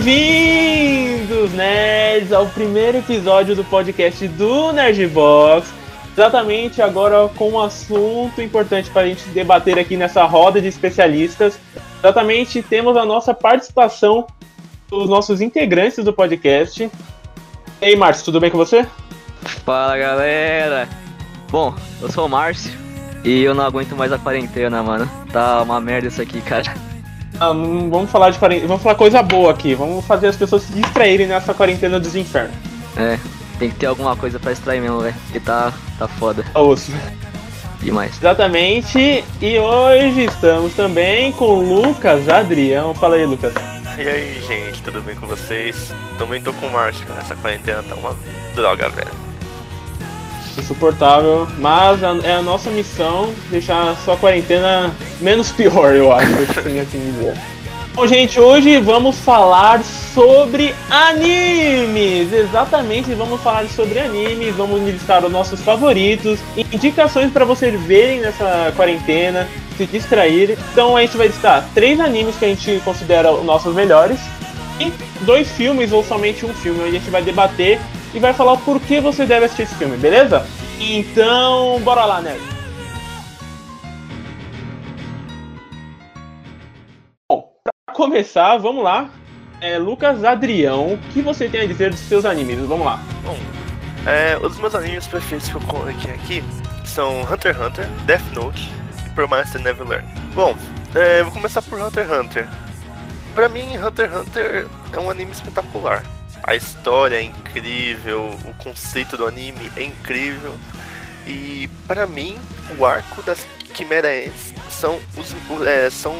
Bem-vindos, 0.00 1.52
nerds, 1.54 2.32
ao 2.32 2.46
primeiro 2.46 2.98
episódio 2.98 3.56
do 3.56 3.64
podcast 3.64 4.28
do 4.28 4.72
Nerdbox. 4.72 5.74
Exatamente 6.12 6.80
agora 6.80 7.28
com 7.34 7.50
um 7.50 7.60
assunto 7.60 8.40
importante 8.40 8.90
para 8.90 9.02
a 9.02 9.06
gente 9.06 9.28
debater 9.30 9.76
aqui 9.76 9.96
nessa 9.96 10.22
roda 10.24 10.60
de 10.60 10.68
especialistas. 10.68 11.58
Exatamente 11.98 12.62
temos 12.62 12.96
a 12.96 13.04
nossa 13.04 13.34
participação 13.34 14.24
dos 14.88 15.08
nossos 15.08 15.40
integrantes 15.40 16.04
do 16.04 16.12
podcast. 16.12 16.88
E 17.80 17.84
aí, 17.84 17.96
Márcio, 17.96 18.26
tudo 18.26 18.38
bem 18.38 18.52
com 18.52 18.56
você? 18.56 18.86
Fala 19.64 19.98
galera! 19.98 20.88
Bom, 21.50 21.74
eu 22.00 22.08
sou 22.08 22.26
o 22.26 22.28
Márcio 22.28 22.70
e 23.24 23.42
eu 23.42 23.52
não 23.52 23.64
aguento 23.64 23.96
mais 23.96 24.12
a 24.12 24.18
quarentena, 24.18 24.80
mano. 24.80 25.10
Tá 25.32 25.60
uma 25.60 25.80
merda 25.80 26.06
isso 26.06 26.22
aqui, 26.22 26.40
cara. 26.40 26.87
Ah, 27.40 27.54
não 27.54 27.88
vamos 27.88 28.10
falar 28.10 28.30
de 28.30 28.38
quarentena, 28.38 28.68
vamos 28.68 28.82
falar 28.82 28.94
coisa 28.94 29.22
boa 29.22 29.50
aqui. 29.50 29.74
Vamos 29.74 30.04
fazer 30.04 30.28
as 30.28 30.36
pessoas 30.36 30.62
se 30.62 30.72
distraírem 30.72 31.26
nessa 31.26 31.54
quarentena 31.54 32.00
dos 32.00 32.16
infernos. 32.16 32.54
É, 32.96 33.18
tem 33.58 33.70
que 33.70 33.76
ter 33.76 33.86
alguma 33.86 34.16
coisa 34.16 34.38
pra 34.38 34.52
extrair 34.52 34.80
mesmo, 34.80 35.00
velho. 35.00 35.14
Que 35.32 35.40
tá, 35.40 35.72
tá 35.98 36.08
foda. 36.08 36.44
Tá 36.52 36.60
osso. 36.60 36.92
Demais. 37.80 38.16
Exatamente. 38.18 39.24
E 39.40 39.58
hoje 39.58 40.24
estamos 40.24 40.74
também 40.74 41.30
com 41.32 41.44
o 41.44 41.82
Lucas 41.84 42.28
Adrião. 42.28 42.92
Fala 42.94 43.16
aí, 43.16 43.24
Lucas. 43.24 43.54
E 43.96 44.08
aí, 44.08 44.42
gente, 44.46 44.82
tudo 44.82 45.00
bem 45.00 45.16
com 45.16 45.26
vocês? 45.26 45.92
Também 46.18 46.40
tô 46.40 46.52
com 46.52 46.66
o 46.66 46.72
Márcio, 46.72 47.04
essa 47.18 47.34
quarentena 47.34 47.82
tá 47.82 47.96
uma 47.96 48.16
droga, 48.54 48.88
velho. 48.88 49.27
Insuportável, 50.58 51.46
mas 51.58 52.02
a- 52.02 52.18
é 52.24 52.34
a 52.34 52.42
nossa 52.42 52.68
missão 52.70 53.32
deixar 53.50 53.90
a 53.90 53.96
sua 53.96 54.16
quarentena 54.16 54.92
menos 55.20 55.50
pior, 55.52 55.94
eu 55.94 56.12
acho, 56.12 56.32
assim, 56.58 56.80
assim 56.80 56.98
dizer. 57.12 57.34
Bom, 57.94 58.06
gente, 58.06 58.38
hoje 58.38 58.78
vamos 58.78 59.18
falar 59.18 59.82
sobre 59.82 60.72
animes. 60.88 62.32
Exatamente, 62.32 63.12
vamos 63.14 63.40
falar 63.40 63.66
sobre 63.68 63.98
animes, 63.98 64.54
vamos 64.54 64.80
listar 64.82 65.24
os 65.24 65.32
nossos 65.32 65.60
favoritos, 65.60 66.38
indicações 66.56 67.32
para 67.32 67.44
vocês 67.44 67.80
verem 67.82 68.20
nessa 68.20 68.72
quarentena, 68.76 69.48
se 69.76 69.86
distrair. 69.86 70.56
Então 70.72 70.96
a 70.96 71.00
gente 71.02 71.16
vai 71.16 71.26
listar 71.28 71.68
três 71.74 71.98
animes 71.98 72.36
que 72.36 72.44
a 72.44 72.48
gente 72.48 72.80
considera 72.84 73.32
os 73.32 73.44
nossos 73.44 73.74
melhores 73.74 74.18
e 74.78 74.92
dois 75.22 75.48
filmes 75.50 75.92
ou 75.92 76.04
somente 76.04 76.46
um 76.46 76.54
filme, 76.54 76.80
onde 76.80 76.96
a 76.96 76.98
gente 77.00 77.10
vai 77.10 77.22
debater 77.22 77.80
e 78.14 78.18
vai 78.18 78.32
falar 78.32 78.52
o 78.52 78.58
porquê 78.58 79.00
você 79.00 79.26
deve 79.26 79.46
assistir 79.46 79.62
esse 79.62 79.74
filme, 79.74 79.96
beleza? 79.96 80.46
Então, 80.80 81.80
bora 81.80 82.04
lá, 82.04 82.20
né? 82.20 82.38
Bom, 87.30 87.52
pra 87.62 87.94
começar, 87.94 88.56
vamos 88.58 88.82
lá. 88.82 89.10
É, 89.60 89.76
Lucas 89.76 90.24
Adrião, 90.24 90.94
o 90.94 90.98
que 91.12 91.20
você 91.20 91.48
tem 91.48 91.62
a 91.62 91.66
dizer 91.66 91.90
dos 91.90 91.98
seus 92.00 92.24
animes? 92.24 92.58
Vamos 92.60 92.86
lá. 92.86 93.00
Bom, 93.24 93.36
é, 94.06 94.38
os 94.38 94.56
meus 94.58 94.74
animes 94.74 95.06
preferidos 95.06 95.48
que 95.48 95.56
eu 95.56 95.60
coloquei 95.62 96.12
aqui 96.12 96.44
são 96.84 97.22
Hunter 97.22 97.54
x 97.54 97.60
Hunter, 97.60 97.86
Death 98.06 98.32
Note 98.34 98.70
e 99.04 99.10
Promised 99.10 99.60
Neverland. 99.62 100.06
Bom, 100.34 100.54
é, 100.94 101.22
vou 101.22 101.32
começar 101.32 101.60
por 101.62 101.80
Hunter 101.80 102.08
x 102.08 102.18
Hunter. 102.18 102.48
Pra 103.34 103.48
mim, 103.48 103.76
Hunter 103.76 104.10
x 104.10 104.20
Hunter 104.20 104.66
é 104.92 104.98
um 105.00 105.10
anime 105.10 105.32
espetacular. 105.32 106.02
A 106.42 106.54
história 106.54 107.16
é 107.16 107.22
incrível, 107.22 108.30
o 108.44 108.54
conceito 108.54 109.16
do 109.16 109.26
anime 109.26 109.70
é 109.76 109.82
incrível. 109.82 110.54
E 111.26 111.68
pra 111.86 112.06
mim, 112.06 112.38
o 112.78 112.86
arco 112.86 113.22
das 113.22 113.46
Quimera 113.74 114.08
Ants 114.08 114.54
são 114.70 114.98
os 115.16 115.34
é, 115.66 115.90
são 115.90 116.16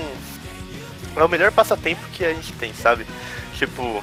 é 1.17 1.25
o 1.25 1.29
melhor 1.29 1.51
passatempo 1.51 2.01
que 2.13 2.25
a 2.25 2.33
gente 2.33 2.53
tem, 2.53 2.73
sabe? 2.75 3.07
Tipo, 3.55 4.03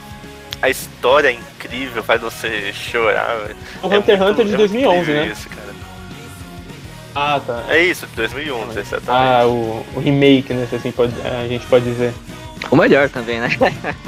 a 0.61 0.69
história 0.69 1.29
é 1.29 1.33
incrível, 1.33 2.03
faz 2.03 2.21
você 2.21 2.73
chorar. 2.73 3.37
velho. 3.37 3.55
O 3.83 3.93
É 3.93 3.97
Hunter 3.97 4.17
x 4.17 4.29
Hunter 4.29 4.45
de 4.45 4.53
é 4.53 4.57
muito 4.57 4.71
2011, 4.73 4.99
incrível 4.99 5.25
né? 5.25 5.31
Isso, 5.31 5.49
cara. 5.49 5.75
Ah, 7.15 7.39
tá. 7.45 7.63
É 7.69 7.79
isso, 7.81 8.05
2011, 8.15 8.79
exatamente. 8.79 9.09
Ah, 9.09 9.45
o, 9.47 9.85
o 9.95 9.99
remake, 9.99 10.53
né? 10.53 10.67
Se 10.69 10.75
assim 10.75 10.91
pode, 10.91 11.13
a 11.21 11.47
gente 11.47 11.65
pode 11.67 11.85
dizer. 11.85 12.13
O 12.71 12.75
melhor 12.75 13.09
também, 13.09 13.39
né? 13.39 13.49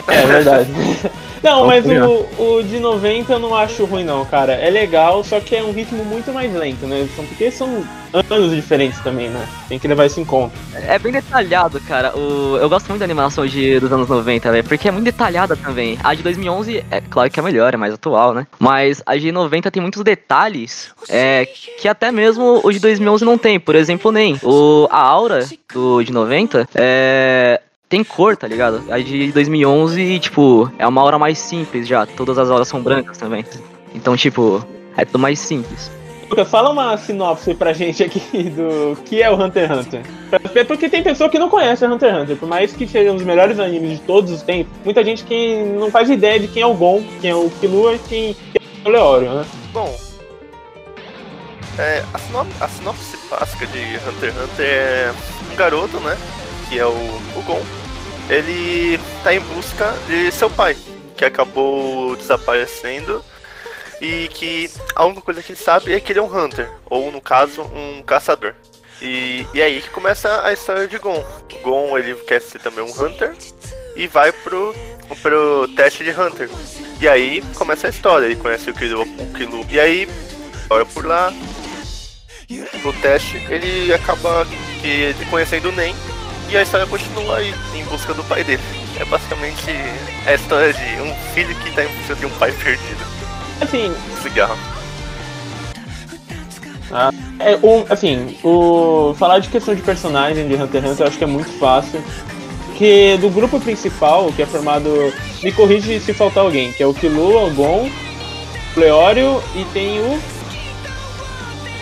É 0.08 0.26
verdade. 0.26 0.70
Não, 1.44 1.68
mas 1.68 1.86
o, 1.86 2.26
o 2.58 2.64
de 2.64 2.80
90 2.80 3.32
eu 3.34 3.40
não 3.40 3.54
acho 3.54 3.86
ruim 3.86 4.04
não, 4.04 4.26
cara. 4.26 4.54
É 4.54 4.72
legal, 4.72 5.24
só 5.24 5.40
que 5.40 5.56
é 5.56 5.64
um 5.64 5.72
ritmo 5.72 6.04
muito 6.04 6.34
mais 6.34 6.52
lento, 6.52 6.88
né? 6.88 7.08
São- 7.16 7.26
Porque 7.26 7.52
são 7.52 7.88
anos 8.12 8.52
diferentes 8.56 9.00
também, 9.02 9.30
né? 9.30 9.48
Tem 9.70 9.78
que 9.78 9.88
levar 9.88 10.08
isso 10.08 10.20
em 10.20 10.26
conta. 10.26 10.56
É 10.74 10.98
bem 10.98 11.12
detalhado, 11.12 11.80
cara. 11.82 12.12
O... 12.18 12.58
Eu 12.58 12.68
gosto 12.68 12.88
muito 12.90 13.00
da 13.00 13.06
animação 13.06 13.46
de... 13.46 13.80
dos 13.80 13.92
anos 13.92 14.10
90, 14.10 14.52
velho, 14.52 14.64
porque 14.64 14.88
é 14.88 14.92
muito 14.92 15.06
detalhada 15.06 15.56
também. 15.56 15.98
A 16.04 16.16
de 16.16 16.24
2011, 16.24 16.84
é 16.90 17.02
claro 17.02 17.30
que 17.30 17.40
é 17.40 17.44
melhor, 17.44 17.72
é 17.72 17.78
mais 17.78 17.94
atual, 17.94 18.34
né? 18.34 18.48
Mas 18.58 19.04
a 19.06 19.16
de 19.16 19.32
90 19.32 19.70
tem 19.70 19.80
muitos 19.82 20.04
detalhes 20.04 20.90
é, 21.08 21.48
que 21.80 21.88
até 21.88 22.12
mesmo 22.12 22.62
o 22.64 22.72
de 22.72 22.80
2011 22.80 23.24
não 23.24 23.38
tem. 23.38 23.60
Por 23.60 23.76
exemplo, 23.76 24.12
nem. 24.12 24.40
O... 24.42 24.88
A 24.90 25.02
aura 25.02 25.48
do 25.72 26.02
de 26.04 26.12
90 26.12 26.68
é. 26.74 27.62
Tem 27.90 28.04
cor, 28.04 28.36
tá 28.36 28.48
ligado? 28.48 28.84
A 28.92 29.00
de 29.00 29.32
2011, 29.32 30.20
tipo, 30.20 30.70
é 30.78 30.86
uma 30.86 31.02
aura 31.02 31.18
mais 31.18 31.38
simples 31.38 31.88
já. 31.88 32.06
Todas 32.06 32.38
as 32.38 32.50
auras 32.50 32.68
são 32.68 32.82
brancas 32.82 33.18
também. 33.18 33.46
Então, 33.96 34.18
tipo, 34.18 34.66
é 34.98 35.06
tudo 35.06 35.20
mais 35.20 35.40
simples. 35.40 35.90
Lucas, 36.30 36.50
fala 36.50 36.70
uma 36.70 36.98
sinopse 36.98 37.54
pra 37.56 37.72
gente 37.72 38.04
aqui 38.04 38.20
do 38.50 38.98
que 39.06 39.24
é 39.24 39.32
o 39.32 39.42
Hunter 39.42 39.72
x 39.72 39.80
Hunter. 39.80 40.02
É 40.56 40.64
Porque 40.66 40.90
tem 40.90 41.02
pessoa 41.02 41.30
que 41.30 41.40
não 41.40 41.50
conhece 41.50 41.86
o 41.86 41.94
Hunter 41.94 42.14
x 42.14 42.22
Hunter, 42.24 42.36
por 42.36 42.50
mais 42.50 42.74
que 42.74 42.86
seja 42.86 43.14
um 43.14 43.16
dos 43.16 43.24
melhores 43.24 43.58
animes 43.58 43.92
de 43.92 44.00
todos 44.02 44.32
os 44.34 44.42
tempos, 44.42 44.74
muita 44.84 45.02
gente 45.06 45.24
que 45.24 45.64
não 45.80 45.90
faz 45.90 46.10
ideia 46.10 46.38
de 46.38 46.50
quem 46.50 46.64
é 46.64 46.68
o 46.68 46.74
Gon, 46.74 47.02
quem 47.22 47.30
é 47.30 47.36
o 47.36 47.50
Killua 47.62 47.96
e 47.96 48.00
quem 48.00 48.34
quem 48.34 48.62
é 48.84 48.90
o 48.90 48.92
Leório, 48.92 49.34
né? 49.34 49.46
Bom, 49.72 49.96
é, 51.80 52.04
a, 52.12 52.18
sinop 52.18 52.48
a 52.60 52.68
sinopse 52.68 53.18
básica 53.30 53.68
de 53.68 53.80
Hunter 53.80 54.34
x 54.34 54.44
Hunter 54.44 54.66
é 54.66 55.14
um 55.52 55.56
garoto, 55.56 56.00
né? 56.00 56.18
Que 56.70 56.80
é 56.80 56.86
o, 56.86 56.92
o 56.92 57.44
Gon. 57.46 57.62
Ele 58.30 59.00
tá 59.24 59.34
em 59.34 59.40
busca 59.40 59.94
de 60.08 60.32
seu 60.32 60.50
pai, 60.50 60.76
que 61.16 61.24
acabou 61.24 62.16
desaparecendo. 62.16 63.24
E 64.00 64.28
que 64.28 64.70
a 64.96 65.06
única 65.06 65.22
coisa 65.22 65.42
que 65.42 65.54
ele 65.54 65.60
sabe 65.60 65.94
é 65.94 66.00
que 66.00 66.12
ele 66.12 66.20
é 66.20 66.22
um 66.22 66.32
Hunter, 66.32 66.70
ou 66.86 67.12
no 67.12 67.20
caso, 67.20 67.64
um 67.64 68.04
caçador. 68.04 68.54
E, 69.02 69.46
e 69.54 69.62
aí 69.62 69.82
que 69.82 69.90
começa 69.90 70.44
a 70.44 70.54
história 70.54 70.88
de 70.88 70.98
Gon. 70.98 71.24
Gon 71.64 71.98
ele 71.98 72.16
quer 72.16 72.42
ser 72.42 72.60
também 72.60 72.84
um 72.84 72.92
Hunter 72.92 73.36
e 73.96 74.08
vai 74.08 74.32
pro, 74.32 74.74
pro 75.22 75.68
teste 75.76 76.04
de 76.04 76.12
Hunter. 76.12 76.50
E 77.00 77.08
aí 77.08 77.42
começa 77.56 77.88
a 77.88 77.90
história, 77.90 78.26
ele 78.26 78.36
conhece 78.36 78.70
o 78.70 78.74
Kilo, 78.74 79.02
o 79.02 79.34
Kilo. 79.34 79.66
E 79.70 79.80
aí, 79.80 80.08
olha 80.70 80.86
por 80.86 81.06
lá, 81.06 81.32
no 82.84 82.94
teste, 83.02 83.38
ele 83.50 83.94
acaba 83.94 84.46
que, 84.82 85.14
conhecendo 85.30 85.70
o 85.70 85.72
Nen 85.72 85.96
e 86.50 86.58
a 86.58 86.62
história 86.62 86.86
continua 86.88 87.38
aí 87.38 87.54
em 87.76 87.84
busca 87.86 88.14
do 88.14 88.24
pai 88.24 88.44
dele. 88.44 88.62
É 89.00 89.06
basicamente 89.06 89.66
a 90.26 90.34
história 90.34 90.74
de 90.74 91.02
um 91.02 91.14
filho 91.34 91.54
que 91.56 91.72
tá 91.72 91.84
em 91.84 91.88
busca 91.88 92.16
de 92.16 92.26
um 92.26 92.30
pai 92.32 92.52
perdido. 92.52 93.06
Assim, 93.62 93.94
Cigarro. 94.22 94.58
É, 97.40 97.56
o, 97.62 97.86
assim, 97.90 98.38
o, 98.44 99.14
falar 99.18 99.40
de 99.40 99.50
questão 99.50 99.76
de 99.76 99.82
personagem 99.82 100.48
de 100.48 100.56
Hunter 100.56 100.82
x 100.82 100.92
Hunter 100.92 101.04
eu 101.04 101.08
acho 101.08 101.18
que 101.18 101.24
é 101.24 101.28
muito 101.28 101.52
fácil. 101.60 102.02
Porque 102.68 103.18
do 103.20 103.30
grupo 103.30 103.60
principal, 103.60 104.32
que 104.32 104.42
é 104.42 104.46
formado. 104.46 105.12
Me 105.44 105.52
corrige 105.52 106.00
se 106.00 106.14
faltar 106.14 106.44
alguém, 106.44 106.72
que 106.72 106.82
é 106.82 106.86
o 106.86 106.94
Killua, 106.94 107.46
o 107.46 107.54
Gon, 107.54 107.90
o 108.76 108.80
Leório 108.80 109.42
e 109.56 109.66
tem 109.66 110.00
o. 110.00 110.20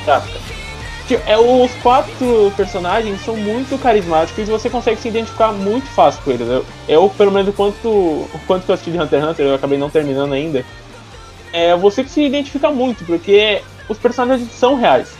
Kafka. 0.06 0.55
Tipo, 1.07 1.24
É, 1.30 1.38
os 1.38 1.72
quatro 1.84 2.52
personagens 2.57 3.24
são 3.24 3.36
muito 3.38 3.78
carismáticos 3.78 4.48
e 4.48 4.52
você 4.52 4.69
consegue 4.69 5.00
se 5.00 5.07
identificar 5.07 5.52
muito 5.52 5.88
fácil 5.88 6.22
com 6.24 6.31
eles. 6.31 6.48
Eu, 6.48 6.66
eu 6.88 7.10
pelo 7.10 7.31
menos, 7.31 7.50
o 7.50 7.54
quanto, 7.54 7.88
o 7.88 8.40
quanto 8.48 8.68
eu 8.68 8.74
assisti 8.74 8.92
de 8.92 9.00
Hunter 9.00 9.22
x 9.22 9.30
Hunter, 9.30 9.46
eu 9.46 9.56
acabei 9.56 9.78
não 9.78 9.90
terminando 9.90 10.34
ainda. 10.34 10.66
É, 11.54 11.75
você 11.75 12.04
que 12.04 12.10
se 12.10 12.24
identifica 12.24 12.72
muito, 12.72 13.06
porque 13.06 13.62
os 13.88 13.98
personagens 13.98 14.52
são 14.52 14.75
reais. 14.75 15.13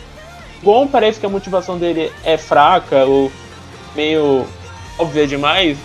Gon 0.62 0.88
parece 0.88 1.20
que 1.20 1.26
a 1.26 1.28
motivação 1.28 1.78
dele 1.78 2.12
é 2.24 2.36
fraca 2.36 3.04
ou 3.04 3.30
meio 3.94 4.44
óbvia 4.98 5.26
demais. 5.26 5.78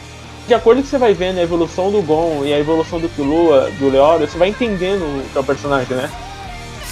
De 0.48 0.53
acordo 0.53 0.81
que 0.81 0.88
você 0.88 0.98
vai 0.98 1.13
vendo 1.13 1.38
a 1.38 1.44
evolução 1.44 1.92
do 1.92 2.01
Gon 2.01 2.44
e 2.44 2.53
a 2.53 2.59
evolução 2.59 3.00
do 3.00 3.07
Killua, 3.07 3.69
do 3.77 3.89
Leório, 3.89 4.27
você 4.27 4.38
vai 4.38 4.50
entendendo 4.50 5.03
o 5.03 5.30
que 5.30 5.38
é 5.38 5.42
o 5.42 5.44
personagem, 5.44 5.95
né? 5.95 6.09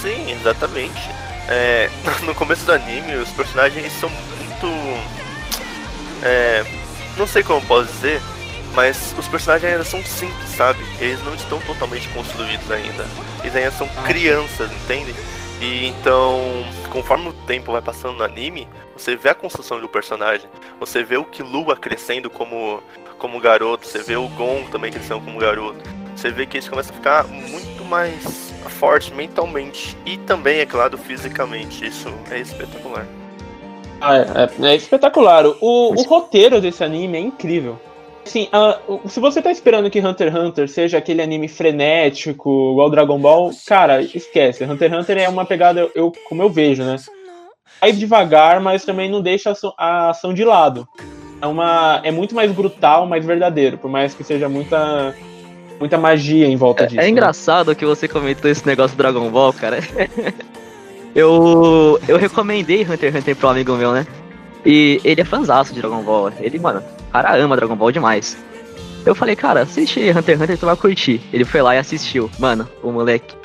Sim, 0.01 0.31
exatamente. 0.31 1.18
É, 1.49 1.89
no 2.23 2.35
começo 2.35 2.65
do 2.65 2.71
anime, 2.71 3.15
os 3.15 3.29
personagens 3.31 3.91
são 3.93 4.09
muito. 4.09 4.67
É, 6.23 6.63
não 7.17 7.25
sei 7.25 7.41
como 7.43 7.65
posso 7.65 7.91
dizer, 7.91 8.21
mas 8.75 9.15
os 9.17 9.27
personagens 9.27 9.71
ainda 9.71 9.83
são 9.83 10.03
simples, 10.03 10.49
sabe? 10.49 10.79
Eles 10.99 11.23
não 11.23 11.33
estão 11.33 11.59
totalmente 11.61 12.07
construídos 12.09 12.69
ainda. 12.71 13.05
Eles 13.41 13.55
ainda 13.55 13.71
são 13.71 13.87
crianças, 14.05 14.71
entende? 14.71 15.13
E 15.59 15.87
então, 15.87 16.39
conforme 16.89 17.29
o 17.29 17.33
tempo 17.33 17.71
vai 17.71 17.81
passando 17.81 18.17
no 18.17 18.23
anime, 18.23 18.67
você 18.95 19.15
vê 19.15 19.29
a 19.29 19.35
construção 19.35 19.81
do 19.81 19.89
personagem, 19.89 20.47
você 20.79 21.03
vê 21.03 21.17
o 21.17 21.25
Killua 21.25 21.75
crescendo 21.75 22.29
como 22.29 22.81
como 23.17 23.37
garoto, 23.39 23.85
você 23.85 24.01
vê 24.01 24.15
o 24.15 24.29
Gon 24.29 24.63
também 24.71 24.91
crescendo 24.91 25.19
como 25.19 25.37
garoto. 25.39 25.77
Você 26.15 26.31
vê 26.31 26.45
que 26.45 26.57
eles 26.57 26.69
começam 26.69 26.95
a 26.95 26.97
ficar 26.97 27.27
muito 27.27 27.83
mais 27.83 28.48
fortes 28.79 29.09
mentalmente 29.09 29.95
e 30.05 30.17
também, 30.17 30.59
é 30.59 30.65
claro, 30.65 30.97
fisicamente. 30.97 31.85
Isso 31.85 32.11
é 32.31 32.39
espetacular. 32.39 33.05
Ah, 34.01 34.17
é, 34.17 34.21
é, 34.65 34.71
é 34.71 34.75
espetacular. 34.75 35.45
O, 35.45 35.93
o 35.93 36.01
roteiro 36.03 36.61
desse 36.61 36.83
anime 36.83 37.17
é 37.17 37.21
incrível. 37.21 37.77
Assim, 38.25 38.47
uh, 38.53 39.09
se 39.09 39.19
você 39.19 39.41
tá 39.41 39.51
esperando 39.51 39.89
que 39.89 39.99
Hunter 39.99 40.31
x 40.31 40.39
Hunter 40.39 40.69
seja 40.69 40.97
aquele 40.97 41.21
anime 41.21 41.47
frenético, 41.47 42.71
igual 42.71 42.89
Dragon 42.89 43.19
Ball, 43.19 43.51
cara, 43.67 44.01
esquece. 44.01 44.63
Hunter 44.63 44.91
x 44.91 44.99
Hunter 44.99 45.17
é 45.17 45.27
uma 45.27 45.45
pegada, 45.45 45.89
eu, 45.93 46.11
como 46.27 46.41
eu 46.41 46.49
vejo, 46.49 46.83
né? 46.83 46.95
Vai 47.81 47.91
devagar, 47.91 48.61
mas 48.61 48.85
também 48.85 49.09
não 49.09 49.21
deixa 49.21 49.53
a 49.77 50.09
ação 50.09 50.33
de 50.33 50.45
lado. 50.45 50.87
É, 51.41 51.47
uma, 51.47 52.01
é 52.03 52.11
muito 52.11 52.35
mais 52.35 52.51
brutal, 52.51 53.05
mais 53.05 53.25
verdadeiro, 53.25 53.77
por 53.77 53.89
mais 53.89 54.13
que 54.13 54.23
seja 54.23 54.47
muita, 54.47 55.15
muita 55.79 55.97
magia 55.97 56.47
em 56.47 56.55
volta 56.55 56.83
é, 56.83 56.87
disso. 56.87 56.99
É 56.99 57.03
né? 57.03 57.09
engraçado 57.09 57.75
que 57.75 57.85
você 57.85 58.07
comentou 58.07 58.49
esse 58.49 58.65
negócio 58.65 58.95
do 58.95 58.97
Dragon 58.97 59.29
Ball, 59.29 59.53
cara. 59.53 59.79
eu, 61.15 61.99
eu 62.07 62.17
recomendei 62.17 62.83
Hunter 62.83 63.11
x 63.11 63.15
Hunter 63.15 63.35
pro 63.35 63.49
amigo 63.49 63.73
meu, 63.75 63.93
né? 63.93 64.05
E 64.65 64.99
ele 65.03 65.21
é 65.21 65.25
fãzaço 65.25 65.73
de 65.73 65.79
Dragon 65.79 66.01
Ball. 66.03 66.31
Ele, 66.39 66.59
mano, 66.59 66.83
o 67.07 67.11
cara 67.11 67.35
ama 67.37 67.55
Dragon 67.55 67.75
Ball 67.75 67.91
demais. 67.91 68.37
Eu 69.05 69.15
falei, 69.15 69.35
cara, 69.35 69.61
assiste 69.61 69.99
Hunter 70.11 70.35
x 70.35 70.41
Hunter, 70.41 70.57
tu 70.57 70.65
vai 70.65 70.75
curtir. 70.75 71.21
Ele 71.31 71.45
foi 71.45 71.61
lá 71.61 71.75
e 71.75 71.77
assistiu. 71.77 72.29
Mano, 72.37 72.67
o 72.83 72.91
moleque 72.91 73.35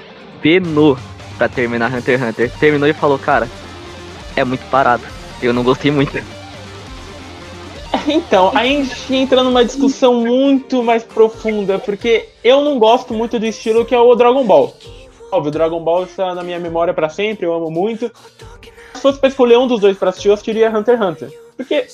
penou 0.42 0.98
pra 1.38 1.48
terminar 1.48 1.92
Hunter 1.92 2.18
x 2.18 2.28
Hunter. 2.28 2.50
Terminou 2.58 2.88
e 2.88 2.92
falou, 2.92 3.18
cara, 3.18 3.48
é 4.34 4.44
muito 4.44 4.68
parado. 4.70 5.04
Eu 5.40 5.52
não 5.52 5.62
gostei 5.62 5.90
muito. 5.90 6.12
Então, 8.06 8.50
aí 8.54 8.76
a 8.76 8.84
gente 8.84 9.14
entra 9.14 9.42
numa 9.42 9.64
discussão 9.64 10.14
muito 10.14 10.82
mais 10.82 11.02
profunda, 11.02 11.78
porque 11.78 12.28
eu 12.42 12.62
não 12.62 12.78
gosto 12.78 13.14
muito 13.14 13.38
do 13.38 13.46
estilo 13.46 13.84
que 13.84 13.94
é 13.94 13.98
o 13.98 14.14
Dragon 14.14 14.44
Ball. 14.44 14.74
Óbvio, 15.30 15.48
o 15.48 15.52
Dragon 15.52 15.80
Ball 15.80 16.04
está 16.04 16.34
na 16.34 16.42
minha 16.42 16.58
memória 16.58 16.94
para 16.94 17.08
sempre, 17.08 17.46
eu 17.46 17.52
amo 17.52 17.70
muito. 17.70 18.10
Se 18.94 19.00
fosse 19.00 19.18
pra 19.18 19.28
escolher 19.28 19.58
um 19.58 19.66
dos 19.66 19.80
dois 19.80 19.96
pra 19.96 20.10
assistir, 20.10 20.28
eu 20.28 20.34
assistiria 20.34 20.70
Hunter 20.70 20.96
x 20.96 21.06
Hunter. 21.06 21.40
Porque 21.56 21.86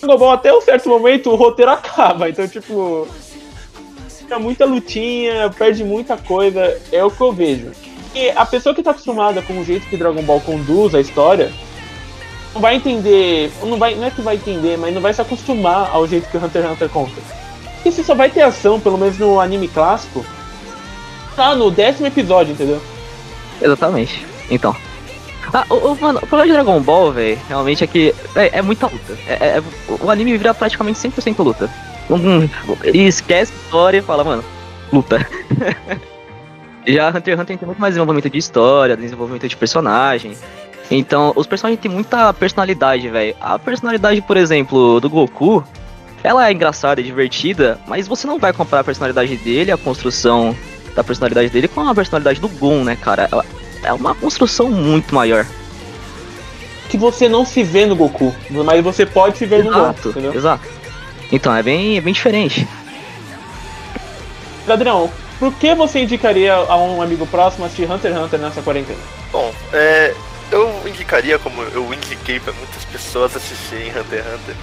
Dragon 0.00 0.18
Ball, 0.18 0.32
até 0.32 0.52
um 0.52 0.60
certo 0.60 0.88
momento, 0.88 1.30
o 1.30 1.36
roteiro 1.36 1.70
acaba. 1.72 2.28
Então, 2.28 2.46
tipo. 2.48 3.06
Fica 4.08 4.38
muita 4.38 4.66
lutinha, 4.66 5.50
perde 5.56 5.82
muita 5.82 6.16
coisa. 6.16 6.78
É 6.92 7.02
o 7.02 7.10
que 7.10 7.20
eu 7.20 7.32
vejo. 7.32 7.70
E 8.14 8.30
a 8.30 8.44
pessoa 8.44 8.74
que 8.74 8.82
tá 8.82 8.90
acostumada 8.90 9.40
com 9.42 9.58
o 9.58 9.64
jeito 9.64 9.86
que 9.86 9.96
Dragon 9.96 10.22
Ball 10.22 10.40
conduz 10.40 10.94
a 10.94 11.00
história. 11.00 11.50
Não 12.54 12.60
vai 12.60 12.76
entender. 12.76 13.52
Não, 13.62 13.78
vai, 13.78 13.94
não 13.94 14.06
é 14.06 14.10
que 14.10 14.22
vai 14.22 14.36
entender, 14.36 14.76
mas 14.76 14.94
não 14.94 15.00
vai 15.00 15.12
se 15.12 15.20
acostumar 15.20 15.90
ao 15.92 16.06
jeito 16.06 16.28
que 16.28 16.36
o 16.36 16.44
Hunter 16.44 16.62
x 16.62 16.72
Hunter 16.72 16.88
conta. 16.88 17.20
E 17.84 17.90
você 17.90 18.02
só 18.02 18.14
vai 18.14 18.30
ter 18.30 18.42
ação, 18.42 18.80
pelo 18.80 18.98
menos 18.98 19.18
no 19.18 19.40
anime 19.40 19.68
clássico, 19.68 20.24
tá 21.36 21.54
no 21.54 21.70
décimo 21.70 22.06
episódio, 22.06 22.52
entendeu? 22.52 22.80
Exatamente. 23.60 24.26
Então. 24.50 24.74
Ah, 25.52 25.64
o, 25.70 25.74
o, 25.74 26.00
mano, 26.00 26.18
o 26.18 26.26
problema 26.26 26.46
de 26.46 26.52
Dragon 26.52 26.80
Ball, 26.80 27.12
velho, 27.12 27.38
realmente 27.48 27.82
é 27.82 27.86
que 27.86 28.14
é, 28.34 28.58
é 28.58 28.62
muita 28.62 28.86
luta. 28.86 29.16
É, 29.26 29.32
é, 29.58 29.62
o 29.88 30.10
anime 30.10 30.36
vira 30.36 30.52
praticamente 30.52 30.98
100% 30.98 31.42
luta. 31.42 31.70
Um, 32.10 32.48
ele 32.82 33.06
esquece 33.06 33.52
a 33.52 33.56
história 33.56 33.98
e 33.98 34.02
fala, 34.02 34.24
mano, 34.24 34.44
luta. 34.92 35.26
Já 36.86 37.08
Hunter 37.08 37.34
x 37.34 37.40
Hunter 37.40 37.58
tem 37.58 37.66
muito 37.66 37.80
mais 37.80 37.94
desenvolvimento 37.94 38.30
de 38.30 38.38
história, 38.38 38.96
desenvolvimento 38.96 39.46
de 39.46 39.56
personagem. 39.56 40.36
Então, 40.90 41.32
os 41.36 41.46
personagens 41.46 41.80
têm 41.80 41.90
muita 41.90 42.32
personalidade, 42.32 43.08
velho. 43.08 43.34
A 43.40 43.58
personalidade, 43.58 44.20
por 44.22 44.36
exemplo, 44.36 45.00
do 45.00 45.10
Goku, 45.10 45.62
ela 46.22 46.48
é 46.48 46.52
engraçada, 46.52 47.00
é 47.00 47.04
divertida, 47.04 47.78
mas 47.86 48.08
você 48.08 48.26
não 48.26 48.38
vai 48.38 48.52
comparar 48.52 48.80
a 48.80 48.84
personalidade 48.84 49.36
dele, 49.36 49.70
a 49.70 49.76
construção 49.76 50.56
da 50.94 51.04
personalidade 51.04 51.50
dele 51.50 51.68
com 51.68 51.80
a 51.80 51.94
personalidade 51.94 52.40
do 52.40 52.48
Gon, 52.48 52.84
né, 52.84 52.96
cara? 52.96 53.28
Ela, 53.30 53.44
é 53.82 53.92
uma 53.92 54.14
construção 54.14 54.70
muito 54.70 55.14
maior. 55.14 55.46
Que 56.88 56.96
você 56.96 57.28
não 57.28 57.44
se 57.44 57.62
vê 57.62 57.84
no 57.84 57.94
Goku, 57.94 58.34
mas 58.50 58.82
você 58.82 59.04
pode 59.04 59.36
se 59.36 59.44
ver 59.44 59.60
exato, 59.60 59.76
no 59.76 59.82
Gon, 59.82 60.10
entendeu? 60.10 60.34
Exato. 60.34 60.66
Então, 61.30 61.54
é 61.54 61.62
bem, 61.62 61.98
é 61.98 62.00
bem 62.00 62.14
diferente. 62.14 62.66
Adrião, 64.66 65.10
por 65.38 65.52
que 65.54 65.74
você 65.74 66.00
indicaria 66.00 66.54
a 66.54 66.76
um 66.76 67.00
amigo 67.00 67.26
próximo 67.26 67.64
assistir 67.64 67.90
Hunter 67.90 68.12
x 68.12 68.20
Hunter 68.20 68.40
nessa 68.40 68.60
quarentena? 68.62 68.98
Bom, 69.30 69.52
é, 69.72 70.14
eu 70.50 70.82
indicaria, 70.86 71.38
como 71.38 71.62
eu 71.62 71.92
indiquei 71.92 72.40
para 72.40 72.52
muitas 72.52 72.84
pessoas 72.86 73.36
assistirem 73.36 73.90
Hunter 73.90 74.24
x 74.24 74.34
Hunter, 74.34 74.56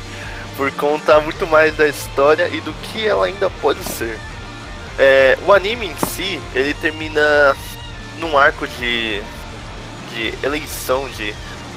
por 0.57 0.71
conta 0.71 1.19
muito 1.19 1.45
mais 1.47 1.75
da 1.75 1.87
história 1.87 2.47
e 2.47 2.61
do 2.61 2.73
que 2.73 3.07
ela 3.07 3.25
ainda 3.25 3.49
pode 3.49 3.83
ser. 3.83 4.17
É, 4.97 5.37
o 5.45 5.51
anime 5.51 5.87
em 5.87 5.95
si, 6.07 6.41
ele 6.53 6.73
termina 6.73 7.55
num 8.17 8.37
arco 8.37 8.67
de, 8.67 9.21
de 10.13 10.33
eleição 10.41 11.09
de 11.09 11.35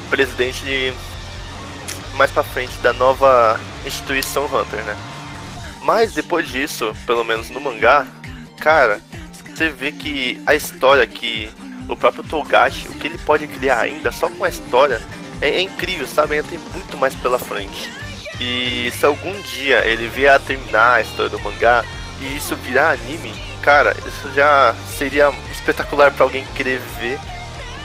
presidente 0.09 0.65
de, 0.65 0.93
mais 2.15 2.31
pra 2.31 2.43
frente 2.43 2.77
da 2.79 2.93
nova 2.93 3.59
instituição 3.85 4.47
Hunter, 4.47 4.83
né? 4.85 4.97
Mas 5.83 6.13
depois 6.13 6.49
disso, 6.49 6.95
pelo 7.07 7.25
menos 7.25 7.51
no 7.51 7.61
mangá, 7.61 8.07
cara, 8.61 9.01
você 9.55 9.69
vê 9.71 9.91
que 9.91 10.41
a 10.47 10.55
história 10.55 11.07
que 11.07 11.51
o 11.89 11.97
próprio 11.97 12.23
Togashi, 12.23 12.89
o 12.89 12.95
que 12.95 13.07
ele 13.07 13.19
pode 13.19 13.47
criar 13.47 13.81
ainda 13.81 14.13
só 14.13 14.29
com 14.29 14.45
a 14.45 14.49
história, 14.49 15.01
é, 15.41 15.49
é 15.49 15.61
incrível, 15.61 16.07
sabe? 16.07 16.35
Ainda 16.37 16.49
tem 16.49 16.59
muito 16.73 16.97
mais 16.97 17.15
pela 17.15 17.39
frente. 17.39 17.91
E 18.41 18.93
se 18.93 19.05
algum 19.05 19.33
dia 19.43 19.85
ele 19.85 20.07
vier 20.09 20.33
a 20.33 20.39
terminar 20.39 20.95
a 20.95 21.01
história 21.01 21.31
do 21.31 21.41
mangá 21.41 21.85
e 22.21 22.37
isso 22.37 22.55
virar 22.57 22.91
anime, 22.91 23.33
cara, 23.63 23.97
isso 24.07 24.33
já 24.35 24.75
seria 24.97 25.33
espetacular 25.51 26.13
para 26.13 26.25
alguém 26.25 26.45
querer 26.55 26.81
ver 27.01 27.19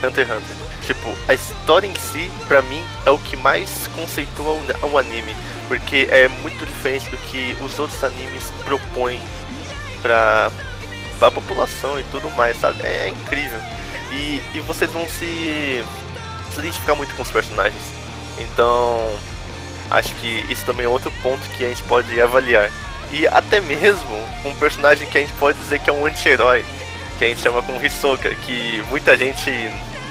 Hunter 0.04 0.28
x 0.28 0.38
Hunter. 0.38 0.64
Tipo, 0.86 1.16
a 1.30 1.34
história 1.34 1.88
em 1.88 1.96
si, 1.96 2.30
pra 2.48 2.62
mim, 2.62 2.84
é 3.06 3.10
o 3.10 3.18
que 3.18 3.38
mais 3.38 3.88
conceitua 3.96 4.60
um 4.84 4.98
anime. 4.98 5.34
Porque 5.68 6.08
é 6.12 6.28
muito 6.28 6.66
diferente 6.66 7.10
do 7.10 7.18
que 7.18 7.56
os 7.62 7.80
outros 7.80 8.04
animes 8.04 8.52
propõem 8.66 9.20
pra, 10.02 10.52
pra 11.18 11.32
população 11.32 11.98
e 12.00 12.04
tudo 12.12 12.30
mais, 12.32 12.60
sabe? 12.60 12.84
É, 12.84 13.06
é 13.06 13.10
incrível. 13.10 13.60
E, 14.14 14.42
e 14.54 14.60
vocês 14.62 14.90
vão 14.92 15.06
se, 15.08 15.84
se 16.54 16.60
identificar 16.60 16.96
muito 16.96 17.14
com 17.16 17.24
os 17.24 17.32
personagens. 17.32 17.82
Então, 18.38 19.12
acho 19.90 20.14
que 20.16 20.46
isso 20.50 20.66
também 20.66 20.86
é 20.86 20.90
outro 20.90 21.12
ponto 21.22 21.42
que 21.58 21.66
a 21.66 21.70
gente 21.70 21.84
pode 21.84 22.20
avaliar. 22.22 22.72
E 23.12 23.28
até 23.28 23.60
mesmo 23.60 24.16
um 24.46 24.56
personagem 24.56 25.08
que 25.08 25.18
a 25.18 25.22
gente 25.22 25.34
pode 25.34 25.58
dizer 25.60 25.80
que 25.80 25.90
é 25.90 25.94
um 25.94 26.06
anti-herói, 26.06 26.66
que 27.18 27.26
a 27.26 27.28
gente 27.28 27.42
chama 27.42 27.62
como 27.62 27.84
Hisoka, 27.84 28.34
que 28.36 28.84
muita 28.90 29.16
gente 29.18 29.52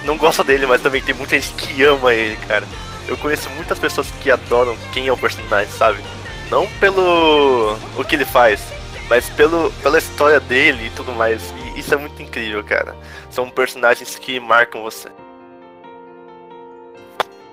não 0.04 0.16
gosta 0.16 0.44
dele, 0.44 0.66
mas 0.66 0.80
também 0.80 1.02
tem 1.02 1.14
muita 1.14 1.38
gente 1.38 1.52
que 1.54 1.82
ama 1.82 2.14
ele, 2.14 2.36
cara. 2.46 2.66
Eu 3.08 3.16
conheço 3.16 3.50
muitas 3.50 3.78
pessoas 3.78 4.06
que 4.20 4.30
adoram 4.30 4.76
quem 4.92 5.08
é 5.08 5.12
o 5.12 5.16
personagem, 5.16 5.72
sabe? 5.72 5.98
Não 6.50 6.66
pelo 6.78 7.76
o 7.96 8.04
que 8.04 8.14
ele 8.14 8.24
faz, 8.24 8.60
mas 9.08 9.28
pelo, 9.30 9.72
pela 9.82 9.98
história 9.98 10.38
dele 10.38 10.86
e 10.86 10.90
tudo 10.90 11.12
mais. 11.12 11.42
Isso 11.76 11.94
é 11.94 11.96
muito 11.96 12.20
incrível, 12.22 12.62
cara. 12.62 12.96
São 13.30 13.48
personagens 13.48 14.16
que 14.16 14.38
marcam 14.38 14.82
você. 14.82 15.08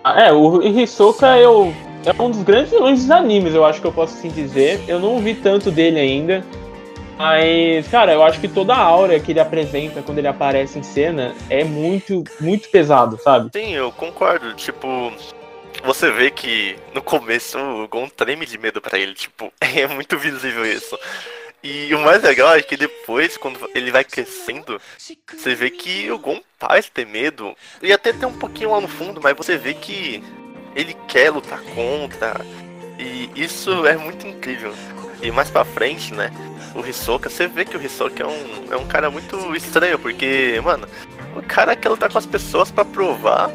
Ah, 0.03 0.27
é, 0.27 0.33
o 0.33 0.61
Hisoka 0.61 1.38
eu, 1.38 1.73
é 2.05 2.21
um 2.21 2.31
dos 2.31 2.43
grandes 2.43 2.71
vilões 2.71 3.01
dos 3.01 3.11
animes, 3.11 3.53
eu 3.53 3.65
acho 3.65 3.81
que 3.81 3.88
eu 3.88 3.91
posso 3.91 4.17
assim 4.17 4.29
dizer. 4.29 4.81
Eu 4.88 4.99
não 4.99 5.19
vi 5.19 5.35
tanto 5.35 5.71
dele 5.71 5.99
ainda. 5.99 6.43
Mas, 7.17 7.85
cara, 7.89 8.13
eu 8.13 8.23
acho 8.23 8.39
que 8.39 8.47
toda 8.47 8.73
a 8.73 8.79
aura 8.79 9.19
que 9.19 9.33
ele 9.33 9.41
apresenta 9.41 10.01
quando 10.01 10.19
ele 10.19 10.27
aparece 10.27 10.79
em 10.79 10.83
cena 10.83 11.35
é 11.49 11.65
muito, 11.65 12.23
muito 12.39 12.69
pesado, 12.69 13.19
sabe? 13.21 13.49
Sim, 13.51 13.73
eu 13.73 13.91
concordo. 13.91 14.53
Tipo, 14.53 15.11
você 15.83 16.09
vê 16.11 16.31
que 16.31 16.77
no 16.93 17.01
começo 17.01 17.59
o 17.59 17.89
Gon 17.89 18.07
treme 18.07 18.45
de 18.45 18.57
medo 18.57 18.79
para 18.79 18.97
ele, 18.97 19.13
tipo, 19.13 19.51
é 19.59 19.85
muito 19.88 20.17
visível 20.17 20.65
isso. 20.65 20.97
E 21.61 21.93
o 21.93 21.99
mais 21.99 22.23
legal 22.23 22.55
é 22.55 22.61
que 22.61 22.77
depois, 22.77 23.35
quando 23.35 23.59
ele 23.75 23.91
vai 23.91 24.03
crescendo, 24.03 24.79
você 24.97 25.55
vê 25.55 25.69
que 25.69 26.09
o 26.09 26.17
Gon 26.17 26.39
faz 26.57 26.89
ter 26.89 27.05
medo. 27.05 27.55
E 27.81 27.91
até 27.91 28.13
tem 28.13 28.27
um 28.27 28.37
pouquinho 28.37 28.71
lá 28.71 28.79
no 28.79 28.87
fundo, 28.87 29.19
mas 29.21 29.35
você 29.35 29.57
vê 29.57 29.73
que 29.73 30.23
ele 30.75 30.95
quer 31.07 31.31
lutar 31.31 31.61
contra. 31.61 32.39
E 32.97 33.29
isso 33.35 33.85
é 33.85 33.97
muito 33.97 34.25
incrível. 34.25 34.73
E 35.21 35.31
mais 35.31 35.49
pra 35.49 35.65
frente, 35.65 36.13
né? 36.13 36.31
O 36.73 36.85
Hisoka, 36.85 37.29
você 37.29 37.47
vê 37.47 37.65
que 37.65 37.75
o 37.75 37.83
Hisoka 37.83 38.23
é 38.23 38.27
um, 38.27 38.73
é 38.73 38.77
um 38.77 38.87
cara 38.87 39.09
muito 39.09 39.53
estranho, 39.55 39.99
porque, 39.99 40.61
mano, 40.63 40.87
o 41.35 41.41
cara 41.41 41.75
quer 41.75 41.89
lutar 41.89 42.09
com 42.09 42.17
as 42.17 42.25
pessoas 42.25 42.71
para 42.71 42.85
provar 42.85 43.51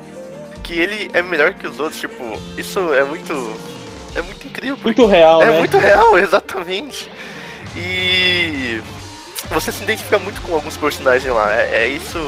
que 0.63 0.75
ele 0.75 1.11
é 1.13 1.23
melhor 1.23 1.55
que 1.55 1.67
os 1.67 1.81
outros. 1.81 2.01
Tipo, 2.01 2.23
isso 2.59 2.93
é 2.93 3.05
muito. 3.05 3.33
É 4.15 4.23
muito 4.23 4.47
incrível. 4.47 4.79
Muito 4.83 5.07
real, 5.07 5.43
é 5.43 5.47
né? 5.47 5.57
É 5.57 5.59
muito 5.59 5.79
real, 5.79 6.17
exatamente. 6.19 7.11
E 7.77 8.81
você 9.49 9.73
se 9.73 9.83
identifica 9.83 10.19
muito 10.19 10.41
com 10.43 10.55
alguns 10.55 10.77
personagens 10.77 11.33
lá. 11.33 11.53
É, 11.53 11.85
é, 11.85 11.89
isso 11.89 12.19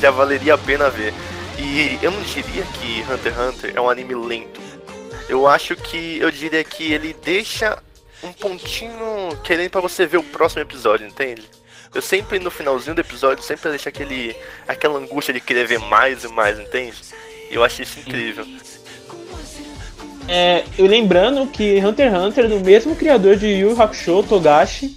já 0.00 0.10
valeria 0.10 0.54
a 0.54 0.58
pena 0.58 0.90
ver. 0.90 1.14
E 1.58 1.98
eu 2.02 2.10
não 2.10 2.22
diria 2.22 2.64
que 2.64 3.02
Hunter 3.02 3.32
x 3.32 3.38
Hunter 3.38 3.72
é 3.76 3.80
um 3.80 3.88
anime 3.88 4.14
lento. 4.14 4.60
Eu 5.28 5.46
acho 5.46 5.76
que 5.76 6.18
eu 6.18 6.30
diria 6.30 6.64
que 6.64 6.92
ele 6.92 7.14
deixa 7.22 7.78
um 8.22 8.32
pontinho 8.32 9.36
querendo 9.44 9.70
pra 9.70 9.80
você 9.80 10.06
ver 10.06 10.18
o 10.18 10.22
próximo 10.22 10.62
episódio, 10.62 11.06
entende? 11.06 11.44
Eu 11.94 12.02
sempre 12.02 12.38
no 12.38 12.50
finalzinho 12.50 12.94
do 12.94 13.00
episódio 13.00 13.42
sempre 13.42 13.70
deixo 13.70 13.88
aquele 13.88 14.36
aquela 14.66 14.98
angústia 14.98 15.34
de 15.34 15.40
querer 15.40 15.66
ver 15.66 15.78
mais 15.78 16.24
e 16.24 16.28
mais, 16.28 16.58
entende? 16.58 16.96
Eu 17.50 17.64
acho 17.64 17.82
isso 17.82 17.98
incrível. 17.98 18.46
É, 20.28 20.64
eu 20.78 20.86
lembrando 20.86 21.46
que 21.46 21.78
Hunter 21.84 22.12
x 22.12 22.22
Hunter 22.22 22.44
é 22.44 22.48
do 22.48 22.60
mesmo 22.60 22.94
criador 22.94 23.36
de 23.36 23.46
Yu 23.46 23.70
Yu 23.70 23.82
Hakusho, 23.82 24.22
Togashi. 24.22 24.96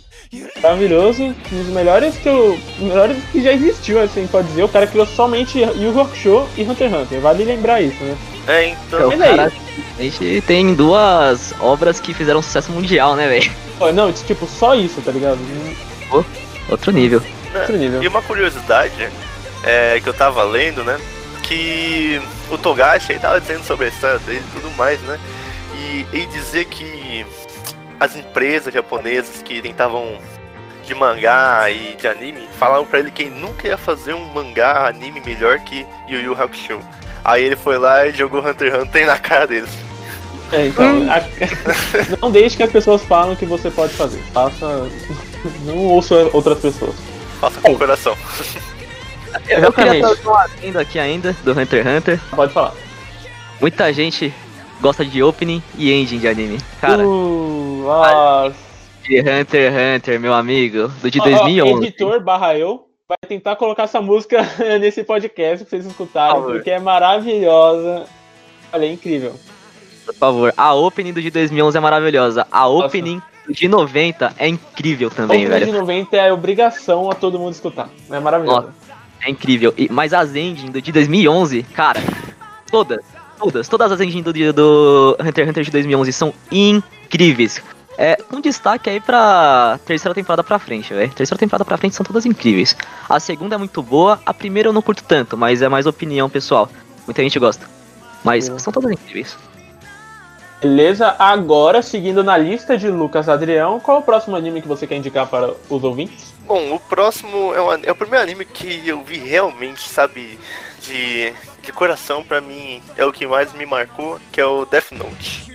Maravilhoso, 0.64 1.24
um 1.24 1.34
dos 1.64 1.68
melhores 1.68 2.16
que 2.18 2.28
eu. 2.28 2.58
melhores 2.80 3.18
que 3.32 3.42
já 3.42 3.54
existiu, 3.54 4.02
assim, 4.02 4.26
pode 4.26 4.48
dizer. 4.48 4.64
O 4.64 4.70
cara 4.70 4.88
criou 4.88 5.06
somente 5.06 5.60
Yu 5.60 5.76
Yu 5.76 6.02
Hakusho 6.02 6.48
e 6.58 6.64
Hunter 6.64 6.90
x 6.90 6.98
Hunter. 7.02 7.22
Vale 7.22 7.44
lembrar 7.44 7.82
isso, 7.82 8.04
né? 8.04 8.18
É, 8.48 8.68
então. 8.70 9.10
Mas 9.10 9.22
aí- 9.22 9.36
cara, 9.38 9.52
a 9.98 10.02
gente 10.02 10.44
tem 10.48 10.74
duas 10.74 11.54
obras 11.60 12.00
que 12.00 12.14
fizeram 12.14 12.42
sucesso 12.42 12.72
mundial, 12.72 13.16
né, 13.16 13.28
velho? 13.28 13.52
Não, 13.94 14.12
tipo, 14.12 14.48
só 14.48 14.76
isso, 14.76 15.02
tá 15.02 15.12
ligado? 15.12 15.38
Outro 16.70 16.92
nível. 16.92 17.22
Outro 17.56 17.78
nível. 17.78 18.02
E 18.02 18.08
uma 18.08 18.22
curiosidade 18.22 19.10
é, 19.64 20.00
que 20.02 20.08
eu 20.08 20.14
tava 20.14 20.44
lendo, 20.44 20.84
né? 20.84 20.98
Que 21.54 22.20
o 22.50 22.58
Togashi 22.58 23.12
aí 23.14 23.20
tava 23.20 23.40
dizendo 23.40 23.64
sobre 23.64 23.86
a 23.86 23.90
história 23.90 24.18
dele 24.20 24.44
e 24.44 24.60
tudo 24.60 24.72
mais, 24.76 25.00
né? 25.02 25.20
E 25.76 26.04
ele 26.12 26.26
dizer 26.26 26.66
que 26.66 27.24
as 28.00 28.16
empresas 28.16 28.74
japonesas 28.74 29.44
que 29.44 29.62
tentavam 29.62 30.18
de 30.84 30.96
mangá 30.96 31.70
e 31.70 31.96
de 31.96 32.08
anime 32.08 32.48
falavam 32.58 32.86
pra 32.88 32.98
ele 32.98 33.12
que 33.12 33.24
ele 33.24 33.40
nunca 33.40 33.68
ia 33.68 33.78
fazer 33.78 34.16
um 34.16 34.26
mangá 34.34 34.88
anime 34.88 35.22
melhor 35.24 35.60
que 35.60 35.86
Yu 36.10 36.22
Yu 36.22 36.34
Hakusho. 36.34 36.80
Aí 37.24 37.44
ele 37.44 37.56
foi 37.56 37.78
lá 37.78 38.08
e 38.08 38.12
jogou 38.14 38.42
Hunter 38.44 38.74
x 38.74 38.82
Hunter 38.84 39.06
na 39.06 39.18
cara 39.20 39.46
deles. 39.46 39.70
É, 40.52 40.66
então, 40.68 41.06
a- 41.12 41.22
não 42.20 42.32
deixe 42.32 42.58
que 42.58 42.64
as 42.64 42.72
pessoas 42.72 43.04
falem 43.04 43.34
o 43.34 43.38
que 43.38 43.46
você 43.46 43.70
pode 43.70 43.94
fazer. 43.94 44.20
Faça. 44.34 44.90
Não 45.66 45.78
ouça 45.78 46.16
outras 46.34 46.58
pessoas. 46.60 46.96
Faça 47.40 47.60
com 47.62 47.74
o 47.74 47.78
coração. 47.78 48.18
Eu 49.48 49.72
queria 49.72 49.98
Exatamente. 49.98 50.02
trazer 50.02 50.30
adendo 50.30 50.80
aqui 50.80 51.00
ainda 51.00 51.34
do 51.44 51.52
Hunter 51.52 51.86
x 51.86 51.98
Hunter. 51.98 52.22
Pode 52.36 52.54
falar. 52.54 52.74
Muita 53.60 53.92
gente 53.94 54.34
gosta 54.82 55.06
de 55.06 55.24
opening 55.24 55.62
e 55.78 55.92
ending 55.92 56.20
de 56.20 56.28
anime. 56.28 56.58
Cara, 56.82 57.06
Uh, 57.06 57.90
ah, 57.90 58.52
de 59.02 59.20
Hunter 59.20 59.72
x 59.72 59.98
Hunter, 59.98 60.20
meu 60.20 60.34
amigo, 60.34 60.88
do 60.88 61.10
de 61.10 61.20
ó, 61.20 61.24
ó, 61.24 61.30
2011. 61.30 61.88
editor 61.88 62.20
barra 62.22 62.58
eu 62.58 62.88
vai 63.08 63.18
tentar 63.28 63.56
colocar 63.56 63.84
essa 63.84 64.02
música 64.02 64.42
nesse 64.80 65.04
podcast 65.04 65.66
pra 65.66 65.70
vocês 65.70 65.86
escutarem, 65.86 66.42
Por 66.42 66.54
porque 66.54 66.72
é 66.72 66.80
maravilhosa. 66.80 68.06
Olha, 68.72 68.86
é 68.86 68.92
incrível. 68.92 69.34
Por 70.06 70.16
favor, 70.16 70.54
a 70.58 70.74
opening 70.74 71.14
do 71.14 71.22
de 71.22 71.30
2011 71.30 71.78
é 71.78 71.82
maravilhosa. 71.82 72.48
A 72.52 72.68
opening 72.68 73.22
do 73.48 73.54
de 73.54 73.68
90 73.68 74.34
é 74.38 74.48
incrível 74.48 75.10
também, 75.10 75.46
velho. 75.46 75.66
de 75.66 75.72
90 75.72 76.18
é 76.18 76.34
obrigação 76.34 77.10
a 77.10 77.14
todo 77.14 77.40
mundo 77.40 77.54
escutar. 77.54 77.90
É 78.10 78.20
maravilhosa. 78.20 78.74
É 79.26 79.30
incrível. 79.30 79.74
E, 79.78 79.90
mas 79.92 80.14
as 80.14 80.36
ending 80.36 80.72
do 80.72 80.82
de 80.82 80.92
2011, 80.92 81.64
cara, 81.74 82.02
todas, 82.70 83.00
todas, 83.40 83.68
todas 83.68 83.92
as 83.92 84.02
ending 84.02 84.22
do, 84.22 84.34
do 84.54 85.18
Hunter 85.20 85.44
x 85.44 85.50
Hunter 85.50 85.64
de 85.64 85.72
2011 85.72 86.14
são 86.14 86.34
incríveis. 86.52 87.62
É, 87.98 88.18
um 88.32 88.42
destaque 88.42 88.90
aí 88.90 89.00
pra 89.00 89.80
terceira 89.86 90.16
temporada 90.16 90.44
pra 90.44 90.58
frente, 90.60 90.94
velho. 90.94 91.12
Terceira 91.14 91.40
temporada 91.40 91.64
pra 91.64 91.78
frente 91.78 91.96
são 91.96 92.06
todas 92.06 92.26
incríveis. 92.26 92.76
A 93.08 93.20
segunda 93.20 93.56
é 93.56 93.58
muito 93.58 93.82
boa, 93.82 94.20
a 94.26 94.34
primeira 94.34 94.70
eu 94.70 94.74
não 94.74 94.82
curto 94.82 95.04
tanto, 95.04 95.38
mas 95.38 95.62
é 95.62 95.70
mais 95.70 95.86
opinião 95.86 96.30
pessoal. 96.30 96.70
Muita 97.06 97.22
gente 97.22 97.38
gosta. 97.38 97.68
Mas 98.24 98.46
Sim. 98.46 98.58
são 98.58 98.74
todas 98.74 98.92
incríveis. 98.92 99.38
Beleza, 100.62 101.16
agora 101.20 101.82
seguindo 101.82 102.24
na 102.24 102.38
lista 102.38 102.78
de 102.78 102.90
Lucas 102.90 103.28
Adrião, 103.28 103.80
qual 103.80 103.98
é 103.98 104.00
o 104.00 104.04
próximo 104.04 104.36
anime 104.36 104.62
que 104.62 104.68
você 104.68 104.88
quer 104.88 104.96
indicar 104.96 105.28
para 105.28 105.54
os 105.70 105.84
ouvintes? 105.84 106.33
Bom, 106.46 106.76
o 106.76 106.80
próximo 106.80 107.54
é, 107.54 107.88
é 107.88 107.92
o 107.92 107.96
primeiro 107.96 108.24
anime 108.24 108.46
que 108.46 108.88
eu 108.88 109.04
vi 109.04 109.18
realmente, 109.18 109.88
sabe, 109.88 110.38
de, 110.82 111.34
de 111.62 111.72
coração 111.72 112.24
pra 112.24 112.42
mim, 112.42 112.82
é 112.98 113.06
o 113.06 113.14
que 113.14 113.26
mais 113.26 113.54
me 113.54 113.66
marcou, 113.66 114.20
que 114.32 114.42
é 114.42 114.46
o 114.46 114.66
Death 114.66 114.92
Note. 114.92 115.54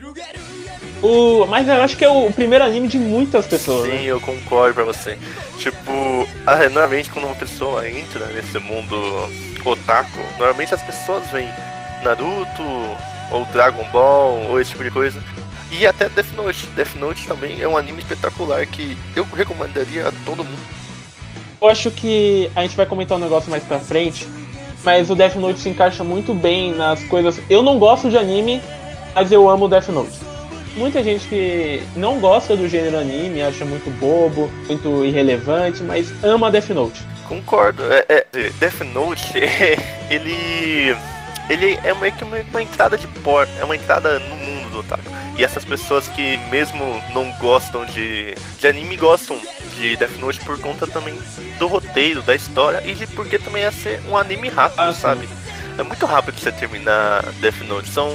O, 1.02 1.46
mas 1.46 1.68
eu 1.68 1.80
acho 1.82 1.96
que 1.96 2.04
é 2.04 2.08
o 2.08 2.32
primeiro 2.32 2.64
anime 2.64 2.88
de 2.88 2.98
muitas 2.98 3.46
pessoas. 3.46 3.84
Sim, 3.84 3.96
né? 3.96 4.04
eu 4.04 4.20
concordo 4.20 4.74
pra 4.74 4.84
você. 4.84 5.16
Tipo, 5.58 6.28
ah, 6.46 6.56
normalmente 6.68 7.10
quando 7.10 7.26
uma 7.26 7.36
pessoa 7.36 7.88
entra 7.88 8.26
nesse 8.26 8.58
mundo 8.58 8.96
otaku, 9.64 10.18
normalmente 10.38 10.74
as 10.74 10.82
pessoas 10.82 11.30
veem 11.30 11.48
Naruto, 12.02 12.62
ou 13.30 13.44
Dragon 13.52 13.84
Ball, 13.92 14.46
ou 14.48 14.60
esse 14.60 14.70
tipo 14.70 14.82
de 14.82 14.90
coisa. 14.90 15.22
E 15.70 15.86
até 15.86 16.08
Death 16.08 16.32
Note. 16.34 16.66
Death 16.68 16.94
Note 16.96 17.26
também 17.26 17.60
é 17.60 17.68
um 17.68 17.76
anime 17.76 18.00
espetacular 18.00 18.66
que 18.66 18.96
eu 19.14 19.24
recomendaria 19.24 20.08
a 20.08 20.12
todo 20.24 20.44
mundo. 20.44 20.77
Eu 21.60 21.68
acho 21.68 21.90
que 21.90 22.50
a 22.54 22.62
gente 22.62 22.76
vai 22.76 22.86
comentar 22.86 23.18
um 23.18 23.20
negócio 23.20 23.50
mais 23.50 23.62
pra 23.64 23.78
frente, 23.78 24.26
mas 24.84 25.10
o 25.10 25.14
Death 25.14 25.34
Note 25.36 25.58
se 25.58 25.68
encaixa 25.68 26.04
muito 26.04 26.32
bem 26.32 26.72
nas 26.72 27.02
coisas. 27.04 27.40
Eu 27.50 27.62
não 27.62 27.78
gosto 27.78 28.08
de 28.08 28.16
anime, 28.16 28.60
mas 29.14 29.32
eu 29.32 29.48
amo 29.48 29.68
Death 29.68 29.88
Note. 29.88 30.18
Muita 30.76 31.02
gente 31.02 31.26
que 31.26 31.82
não 31.96 32.20
gosta 32.20 32.56
do 32.56 32.68
gênero 32.68 32.98
anime, 32.98 33.42
acha 33.42 33.64
muito 33.64 33.90
bobo, 33.98 34.48
muito 34.68 35.04
irrelevante, 35.04 35.82
mas 35.82 36.12
ama 36.22 36.50
Death 36.50 36.68
Note. 36.70 37.02
Concordo. 37.26 37.82
É, 37.92 38.04
é, 38.08 38.50
Death 38.60 38.80
Note, 38.94 39.32
ele. 40.08 40.96
Ele 41.50 41.78
é 41.82 41.94
meio 41.94 42.12
que 42.12 42.24
uma, 42.24 42.62
entrada 42.62 42.96
de 42.98 43.06
porta, 43.06 43.50
é 43.58 43.64
uma 43.64 43.74
entrada 43.74 44.18
no 44.18 44.36
mundo 44.36 44.70
do 44.70 44.78
otaku. 44.80 45.17
E 45.38 45.44
essas 45.44 45.64
pessoas 45.64 46.08
que 46.08 46.36
mesmo 46.50 47.00
não 47.14 47.30
gostam 47.38 47.84
de, 47.86 48.34
de 48.58 48.66
anime 48.66 48.96
gostam 48.96 49.38
de 49.76 49.96
Death 49.96 50.18
Note 50.18 50.40
por 50.40 50.58
conta 50.60 50.84
também 50.86 51.16
do 51.60 51.68
roteiro, 51.68 52.20
da 52.22 52.34
história 52.34 52.82
e 52.84 52.92
de 52.92 53.06
porque 53.06 53.38
também 53.38 53.62
ia 53.62 53.70
ser 53.70 54.00
um 54.08 54.16
anime 54.16 54.48
rápido, 54.48 54.80
Ah, 54.80 54.92
sabe? 54.92 55.28
É 55.78 55.82
muito 55.84 56.04
rápido 56.06 56.40
você 56.40 56.50
terminar 56.50 57.22
Death 57.40 57.60
Note, 57.68 57.88
são 57.88 58.10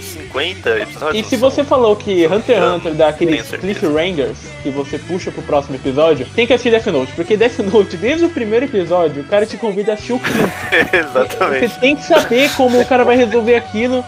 50 0.00 0.78
episódios. 0.78 1.26
E 1.26 1.28
se 1.28 1.36
você 1.36 1.64
falou 1.64 1.96
que 1.96 2.24
Hunter 2.28 2.58
x 2.58 2.64
Hunter 2.64 2.94
dá 2.94 3.08
aqueles 3.08 3.48
cliffhangers 3.50 4.38
que 4.62 4.70
você 4.70 5.00
puxa 5.00 5.32
pro 5.32 5.42
próximo 5.42 5.74
episódio, 5.74 6.28
tem 6.36 6.46
que 6.46 6.52
assistir 6.52 6.70
Death 6.70 6.86
Note, 6.86 7.12
porque 7.16 7.36
Death 7.36 7.58
Note, 7.58 7.96
desde 7.96 8.24
o 8.24 8.30
primeiro 8.30 8.66
episódio, 8.66 9.22
o 9.22 9.26
cara 9.26 9.44
te 9.44 9.56
convida 9.56 9.90
a 9.90 9.94
assistir 9.94 10.12
o 10.12 10.20
quinto. 10.20 10.38
Você 10.70 10.96
Exatamente. 10.96 11.80
tem 11.80 11.96
que 11.96 12.04
saber 12.04 12.50
como 12.56 12.80
o 12.80 12.86
cara 12.86 13.04
vai 13.04 13.16
resolver 13.16 13.56
aquilo. 13.56 14.04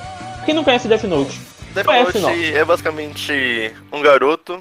Quem 0.46 0.54
não 0.54 0.62
conhece 0.62 0.86
Death 0.86 1.02
Note? 1.04 1.50
Death 1.74 1.86
Conhece, 1.86 2.52
é 2.54 2.64
basicamente 2.64 3.74
um 3.92 4.02
garoto 4.02 4.60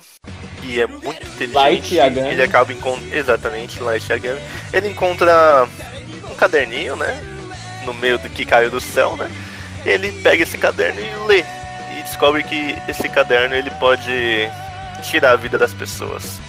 que 0.61 0.79
é 0.81 0.85
muito 0.87 1.25
inteligente. 1.25 1.53
Light. 1.53 1.95
Ele 2.31 2.43
acaba 2.43 2.71
encontrando. 2.73 3.15
Exatamente, 3.15 3.79
Light 3.81 4.07
Yagami. 4.09 4.39
Ele 4.73 4.89
encontra 4.89 5.67
um 6.29 6.35
caderninho, 6.35 6.95
né? 6.95 7.19
No 7.85 7.93
meio 7.93 8.17
do 8.19 8.29
que 8.29 8.45
caiu 8.45 8.69
do 8.69 8.79
céu, 8.79 9.15
né? 9.15 9.29
Ele 9.85 10.11
pega 10.21 10.43
esse 10.43 10.57
caderno 10.57 10.99
e 10.99 11.27
lê. 11.27 11.39
E 11.97 12.03
descobre 12.03 12.43
que 12.43 12.75
esse 12.87 13.07
caderno 13.09 13.55
ele 13.55 13.71
pode 13.71 14.49
tirar 15.03 15.31
a 15.31 15.35
vida 15.35 15.57
das 15.57 15.73
pessoas. 15.73 16.39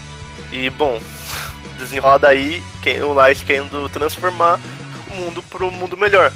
E 0.52 0.68
bom, 0.70 1.00
desenrola 1.78 2.20
quem- 2.82 3.02
o 3.02 3.12
Light 3.12 3.44
querendo 3.44 3.88
transformar 3.88 4.58
o 5.10 5.14
mundo 5.14 5.42
para 5.42 5.64
um 5.64 5.70
mundo 5.70 5.96
melhor. 5.96 6.32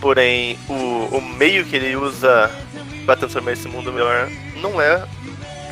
Porém, 0.00 0.58
o, 0.68 1.16
o 1.16 1.20
meio 1.20 1.64
que 1.64 1.74
ele 1.74 1.96
usa 1.96 2.50
para 3.06 3.16
transformar 3.16 3.52
esse 3.52 3.68
mundo 3.68 3.92
melhor 3.92 4.28
não 4.60 4.80
é 4.80 5.04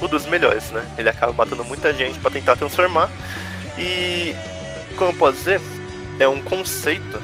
o 0.00 0.08
dos 0.08 0.26
melhores, 0.26 0.70
né? 0.70 0.85
Ele 0.97 1.08
acaba 1.08 1.32
matando 1.32 1.64
muita 1.64 1.92
gente 1.92 2.18
para 2.18 2.30
tentar 2.30 2.56
transformar. 2.56 3.11
E 3.78 4.35
como 4.97 5.11
eu 5.11 5.14
posso 5.16 5.38
dizer, 5.38 5.61
é 6.18 6.26
um 6.28 6.40
conceito 6.42 7.20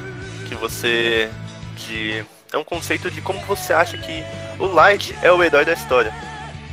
que 0.49 0.55
você 0.55 1.31
de 1.77 2.25
é 2.53 2.57
um 2.59 2.65
conceito 2.65 3.11
de 3.11 3.21
como 3.21 3.41
você 3.47 3.73
acha 3.73 3.99
que 3.99 4.25
o 4.59 4.67
Light 4.67 5.17
é 5.23 5.33
o 5.33 5.43
herói 5.43 5.65
da 5.65 5.73
história. 5.73 6.13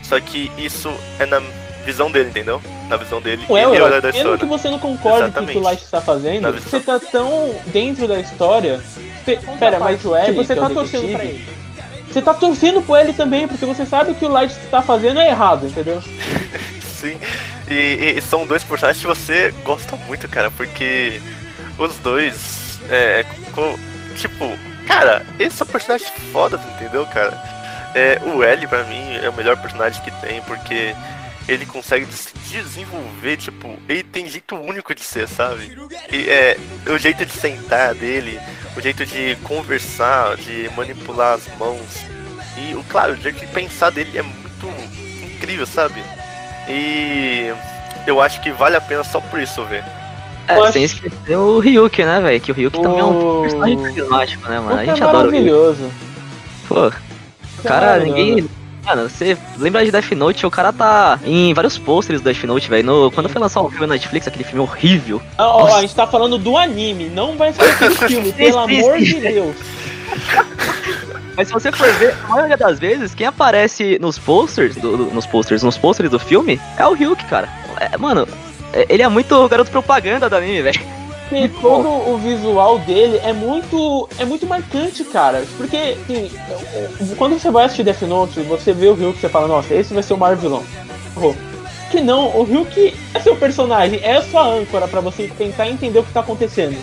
Só 0.03 0.19
que 0.19 0.51
isso 0.57 0.91
é 1.19 1.25
na 1.25 1.39
visão 1.85 2.11
dele, 2.11 2.29
entendeu? 2.29 2.61
Na 2.87 2.97
visão 2.97 3.19
dele, 3.21 3.43
é 3.49 3.51
o 3.51 3.57
ele 3.57 3.65
é 3.65 3.69
o 3.69 3.73
herói. 3.87 4.01
da 4.01 4.11
Mesmo 4.11 4.11
que 4.11 4.17
história. 4.45 4.45
você 4.45 4.69
não 4.69 4.77
concorde 4.79 5.31
com 5.31 5.43
o 5.43 5.47
que 5.47 5.57
o 5.57 5.61
Light 5.61 5.81
está 5.83 6.01
fazendo, 6.01 6.41
Na 6.41 6.51
você 6.51 6.59
visão. 6.79 6.81
tá 6.81 6.99
tão 6.99 7.55
dentro 7.67 8.07
da 8.07 8.19
história. 8.19 8.79
Pera, 9.25 9.79
mas 9.79 10.01
parte, 10.01 10.07
o 10.07 10.15
L, 10.15 10.25
tipo, 10.27 10.43
você 10.43 10.53
é 10.53 10.55
tá 10.55 10.69
torcendo 10.69 11.01
detetive. 11.01 11.15
pra 11.15 11.25
ele. 11.25 11.60
Você 12.11 12.21
tá 12.21 12.33
torcendo 12.33 12.81
pro 12.81 12.95
ele 12.97 13.13
também, 13.13 13.47
porque 13.47 13.65
você 13.65 13.85
sabe 13.85 14.13
que 14.13 14.25
o 14.25 14.29
Light 14.29 14.51
está 14.51 14.81
fazendo 14.81 15.19
é 15.19 15.29
errado, 15.29 15.65
entendeu? 15.67 16.01
Sim, 16.99 17.17
e, 17.69 18.15
e 18.17 18.21
são 18.21 18.45
dois 18.45 18.63
personagens 18.63 19.01
que 19.01 19.07
você 19.07 19.53
gosta 19.63 19.95
muito, 20.07 20.27
cara, 20.27 20.51
porque 20.51 21.21
os 21.77 21.95
dois, 21.97 22.79
é, 22.89 23.25
co- 23.53 23.79
tipo, 24.15 24.51
cara, 24.85 25.25
eles 25.39 25.53
são 25.53 25.65
personagens 25.65 26.11
fodas, 26.31 26.59
entendeu, 26.75 27.05
cara? 27.07 27.31
É, 27.95 28.19
o 28.25 28.43
L, 28.43 28.67
pra 28.67 28.83
mim, 28.83 29.15
é 29.21 29.29
o 29.29 29.33
melhor 29.33 29.57
personagem 29.57 30.01
que 30.03 30.11
tem, 30.25 30.41
porque 30.43 30.93
ele 31.47 31.65
consegue 31.65 32.05
se 32.13 32.29
desenvolver, 32.49 33.37
tipo, 33.37 33.77
ele 33.89 34.03
tem 34.03 34.27
jeito 34.29 34.55
único 34.55 34.93
de 34.95 35.03
ser, 35.03 35.27
sabe? 35.27 35.75
E, 36.11 36.29
é, 36.29 36.57
o 36.87 36.97
jeito 36.97 37.25
de 37.25 37.31
sentar 37.33 37.93
dele, 37.95 38.39
o 38.77 38.81
jeito 38.81 39.05
de 39.05 39.35
conversar, 39.43 40.37
de 40.37 40.69
manipular 40.75 41.33
as 41.35 41.47
mãos, 41.57 41.79
e, 42.57 42.75
o 42.75 42.83
claro, 42.83 43.13
o 43.13 43.15
jeito 43.17 43.39
de 43.39 43.47
pensar 43.47 43.89
dele 43.89 44.17
é 44.17 44.21
muito 44.21 44.67
incrível, 45.35 45.65
sabe? 45.65 46.01
E 46.69 47.51
eu 48.05 48.21
acho 48.21 48.41
que 48.41 48.51
vale 48.51 48.75
a 48.75 48.81
pena 48.81 49.03
só 49.03 49.19
por 49.19 49.39
isso 49.39 49.63
ver. 49.65 49.83
É, 50.47 50.57
Eu 50.57 50.71
sem 50.71 50.83
esquecer 50.83 51.37
o 51.37 51.59
Ryuki, 51.59 52.03
né, 52.03 52.19
velho? 52.19 52.39
Que 52.41 52.51
o 52.51 52.55
Ryuki 52.55 52.81
também 52.81 52.99
é 52.99 53.03
um 53.03 53.39
O- 53.39 53.41
personagem 53.43 53.77
carismático, 53.83 54.49
né, 54.49 54.59
mano? 54.59 54.73
A 54.73 54.77
Puta, 54.79 54.85
gente 54.85 55.01
é 55.01 55.05
adora 55.05 55.27
o 55.27 55.31
maravilhoso. 55.31 55.91
Pô, 56.67 56.87
o 56.87 57.63
cara, 57.63 57.99
ninguém. 58.03 58.49
Mano, 58.85 59.07
você 59.07 59.37
lembra 59.57 59.85
de 59.85 59.91
Death 59.91 60.11
Note? 60.13 60.45
O 60.45 60.51
cara 60.51 60.73
tá 60.73 61.19
em 61.23 61.53
vários 61.53 61.77
posters 61.77 62.19
do 62.19 62.23
Death 62.25 62.43
Note, 62.45 62.69
velho. 62.69 63.11
Quando 63.13 63.29
foi 63.29 63.39
lançar 63.39 63.61
o 63.61 63.69
filme 63.69 63.85
na 63.85 63.93
Netflix, 63.93 64.27
aquele 64.27 64.43
filme 64.43 64.59
horrível. 64.61 65.21
Ó, 65.37 65.75
a 65.75 65.81
gente 65.81 65.93
tá 65.95 66.07
falando 66.07 66.37
do 66.37 66.57
anime, 66.57 67.07
não 67.09 67.37
vai 67.37 67.53
ser 67.53 67.61
aquele 67.63 67.95
filme, 68.07 68.33
pelo 68.33 68.57
amor 68.59 68.97
de 68.97 69.19
Deus. 69.19 69.55
Mas 71.37 71.47
se 71.47 71.53
você 71.53 71.71
for 71.71 71.91
ver, 71.93 72.15
a 72.25 72.27
maioria 72.27 72.57
das 72.57 72.79
vezes, 72.79 73.13
quem 73.15 73.27
aparece 73.27 73.97
nos 73.99 74.17
posters, 74.19 74.75
do- 74.75 74.97
do- 74.97 75.05
nos 75.13 75.25
posters, 75.25 75.63
nos 75.63 75.77
posters 75.77 76.09
do 76.09 76.19
filme, 76.19 76.59
é 76.77 76.85
o 76.85 76.93
Ryuki, 76.93 77.23
cara. 77.25 77.47
É, 77.79 77.95
mano, 77.97 78.27
é- 78.73 78.85
ele 78.89 79.01
é 79.03 79.07
muito 79.07 79.47
garoto 79.47 79.71
propaganda 79.71 80.29
do 80.29 80.35
anime, 80.35 80.61
velho. 80.63 80.81
E 81.33 81.47
todo 81.47 81.87
o 81.87 82.17
visual 82.17 82.79
dele 82.79 83.17
é 83.23 83.31
muito 83.31 84.07
é 84.19 84.25
muito 84.25 84.45
marcante, 84.45 85.03
cara. 85.05 85.45
Porque, 85.57 85.97
assim, 86.99 87.15
quando 87.15 87.39
você 87.39 87.49
vai 87.49 87.65
assistir 87.65 87.83
Death 87.83 88.01
Note, 88.01 88.41
você 88.41 88.73
vê 88.73 88.87
o 88.87 88.93
Ryuki 88.93 89.17
e 89.17 89.21
você 89.21 89.29
fala, 89.29 89.47
nossa, 89.47 89.73
esse 89.73 89.93
vai 89.93 90.03
ser 90.03 90.13
o 90.13 90.17
maior 90.17 90.35
vilão. 90.35 90.63
Que 91.89 92.01
não, 92.01 92.37
o 92.37 92.43
Ryuki 92.43 92.93
é 93.13 93.19
seu 93.19 93.35
personagem, 93.35 93.99
é 94.01 94.17
a 94.17 94.21
sua 94.21 94.45
âncora 94.45 94.87
pra 94.87 95.01
você 95.01 95.27
tentar 95.37 95.67
entender 95.67 95.99
o 95.99 96.03
que 96.03 96.13
tá 96.13 96.21
acontecendo. 96.21 96.77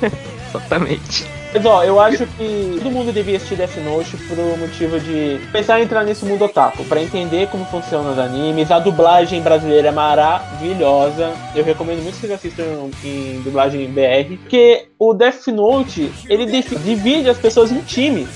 Exatamente. 0.48 1.26
Mas 1.54 1.66
ó, 1.66 1.84
eu 1.84 2.00
acho 2.00 2.26
que 2.26 2.78
todo 2.82 2.90
mundo 2.90 3.12
devia 3.12 3.36
assistir 3.36 3.56
Death 3.56 3.76
Note 3.84 4.16
por 4.16 4.38
motivo 4.58 4.98
de 4.98 5.38
começar 5.52 5.74
a 5.74 5.82
entrar 5.82 6.02
nesse 6.02 6.24
mundo 6.24 6.46
otaku, 6.46 6.82
pra 6.84 7.02
entender 7.02 7.48
como 7.48 7.66
funcionam 7.66 8.12
os 8.12 8.18
animes. 8.18 8.70
A 8.70 8.78
dublagem 8.78 9.42
brasileira 9.42 9.88
é 9.88 9.92
maravilhosa. 9.92 11.32
Eu 11.54 11.62
recomendo 11.62 12.02
muito 12.02 12.14
que 12.14 12.20
vocês 12.20 12.32
assistam 12.32 12.90
em 13.04 13.42
dublagem 13.44 13.86
BR, 13.90 14.36
porque 14.40 14.86
o 14.98 15.12
Death 15.12 15.48
Note, 15.48 16.10
ele 16.28 16.46
divide 16.46 17.28
as 17.28 17.38
pessoas 17.38 17.70
em 17.70 17.80
times. 17.80 18.28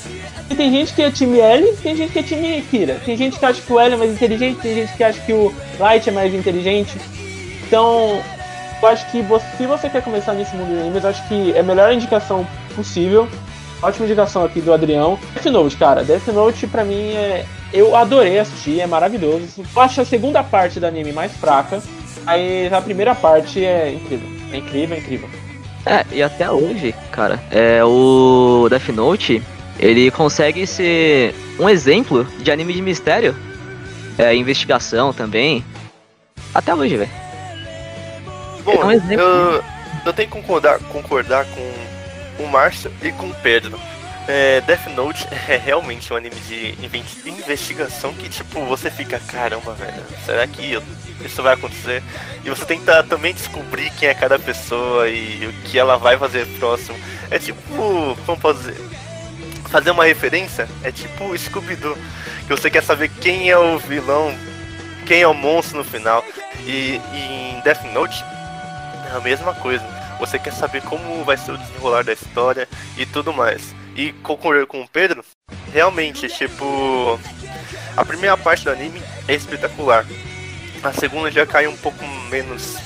E 0.51 0.55
tem 0.55 0.71
gente 0.71 0.93
que 0.93 1.03
é 1.03 1.11
time 1.11 1.41
L, 1.41 1.73
tem 1.83 1.97
gente 1.97 2.13
que 2.13 2.19
é 2.19 2.23
time 2.23 2.63
Kira. 2.71 3.01
Tem 3.05 3.17
gente 3.17 3.39
que 3.39 3.45
acha 3.45 3.63
que 3.63 3.73
o 3.73 3.81
L 3.81 3.95
é 3.95 3.97
mais 3.97 4.13
inteligente, 4.13 4.61
tem 4.61 4.75
gente 4.75 4.93
que 4.95 5.03
acha 5.03 5.21
que 5.21 5.33
o 5.33 5.53
Light 5.79 6.09
é 6.09 6.13
mais 6.13 6.35
inteligente. 6.35 6.97
Então, 7.67 8.21
eu 8.83 8.89
acho 8.89 9.11
que 9.11 9.23
você- 9.23 9.47
se 9.57 9.67
você 9.67 9.89
quer 9.89 10.03
começar 10.03 10.33
nesse 10.33 10.55
mundo 10.55 10.69
de 10.75 10.81
animes, 10.81 11.05
acho 11.05 11.27
que 11.29 11.53
é 11.53 11.61
a 11.61 11.63
melhor 11.63 11.93
indicação 11.93 12.47
possível. 12.75 13.29
Ótima 13.83 14.07
indicação 14.07 14.45
aqui 14.45 14.61
do 14.61 14.73
Adrião. 14.73 15.19
Death 15.35 15.47
Note, 15.53 15.77
cara. 15.77 16.03
Death 16.03 16.29
Note 16.29 16.67
pra 16.67 16.85
mim 16.85 17.11
é. 17.13 17.45
Eu 17.73 17.95
adorei 17.95 18.39
assistir, 18.39 18.81
é 18.81 18.87
maravilhoso. 18.87 19.47
Eu 19.75 19.83
acho 19.83 20.01
a 20.01 20.05
segunda 20.05 20.43
parte 20.43 20.81
do 20.81 20.87
anime 20.87 21.13
mais 21.13 21.33
fraca. 21.33 21.83
Aí 22.27 22.69
a 22.73 22.81
primeira 22.81 23.15
parte 23.15 23.65
é 23.65 23.93
incrível. 23.93 24.29
É 24.53 24.57
incrível, 24.57 24.97
é 24.97 25.01
incrível. 25.01 25.29
É, 25.85 26.05
e 26.11 26.23
até 26.23 26.51
hoje, 26.51 26.95
cara, 27.13 27.39
é, 27.51 27.85
o 27.85 28.67
Death 28.71 28.89
Note, 28.89 29.43
ele 29.79 30.11
consegue 30.11 30.67
ser 30.67 31.35
um 31.61 31.69
exemplo 31.69 32.27
de 32.41 32.51
anime 32.51 32.73
de 32.73 32.81
mistério. 32.83 33.37
É, 34.19 34.35
investigação 34.35 35.13
também. 35.13 35.63
Até 36.55 36.75
hoje, 36.75 36.97
velho. 36.97 37.11
Bom, 38.67 38.83
É 38.83 38.85
um 38.85 38.91
exemplo. 38.91 39.23
eu, 39.23 39.65
eu 40.07 40.13
tenho 40.13 40.29
que 40.29 40.35
concordar, 40.35 40.81
concordar 40.81 41.47
com 41.47 42.43
o 42.43 42.49
Márcio 42.49 42.93
e 43.01 43.13
com 43.13 43.29
o 43.29 43.35
Pedro. 43.37 43.79
É, 44.29 44.61
Death 44.63 44.89
Note 44.89 45.25
é 45.49 45.57
realmente 45.57 46.13
um 46.13 46.17
anime 46.17 46.35
de 46.35 46.77
investigação 47.31 48.13
que, 48.13 48.29
tipo, 48.29 48.65
você 48.65 48.91
fica, 48.91 49.21
caramba, 49.21 49.73
velho, 49.75 50.03
será 50.25 50.45
que 50.49 50.77
isso 51.25 51.43
vai 51.43 51.55
acontecer? 51.55 52.03
E 52.45 52.51
você 52.51 52.65
tenta 52.65 53.05
também 53.05 53.33
descobrir 53.33 53.89
quem 53.91 54.09
é 54.09 54.15
cada 54.15 54.37
pessoa 54.37 55.09
e 55.09 55.47
o 55.47 55.53
que 55.69 55.79
ela 55.79 55.97
vai 55.97 56.19
fazer 56.19 56.45
próximo. 56.59 56.99
É 57.31 57.39
tipo, 57.39 57.61
como 58.27 58.41
posso 58.41 58.59
dizer? 58.59 58.77
Fazer 59.71 59.91
uma 59.93 60.05
referência 60.05 60.69
é 60.83 60.91
tipo 60.91 61.37
Scooby-Doo, 61.37 61.97
que 62.47 62.51
você 62.51 62.69
quer 62.69 62.83
saber 62.83 63.09
quem 63.21 63.49
é 63.49 63.57
o 63.59 63.79
vilão, 63.79 64.35
quem 65.07 65.23
é 65.23 65.29
o 65.29 65.35
monstro 65.35 65.79
no 65.79 65.85
final. 65.85 66.25
E, 66.65 67.01
e 67.13 67.53
em 67.57 67.61
Death 67.61 67.85
Note 67.93 68.25
é 69.13 69.17
a 69.17 69.21
mesma 69.21 69.55
coisa. 69.55 69.85
Você 70.19 70.39
quer 70.39 70.53
saber 70.53 70.83
como 70.83 71.25
vai 71.25 71.37
ser 71.37 71.53
o 71.53 71.59
desenrolar 71.59 72.05
da 72.05 72.13
história 72.13 72.69
e 72.97 73.05
tudo 73.05 73.33
mais. 73.33 73.75
E 73.95 74.13
concorrer 74.13 74.67
com 74.67 74.81
o 74.81 74.89
Pedro, 74.89 75.25
realmente, 75.73 76.29
tipo, 76.29 77.19
a 77.97 78.05
primeira 78.05 78.37
parte 78.37 78.65
do 78.65 78.71
anime 78.71 79.03
é 79.29 79.35
espetacular. 79.35 80.05
A 80.83 80.93
segunda 80.93 81.31
já 81.31 81.47
cai 81.47 81.67
um 81.67 81.77
pouco 81.77 82.05
menos. 82.31 82.77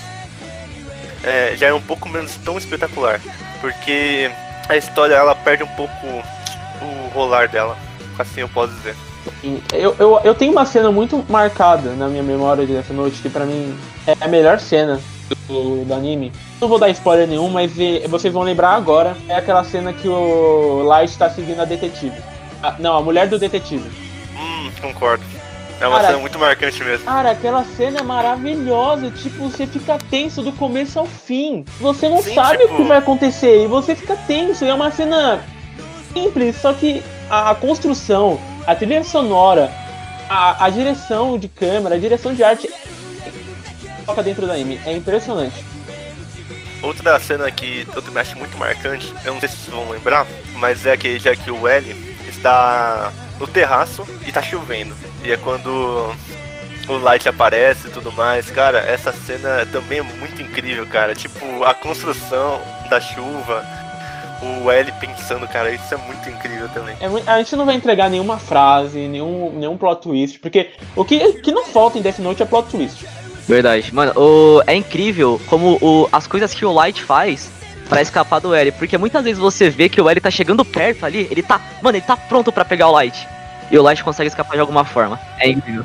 é, 1.24 1.56
já 1.56 1.68
é 1.68 1.72
um 1.72 1.82
pouco 1.82 2.08
menos 2.08 2.34
tão 2.36 2.56
espetacular. 2.58 3.20
Porque 3.60 4.30
a 4.68 4.76
história 4.76 5.14
ela 5.14 5.34
perde 5.34 5.62
um 5.62 5.68
pouco 5.68 6.06
o 6.06 7.08
rolar 7.12 7.48
dela. 7.48 7.76
Assim 8.18 8.40
eu 8.40 8.48
posso 8.48 8.72
dizer. 8.74 8.96
Eu, 9.72 9.94
eu, 9.98 10.20
eu 10.24 10.34
tenho 10.34 10.52
uma 10.52 10.64
cena 10.64 10.90
muito 10.90 11.24
marcada 11.28 11.92
na 11.92 12.08
minha 12.08 12.22
memória 12.22 12.66
de 12.66 12.72
Death 12.72 12.90
Note, 12.90 13.20
que 13.20 13.28
pra 13.28 13.44
mim 13.44 13.76
é 14.06 14.16
a 14.20 14.28
melhor 14.28 14.58
cena 14.58 15.00
do, 15.46 15.84
do 15.84 15.94
anime. 15.94 16.32
Não 16.60 16.68
vou 16.68 16.78
dar 16.78 16.88
spoiler 16.90 17.26
nenhum, 17.26 17.48
mas 17.48 17.72
eh, 17.78 18.06
vocês 18.08 18.32
vão 18.32 18.42
lembrar 18.42 18.70
agora. 18.74 19.16
É 19.28 19.34
aquela 19.34 19.64
cena 19.64 19.92
que 19.92 20.08
o 20.08 20.82
Light 20.84 21.16
tá 21.16 21.28
seguindo 21.30 21.60
a 21.60 21.64
detetive. 21.64 22.16
Ah, 22.62 22.74
não, 22.78 22.96
a 22.96 23.02
mulher 23.02 23.26
do 23.28 23.38
detetive. 23.38 23.88
Hum, 24.36 24.70
concordo. 24.80 25.24
É 25.80 25.86
uma 25.88 25.96
Cara, 25.96 26.08
cena 26.08 26.18
muito 26.18 26.38
marcante 26.38 26.84
mesmo. 26.84 27.06
Cara, 27.06 27.30
aquela 27.30 27.64
cena 27.64 28.00
é 28.00 28.02
maravilhosa. 28.02 29.10
Tipo, 29.10 29.48
você 29.48 29.66
fica 29.66 29.96
tenso 30.10 30.42
do 30.42 30.52
começo 30.52 30.98
ao 30.98 31.06
fim. 31.06 31.64
Você 31.80 32.06
não 32.08 32.20
Sim, 32.22 32.34
sabe 32.34 32.58
tipo- 32.58 32.74
o 32.74 32.76
que 32.76 32.82
vai 32.84 32.98
acontecer 32.98 33.64
e 33.64 33.66
você 33.66 33.94
fica 33.94 34.14
tenso. 34.26 34.62
E 34.64 34.68
é 34.68 34.74
uma 34.74 34.90
cena 34.90 35.42
simples, 36.12 36.56
só 36.56 36.72
que 36.74 37.02
a, 37.30 37.50
a 37.50 37.54
construção, 37.54 38.38
a 38.66 38.74
trilha 38.74 39.02
sonora, 39.04 39.72
a, 40.28 40.66
a 40.66 40.68
direção 40.68 41.38
de 41.38 41.48
câmera, 41.48 41.94
a 41.94 41.98
direção 41.98 42.34
de 42.34 42.44
arte 42.44 42.68
toca 44.10 44.22
dentro 44.22 44.46
do 44.46 44.52
anime. 44.52 44.80
É 44.84 44.92
impressionante. 44.92 45.64
Outra 46.82 47.18
cena 47.20 47.50
que 47.50 47.86
eu 47.94 48.02
também 48.02 48.22
acho 48.22 48.38
muito 48.38 48.56
marcante, 48.56 49.12
eu 49.24 49.34
não 49.34 49.40
sei 49.40 49.48
se 49.48 49.56
vocês 49.56 49.74
vão 49.74 49.90
lembrar, 49.90 50.26
mas 50.56 50.86
é 50.86 50.96
que 50.96 51.18
já 51.18 51.36
que 51.36 51.50
o 51.50 51.68
L 51.68 52.16
está 52.26 53.12
no 53.38 53.46
terraço 53.46 54.06
e 54.26 54.32
tá 54.32 54.42
chovendo. 54.42 54.94
E 55.22 55.30
é 55.30 55.36
quando 55.36 55.68
o 56.88 56.98
Light 56.98 57.28
aparece 57.28 57.88
e 57.88 57.90
tudo 57.90 58.10
mais. 58.12 58.50
Cara, 58.50 58.78
essa 58.78 59.12
cena 59.12 59.66
também 59.70 59.98
é 59.98 60.02
muito 60.02 60.40
incrível, 60.40 60.86
cara. 60.86 61.14
Tipo, 61.14 61.62
a 61.64 61.74
construção 61.74 62.60
da 62.88 62.98
chuva, 62.98 63.62
o 64.42 64.70
L 64.70 64.92
pensando, 64.92 65.46
cara, 65.46 65.70
isso 65.70 65.92
é 65.92 65.98
muito 65.98 66.30
incrível 66.30 66.68
também. 66.70 66.96
É 66.98 67.30
a 67.30 67.38
gente 67.38 67.56
não 67.56 67.66
vai 67.66 67.74
entregar 67.74 68.08
nenhuma 68.08 68.38
frase, 68.38 69.06
nenhum, 69.06 69.52
nenhum 69.52 69.76
plot 69.76 70.00
twist, 70.00 70.38
porque 70.38 70.70
o 70.96 71.04
que, 71.04 71.34
que 71.34 71.52
não 71.52 71.66
falta 71.66 71.98
em 71.98 72.02
Death 72.02 72.20
Note 72.20 72.42
é 72.42 72.46
plot 72.46 72.70
twist. 72.70 73.06
Verdade. 73.50 73.92
Mano, 73.92 74.12
o... 74.16 74.62
é 74.66 74.74
incrível 74.74 75.40
como 75.46 75.76
o... 75.82 76.08
as 76.12 76.26
coisas 76.26 76.54
que 76.54 76.64
o 76.64 76.72
Light 76.72 77.02
faz 77.02 77.50
pra 77.88 78.00
escapar 78.00 78.40
do 78.40 78.54
L. 78.54 78.70
Porque 78.72 78.96
muitas 78.96 79.24
vezes 79.24 79.38
você 79.38 79.68
vê 79.68 79.88
que 79.88 80.00
o 80.00 80.08
L 80.08 80.20
tá 80.20 80.30
chegando 80.30 80.64
perto 80.64 81.04
ali, 81.04 81.26
ele 81.30 81.42
tá. 81.42 81.60
Mano, 81.82 81.98
ele 81.98 82.06
tá 82.06 82.16
pronto 82.16 82.52
pra 82.52 82.64
pegar 82.64 82.88
o 82.88 82.92
Light. 82.92 83.28
E 83.70 83.78
o 83.78 83.82
Light 83.82 84.02
consegue 84.02 84.28
escapar 84.28 84.54
de 84.54 84.60
alguma 84.60 84.84
forma. 84.84 85.18
É 85.38 85.48
incrível. 85.48 85.84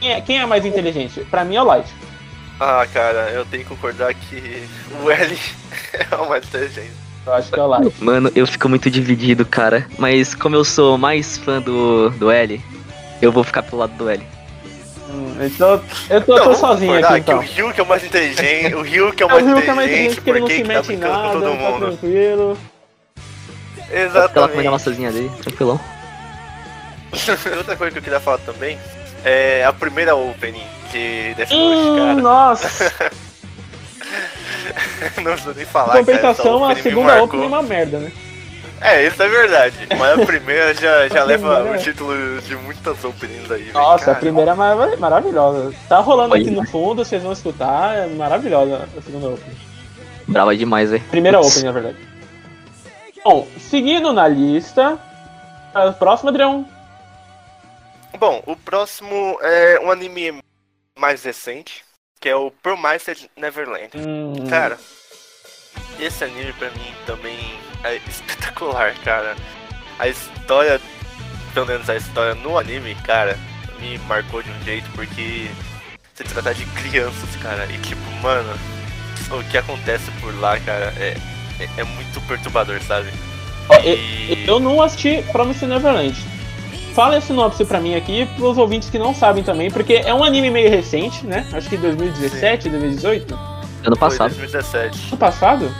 Quem 0.00 0.12
é, 0.12 0.20
quem 0.20 0.38
é 0.38 0.46
mais 0.46 0.64
inteligente? 0.64 1.20
Pra 1.30 1.44
mim 1.44 1.56
é 1.56 1.62
o 1.62 1.64
Light. 1.64 1.88
Ah, 2.60 2.86
cara, 2.92 3.30
eu 3.30 3.44
tenho 3.46 3.64
que 3.64 3.68
concordar 3.70 4.14
que 4.14 4.62
o 5.02 5.10
L 5.10 5.38
é 6.12 6.16
o 6.16 6.28
mais 6.28 6.44
inteligente. 6.44 6.92
Eu 7.26 7.32
acho 7.32 7.50
que 7.50 7.58
é 7.58 7.62
o 7.62 7.66
Light. 7.66 7.94
Mano, 8.00 8.30
eu 8.36 8.46
fico 8.46 8.68
muito 8.68 8.90
dividido, 8.90 9.46
cara. 9.46 9.86
Mas 9.98 10.34
como 10.34 10.54
eu 10.54 10.64
sou 10.64 10.98
mais 10.98 11.38
fã 11.38 11.60
do, 11.60 12.10
do 12.10 12.30
L, 12.30 12.62
eu 13.22 13.32
vou 13.32 13.42
ficar 13.42 13.62
pro 13.62 13.78
lado 13.78 13.94
do 13.94 14.08
L. 14.08 14.33
Hum, 15.36 15.80
eu 16.10 16.20
tô, 16.22 16.36
eu 16.36 16.44
tô, 16.44 16.54
sozinho 16.54 16.94
aqui 17.04 17.18
então. 17.18 17.38
que 17.40 17.44
o 17.62 17.66
Ryuk 17.66 17.80
é 17.80 17.82
o 17.82 17.86
mais 17.86 18.04
inteligente, 18.04 18.74
o 18.74 18.82
Ryuk 18.82 19.22
é 19.22 19.26
o 19.26 19.30
É, 19.30 19.32
mais 19.32 19.44
o 19.44 19.48
Ryuk 19.54 19.68
é 19.68 19.74
mais 19.74 19.88
inteligente 19.90 20.20
inteligente 20.20 20.20
porque 20.20 20.30
ele 20.30 20.40
não 20.40 20.46
se 20.46 20.54
que 20.54 20.62
tá 20.62 20.68
mete 20.68 20.92
em 20.92 20.96
nada, 20.96 21.32
todo 21.32 21.42
tá 21.42 21.50
mundo. 21.50 21.86
tranquilo. 21.86 22.58
Fica 23.84 23.90
lá 23.90 23.92
comendo 23.92 23.94
a 23.94 24.04
Exatamente. 24.04 24.68
maçãzinha 24.70 25.12
dele, 25.12 25.30
tranquilão. 25.42 25.80
Outra 27.58 27.76
coisa 27.76 27.92
que 27.92 27.98
eu 27.98 28.02
queria 28.02 28.20
falar 28.20 28.38
também 28.38 28.78
é 29.24 29.64
a 29.64 29.72
primeira 29.72 30.14
opening 30.16 30.66
de 30.92 31.34
Death 31.34 31.50
Note, 31.50 31.76
Hum, 31.78 31.96
cara. 31.96 32.14
nossa, 32.14 32.94
Não 35.18 35.32
preciso 35.32 35.54
nem 35.54 35.64
falar, 35.66 35.96
em 35.96 36.04
compensação, 36.04 36.60
cara. 36.60 36.72
a 36.72 36.76
segunda 36.82 37.22
opening 37.22 37.44
é 37.44 37.46
uma 37.46 37.62
merda, 37.62 37.98
né? 37.98 38.12
É, 38.84 39.06
isso 39.06 39.22
é 39.22 39.28
verdade. 39.28 39.88
Mas 39.98 40.20
a 40.20 40.26
primeira 40.26 40.74
já, 40.74 41.08
já 41.08 41.22
A 41.22 41.24
leva 41.24 41.54
primeira 41.54 41.78
o 41.78 41.82
título 41.82 42.40
de 42.42 42.54
muitas 42.56 43.02
openings 43.02 43.50
aí. 43.50 43.72
Nossa, 43.72 44.02
a 44.02 44.06
Cara, 44.06 44.18
primeira 44.20 44.50
é 44.50 44.54
marav- 44.54 44.98
maravilhosa. 44.98 45.74
Tá 45.88 46.00
rolando 46.00 46.34
aqui 46.34 46.50
no 46.50 46.66
fundo, 46.66 47.02
vocês 47.04 47.22
vão 47.22 47.32
escutar, 47.32 47.96
é 47.96 48.06
maravilhosa 48.08 48.86
a 48.96 49.00
segunda 49.02 49.28
opening. 49.30 49.56
Brava 50.28 50.54
demais, 50.54 50.90
velho. 50.90 51.02
Primeira 51.10 51.38
Putz. 51.38 51.50
opening, 51.52 51.66
na 51.66 51.72
verdade. 51.72 51.96
Bom, 53.24 53.48
seguindo 53.58 54.12
na 54.12 54.28
lista, 54.28 54.98
a 55.74 55.90
próxima, 55.92 56.30
Adrião. 56.30 56.68
Bom, 58.18 58.42
o 58.46 58.54
próximo 58.54 59.38
é 59.40 59.80
um 59.82 59.90
anime 59.90 60.40
mais 60.98 61.24
recente, 61.24 61.82
que 62.20 62.28
é 62.28 62.36
o 62.36 62.50
Promised 62.50 63.30
Neverland. 63.36 63.90
Hum, 63.96 64.46
Cara, 64.48 64.78
esse 65.98 66.22
anime 66.22 66.52
pra 66.52 66.68
mim 66.70 66.94
também 67.06 67.38
é 67.84 68.00
espetacular, 68.08 68.94
cara. 69.04 69.36
A 69.98 70.08
história, 70.08 70.80
pelo 71.52 71.66
menos 71.66 71.88
a 71.88 71.96
história 71.96 72.34
no 72.34 72.58
anime, 72.58 72.94
cara, 73.04 73.38
me 73.80 73.98
marcou 74.08 74.42
de 74.42 74.50
um 74.50 74.64
jeito 74.64 74.88
porque 74.92 75.48
se 76.14 76.24
trata 76.24 76.54
de 76.54 76.64
crianças, 76.66 77.28
cara. 77.42 77.66
E 77.66 77.78
tipo, 77.78 78.00
mano, 78.22 78.52
o 79.30 79.44
que 79.50 79.58
acontece 79.58 80.10
por 80.20 80.34
lá, 80.40 80.58
cara, 80.60 80.92
é, 80.98 81.16
é, 81.60 81.68
é 81.80 81.84
muito 81.84 82.20
perturbador, 82.26 82.80
sabe? 82.82 83.08
ó, 83.68 83.76
E- 83.76 84.44
eu, 84.46 84.58
não 84.58 84.80
assisti 84.82 85.22
Promised 85.32 85.68
Neverland. 85.68 86.16
Fala 86.94 87.16
a 87.16 87.20
sinopse 87.20 87.64
pra 87.64 87.80
mim 87.80 87.96
aqui, 87.96 88.24
pros 88.36 88.56
ouvintes 88.56 88.88
que 88.88 88.98
não 89.00 89.12
sabem 89.12 89.42
também, 89.42 89.68
porque 89.68 89.94
é 89.94 90.14
um 90.14 90.22
anime 90.22 90.48
meio 90.48 90.70
recente, 90.70 91.26
né? 91.26 91.44
Acho 91.52 91.68
que 91.68 91.76
2017, 91.76 92.68
2018. 92.70 93.34
Ano 93.34 93.96
Foi 93.96 93.96
passado. 93.96 94.28
2017. 94.30 95.08
Ano 95.08 95.16
passado? 95.16 95.74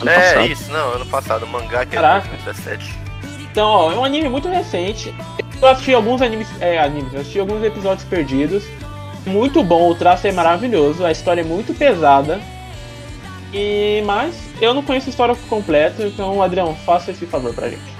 Ano 0.00 0.10
é, 0.10 0.14
passado. 0.14 0.46
isso, 0.46 0.72
não, 0.72 0.92
ano 0.92 1.06
passado, 1.06 1.44
o 1.44 1.48
mangá 1.48 1.84
que 1.84 1.94
Caraca. 1.94 2.26
é 2.26 2.30
2017. 2.30 2.98
Então, 3.40 3.66
ó, 3.66 3.92
é 3.92 3.96
um 3.96 4.04
anime 4.04 4.28
muito 4.28 4.48
recente. 4.48 5.14
Eu 5.60 5.68
assisti 5.68 5.94
alguns 5.94 6.20
animes, 6.20 6.48
é, 6.60 6.78
animes, 6.78 7.12
eu 7.12 7.20
assisti 7.20 7.38
alguns 7.38 7.62
episódios 7.62 8.06
perdidos. 8.06 8.64
Muito 9.24 9.62
bom, 9.62 9.90
o 9.90 9.94
traço 9.94 10.26
é 10.26 10.32
maravilhoso, 10.32 11.04
a 11.04 11.12
história 11.12 11.40
é 11.40 11.44
muito 11.44 11.72
pesada. 11.72 12.40
E 13.52 14.02
mas 14.04 14.34
eu 14.60 14.74
não 14.74 14.82
conheço 14.82 15.06
a 15.06 15.10
história 15.10 15.36
completa, 15.48 16.02
então 16.02 16.42
Adrião, 16.42 16.74
faça 16.84 17.12
esse 17.12 17.24
favor 17.26 17.54
pra 17.54 17.68
gente. 17.68 17.94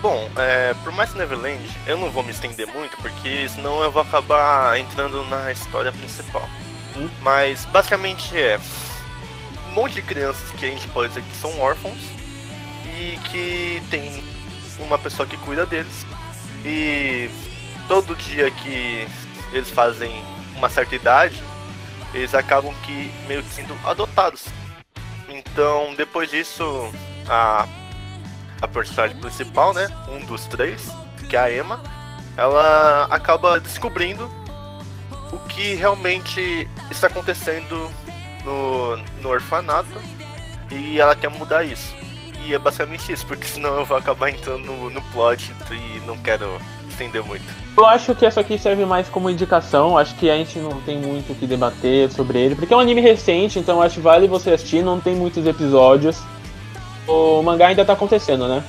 Bom, 0.00 0.28
é, 0.36 0.74
por 0.82 0.92
mais 0.92 1.14
Neverland, 1.14 1.60
eu 1.86 1.96
não 1.96 2.10
vou 2.10 2.22
me 2.22 2.30
estender 2.30 2.66
muito, 2.66 2.96
porque 2.96 3.48
senão 3.48 3.82
eu 3.82 3.90
vou 3.90 4.02
acabar 4.02 4.78
entrando 4.78 5.24
na 5.24 5.52
história 5.52 5.92
principal. 5.92 6.48
Hum. 6.96 7.08
Mas 7.20 7.64
basicamente 7.66 8.36
é 8.36 8.58
um 9.72 9.74
monte 9.74 9.94
de 9.94 10.02
crianças 10.02 10.50
que 10.52 10.66
a 10.66 10.68
gente 10.68 10.86
pode 10.88 11.08
dizer 11.08 11.22
que 11.22 11.36
são 11.36 11.58
órfãos 11.58 11.98
e 12.84 13.16
que 13.30 13.82
tem 13.90 14.22
uma 14.78 14.98
pessoa 14.98 15.26
que 15.26 15.36
cuida 15.38 15.64
deles. 15.64 16.06
E 16.62 17.30
todo 17.88 18.14
dia 18.14 18.50
que 18.50 19.08
eles 19.50 19.70
fazem 19.70 20.22
uma 20.56 20.68
certa 20.68 20.94
idade, 20.94 21.42
eles 22.12 22.34
acabam 22.34 22.74
que 22.84 23.10
meio 23.26 23.42
que 23.42 23.48
sendo 23.48 23.74
adotados. 23.84 24.44
Então, 25.26 25.94
depois 25.94 26.30
disso, 26.30 26.92
a 27.26 27.66
a 28.60 28.68
personagem 28.68 29.16
principal, 29.16 29.74
né? 29.74 29.88
Um 30.08 30.24
dos 30.24 30.46
três, 30.46 30.88
que 31.28 31.36
é 31.36 31.40
a 31.40 31.52
Emma, 31.52 31.82
ela 32.36 33.08
acaba 33.10 33.58
descobrindo 33.58 34.30
o 35.32 35.38
que 35.48 35.74
realmente 35.74 36.68
está 36.88 37.08
acontecendo 37.08 37.90
no, 38.44 38.96
no 39.20 39.28
orfanato 39.28 40.00
e 40.70 41.00
ela 41.00 41.14
quer 41.14 41.28
mudar 41.28 41.64
isso. 41.64 41.94
E 42.44 42.54
é 42.54 42.58
basicamente 42.58 43.12
isso, 43.12 43.26
porque 43.26 43.46
senão 43.46 43.78
eu 43.78 43.84
vou 43.84 43.96
acabar 43.96 44.30
entrando 44.30 44.64
no, 44.64 44.90
no 44.90 45.00
plot 45.12 45.52
e 45.70 46.00
não 46.06 46.18
quero 46.18 46.58
estender 46.88 47.22
muito. 47.22 47.44
Eu 47.76 47.86
acho 47.86 48.14
que 48.14 48.26
essa 48.26 48.40
aqui 48.40 48.58
serve 48.58 48.84
mais 48.84 49.08
como 49.08 49.30
indicação, 49.30 49.96
acho 49.96 50.14
que 50.16 50.28
a 50.28 50.36
gente 50.36 50.58
não 50.58 50.80
tem 50.82 50.98
muito 50.98 51.32
o 51.32 51.34
que 51.34 51.46
debater 51.46 52.10
sobre 52.10 52.38
ele, 52.38 52.54
porque 52.54 52.74
é 52.74 52.76
um 52.76 52.80
anime 52.80 53.00
recente, 53.00 53.58
então 53.58 53.80
acho 53.80 53.96
que 53.96 54.00
vale 54.00 54.26
você 54.26 54.50
assistir, 54.50 54.82
não 54.82 55.00
tem 55.00 55.14
muitos 55.14 55.46
episódios. 55.46 56.20
O 57.06 57.42
mangá 57.42 57.68
ainda 57.68 57.84
tá 57.84 57.94
acontecendo, 57.94 58.46
né? 58.46 58.62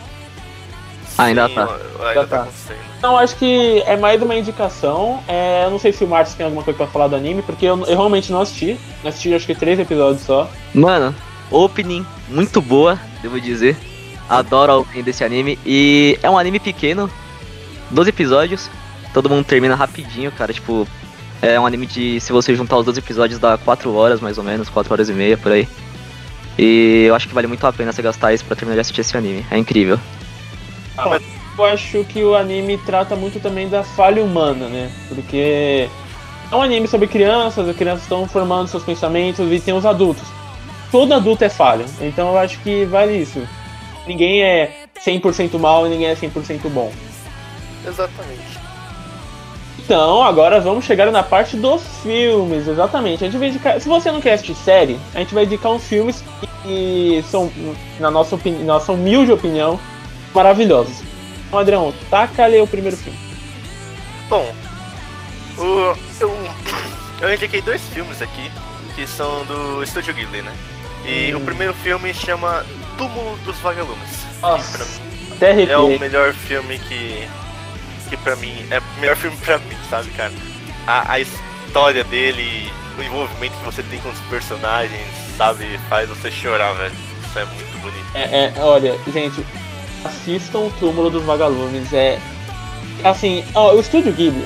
Ainda 1.18 1.48
Sim, 1.48 1.56
tá. 1.56 1.62
Ainda 1.62 2.08
Ainda 2.10 2.22
tá 2.22 2.28
tá. 2.28 2.42
acontecendo. 2.44 2.78
Então 2.98 3.18
acho 3.18 3.36
que 3.36 3.84
é 3.86 3.98
mais 3.98 4.22
uma 4.22 4.36
indicação. 4.36 5.22
É, 5.28 5.66
eu 5.66 5.72
não 5.72 5.80
sei 5.80 5.92
se 5.92 6.04
o 6.04 6.08
Marcos 6.08 6.34
tem 6.34 6.46
alguma 6.46 6.64
coisa 6.64 6.78
pra 6.78 6.88
falar 6.88 7.08
do 7.08 7.16
anime, 7.16 7.42
porque 7.42 7.66
eu, 7.66 7.78
eu 7.86 7.98
realmente 7.98 8.32
não 8.32 8.42
assisti. 8.42 8.80
Assisti 9.04 9.34
acho 9.34 9.46
que 9.46 9.56
três 9.56 9.78
episódios 9.80 10.24
só. 10.26 10.50
Mano, 10.74 11.14
opening 11.52 12.06
muito 12.30 12.62
boa, 12.62 12.98
devo 13.22 13.40
dizer. 13.40 13.76
Adoro 14.30 14.72
a 14.72 14.78
opening 14.78 15.04
desse 15.04 15.24
anime. 15.24 15.60
E 15.66 16.18
é 16.24 16.30
um 16.30 16.38
anime 16.38 16.60
pequeno, 16.60 17.10
12 17.92 18.10
episódios. 18.10 18.70
Todo 19.14 19.30
mundo 19.30 19.44
termina 19.44 19.76
rapidinho, 19.76 20.32
cara. 20.32 20.54
Tipo, 20.54 20.88
é 21.42 21.60
um 21.60 21.66
anime 21.66 21.86
de. 21.86 22.20
Se 22.22 22.32
você 22.32 22.56
juntar 22.56 22.78
os 22.78 22.86
12 22.86 23.00
episódios, 23.00 23.38
dá 23.38 23.58
4 23.58 23.94
horas 23.94 24.22
mais 24.22 24.38
ou 24.38 24.44
menos, 24.44 24.70
4 24.70 24.94
horas 24.94 25.10
e 25.10 25.14
meia 25.14 25.38
por 25.38 25.52
aí. 25.52 25.68
E 26.58 27.06
eu 27.08 27.16
acho 27.16 27.28
que 27.28 27.34
vale 27.34 27.48
muito 27.48 27.66
a 27.68 27.74
pena 27.74 27.92
você 27.92 28.02
gastar 28.02 28.34
isso 28.34 28.46
pra 28.46 28.56
terminar 28.56 28.76
de 28.76 28.82
assistir 28.82 29.02
esse 29.02 29.18
anime. 29.18 29.46
É 29.52 29.58
incrível. 29.58 30.00
Eu 31.58 31.66
acho 31.66 32.04
que 32.06 32.24
o 32.24 32.36
anime 32.36 32.78
trata 32.80 33.16
muito 33.16 33.40
também 33.40 33.70
da 33.70 33.84
falha 33.84 34.24
humana, 34.24 34.68
né? 34.68 34.92
Porque 35.08 35.88
é 36.52 36.56
um 36.56 36.62
anime 36.62 36.88
sobre 36.88 37.08
crianças, 37.08 37.68
as 37.70 37.76
crianças 37.76 38.04
estão 38.04 38.28
formando 38.28 38.68
seus 38.68 38.84
pensamentos 38.84 39.52
e 39.52 39.60
tem 39.60 39.74
os 39.74 39.86
adultos. 39.86 40.28
Todo 40.92 41.14
adulto 41.14 41.44
é 41.44 41.50
falho, 41.50 41.86
então 42.02 42.30
eu 42.30 42.38
acho 42.38 42.60
que 42.60 42.86
vale 42.86 43.18
isso. 43.18 43.42
Ninguém 44.08 44.44
é 44.44 44.86
100% 45.04 45.58
mal 45.60 45.86
e 45.86 45.90
ninguém 45.90 46.08
é 46.08 46.16
100% 46.16 46.70
bom. 46.70 46.92
Exatamente. 47.86 48.54
Então, 49.80 50.24
agora 50.24 50.62
vamos 50.62 50.86
chegar 50.86 51.12
na 51.12 51.24
parte 51.24 51.58
dos 51.58 51.82
filmes, 52.04 52.68
exatamente. 52.68 53.24
A 53.24 53.28
gente 53.28 53.38
vai 53.40 53.50
indicar, 53.50 53.82
se 53.82 53.88
você 53.90 54.12
não 54.12 54.22
quer 54.22 54.34
assistir 54.34 54.56
série, 54.56 54.98
a 55.14 55.20
gente 55.20 55.34
vai 55.34 55.44
indicar 55.44 55.72
uns 55.72 55.84
filmes 55.84 56.24
que 56.64 57.24
são, 57.30 57.52
na 58.00 58.10
nossa, 58.10 58.36
opini- 58.36 58.64
nossa 58.64 58.94
humilde 58.94 59.32
opinião, 59.32 59.78
maravilhosos. 60.34 61.02
Então, 61.48 61.60
Adrião, 61.60 61.94
taca-lhe 62.10 62.60
o 62.60 62.68
primeiro 62.68 62.98
filme. 62.98 63.18
Bom, 64.30 64.54
o, 65.58 65.96
eu, 66.20 66.38
eu 67.22 67.34
indiquei 67.34 67.62
dois 67.62 67.82
filmes 67.94 68.22
aqui 68.22 68.52
que 68.96 69.06
são 69.08 69.46
do 69.46 69.84
Estúdio 69.84 70.14
Ghibli, 70.14 70.42
né? 70.42 70.54
E 71.06 71.34
Hum. 71.34 71.38
o 71.38 71.42
primeiro 71.42 71.74
filme 71.76 72.14
chama 72.14 72.66
Túmulo 72.98 73.38
dos 73.46 73.58
Vagalumes. 73.60 74.26
Nossa. 74.42 74.78
Pra 74.78 74.86
mim 74.86 75.64
Até 75.64 75.72
é 75.72 75.78
o 75.78 76.00
melhor 76.00 76.34
filme 76.34 76.80
que, 76.80 77.28
que 78.10 78.18
pra 78.18 78.36
mim 78.38 78.66
é 78.72 78.80
o 78.80 79.00
melhor 79.02 79.16
filme 79.18 79.36
pra 79.38 79.58
mim, 79.58 79.76
sabe, 79.90 80.10
cara? 80.12 80.32
A, 80.88 81.14
a 81.14 81.20
história 81.20 82.04
dele, 82.06 82.72
o 82.98 83.04
envolvimento 83.04 83.56
que 83.58 83.66
você 83.66 83.84
tem 83.84 84.00
com 84.00 84.10
os 84.10 84.20
personagens, 84.30 85.06
sabe, 85.38 85.80
faz 85.90 86.08
você 86.10 86.32
chorar, 86.32 86.74
velho. 86.74 86.94
Isso 87.28 87.40
é 87.40 87.46
muito 87.46 87.82
bonito. 87.82 88.06
É, 88.16 88.22
é, 88.22 88.54
olha, 88.60 88.98
gente, 89.12 89.46
assistam 90.04 90.60
o 90.60 90.74
Túmulo 90.80 91.10
dos 91.10 91.24
Vagalumes. 91.24 91.92
É. 91.94 92.20
Assim, 93.04 93.44
ó, 93.54 93.74
o 93.74 93.80
Estúdio 93.80 94.14
Ghibli 94.14 94.46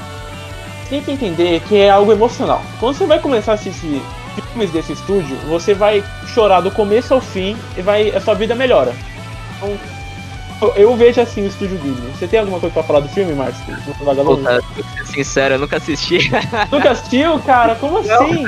tem 0.90 1.02
que 1.02 1.12
entender 1.12 1.62
que 1.68 1.78
é 1.78 1.90
algo 1.90 2.12
emocional. 2.12 2.62
Quando 2.80 2.96
você 2.96 3.06
vai 3.06 3.20
começar 3.20 3.52
a 3.52 3.56
assistir 3.56 4.02
filmes 4.42 4.72
desse 4.72 4.94
estúdio, 4.94 5.36
você 5.48 5.74
vai 5.74 6.04
chorar 6.34 6.62
do 6.62 6.72
começo 6.72 7.14
ao 7.14 7.22
fim 7.22 7.58
e 7.78 7.82
vai, 7.82 8.10
a 8.10 8.22
sua 8.22 8.36
vida 8.36 8.56
melhora. 8.56 8.94
Então, 9.56 9.78
eu, 10.62 10.74
eu 10.76 10.96
vejo 10.96 11.22
assim 11.22 11.44
o 11.44 11.48
Estúdio 11.48 11.78
Ghibli. 11.78 12.12
Você 12.12 12.28
tem 12.28 12.40
alguma 12.40 12.60
coisa 12.60 12.74
pra 12.74 12.84
falar 12.84 13.00
do 13.02 13.10
filme, 13.10 13.34
pra 13.36 13.52
ser 13.52 15.06
sincero, 15.06 15.56
eu 15.56 15.60
nunca 15.60 15.78
assisti. 15.78 16.32
Nunca 16.72 16.92
assistiu, 16.92 17.40
cara? 17.40 17.76
Como 17.76 18.00
assim? 18.00 18.46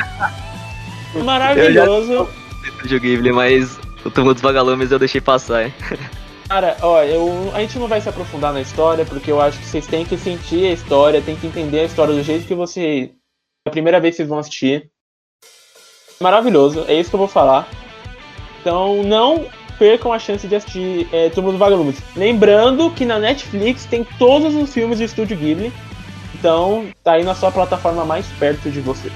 Maravilhoso. 1.24 2.28
Estúdio 2.64 3.00
Ghibli, 3.00 3.32
mas 3.32 3.80
o 4.04 4.10
Túmulo 4.10 4.34
dos 4.34 4.42
Vagalumes 4.42 4.92
eu 4.92 5.00
deixei 5.00 5.22
passar, 5.22 5.66
hein? 5.66 5.74
Cara, 6.50 6.76
ó, 6.82 7.04
eu, 7.04 7.52
a 7.54 7.60
gente 7.60 7.78
não 7.78 7.88
vai 7.88 8.02
se 8.02 8.10
aprofundar 8.10 8.52
na 8.52 8.60
história, 8.60 9.06
porque 9.06 9.32
eu 9.32 9.40
acho 9.40 9.60
que 9.60 9.66
vocês 9.68 9.86
têm 9.86 10.04
que 10.04 10.18
sentir 10.18 10.66
a 10.66 10.72
história, 10.72 11.22
têm 11.22 11.36
que 11.36 11.46
entender 11.46 11.82
a 11.82 11.84
história 11.84 12.12
do 12.12 12.24
jeito 12.24 12.48
que 12.48 12.56
você. 12.56 13.12
A 13.68 13.70
primeira 13.70 14.00
vez 14.00 14.14
que 14.14 14.18
vocês 14.18 14.30
vão 14.30 14.40
assistir. 14.40 14.90
Maravilhoso, 16.20 16.86
é 16.88 16.96
isso 16.96 17.12
que 17.12 17.16
eu 17.16 17.20
vou 17.20 17.28
falar. 17.28 17.70
Então 18.60 19.04
não 19.04 19.46
percam 19.78 20.12
a 20.12 20.18
chance 20.18 20.48
de 20.48 20.56
assistir 20.56 21.08
é, 21.14 21.30
Túmulo 21.30 21.54
dos 21.54 21.60
Vagalumes. 21.60 22.02
Lembrando 22.16 22.90
que 22.90 23.06
na 23.06 23.20
Netflix 23.20 23.86
tem 23.86 24.04
todos 24.18 24.56
os 24.56 24.74
filmes 24.74 24.98
do 24.98 25.04
Estúdio 25.04 25.38
Ghibli. 25.38 25.72
Então 26.34 26.88
tá 27.04 27.14
aí 27.14 27.24
na 27.24 27.36
sua 27.36 27.52
plataforma 27.52 28.04
mais 28.04 28.26
perto 28.40 28.72
de 28.72 28.82
você. 28.82 29.12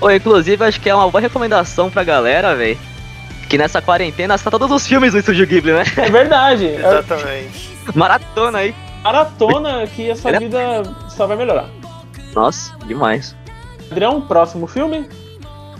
Ô, 0.00 0.10
inclusive, 0.10 0.64
acho 0.64 0.80
que 0.80 0.90
é 0.90 0.94
uma 0.94 1.08
boa 1.08 1.20
recomendação 1.20 1.88
pra 1.88 2.02
galera, 2.02 2.56
velho. 2.56 2.76
Que 3.48 3.58
nessa 3.58 3.80
quarentena 3.80 4.34
está 4.34 4.50
todos 4.50 4.70
os 4.70 4.86
filmes 4.86 5.12
do 5.12 5.18
Estúdio 5.18 5.46
Ghibli, 5.46 5.72
né? 5.72 5.84
É 5.96 6.10
verdade, 6.10 6.66
é 6.74 6.74
Exatamente. 6.76 7.70
Maratona 7.94 8.58
aí. 8.58 8.74
maratona 9.02 9.86
que 9.86 10.10
a 10.10 10.16
sua 10.16 10.38
vida 10.38 10.82
só 11.10 11.26
vai 11.26 11.36
melhorar. 11.36 11.68
Nossa, 12.34 12.76
demais. 12.86 13.36
Adrião, 13.90 14.20
próximo 14.20 14.66
filme? 14.66 15.08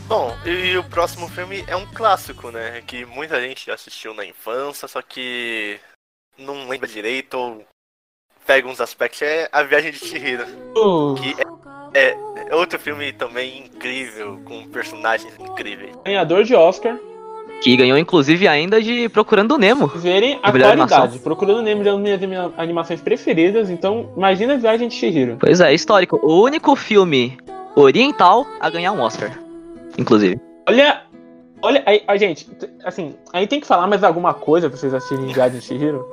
Bom, 0.07 0.37
e 0.45 0.77
o 0.77 0.85
próximo 0.85 1.27
filme 1.29 1.65
é 1.67 1.75
um 1.75 1.87
clássico, 1.87 2.51
né? 2.51 2.83
Que 2.87 3.05
muita 3.07 3.41
gente 3.41 3.67
já 3.67 3.75
assistiu 3.75 4.13
na 4.15 4.25
infância, 4.25 4.87
só 4.87 5.01
que 5.01 5.81
não 6.39 6.69
lembra 6.69 6.87
direito 6.87 7.35
ou 7.39 7.65
pega 8.47 8.69
uns 8.69 8.81
aspectos. 8.81 9.23
É 9.23 9.49
A 9.51 9.63
Viagem 9.63 9.91
de 9.93 9.99
Chihiro, 9.99 10.45
Uh, 10.77 11.15
que 11.15 11.35
é, 11.95 12.15
é 12.51 12.55
outro 12.55 12.79
filme 12.79 13.13
também 13.15 13.65
incrível, 13.65 14.41
com 14.45 14.69
personagens 14.69 15.33
incríveis. 15.41 15.97
ganhador 16.05 16.45
de 16.45 16.55
Oscar. 16.55 16.97
Que 17.65 17.79
ganhou, 17.79 17.97
inclusive, 17.97 18.47
ainda 18.47 18.79
de 18.83 19.09
Procurando 19.09 19.55
o 19.55 19.59
Nemo. 19.59 19.87
verem 19.87 20.35
a 20.43 20.51
qualidade. 20.51 20.73
animação. 20.83 21.19
Procurando 21.21 21.63
Nemo 21.63 21.83
de 21.83 21.89
uma 21.89 21.99
das 22.17 22.29
minhas 22.29 22.53
animações 22.59 23.01
preferidas, 23.01 23.71
então 23.71 24.11
imagina 24.15 24.53
a 24.53 24.57
viagem 24.59 24.87
de 24.87 24.95
Shihiro. 24.95 25.39
Pois 25.41 25.63
é, 25.63 25.73
histórico. 25.73 26.21
O 26.23 26.43
único 26.43 26.77
filme 26.77 27.39
oriental 27.75 28.47
a 28.61 28.69
ganhar 28.69 28.93
um 28.93 29.01
Oscar, 29.01 29.31
inclusive. 29.97 30.39
Olha, 30.69 31.05
olha, 31.63 31.83
a, 31.87 32.13
a 32.13 32.17
gente, 32.19 32.47
assim, 32.85 33.15
a 33.33 33.41
gente 33.41 33.49
tem 33.49 33.61
que 33.61 33.67
falar 33.67 33.87
mais 33.87 34.05
alguma 34.05 34.35
coisa 34.35 34.69
pra 34.69 34.79
vocês 34.79 34.93
assistirem 34.93 35.33
Viagem 35.33 35.59
de 35.59 35.65
Shihiro. 35.65 36.07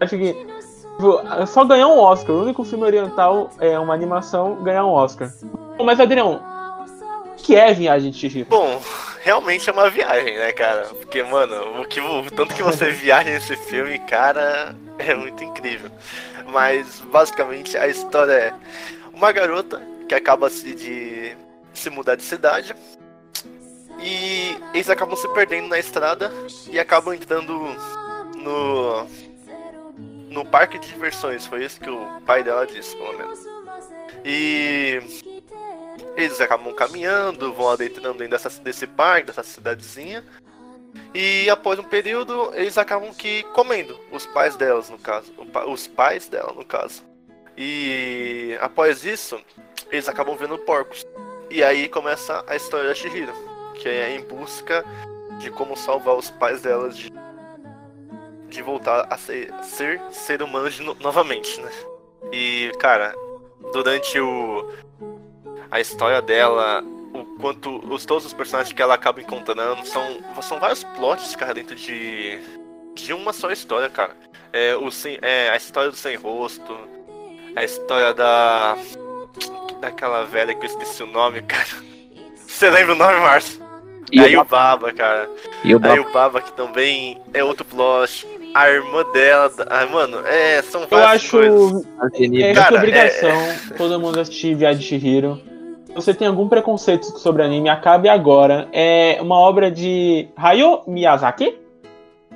Acho 0.00 0.18
que 0.18 0.34
tipo, 0.34 1.46
só 1.46 1.64
ganhar 1.64 1.86
um 1.86 2.00
Oscar, 2.00 2.34
o 2.34 2.42
único 2.42 2.64
filme 2.64 2.84
oriental 2.84 3.48
é 3.60 3.78
uma 3.78 3.94
animação 3.94 4.56
ganhar 4.64 4.84
um 4.84 4.90
Oscar. 4.90 5.30
Mas 5.84 6.00
Adrião, 6.00 6.40
o 7.32 7.36
que 7.36 7.54
é 7.54 7.72
Viagem 7.72 8.10
de 8.10 8.18
Shihiro? 8.18 8.48
Bom, 8.50 8.80
realmente 9.22 9.68
é 9.68 9.72
uma 9.72 9.90
viagem, 9.90 10.36
né, 10.36 10.52
cara? 10.52 10.86
Porque, 10.88 11.22
mano, 11.22 11.80
o 11.80 11.84
que, 11.86 12.00
o 12.00 12.30
tanto 12.30 12.54
que 12.54 12.62
você 12.62 12.90
viaja 12.92 13.30
nesse 13.30 13.56
filme, 13.56 13.98
cara, 14.00 14.74
é 14.98 15.14
muito 15.14 15.42
incrível. 15.44 15.90
Mas, 16.46 17.00
basicamente, 17.00 17.76
a 17.76 17.86
história 17.86 18.32
é 18.32 18.54
uma 19.12 19.30
garota 19.32 19.80
que 20.08 20.14
acaba 20.14 20.50
se 20.50 20.74
de 20.74 21.36
se 21.72 21.88
mudar 21.88 22.16
de 22.16 22.22
cidade 22.22 22.74
e 24.00 24.56
eles 24.74 24.90
acabam 24.90 25.16
se 25.16 25.28
perdendo 25.28 25.68
na 25.68 25.78
estrada 25.78 26.32
e 26.68 26.80
acabam 26.80 27.14
entrando 27.14 27.76
no 28.36 29.06
no 30.30 30.44
parque 30.44 30.78
de 30.78 30.88
diversões. 30.88 31.46
Foi 31.46 31.64
isso 31.64 31.80
que 31.80 31.90
o 31.90 32.20
pai 32.24 32.42
dela 32.42 32.66
disse, 32.66 32.96
pelo 32.96 33.18
menos. 33.18 33.38
E 34.24 35.02
eles 36.16 36.40
acabam 36.40 36.72
caminhando, 36.74 37.52
vão 37.52 37.70
adentrando 37.70 38.18
dentro 38.18 38.30
dessa, 38.30 38.50
desse 38.60 38.86
parque, 38.86 39.28
dessa 39.28 39.42
cidadezinha. 39.42 40.24
E 41.14 41.48
após 41.48 41.78
um 41.78 41.84
período, 41.84 42.52
eles 42.54 42.78
acabam 42.78 43.12
que 43.14 43.42
comendo 43.54 43.98
os 44.10 44.26
pais 44.26 44.56
delas, 44.56 44.90
no 44.90 44.98
caso. 44.98 45.32
Os 45.68 45.86
pais 45.86 46.28
dela, 46.28 46.52
no 46.52 46.64
caso. 46.64 47.02
E 47.56 48.56
após 48.60 49.04
isso, 49.04 49.40
eles 49.90 50.08
acabam 50.08 50.36
vendo 50.36 50.58
porcos. 50.58 51.06
E 51.50 51.62
aí 51.64 51.88
começa 51.88 52.44
a 52.46 52.56
história 52.56 52.88
da 52.88 52.94
Shihiro, 52.94 53.32
que 53.74 53.88
é 53.88 54.14
em 54.14 54.22
busca 54.22 54.84
de 55.38 55.50
como 55.50 55.76
salvar 55.76 56.14
os 56.16 56.30
pais 56.30 56.62
delas 56.62 56.96
de, 56.96 57.12
de 58.48 58.62
voltar 58.62 59.06
a 59.10 59.16
ser, 59.16 59.52
ser 59.62 60.00
ser 60.12 60.42
humanos 60.42 60.78
no, 60.78 60.94
novamente, 60.94 61.60
né? 61.60 61.70
E, 62.32 62.70
cara, 62.78 63.14
durante 63.72 64.20
o 64.20 64.70
a 65.70 65.80
história 65.80 66.20
dela, 66.20 66.82
o 67.14 67.24
quanto 67.40 67.78
os 67.92 68.04
todos 68.04 68.26
os 68.26 68.32
personagens 68.32 68.72
que 68.72 68.82
ela 68.82 68.94
acaba 68.94 69.20
encontrando 69.20 69.86
são 69.86 70.18
são 70.42 70.58
vários 70.58 70.84
plots, 70.84 71.34
cara, 71.36 71.54
dentro 71.54 71.74
de 71.74 72.38
de 72.94 73.12
uma 73.12 73.32
só 73.32 73.50
história, 73.50 73.88
cara. 73.88 74.16
É, 74.52 74.74
o 74.74 74.90
sem, 74.90 75.18
é 75.22 75.50
a 75.50 75.56
história 75.56 75.90
do 75.90 75.96
sem 75.96 76.16
rosto, 76.16 76.76
a 77.54 77.64
história 77.64 78.12
da 78.12 78.76
daquela 79.80 80.24
velha 80.24 80.54
que 80.54 80.66
eu 80.66 80.70
esqueci 80.70 81.02
o 81.02 81.06
nome, 81.06 81.42
cara. 81.42 81.68
Você 82.46 82.68
lembra 82.68 82.94
o 82.94 82.98
nome, 82.98 83.20
Márcio? 83.20 83.60
E 84.12 84.20
aí 84.20 84.36
o 84.36 84.44
Baba, 84.44 84.92
cara. 84.92 85.30
E 85.62 85.74
o 85.74 85.78
Baba. 85.78 85.94
Aí 85.94 86.00
o 86.00 86.12
Baba 86.12 86.40
que 86.40 86.52
também 86.52 87.20
é 87.32 87.44
outro 87.44 87.64
plot. 87.64 88.26
A 88.52 88.68
irmã 88.68 89.04
dela. 89.12 89.52
Ah, 89.68 89.86
mano, 89.86 90.26
é, 90.26 90.60
são 90.62 90.82
Eu 90.82 90.88
várias 90.88 91.22
acho 91.22 91.30
coisas. 91.30 91.86
é 92.40 92.54
Cara, 92.54 92.68
sua 92.68 92.78
obrigação 92.78 93.38
todo 93.76 94.00
mundo 94.00 94.18
assistir 94.18 94.56
Viagem 94.56 94.80
de 94.80 94.86
Shihiro. 94.86 95.49
Você 95.94 96.14
tem 96.14 96.28
algum 96.28 96.48
preconceito 96.48 97.04
sobre 97.18 97.42
anime, 97.42 97.68
acabe 97.68 98.08
agora. 98.08 98.68
É 98.72 99.18
uma 99.20 99.36
obra 99.38 99.70
de 99.70 100.28
Hayao 100.36 100.84
Miyazaki. 100.86 101.58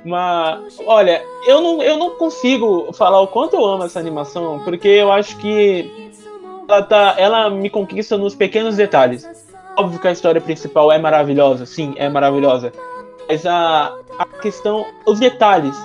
Uma... 0.03 0.61
Olha, 0.85 1.23
eu 1.47 1.61
não, 1.61 1.81
eu 1.81 1.97
não 1.97 2.11
consigo 2.11 2.91
falar 2.93 3.21
o 3.21 3.27
quanto 3.27 3.55
eu 3.55 3.65
amo 3.65 3.83
essa 3.85 3.99
animação, 3.99 4.61
porque 4.63 4.87
eu 4.87 5.11
acho 5.11 5.37
que 5.37 6.11
ela, 6.67 6.83
tá, 6.83 7.15
ela 7.17 7.49
me 7.49 7.69
conquista 7.69 8.17
nos 8.17 8.35
pequenos 8.35 8.75
detalhes. 8.75 9.27
Óbvio 9.77 9.99
que 9.99 10.07
a 10.07 10.11
história 10.11 10.39
principal 10.39 10.91
é 10.91 10.97
maravilhosa, 10.99 11.65
sim, 11.65 11.93
é 11.97 12.07
maravilhosa. 12.07 12.71
Mas 13.27 13.45
a, 13.45 13.93
a 14.19 14.25
questão, 14.25 14.85
os 15.07 15.19
detalhes, 15.19 15.75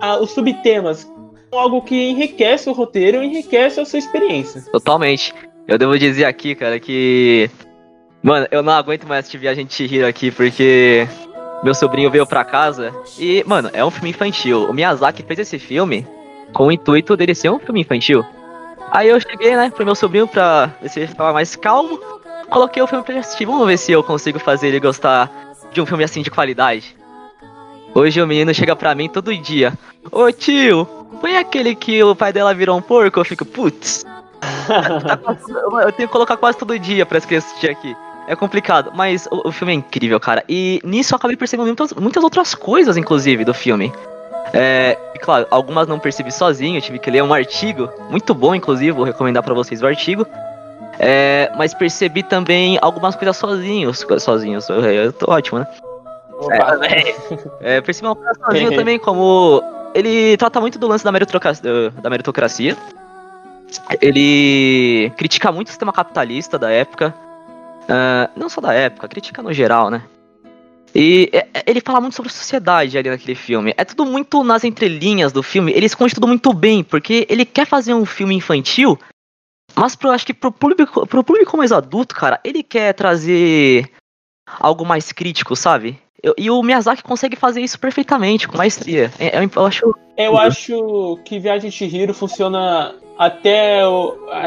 a- 0.00 0.18
os 0.18 0.30
subtemas, 0.30 1.06
algo 1.52 1.82
que 1.82 2.10
enriquece 2.10 2.68
o 2.70 2.72
roteiro 2.72 3.22
enriquece 3.22 3.78
a 3.80 3.84
sua 3.84 3.98
experiência. 3.98 4.64
Totalmente. 4.72 5.34
Eu 5.68 5.78
devo 5.78 5.98
dizer 5.98 6.24
aqui, 6.24 6.54
cara, 6.54 6.78
que. 6.78 7.50
Mano, 8.22 8.46
eu 8.50 8.62
não 8.62 8.72
aguento 8.72 9.06
mais 9.06 9.20
assistir 9.20 9.38
Viagem 9.38 9.66
de 9.66 9.74
Chihiro 9.74 10.06
aqui, 10.06 10.30
porque 10.30 11.08
meu 11.62 11.74
sobrinho 11.74 12.10
veio 12.10 12.26
pra 12.26 12.44
casa 12.44 12.94
e, 13.18 13.42
mano, 13.46 13.70
é 13.72 13.84
um 13.84 13.90
filme 13.90 14.10
infantil. 14.10 14.68
O 14.68 14.72
Miyazaki 14.72 15.22
fez 15.22 15.40
esse 15.40 15.58
filme 15.58 16.06
com 16.52 16.66
o 16.66 16.72
intuito 16.72 17.16
dele 17.16 17.34
ser 17.34 17.50
um 17.50 17.58
filme 17.58 17.80
infantil. 17.80 18.24
Aí 18.90 19.08
eu 19.08 19.20
cheguei, 19.20 19.56
né, 19.56 19.70
pro 19.70 19.84
meu 19.84 19.94
sobrinho 19.94 20.28
pra 20.28 20.70
ver 20.80 20.88
se 20.88 21.00
ele 21.00 21.08
ficava 21.08 21.32
mais 21.32 21.56
calmo. 21.56 21.98
Coloquei 22.48 22.82
o 22.82 22.86
filme 22.86 23.04
pra 23.04 23.14
ele 23.14 23.20
assistir. 23.20 23.44
Vamos 23.44 23.66
ver 23.66 23.76
se 23.76 23.90
eu 23.90 24.02
consigo 24.02 24.38
fazer 24.38 24.68
ele 24.68 24.80
gostar 24.80 25.30
de 25.72 25.80
um 25.80 25.86
filme 25.86 26.04
assim 26.04 26.22
de 26.22 26.30
qualidade. 26.30 26.96
Hoje 27.92 28.20
o 28.22 28.26
menino 28.26 28.54
chega 28.54 28.76
pra 28.76 28.94
mim 28.94 29.08
todo 29.08 29.36
dia. 29.36 29.72
Ô 30.12 30.30
tio, 30.30 30.86
foi 31.20 31.36
aquele 31.36 31.74
que 31.74 32.02
o 32.04 32.14
pai 32.14 32.32
dela 32.32 32.54
virou 32.54 32.78
um 32.78 32.82
porco? 32.82 33.18
Eu 33.18 33.24
fico, 33.24 33.44
putz. 33.44 34.04
eu 35.82 35.92
tenho 35.92 36.08
que 36.08 36.12
colocar 36.12 36.36
quase 36.36 36.58
todo 36.58 36.78
dia 36.78 37.04
pra 37.04 37.18
as 37.18 37.24
crianças 37.24 37.50
assistir 37.50 37.70
aqui. 37.70 37.96
É 38.28 38.34
complicado, 38.34 38.90
mas 38.94 39.28
o, 39.30 39.48
o 39.48 39.52
filme 39.52 39.72
é 39.72 39.76
incrível, 39.76 40.18
cara. 40.18 40.42
E 40.48 40.80
nisso 40.84 41.14
eu 41.14 41.16
acabei 41.16 41.36
percebendo 41.36 41.66
muitas, 41.66 41.92
muitas 41.92 42.24
outras 42.24 42.54
coisas, 42.54 42.96
inclusive, 42.96 43.44
do 43.44 43.54
filme. 43.54 43.92
É, 44.52 44.98
e 45.14 45.18
claro, 45.18 45.46
algumas 45.50 45.86
não 45.86 45.98
percebi 45.98 46.32
sozinho, 46.32 46.78
eu 46.78 46.82
tive 46.82 46.98
que 46.98 47.10
ler 47.10 47.22
um 47.22 47.32
artigo, 47.32 47.88
muito 48.10 48.34
bom, 48.34 48.54
inclusive, 48.54 48.92
vou 48.92 49.04
recomendar 49.04 49.42
pra 49.42 49.54
vocês 49.54 49.82
o 49.82 49.86
artigo. 49.86 50.26
É, 50.98 51.52
mas 51.56 51.74
percebi 51.74 52.22
também 52.22 52.78
algumas 52.80 53.14
coisas 53.14 53.36
sozinhos, 53.36 54.04
sozinhos, 54.18 54.68
eu, 54.68 54.82
eu 54.82 55.12
tô 55.12 55.30
ótimo, 55.30 55.58
né? 55.60 55.66
Opa. 56.38 56.78
É, 57.60 57.80
percebi 57.80 58.08
uma 58.08 58.16
coisa 58.16 58.32
sozinho 58.34 58.74
também, 58.76 58.98
como 58.98 59.62
ele 59.94 60.36
trata 60.36 60.60
muito 60.60 60.78
do 60.78 60.86
lance 60.86 61.04
da 61.04 61.12
meritocracia, 61.12 61.90
da 61.90 62.10
meritocracia. 62.10 62.76
Ele 64.00 65.10
critica 65.16 65.50
muito 65.52 65.68
o 65.68 65.70
sistema 65.70 65.92
capitalista 65.92 66.58
da 66.58 66.70
época. 66.70 67.14
Ah, 67.88 68.30
não 68.36 68.48
só 68.48 68.60
da 68.60 68.72
época, 68.72 69.08
critica 69.08 69.42
no 69.42 69.52
geral, 69.52 69.90
né? 69.90 70.02
E 70.94 71.28
é- 71.32 71.46
é- 71.52 71.64
ele 71.66 71.80
fala 71.80 72.00
muito 72.00 72.14
sobre 72.14 72.32
sociedade 72.32 72.96
ali 72.96 73.10
naquele 73.10 73.34
filme. 73.34 73.74
É 73.76 73.84
tudo 73.84 74.06
muito 74.06 74.42
nas 74.42 74.64
entrelinhas 74.64 75.32
do 75.32 75.42
filme. 75.42 75.72
Ele 75.72 75.86
esconde 75.86 76.14
tudo 76.14 76.26
muito 76.26 76.52
bem, 76.52 76.82
porque 76.82 77.26
ele 77.28 77.44
quer 77.44 77.66
fazer 77.66 77.92
um 77.92 78.06
filme 78.06 78.34
infantil, 78.34 78.98
mas 79.74 79.94
pro, 79.94 80.10
acho 80.10 80.24
que 80.24 80.32
pro 80.32 80.50
público, 80.50 81.06
pro 81.06 81.22
público 81.22 81.56
mais 81.56 81.70
adulto, 81.70 82.14
cara, 82.14 82.40
ele 82.42 82.62
quer 82.62 82.94
trazer 82.94 83.90
algo 84.58 84.86
mais 84.86 85.12
crítico, 85.12 85.54
sabe? 85.54 85.98
Eu- 86.22 86.34
e 86.38 86.50
o 86.50 86.62
Miyazaki 86.62 87.02
consegue 87.02 87.36
fazer 87.36 87.60
isso 87.60 87.78
perfeitamente, 87.78 88.48
com 88.48 88.56
maestria. 88.56 89.12
É- 89.18 89.36
é- 89.36 89.44
eu 89.44 89.66
acho. 89.66 89.94
Eu 90.16 90.38
acho 90.38 91.18
que 91.24 91.38
Viagem 91.38 91.68
de 91.68 91.76
Chihiro 91.76 92.14
funciona 92.14 92.94
até. 93.18 93.80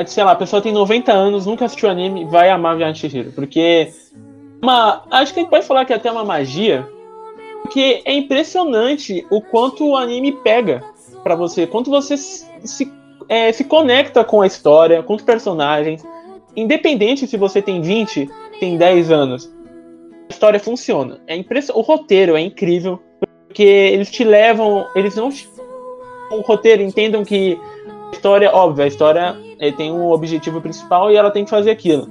Sei 0.06 0.24
lá, 0.24 0.32
a 0.32 0.36
pessoa 0.36 0.62
tem 0.62 0.72
90 0.72 1.12
anos, 1.12 1.46
nunca 1.46 1.66
assistiu 1.66 1.90
anime, 1.90 2.26
vai 2.26 2.50
amar 2.50 2.78
Viagem 2.78 2.94
de 2.94 3.00
Chihiro. 3.00 3.32
Porque. 3.32 3.92
Uma, 4.62 5.04
acho 5.10 5.34
que 5.34 5.40
a 5.40 5.44
gente 5.44 5.50
pode 5.50 5.66
falar 5.66 5.86
que 5.86 5.94
é 5.94 5.96
até 5.96 6.12
uma 6.12 6.26
magia. 6.26 6.88
Porque 7.62 8.02
é 8.06 8.14
impressionante 8.14 9.26
o 9.30 9.42
quanto 9.42 9.86
o 9.86 9.98
anime 9.98 10.32
pega 10.32 10.84
pra 11.24 11.36
você. 11.36 11.68
Quanto 11.68 11.90
você 11.90 12.18
se, 12.18 12.92
é, 13.28 13.52
se 13.52 13.64
conecta 13.64 14.24
com 14.24 14.42
a 14.42 14.48
história, 14.48 15.04
com 15.04 15.16
os 15.16 15.22
personagens. 15.22 16.04
Independente 16.56 17.28
se 17.28 17.38
você 17.38 17.62
tem 17.62 17.82
20, 17.82 18.30
tem 18.60 18.78
10 18.78 19.12
anos. 19.12 19.54
A 20.30 20.32
história 20.32 20.60
funciona. 20.60 21.20
É 21.28 21.36
impression... 21.36 21.76
O 21.78 21.82
roteiro 21.82 22.36
é 22.36 22.42
incrível. 22.42 23.00
Porque 23.48 23.64
eles 23.64 24.10
te 24.10 24.24
levam. 24.24 24.88
Eles 24.96 25.16
não 25.16 25.32
o 26.32 26.42
roteiro 26.42 26.82
entendam 26.82 27.26
que 27.26 27.60
história, 28.12 28.52
óbvio, 28.54 28.84
a 28.84 28.88
história 28.88 29.36
tem 29.78 29.92
um 29.92 30.12
objetivo 30.12 30.62
principal 30.62 31.12
e 31.12 31.16
ela 31.16 31.32
tem 31.32 31.44
que 31.44 31.50
fazer 31.50 31.72
aquilo. 31.72 32.08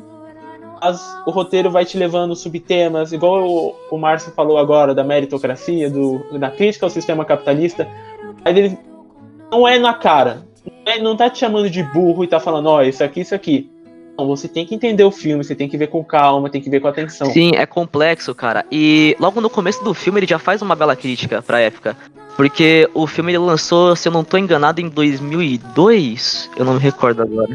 Mas 0.80 1.00
o 1.26 1.30
roteiro 1.30 1.70
vai 1.70 1.84
te 1.84 1.98
levando 1.98 2.36
subtemas, 2.36 3.12
igual 3.12 3.44
o, 3.48 3.74
o 3.90 3.98
Márcio 3.98 4.32
falou 4.32 4.58
agora, 4.58 4.94
da 4.94 5.02
meritocracia, 5.02 5.90
do, 5.90 6.24
da 6.38 6.50
crítica 6.50 6.86
ao 6.86 6.90
sistema 6.90 7.24
capitalista. 7.24 7.88
Mas 8.44 8.56
ele 8.56 8.78
não 9.50 9.66
é 9.66 9.78
na 9.78 9.92
cara. 9.94 10.46
Não, 10.86 10.92
é- 10.92 11.00
não 11.00 11.16
tá 11.16 11.28
te 11.28 11.38
chamando 11.38 11.68
de 11.68 11.82
burro 11.82 12.22
e 12.22 12.28
tá 12.28 12.38
falando, 12.38 12.66
ó, 12.66 12.82
isso 12.82 13.02
aqui, 13.02 13.22
isso 13.22 13.34
aqui. 13.34 13.68
Não, 14.16 14.26
você 14.26 14.48
tem 14.48 14.66
que 14.66 14.74
entender 14.74 15.04
o 15.04 15.10
filme, 15.10 15.44
você 15.44 15.54
tem 15.54 15.68
que 15.68 15.76
ver 15.78 15.88
com 15.88 16.02
calma, 16.04 16.50
tem 16.50 16.60
que 16.60 16.70
ver 16.70 16.80
com 16.80 16.88
atenção. 16.88 17.28
Sim, 17.30 17.52
é 17.54 17.64
complexo, 17.66 18.34
cara. 18.34 18.64
E 18.70 19.16
logo 19.18 19.40
no 19.40 19.48
começo 19.48 19.82
do 19.82 19.94
filme 19.94 20.20
ele 20.20 20.26
já 20.26 20.38
faz 20.38 20.60
uma 20.60 20.74
bela 20.74 20.96
crítica 20.96 21.40
pra 21.40 21.60
época. 21.60 21.96
Porque 22.38 22.88
o 22.94 23.04
filme 23.04 23.32
ele 23.32 23.38
lançou, 23.38 23.96
se 23.96 24.06
eu 24.06 24.12
não 24.12 24.22
tô 24.22 24.38
enganado, 24.38 24.80
em 24.80 24.88
2002. 24.88 26.48
Eu 26.56 26.64
não 26.64 26.74
me 26.74 26.78
recordo 26.78 27.20
agora. 27.20 27.52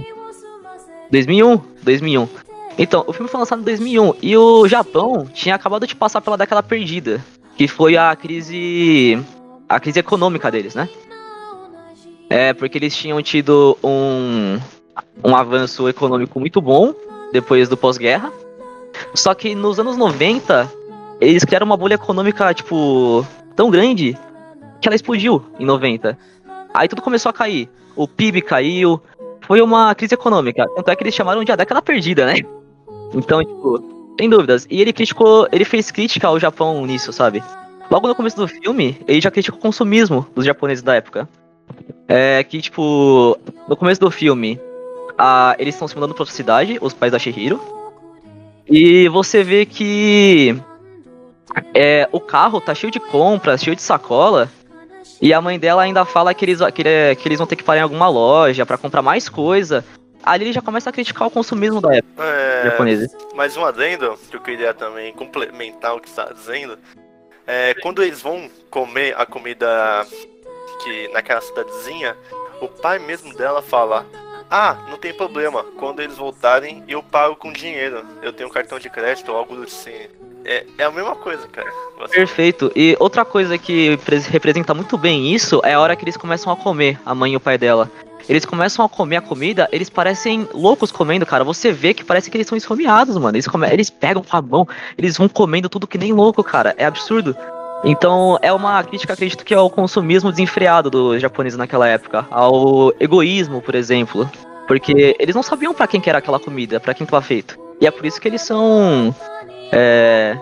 2001? 1.10 1.58
2001. 1.82 2.28
Então, 2.78 3.02
o 3.08 3.14
filme 3.14 3.30
foi 3.30 3.40
lançado 3.40 3.62
em 3.62 3.64
2001 3.64 4.16
e 4.22 4.36
o 4.36 4.68
Japão 4.68 5.26
tinha 5.34 5.56
acabado 5.56 5.88
de 5.88 5.96
passar 5.96 6.20
pela 6.20 6.38
década 6.38 6.62
perdida, 6.62 7.24
que 7.56 7.66
foi 7.66 7.96
a 7.96 8.14
crise 8.14 9.18
a 9.70 9.80
crise 9.80 10.00
econômica 10.02 10.52
deles, 10.52 10.76
né? 10.76 10.90
É, 12.30 12.52
porque 12.52 12.78
eles 12.78 12.94
tinham 12.94 13.24
tido 13.24 13.78
um 13.82 14.60
um 15.24 15.34
avanço 15.34 15.88
econômico 15.88 16.42
muito 16.42 16.60
bom 16.60 16.94
depois 17.32 17.70
do 17.70 17.78
pós-guerra. 17.78 18.34
Só 19.14 19.34
que 19.34 19.56
nos 19.56 19.80
anos 19.80 19.96
90, 19.96 20.70
eles 21.22 21.46
criaram 21.46 21.68
uma 21.68 21.78
bolha 21.78 21.94
econômica, 21.94 22.54
tipo, 22.54 23.26
tão 23.56 23.72
grande 23.72 24.18
que 24.84 24.90
ela 24.90 24.96
explodiu 24.96 25.44
em 25.58 25.66
90. 25.66 26.18
Aí 26.74 26.88
tudo 26.88 27.02
começou 27.02 27.30
a 27.30 27.34
cair. 27.34 27.70
O 27.96 28.08
PIB 28.08 28.42
caiu. 28.42 29.02
Foi 29.42 29.62
uma 29.62 29.96
crise 29.96 30.14
econômica. 30.14 30.68
Tanto 30.76 30.92
é 30.92 30.96
que 30.96 31.04
eles 31.04 31.16
chamaram 31.16 31.44
de 31.44 31.52
a 31.52 31.56
década 31.56 31.82
perdida, 31.82 32.26
né? 32.26 32.36
Então, 33.14 33.40
tipo, 33.44 34.16
sem 34.20 34.30
dúvidas. 34.30 34.68
E 34.70 34.82
ele 34.82 34.94
criticou, 34.94 35.48
ele 35.52 35.66
fez 35.66 35.90
crítica 35.90 36.28
ao 36.28 36.40
Japão 36.40 36.86
nisso, 36.86 37.12
sabe? 37.14 37.44
Logo 37.90 38.08
no 38.08 38.16
começo 38.16 38.36
do 38.36 38.48
filme, 38.48 38.98
ele 39.08 39.22
já 39.22 39.32
criticou 39.32 39.60
o 39.60 39.62
consumismo 39.62 40.28
dos 40.36 40.46
japoneses 40.46 40.84
da 40.84 40.96
época. 40.96 41.28
É 42.08 42.44
que, 42.44 42.62
tipo, 42.62 43.38
no 43.68 43.76
começo 43.76 44.02
do 44.02 44.12
filme, 44.12 44.60
a, 45.18 45.56
eles 45.60 45.76
estão 45.76 45.88
se 45.88 45.96
mudando 45.96 46.14
pra 46.14 46.24
outra 46.24 46.36
cidade, 46.36 46.78
os 46.82 46.94
pais 46.94 47.12
da 47.12 47.20
Shihiro. 47.20 47.60
E 48.68 49.08
você 49.10 49.44
vê 49.44 49.66
que 49.66 50.56
é, 51.74 52.08
o 52.12 52.20
carro 52.20 52.60
tá 52.62 52.74
cheio 52.74 52.92
de 52.92 53.00
compras, 53.00 53.62
cheio 53.64 53.76
de 53.76 53.82
sacola. 53.82 54.50
E 55.24 55.34
a 55.34 55.40
mãe 55.40 55.58
dela 55.58 55.84
ainda 55.84 56.04
fala 56.04 56.34
que 56.34 56.44
eles, 56.44 56.60
que, 56.74 56.84
que 57.16 57.28
eles 57.30 57.38
vão 57.38 57.48
ter 57.48 57.56
que 57.56 57.64
parar 57.64 57.80
em 57.80 57.84
alguma 57.84 58.10
loja 58.10 58.66
para 58.66 58.78
comprar 58.78 59.02
mais 59.02 59.30
coisa. 59.30 59.86
Ali 60.22 60.44
ele 60.44 60.52
já 60.54 60.62
começa 60.62 60.90
a 60.90 60.94
criticar 60.94 61.26
o 61.26 61.32
consumismo 61.32 61.80
da 61.80 61.96
época 61.96 62.22
É, 62.22 62.64
japonesa. 62.66 63.08
mais 63.34 63.56
um 63.56 63.64
adendo 63.64 64.20
que 64.30 64.36
eu 64.36 64.42
queria 64.42 64.74
também 64.74 65.14
complementar 65.14 65.96
o 65.96 66.02
que 66.02 66.10
está 66.10 66.26
dizendo. 66.26 66.78
É, 67.48 67.74
quando 67.76 68.04
eles 68.04 68.22
vão 68.22 68.50
comer 68.70 69.16
a 69.18 69.26
comida 69.26 70.06
que 70.84 71.08
naquela 71.14 71.40
cidadezinha, 71.40 72.18
o 72.62 72.68
pai 72.68 73.00
mesmo 73.00 73.34
dela 73.34 73.62
fala: 73.62 74.06
Ah, 74.52 74.78
não 74.90 74.98
tem 74.98 75.14
problema, 75.14 75.64
quando 75.80 76.02
eles 76.02 76.18
voltarem 76.18 76.84
eu 76.86 77.02
pago 77.02 77.38
com 77.38 77.54
dinheiro. 77.54 78.06
Eu 78.22 78.34
tenho 78.34 78.50
um 78.50 78.52
cartão 78.52 78.78
de 78.78 78.90
crédito 78.90 79.32
ou 79.32 79.38
algo 79.38 79.64
assim. 79.64 80.08
É, 80.46 80.66
é 80.78 80.84
a 80.84 80.92
mesma 80.92 81.16
coisa, 81.16 81.48
cara. 81.48 81.72
Você- 82.00 82.16
Perfeito. 82.16 82.72
E 82.76 82.96
outra 83.00 83.24
coisa 83.24 83.58
que 83.58 83.98
pres- 83.98 84.26
representa 84.28 84.74
muito 84.74 84.98
bem 84.98 85.34
isso 85.34 85.62
é 85.64 85.74
a 85.74 85.80
hora 85.80 85.96
que 85.96 86.04
eles 86.04 86.18
começam 86.18 86.52
a 86.52 86.56
comer, 86.56 87.00
a 87.06 87.16
mãe 87.16 87.34
e 87.34 87.36
o 87.36 87.40
pai 87.40 87.58
dela. 87.58 87.90
Eles 88.28 88.46
começam 88.46 88.86
a 88.86 88.90
comer 88.90 89.18
a 89.18 89.22
comida, 89.22 89.68
eles 89.72 89.90
parecem 89.90 90.48
loucos 90.54 90.92
comendo, 90.92 91.26
cara. 91.26 91.44
Você 91.44 91.72
vê 91.74 91.94
que 91.94 92.04
parece 92.06 92.32
que 92.32 92.38
eles 92.38 92.48
são 92.48 92.58
esfomeados, 92.58 93.18
mano. 93.18 93.36
Eles, 93.36 93.48
come... 93.48 93.68
eles 93.70 93.90
pegam 93.90 94.24
com 94.24 94.38
a 94.38 94.42
mão, 94.42 94.68
eles 94.98 95.18
vão 95.18 95.28
comendo 95.28 95.68
tudo 95.68 95.86
que 95.88 95.98
nem 95.98 96.14
louco, 96.14 96.42
cara. 96.44 96.74
É 96.78 96.86
absurdo. 96.86 97.36
Então, 97.84 98.40
é 98.42 98.52
uma 98.54 98.82
crítica, 98.82 99.12
acredito 99.12 99.44
que 99.44 99.54
ao 99.54 99.70
consumismo 99.70 100.32
desenfreado 100.32 100.90
dos 100.90 101.22
japoneses 101.22 101.58
naquela 101.58 101.86
época. 101.86 102.26
Ao 102.32 102.94
egoísmo, 102.98 103.62
por 103.62 103.76
exemplo. 103.76 104.30
Porque 104.70 105.18
eles 105.20 105.36
não 105.36 105.44
sabiam 105.44 105.74
pra 105.74 105.86
quem 105.86 106.00
que 106.00 106.10
era 106.10 106.20
aquela 106.20 106.40
comida, 106.40 106.80
pra 106.80 106.94
quem 106.94 107.06
tava 107.06 107.22
feito. 107.22 107.60
E 107.82 107.86
é 107.86 107.92
por 107.92 108.06
isso 108.06 108.22
que 108.22 108.28
eles 108.30 108.42
são 108.42 109.14
é, 109.74 110.38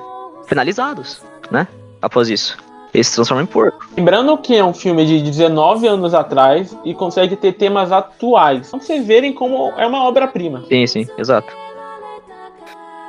penalizados, 0.48 1.22
né? 1.50 1.68
Após 2.02 2.30
isso. 2.30 2.58
Eles 2.94 3.08
se 3.08 3.16
transformam 3.16 3.44
em 3.44 3.48
porco. 3.48 3.88
Lembrando 3.96 4.38
que 4.38 4.56
é 4.56 4.64
um 4.64 4.74
filme 4.74 5.06
de 5.06 5.22
19 5.22 5.88
anos 5.88 6.14
atrás 6.14 6.76
e 6.84 6.94
consegue 6.94 7.38
ter 7.38 7.54
temas 7.54 7.92
atuais. 7.92 8.70
Pra 8.70 8.80
vocês 8.80 9.06
verem 9.06 9.34
como 9.34 9.72
é 9.78 9.88
uma 9.88 10.04
obra-prima. 10.04 10.66
Sim, 10.68 10.86
sim, 10.86 11.08
exato. 11.18 11.54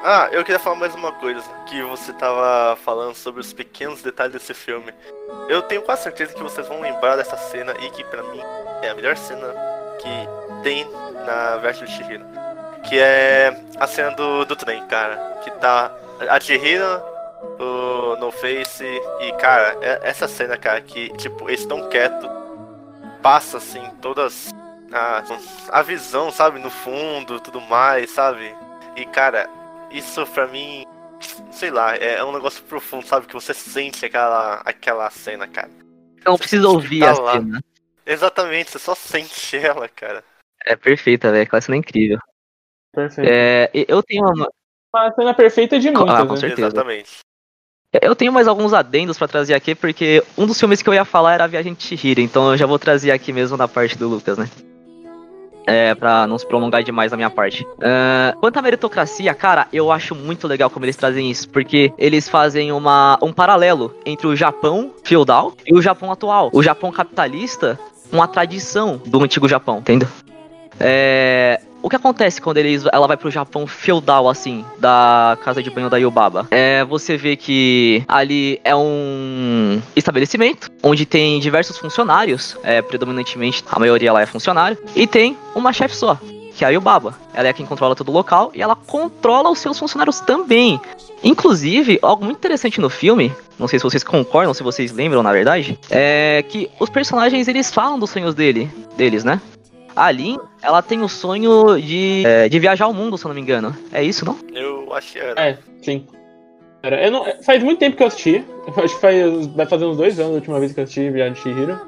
Ah, 0.04 0.28
eu 0.32 0.44
queria 0.44 0.58
falar 0.58 0.76
mais 0.76 0.94
uma 0.96 1.12
coisa, 1.12 1.42
que 1.66 1.80
você 1.82 2.12
tava 2.12 2.76
falando 2.76 3.14
sobre 3.14 3.40
os 3.40 3.52
pequenos 3.52 4.02
detalhes 4.02 4.32
desse 4.32 4.52
filme. 4.52 4.92
Eu 5.48 5.62
tenho 5.62 5.82
quase 5.82 6.02
certeza 6.02 6.34
que 6.34 6.42
vocês 6.42 6.66
vão 6.66 6.80
lembrar 6.80 7.16
dessa 7.16 7.36
cena 7.36 7.72
e 7.80 7.90
que 7.90 8.02
pra 8.04 8.22
mim 8.24 8.40
é 8.82 8.90
a 8.90 8.94
melhor 8.94 9.16
cena 9.16 9.54
que 10.00 10.62
tem 10.64 10.84
na 11.24 11.56
Verso 11.58 11.84
de 11.84 11.92
Chihiro. 11.92 12.24
Que 12.88 12.98
é 12.98 13.56
a 13.78 13.86
cena 13.86 14.10
do, 14.12 14.44
do 14.44 14.56
trem, 14.56 14.84
cara. 14.86 15.16
Que 15.44 15.50
tá 15.52 15.90
a 16.28 16.38
Chihiro, 16.40 17.02
o 17.58 18.16
No 18.16 18.30
Face 18.30 18.84
e, 19.20 19.32
cara, 19.40 19.76
é- 19.80 20.00
essa 20.02 20.28
cena, 20.28 20.56
cara, 20.56 20.80
que, 20.80 21.08
tipo, 21.16 21.48
eles 21.48 21.60
estão 21.60 21.88
quietos, 21.88 22.28
passa, 23.22 23.58
assim, 23.58 23.82
todas 24.00 24.50
a, 24.92 25.22
a 25.70 25.82
visão, 25.82 26.30
sabe, 26.30 26.58
no 26.58 26.70
fundo, 26.70 27.40
tudo 27.40 27.60
mais, 27.60 28.10
sabe? 28.10 28.54
E, 28.96 29.04
cara, 29.06 29.48
isso 29.90 30.24
pra 30.26 30.46
mim, 30.46 30.84
sei 31.50 31.70
lá, 31.70 31.96
é, 31.96 32.14
é 32.16 32.24
um 32.24 32.32
negócio 32.32 32.62
profundo, 32.64 33.06
sabe? 33.06 33.26
Que 33.26 33.34
você 33.34 33.54
sente 33.54 34.04
aquela, 34.04 34.60
aquela 34.64 35.10
cena, 35.10 35.48
cara. 35.48 35.70
Você 36.24 36.38
precisa 36.38 36.68
ouvir 36.68 37.00
tá 37.00 37.10
a 37.10 37.20
lá. 37.20 37.32
cena. 37.32 37.64
Exatamente, 38.04 38.70
você 38.70 38.78
só 38.78 38.94
sente 38.94 39.56
ela, 39.58 39.88
cara. 39.88 40.22
É 40.64 40.76
perfeita, 40.76 41.30
velho. 41.30 41.42
Aquela 41.42 41.60
cena 41.60 41.76
é 41.76 41.78
incrível. 41.78 42.18
Perfeito. 42.92 43.28
É, 43.30 43.70
eu 43.72 44.02
tenho 44.02 44.24
uma, 44.24 44.48
Uma 44.94 45.12
cena 45.12 45.32
perfeita 45.34 45.78
de 45.80 45.90
muitas, 45.90 46.20
Ah, 46.20 46.26
com 46.26 46.34
né? 46.34 46.40
certeza. 46.40 46.68
Exatamente. 46.68 47.10
eu 48.00 48.14
tenho 48.14 48.32
mais 48.32 48.46
alguns 48.46 48.72
adendos 48.74 49.16
pra 49.18 49.26
trazer 49.28 49.54
aqui, 49.54 49.74
porque 49.74 50.22
um 50.36 50.46
dos 50.46 50.58
filmes 50.58 50.82
que 50.82 50.88
eu 50.88 50.94
ia 50.94 51.04
falar 51.04 51.34
era 51.34 51.44
a 51.44 51.46
Viagem 51.46 51.72
de 51.74 51.82
Chihiro, 51.82 52.20
então 52.20 52.50
eu 52.50 52.56
já 52.56 52.66
vou 52.66 52.78
trazer 52.78 53.10
aqui 53.10 53.32
mesmo 53.32 53.56
na 53.56 53.66
parte 53.66 53.96
do 53.96 54.08
Lucas, 54.08 54.36
né? 54.36 54.48
É, 55.66 55.94
pra 55.94 56.26
não 56.26 56.36
se 56.36 56.46
prolongar 56.46 56.82
demais 56.82 57.12
na 57.12 57.16
minha 57.16 57.30
parte. 57.30 57.64
Ah, 57.80 58.34
quanto 58.40 58.58
à 58.58 58.62
meritocracia, 58.62 59.32
cara, 59.32 59.68
eu 59.72 59.92
acho 59.92 60.14
muito 60.14 60.46
legal 60.48 60.68
como 60.68 60.84
eles 60.84 60.96
trazem 60.96 61.30
isso, 61.30 61.48
porque 61.48 61.92
eles 61.96 62.28
fazem 62.28 62.72
uma, 62.72 63.16
um 63.22 63.32
paralelo 63.32 63.94
entre 64.04 64.26
o 64.26 64.34
Japão 64.36 64.92
feudal 65.04 65.54
e 65.66 65.72
o 65.74 65.80
Japão 65.80 66.10
atual. 66.10 66.50
O 66.52 66.62
Japão 66.62 66.90
capitalista, 66.90 67.78
uma 68.10 68.26
tradição 68.26 69.00
do 69.06 69.22
antigo 69.22 69.48
Japão, 69.48 69.78
entendeu? 69.78 70.08
É, 70.80 71.60
o 71.82 71.88
que 71.90 71.96
acontece 71.96 72.40
quando 72.40 72.58
eles, 72.58 72.84
ela 72.92 73.06
vai 73.06 73.16
pro 73.16 73.30
Japão 73.30 73.66
feudal, 73.66 74.28
assim, 74.28 74.64
da 74.78 75.36
casa 75.42 75.62
de 75.62 75.68
banho 75.70 75.90
da 75.90 75.96
Yubaba? 75.96 76.46
É, 76.50 76.84
você 76.84 77.16
vê 77.16 77.36
que 77.36 78.04
ali 78.06 78.60
é 78.62 78.74
um 78.74 79.82
estabelecimento 79.96 80.70
onde 80.82 81.04
tem 81.04 81.40
diversos 81.40 81.76
funcionários, 81.76 82.56
é, 82.62 82.80
predominantemente 82.80 83.64
a 83.70 83.78
maioria 83.78 84.12
lá 84.12 84.22
é 84.22 84.26
funcionário, 84.26 84.78
e 84.94 85.06
tem 85.06 85.36
uma 85.54 85.72
chefe 85.72 85.96
só, 85.96 86.18
que 86.54 86.64
é 86.64 86.68
a 86.68 86.70
Yubaba. 86.70 87.14
Ela 87.34 87.48
é 87.48 87.52
quem 87.52 87.66
controla 87.66 87.96
todo 87.96 88.10
o 88.10 88.12
local 88.12 88.52
e 88.54 88.62
ela 88.62 88.76
controla 88.76 89.50
os 89.50 89.58
seus 89.58 89.78
funcionários 89.78 90.20
também. 90.20 90.80
Inclusive, 91.24 91.98
algo 92.02 92.24
muito 92.24 92.38
interessante 92.38 92.80
no 92.80 92.90
filme, 92.90 93.32
não 93.58 93.68
sei 93.68 93.78
se 93.78 93.84
vocês 93.84 94.02
concordam, 94.02 94.52
se 94.52 94.62
vocês 94.62 94.92
lembram, 94.92 95.22
na 95.22 95.32
verdade, 95.32 95.78
é 95.88 96.44
que 96.48 96.68
os 96.80 96.90
personagens 96.90 97.46
eles 97.46 97.72
falam 97.72 97.98
dos 97.98 98.10
sonhos 98.10 98.34
dele, 98.34 98.68
deles, 98.96 99.22
né? 99.22 99.40
A 99.94 100.10
Lin, 100.10 100.38
ela 100.62 100.80
tem 100.82 101.02
o 101.02 101.08
sonho 101.08 101.80
de, 101.80 102.22
é, 102.26 102.48
de 102.48 102.58
viajar 102.58 102.86
ao 102.86 102.94
mundo, 102.94 103.18
se 103.18 103.24
eu 103.24 103.28
não 103.28 103.34
me 103.34 103.40
engano. 103.40 103.76
É 103.92 104.02
isso, 104.02 104.24
não? 104.24 104.36
Eu 104.54 104.92
acho 104.94 105.12
que 105.12 105.18
era. 105.18 105.40
É, 105.40 105.58
sim. 105.82 106.06
Era- 106.82 107.04
Eu 107.04 107.10
não, 107.10 107.24
faz 107.42 107.62
muito 107.62 107.78
tempo 107.78 107.96
que 107.96 108.02
eu 108.02 108.06
assisti. 108.06 108.44
Eu 108.76 108.84
acho 108.84 108.94
que 108.94 109.00
faz, 109.00 109.46
vai 109.48 109.66
fazer 109.66 109.84
uns 109.84 109.96
dois 109.96 110.18
anos 110.18 110.32
a 110.32 110.34
última 110.36 110.58
vez 110.60 110.72
que 110.72 110.80
eu 110.80 110.84
assisti 110.84 111.10
Viagem 111.10 111.34
de 111.34 111.40
Chihiro. 111.40 111.78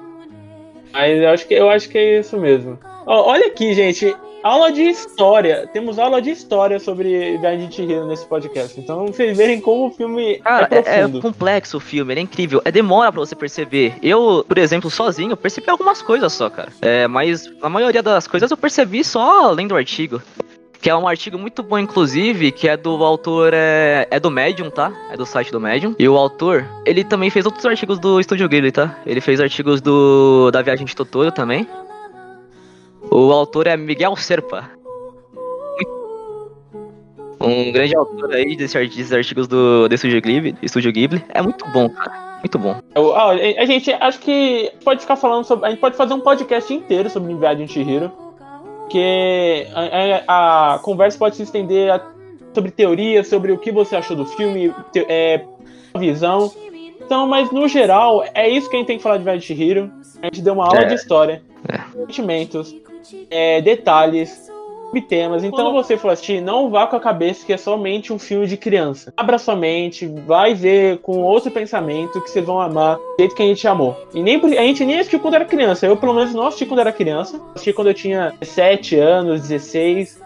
Mas 0.93 1.19
eu 1.21 1.29
acho 1.31 1.49
que, 1.49 1.55
eu 1.55 1.69
acho 1.71 1.89
que 1.89 1.99
é 1.99 2.21
isso 2.21 2.37
mesmo. 2.39 2.79
Ó, 3.07 3.31
olha 3.31 3.47
aqui, 3.49 3.75
gente. 3.75 4.15
Aula 4.45 4.71
de 4.71 4.83
história. 4.83 5.67
Temos 5.73 5.99
aula 5.99 6.21
de 6.21 6.29
história 6.31 6.79
sobre 6.79 7.39
Viagem 7.39 7.67
de 7.67 7.75
Chihiro 7.77 8.07
nesse 8.07 8.27
podcast. 8.27 8.79
Então 8.79 9.07
vocês 9.07 9.35
verem 9.35 9.59
como 9.59 9.87
o 9.87 9.91
filme 9.91 10.37
Cara, 10.41 10.69
é 10.71 10.75
é, 10.75 10.79
é 10.79 10.83
profundo. 10.83 11.23
complexo 11.23 11.79
o 11.79 11.81
filme, 11.81 12.13
ele 12.13 12.21
é 12.21 12.23
incrível. 12.25 12.61
É 12.63 12.71
demora 12.71 13.11
pra 13.11 13.21
você 13.21 13.35
perceber. 13.35 13.95
Eu, 14.03 14.45
por 14.47 14.59
exemplo, 14.59 14.91
sozinho, 14.91 15.35
percebi 15.35 15.71
algumas 15.71 16.03
coisas 16.03 16.31
só, 16.31 16.51
cara. 16.51 16.69
É, 16.83 17.09
mas 17.09 17.51
a 17.63 17.71
maioria 17.71 18.03
das 18.03 18.27
coisas 18.27 18.51
eu 18.51 18.57
percebi 18.59 19.03
só 19.03 19.51
lendo 19.51 19.73
o 19.73 19.77
artigo. 19.77 20.21
Que 20.79 20.91
é 20.91 20.95
um 20.95 21.09
artigo 21.09 21.39
muito 21.39 21.63
bom, 21.63 21.79
inclusive, 21.79 22.53
que 22.53 22.69
é 22.69 22.77
do 22.77 23.03
autor, 23.03 23.53
é, 23.55 24.07
é 24.11 24.21
do 24.21 24.31
Medium, 24.31 24.69
tá? 24.69 24.93
É 25.11 25.17
do 25.17 25.25
site 25.25 25.51
do 25.51 25.59
Medium. 25.59 25.95
E 25.99 26.07
o 26.07 26.19
autor, 26.19 26.67
ele 26.85 27.03
também 27.03 27.31
fez 27.31 27.47
outros 27.47 27.65
artigos 27.65 27.99
do 27.99 28.21
Estúdio 28.21 28.47
Ghibli, 28.47 28.71
tá? 28.71 28.95
Ele 29.07 29.23
fez 29.23 29.41
artigos 29.41 29.81
do 29.81 30.51
da 30.51 30.61
Viagem 30.61 30.85
de 30.85 30.95
Totoro 30.95 31.33
também. 31.33 31.67
O 33.11 33.33
autor 33.33 33.67
é 33.67 33.77
Miguel 33.77 34.17
Serpa. 34.17 34.71
Um 37.41 37.71
grande 37.73 37.95
autor 37.97 38.33
aí 38.33 38.57
desses 38.57 39.13
artigos 39.13 39.47
do, 39.47 39.87
do 39.89 39.95
Estúdio 39.95 40.21
Ghibli, 40.23 40.57
Estúdio 40.63 40.93
Ghibli. 40.93 41.23
É 41.29 41.43
muito 41.43 41.67
bom, 41.73 41.89
cara. 41.91 42.39
Muito 42.39 42.59
bom. 42.59 42.77
Eu- 42.95 43.15
ah, 43.15 43.33
a 43.33 43.63
a 43.63 43.67
gente 43.67 43.93
acho 43.93 44.19
que 44.21 44.73
pode 44.85 45.01
ficar 45.03 45.17
falando 45.17 45.45
sobre. 45.45 45.67
A 45.67 45.71
gente 45.71 45.81
pode 45.81 45.97
fazer 45.97 46.15
um 46.15 46.21
podcast 46.21 46.73
inteiro 46.73 47.09
sobre 47.11 47.35
Viagem 47.35 47.67
de 47.67 47.73
Chihiro. 47.73 48.11
Porque 48.81 49.67
a, 49.75 50.25
a- 50.33 50.75
a 50.75 50.79
conversa 50.79 51.19
pode 51.19 51.37
se 51.37 51.43
estender 51.43 51.91
a- 51.91 52.01
sobre 52.55 52.71
teorias, 52.71 53.29
sobre 53.29 53.51
o 53.53 53.59
que 53.59 53.73
você 53.73 53.97
achou 53.97 54.17
do 54.17 54.25
filme, 54.27 54.73
te- 54.93 55.07
é, 55.09 55.43
visão. 55.99 56.51
Então, 57.01 57.27
mas 57.27 57.51
no 57.51 57.67
geral, 57.69 58.25
é 58.35 58.49
isso 58.49 58.69
que 58.71 58.77
a 58.77 58.79
gente 58.79 58.87
tem 58.87 58.97
que 58.97 59.03
falar 59.03 59.19
de 59.19 59.25
Viagem 59.25 59.41
de 59.41 59.47
Chihiro. 59.47 59.91
A 60.23 60.27
gente 60.27 60.41
deu 60.43 60.55
uma 60.55 60.65
aula 60.67 60.81
É. 60.81 60.85
de 60.85 60.95
história, 60.95 61.43
É. 61.51 61.54
sentimentos, 61.93 62.75
é, 63.31 63.61
detalhes, 63.61 64.51
temas. 65.09 65.43
Então, 65.43 65.65
quando 65.65 65.73
você 65.75 65.97
for 65.97 66.11
assistir, 66.11 66.41
não 66.41 66.71
vá 66.71 66.87
com 66.87 66.95
a 66.95 67.01
cabeça 67.01 67.45
que 67.45 67.53
é 67.53 67.57
somente 67.57 68.13
um 68.13 68.19
filme 68.19 68.47
de 68.47 68.57
criança. 68.57 69.13
Abra 69.17 69.39
sua 69.39 69.57
mente, 69.57 70.07
vai 70.07 70.55
ver 70.55 70.99
com 70.99 71.19
outro 71.23 71.51
pensamento 71.51 72.21
que 72.21 72.31
vocês 72.31 72.47
vão 72.47 72.61
amar 72.61 72.97
do 72.97 73.03
jeito 73.19 73.35
que 73.35 73.43
a 73.43 73.47
gente 73.47 73.67
amou. 73.67 73.97
E 74.15 74.23
nem 74.23 74.39
por- 74.39 74.51
a 74.53 74.63
gente 74.63 74.85
nem 74.85 75.01
assistiu 75.01 75.19
quando 75.19 75.35
era 75.35 75.45
criança. 75.45 75.85
Eu, 75.85 75.97
pelo 75.97 76.15
menos, 76.15 76.33
não 76.33 76.47
assisti 76.47 76.65
quando 76.67 76.79
era 76.81 76.93
criança. 76.93 77.41
Assisti 77.55 77.73
quando 77.73 77.89
eu 77.89 77.95
tinha 77.95 78.35
17 78.41 78.97
anos, 78.97 79.41
16. 79.43 80.21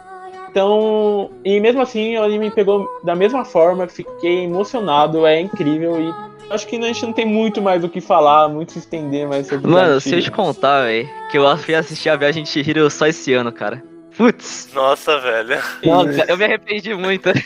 Então, 0.51 1.31
e 1.45 1.61
mesmo 1.61 1.81
assim, 1.81 2.17
o 2.17 2.23
anime 2.25 2.47
me 2.47 2.51
pegou 2.51 2.87
da 3.03 3.15
mesma 3.15 3.45
forma, 3.45 3.87
fiquei 3.87 4.45
emocionado, 4.45 5.27
é 5.27 5.41
incrível 5.41 5.99
e 6.01 6.15
acho 6.51 6.67
que 6.67 6.77
a 6.77 6.81
gente 6.83 7.05
não 7.05 7.13
tem 7.13 7.27
muito 7.27 7.61
mais 7.61 7.85
o 7.85 7.89
que 7.89 8.01
falar, 8.01 8.49
muito 8.49 8.73
se 8.73 8.79
estender 8.79 9.27
mais 9.27 9.47
sobre 9.47 9.71
Mano, 9.71 10.01
se 10.01 10.15
eu 10.15 10.23
te 10.23 10.31
contar, 10.31 10.85
velho, 10.85 11.09
que 11.31 11.39
eu 11.39 11.57
fui 11.59 11.75
assistir 11.75 12.09
a 12.09 12.17
Viagem 12.17 12.43
de 12.43 12.49
Chihiro 12.49 12.91
só 12.91 13.07
esse 13.07 13.33
ano, 13.33 13.53
cara. 13.53 13.83
Putz. 14.17 14.69
Nossa, 14.75 15.19
velho. 15.21 15.61
Nossa, 15.85 16.25
eu 16.29 16.37
me 16.37 16.45
arrependi 16.45 16.95
muito. 16.95 17.31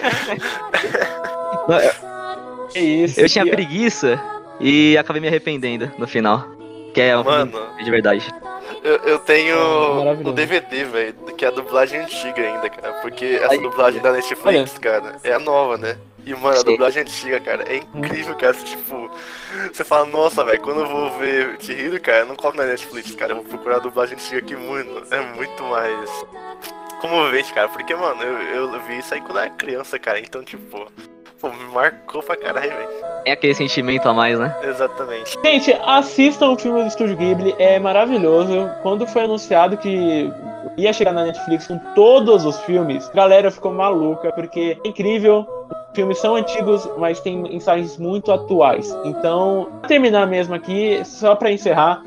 Que 2.72 2.80
isso. 2.80 3.20
Eu 3.20 3.28
tinha 3.28 3.46
preguiça 3.46 4.20
e 4.58 4.96
acabei 4.96 5.20
me 5.20 5.28
arrependendo 5.28 5.92
no 5.98 6.08
final. 6.08 6.46
Que 6.94 7.00
é 7.00 7.16
um 7.16 7.24
Mano. 7.24 7.52
de 7.82 7.90
verdade. 7.90 8.32
Eu, 8.82 8.96
eu 8.96 9.18
tenho 9.18 9.56
o 10.24 10.32
DVD, 10.32 10.84
velho, 10.84 11.14
que 11.36 11.44
é 11.44 11.48
a 11.48 11.50
dublagem 11.50 12.00
antiga 12.00 12.42
ainda, 12.42 12.68
cara. 12.68 12.94
Porque 13.00 13.38
essa 13.42 13.58
dublagem 13.58 14.00
da 14.00 14.12
Netflix, 14.12 14.78
cara, 14.78 15.16
é 15.22 15.32
a 15.32 15.38
nova, 15.38 15.76
né? 15.76 15.96
E, 16.24 16.34
mano, 16.34 16.58
a 16.58 16.62
dublagem 16.62 17.02
antiga, 17.02 17.40
cara, 17.40 17.64
é 17.64 17.76
incrível, 17.76 18.34
cara. 18.36 18.54
Tipo, 18.54 19.10
você 19.72 19.84
fala, 19.84 20.06
nossa, 20.06 20.44
velho, 20.44 20.60
quando 20.60 20.80
eu 20.80 20.88
vou 20.88 21.10
ver 21.18 21.56
Chihiro, 21.60 22.00
cara, 22.00 22.18
eu 22.18 22.26
não 22.26 22.36
coloco 22.36 22.56
na 22.56 22.64
Netflix, 22.64 23.14
cara. 23.14 23.32
Eu 23.32 23.36
vou 23.36 23.44
procurar 23.44 23.76
a 23.76 23.80
dublagem 23.80 24.14
antiga 24.14 24.38
aqui, 24.38 24.54
mano. 24.54 25.02
É 25.10 25.20
muito 25.34 25.62
mais 25.64 26.10
comovente, 27.00 27.52
cara. 27.52 27.68
Porque, 27.68 27.94
mano, 27.94 28.22
eu, 28.22 28.72
eu 28.72 28.80
vi 28.82 28.98
isso 28.98 29.12
aí 29.12 29.20
quando 29.20 29.36
eu 29.36 29.42
era 29.42 29.50
criança, 29.50 29.98
cara. 29.98 30.20
Então, 30.20 30.44
tipo, 30.44 30.86
pô, 31.40 31.48
me 31.50 31.64
marcou 31.72 32.22
pra 32.22 32.36
caralho, 32.36 32.70
velho. 32.70 32.88
É 33.24 33.32
aquele 33.32 33.54
sentimento 33.54 34.08
a 34.08 34.14
mais, 34.14 34.38
né? 34.38 34.54
Exatamente. 34.62 35.36
Gente, 35.44 35.72
assistam 35.84 36.50
o 36.50 36.58
filme 36.58 36.82
do 36.82 36.88
Estúdio 36.88 37.16
Ghibli, 37.16 37.54
é 37.58 37.78
maravilhoso. 37.80 38.70
Quando 38.82 39.06
foi 39.06 39.24
anunciado 39.24 39.76
que 39.76 40.30
ia 40.76 40.92
chegar 40.92 41.12
na 41.12 41.24
Netflix 41.24 41.66
com 41.66 41.78
todos 41.94 42.44
os 42.44 42.60
filmes, 42.60 43.08
a 43.10 43.12
galera 43.12 43.50
ficou 43.50 43.72
maluca, 43.72 44.32
porque 44.32 44.78
é 44.84 44.88
incrível. 44.88 45.46
Filmes 45.94 46.18
são 46.18 46.36
antigos, 46.36 46.88
mas 46.98 47.20
tem 47.20 47.42
mensagens 47.42 47.98
muito 47.98 48.32
atuais. 48.32 48.94
Então, 49.04 49.68
pra 49.80 49.88
terminar 49.88 50.26
mesmo 50.26 50.54
aqui, 50.54 51.02
só 51.04 51.34
pra 51.34 51.52
encerrar, 51.52 52.02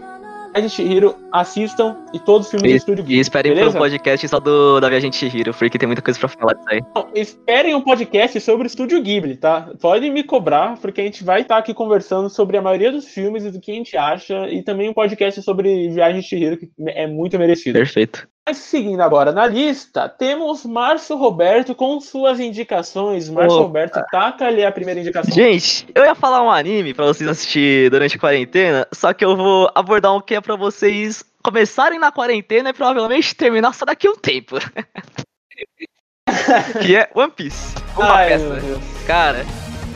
a 0.55 0.61
gente 0.61 0.81
Hiro, 0.81 1.15
assistam 1.33 1.97
e 2.13 2.19
todos 2.19 2.47
os 2.47 2.51
filmes 2.51 2.71
do 2.71 2.75
Estúdio 2.77 3.01
E 3.01 3.05
Ghibli. 3.07 3.19
esperem 3.19 3.53
beleza? 3.53 3.71
pro 3.71 3.79
podcast 3.81 4.27
só 4.27 4.39
do, 4.39 4.79
da 4.79 4.87
Viagem 4.87 5.09
de 5.09 5.17
Chihiro, 5.17 5.53
porque 5.53 5.77
tem 5.77 5.85
muita 5.85 6.01
coisa 6.01 6.17
pra 6.17 6.29
falar 6.29 6.53
disso 6.53 6.69
aí. 6.69 6.81
Não, 6.95 7.09
esperem 7.13 7.75
um 7.75 7.81
podcast 7.81 8.39
sobre 8.39 8.65
o 8.65 8.67
Estúdio 8.67 9.01
Ghibli, 9.03 9.35
tá? 9.35 9.69
Podem 9.81 10.11
me 10.11 10.23
cobrar, 10.23 10.77
porque 10.79 11.01
a 11.01 11.03
gente 11.03 11.25
vai 11.25 11.41
estar 11.41 11.57
aqui 11.57 11.73
conversando 11.73 12.29
sobre 12.29 12.55
a 12.57 12.61
maioria 12.61 12.89
dos 12.91 13.05
filmes 13.05 13.43
e 13.43 13.51
do 13.51 13.59
que 13.59 13.69
a 13.71 13.75
gente 13.75 13.97
acha, 13.97 14.47
e 14.49 14.63
também 14.63 14.89
um 14.89 14.93
podcast 14.93 15.41
sobre 15.41 15.89
Viagem 15.89 16.21
de 16.21 16.27
Chihiro, 16.27 16.57
que 16.57 16.69
é 16.87 17.05
muito 17.05 17.37
merecido. 17.37 17.77
Perfeito. 17.77 18.25
Mas 18.47 18.57
seguindo 18.57 19.01
agora 19.01 19.31
na 19.31 19.47
lista, 19.47 20.07
temos 20.07 20.63
Márcio 20.65 21.17
Roberto 21.17 21.73
com 21.73 21.99
suas 21.99 22.39
indicações. 22.39 23.27
Márcio. 23.27 23.59
Roberto, 23.59 23.99
taca 24.11 24.45
ali 24.45 24.63
a 24.63 24.71
primeira 24.71 24.99
indicação. 24.99 25.33
Gente, 25.33 25.87
eu 25.95 26.05
ia 26.05 26.13
falar 26.13 26.43
um 26.43 26.51
anime 26.51 26.93
pra 26.93 27.05
vocês 27.05 27.27
assistir 27.27 27.89
durante 27.89 28.17
a 28.17 28.19
quarentena, 28.19 28.87
só 28.93 29.13
que 29.13 29.25
eu 29.25 29.35
vou 29.35 29.71
abordar 29.73 30.15
um 30.15 30.21
que 30.21 30.35
é 30.35 30.41
pra 30.41 30.55
vocês 30.55 31.25
começarem 31.41 31.97
na 31.97 32.11
quarentena 32.11 32.69
e 32.69 32.73
provavelmente 32.73 33.35
terminar 33.35 33.73
só 33.73 33.83
daqui 33.83 34.07
a 34.07 34.11
um 34.11 34.15
tempo. 34.15 34.57
que 36.83 36.95
é 36.95 37.09
One 37.15 37.31
Piece. 37.31 37.73
Uma 37.95 38.13
Ai, 38.13 38.29
peça. 38.29 38.61
Cara, 39.07 39.43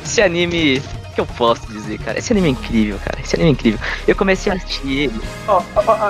esse 0.04 0.24
anime. 0.24 0.82
Que 1.20 1.24
eu 1.24 1.36
posso 1.36 1.68
dizer, 1.68 1.98
cara? 1.98 2.18
Esse 2.18 2.32
anime 2.32 2.48
é 2.48 2.52
incrível, 2.52 2.98
cara. 3.04 3.20
Esse 3.22 3.36
anime 3.36 3.50
é 3.50 3.52
incrível. 3.52 3.80
Eu 4.08 4.16
comecei 4.16 4.50
a 4.54 4.56
assistir 4.56 5.00
ele. 5.00 5.22
Ó, 5.50 5.62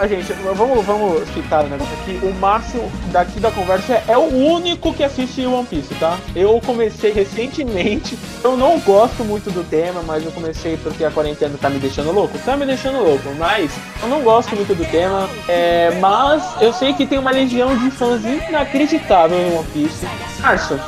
gente, 0.08 0.32
vamos, 0.56 0.86
vamos 0.86 1.28
citar 1.30 1.66
o 1.66 1.68
negócio 1.68 1.92
aqui. 2.02 2.20
O 2.22 2.32
Márcio, 2.36 2.80
daqui 3.12 3.40
da 3.40 3.50
conversa, 3.50 4.04
é 4.08 4.16
o 4.16 4.32
único 4.32 4.94
que 4.94 5.04
assiste 5.04 5.44
One 5.48 5.66
Piece, 5.66 5.96
tá? 5.96 6.16
Eu 6.36 6.62
comecei 6.64 7.12
recentemente. 7.12 8.20
Eu 8.44 8.56
não 8.56 8.80
gosto 8.82 9.24
muito 9.24 9.50
do 9.50 9.64
tema, 9.64 10.04
mas 10.04 10.24
eu 10.24 10.32
comecei 10.32 10.78
porque 10.78 11.04
a 11.04 11.10
quarentena 11.10 11.58
tá 11.60 11.72
me 11.72 11.80
deixando 11.80 12.12
louco. 12.12 12.38
Tá 12.46 12.56
me 12.56 12.68
deixando 12.68 13.04
louco, 13.04 13.34
mas 13.40 13.72
eu 14.04 14.10
não 14.10 14.22
gosto 14.22 14.56
muito 14.56 14.76
do 14.76 14.86
tema. 14.92 15.28
É, 15.48 15.90
mas 16.00 16.44
eu 16.62 16.72
sei 16.72 16.94
que 16.94 17.08
tem 17.08 17.18
uma 17.18 17.32
legião 17.32 17.76
de 17.76 17.90
fãs 17.90 18.22
inacreditável 18.24 19.40
em 19.40 19.58
One 19.58 19.68
Piece. 19.74 20.06
Márcio, 20.40 20.80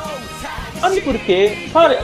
sabe 0.82 1.00
por 1.00 1.18
quê? 1.18 1.68
Fala, 1.72 1.96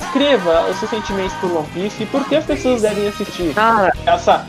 escreva 0.00 0.66
os 0.70 0.76
seus 0.76 0.90
sentimentos 0.90 1.32
por 1.34 1.50
One 1.50 1.66
Piece 1.74 2.02
e 2.02 2.06
por 2.06 2.24
que 2.28 2.36
as 2.36 2.44
pessoas 2.44 2.82
devem 2.82 3.08
assistir 3.08 3.54
Cara, 3.54 3.92
essa, 4.06 4.46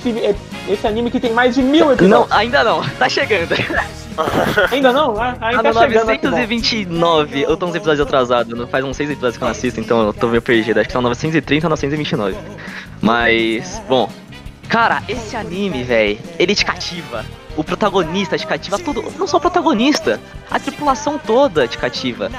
esse 0.67 0.85
anime 0.87 1.09
que 1.09 1.19
tem 1.19 1.31
mais 1.33 1.55
de 1.55 1.61
mil 1.63 1.85
não, 1.85 1.93
episódios. 1.93 2.31
ainda 2.31 2.63
não. 2.63 2.81
Tá 2.99 3.07
chegando. 3.09 3.55
Ainda 4.71 4.93
não? 4.93 5.13
Ah, 5.21 5.35
Aí 5.41 5.57
Tá 5.57 5.63
tá 5.63 5.73
no 5.73 5.79
chegando. 5.81 6.09
aqui, 6.09 6.21
bom. 6.25 6.29
929. 6.31 7.41
Eu 7.41 7.57
tô 7.57 7.65
uns 7.65 7.75
episódios 7.75 7.99
atrasados. 7.99 8.57
Não 8.57 8.65
faz 8.65 8.85
uns 8.85 8.95
6 8.95 9.09
episódios 9.09 9.35
que 9.37 9.43
eu 9.43 9.45
não 9.45 9.51
assisto, 9.51 9.79
então 9.81 10.05
eu 10.05 10.13
tô 10.13 10.27
meio 10.29 10.41
perdido. 10.41 10.79
Acho 10.79 10.87
que 10.87 10.93
são 10.93 11.01
930 11.01 11.65
ou 11.65 11.69
929. 11.69 12.37
Mas, 13.01 13.81
bom. 13.89 14.09
Cara, 14.69 15.03
esse 15.09 15.35
anime, 15.35 15.83
velho, 15.83 16.17
ele 16.39 16.55
te 16.55 16.63
cativa. 16.63 17.25
O 17.57 17.63
protagonista 17.63 18.37
te 18.37 18.47
cativa 18.47 18.79
tudo. 18.79 19.03
Não 19.19 19.27
só 19.27 19.35
o 19.35 19.41
protagonista, 19.41 20.17
a 20.49 20.59
tripulação 20.59 21.17
toda 21.19 21.67
te 21.67 21.77
cativa. 21.77 22.31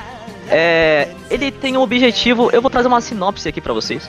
É, 0.49 1.09
ele 1.31 1.51
tem 1.51 1.77
um 1.77 1.81
objetivo. 1.81 2.51
Eu 2.53 2.63
vou 2.63 2.71
trazer 2.71 2.89
uma 2.89 3.01
sinopse 3.01 3.49
aqui 3.49 3.61
pra 3.61 3.73
vocês. 3.73 4.09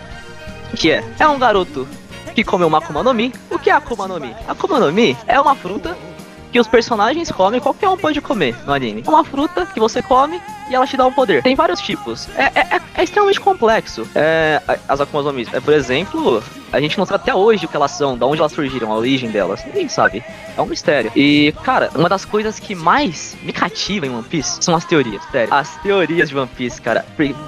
Que 0.75 0.91
é: 0.91 1.03
é 1.19 1.27
um 1.27 1.39
garoto 1.39 1.87
que 2.35 2.43
comeu 2.43 2.67
uma 2.67 2.77
Akuma 2.77 3.03
no 3.03 3.13
Mi. 3.13 3.33
O 3.49 3.57
que 3.57 3.69
é 3.69 3.73
Akuma 3.73 4.07
no 4.07 4.19
Mi? 4.19 4.35
Akuma 4.47 4.79
no 4.79 4.91
Mi 4.91 5.17
é 5.27 5.39
uma 5.39 5.55
fruta 5.55 5.97
que 6.51 6.59
os 6.59 6.67
personagens 6.67 7.31
comem, 7.31 7.59
qualquer 7.59 7.89
um 7.89 7.97
pode 7.97 8.21
comer 8.21 8.55
no 8.65 8.73
anime. 8.73 9.03
É 9.05 9.09
uma 9.09 9.23
fruta 9.23 9.65
que 9.65 9.79
você 9.79 10.01
come 10.01 10.41
e 10.69 10.75
ela 10.75 10.85
te 10.85 10.97
dá 10.97 11.05
um 11.05 11.11
poder. 11.13 11.41
Tem 11.43 11.55
vários 11.55 11.79
tipos. 11.81 12.27
É, 12.35 12.43
é- 12.55 12.75
é- 12.75 12.81
é 12.95 13.03
extremamente 13.03 13.39
complexo. 13.39 14.07
É, 14.15 14.61
as 14.87 14.99
Akumas 15.01 15.25
no 15.25 15.39
é, 15.55 15.59
por 15.59 15.73
exemplo, 15.73 16.43
a 16.71 16.79
gente 16.79 16.97
não 16.97 17.05
sabe 17.05 17.21
até 17.23 17.33
hoje 17.35 17.65
o 17.65 17.67
que 17.67 17.75
elas 17.75 17.91
são, 17.91 18.17
de 18.17 18.23
onde 18.23 18.39
elas 18.39 18.51
surgiram, 18.51 18.91
a 18.91 18.95
origem 18.95 19.29
delas. 19.29 19.63
Ninguém 19.65 19.87
sabe. 19.87 20.23
É 20.57 20.61
um 20.61 20.65
mistério. 20.65 21.11
E, 21.15 21.53
cara, 21.63 21.89
uma 21.95 22.09
das 22.09 22.25
coisas 22.25 22.59
que 22.59 22.73
mais 22.75 23.37
me 23.43 23.53
cativa 23.53 24.05
em 24.05 24.09
One 24.09 24.23
Piece 24.23 24.57
são 24.61 24.75
as 24.75 24.83
teorias, 24.85 25.21
sério. 25.31 25.53
As 25.53 25.75
teorias 25.77 26.29
de 26.29 26.37
One 26.37 26.49
Piece, 26.55 26.81
cara. 26.81 27.05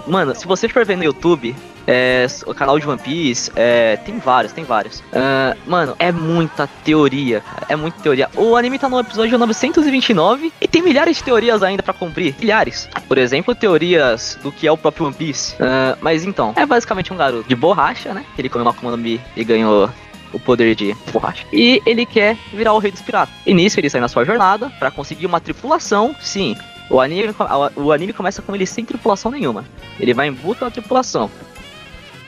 Mano, 0.08 0.36
se 0.36 0.46
você 0.46 0.70
for 0.70 0.86
ver 0.86 0.98
no 0.98 1.04
YouTube, 1.04 1.56
é, 1.92 2.28
o 2.46 2.54
canal 2.54 2.78
de 2.78 2.88
One 2.88 3.00
Piece, 3.00 3.52
é, 3.56 3.98
tem 3.98 4.20
vários, 4.20 4.54
tem 4.54 4.64
vários. 4.64 5.02
Ah, 5.12 5.58
mano, 5.66 5.96
é 5.98 6.12
muita 6.12 6.68
teoria, 6.86 7.42
é 7.68 7.76
muita 7.76 8.00
teoria. 8.00 8.30
O 8.36 8.56
anime 8.56 8.78
tá 8.78 8.88
no 8.88 9.00
episódio 9.00 9.40
929 9.40 10.54
e 10.62 10.68
tem 10.68 10.84
milhares 10.84 11.18
de 11.18 11.24
teorias 11.24 11.64
ainda 11.64 11.82
pra 11.82 11.92
cumprir. 11.92 12.36
Milhares. 12.40 12.88
Por 13.08 13.18
exemplo, 13.18 13.56
teorias 13.56 14.38
do 14.44 14.52
que 14.52 14.68
é 14.68 14.72
o 14.72 14.78
próprio 14.78 15.08
One 15.08 15.16
Piece. 15.16 15.56
Ah, 15.60 15.98
mas 16.00 16.24
então, 16.24 16.54
é 16.56 16.64
basicamente 16.64 17.12
um 17.12 17.18
garoto 17.18 17.50
de 17.50 17.56
borracha, 17.56 18.14
né? 18.14 18.24
Ele 18.38 18.50
comeu 18.50 18.68
uma 18.68 18.72
Akuma 18.72 18.96
e 19.36 19.44
ganhou 19.44 19.90
o 20.32 20.40
poder 20.40 20.76
de 20.76 20.96
borracha. 21.12 21.44
E 21.52 21.82
ele 21.88 22.06
quer 22.06 22.38
virar 22.54 22.74
o 22.74 22.78
rei 22.78 22.92
dos 22.92 23.02
piratas. 23.02 23.34
E 23.48 23.50
ele 23.50 23.90
sai 23.90 24.00
na 24.00 24.08
sua 24.08 24.24
jornada 24.24 24.70
pra 24.78 24.92
conseguir 24.92 25.26
uma 25.26 25.40
tripulação. 25.40 26.16
Sim, 26.22 26.56
o 26.88 27.02
anime, 27.02 27.34
o 27.76 27.92
anime 27.92 28.14
começa 28.14 28.44
com 28.44 28.54
ele 28.54 28.68
sem 28.68 28.86
tripulação 28.86 29.32
nenhuma. 29.32 29.66
Ele 30.00 30.14
vai 30.14 30.28
em 30.28 30.34
busca 30.34 30.66
da 30.66 30.72
tripulação. 30.72 31.32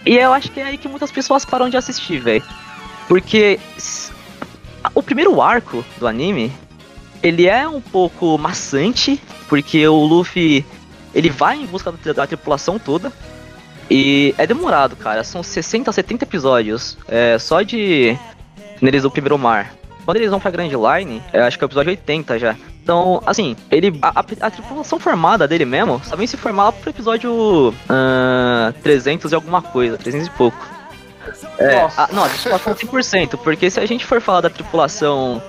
E 0.06 0.18
eu 0.18 0.34
acho 0.34 0.52
que 0.52 0.60
é 0.60 0.66
aí 0.66 0.78
que 0.78 0.88
muitas 0.88 1.12
pessoas 1.12 1.46
param 1.46 1.70
de 1.70 1.78
assistir, 1.78 2.20
velho. 2.20 2.44
Porque 3.08 3.60
o 4.96 5.04
primeiro 5.04 5.42
arco 5.42 5.86
do 5.98 6.08
anime, 6.08 6.52
ele 7.22 7.48
é 7.48 7.68
um 7.68 7.82
pouco 7.82 8.38
maçante, 8.38 9.22
porque 9.48 9.88
o 9.88 10.04
Luffy, 10.04 10.66
ele 11.14 11.30
vai 11.30 11.58
em 11.58 11.66
busca 11.66 11.92
da, 11.92 12.14
da 12.14 12.28
tripulação 12.28 12.80
toda. 12.80 13.12
E 13.90 14.34
é 14.38 14.48
demorado, 14.48 14.96
cara. 14.96 15.24
São 15.24 15.44
60, 15.44 15.92
70 15.92 16.24
episódios. 16.24 16.98
É, 17.08 17.38
só 17.38 17.62
de 17.62 18.18
neles 18.82 19.04
do 19.04 19.12
primeiro 19.12 19.38
mar. 19.38 19.74
Quando 20.06 20.18
eles 20.18 20.30
vão 20.30 20.40
pra 20.40 20.50
Grand 20.52 20.70
Line, 20.70 21.22
é, 21.32 21.42
acho 21.42 21.58
que 21.58 21.64
é 21.64 21.66
o 21.66 21.70
episódio 21.70 21.92
80 21.92 22.40
já. 22.40 22.56
Então, 22.84 23.22
assim, 23.26 23.56
ele 23.70 23.98
a, 24.02 24.20
a- 24.20 24.26
a 24.48 24.50
tripulação 24.52 25.00
formada 25.00 25.48
dele 25.48 25.66
mesmo 25.66 26.02
só 26.04 26.16
vem 26.16 26.26
se 26.26 26.36
formar 26.36 26.64
lá 26.66 26.72
pro 26.72 26.90
episódio 26.90 27.74
ah, 27.88 28.74
300 28.82 29.32
e 29.32 29.36
alguma 29.36 29.62
coisa, 29.62 29.98
300 29.98 30.28
e 30.28 30.32
pouco. 30.32 30.58
É, 31.60 31.76
a- 31.96 32.10
não, 32.12 32.24
a 32.24 32.30
tripulação 32.30 32.74
100%, 32.74 33.38
porque 33.38 33.70
se 33.70 33.80
a 33.80 33.86
gente 33.86 34.06
for 34.06 34.20
falar 34.20 34.42
da 34.42 34.50
tripulação. 34.50 35.42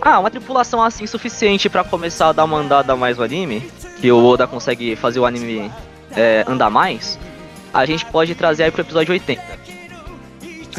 Ah, 0.00 0.18
uma 0.18 0.30
tripulação 0.30 0.82
assim 0.82 1.06
suficiente 1.06 1.68
pra 1.68 1.84
começar 1.84 2.28
a 2.28 2.32
dar 2.32 2.44
uma 2.44 2.56
andada 2.56 2.96
mais 2.96 3.18
no 3.18 3.22
anime, 3.24 3.70
que 4.00 4.10
o 4.10 4.24
Oda 4.24 4.46
consegue 4.46 4.96
fazer 4.96 5.20
o 5.20 5.26
anime 5.26 5.70
é, 6.16 6.42
andar 6.48 6.70
mais, 6.70 7.18
a 7.74 7.84
gente 7.84 8.06
pode 8.06 8.34
trazer 8.34 8.62
aí 8.64 8.70
pro 8.70 8.80
episódio 8.80 9.12
80. 9.12 9.42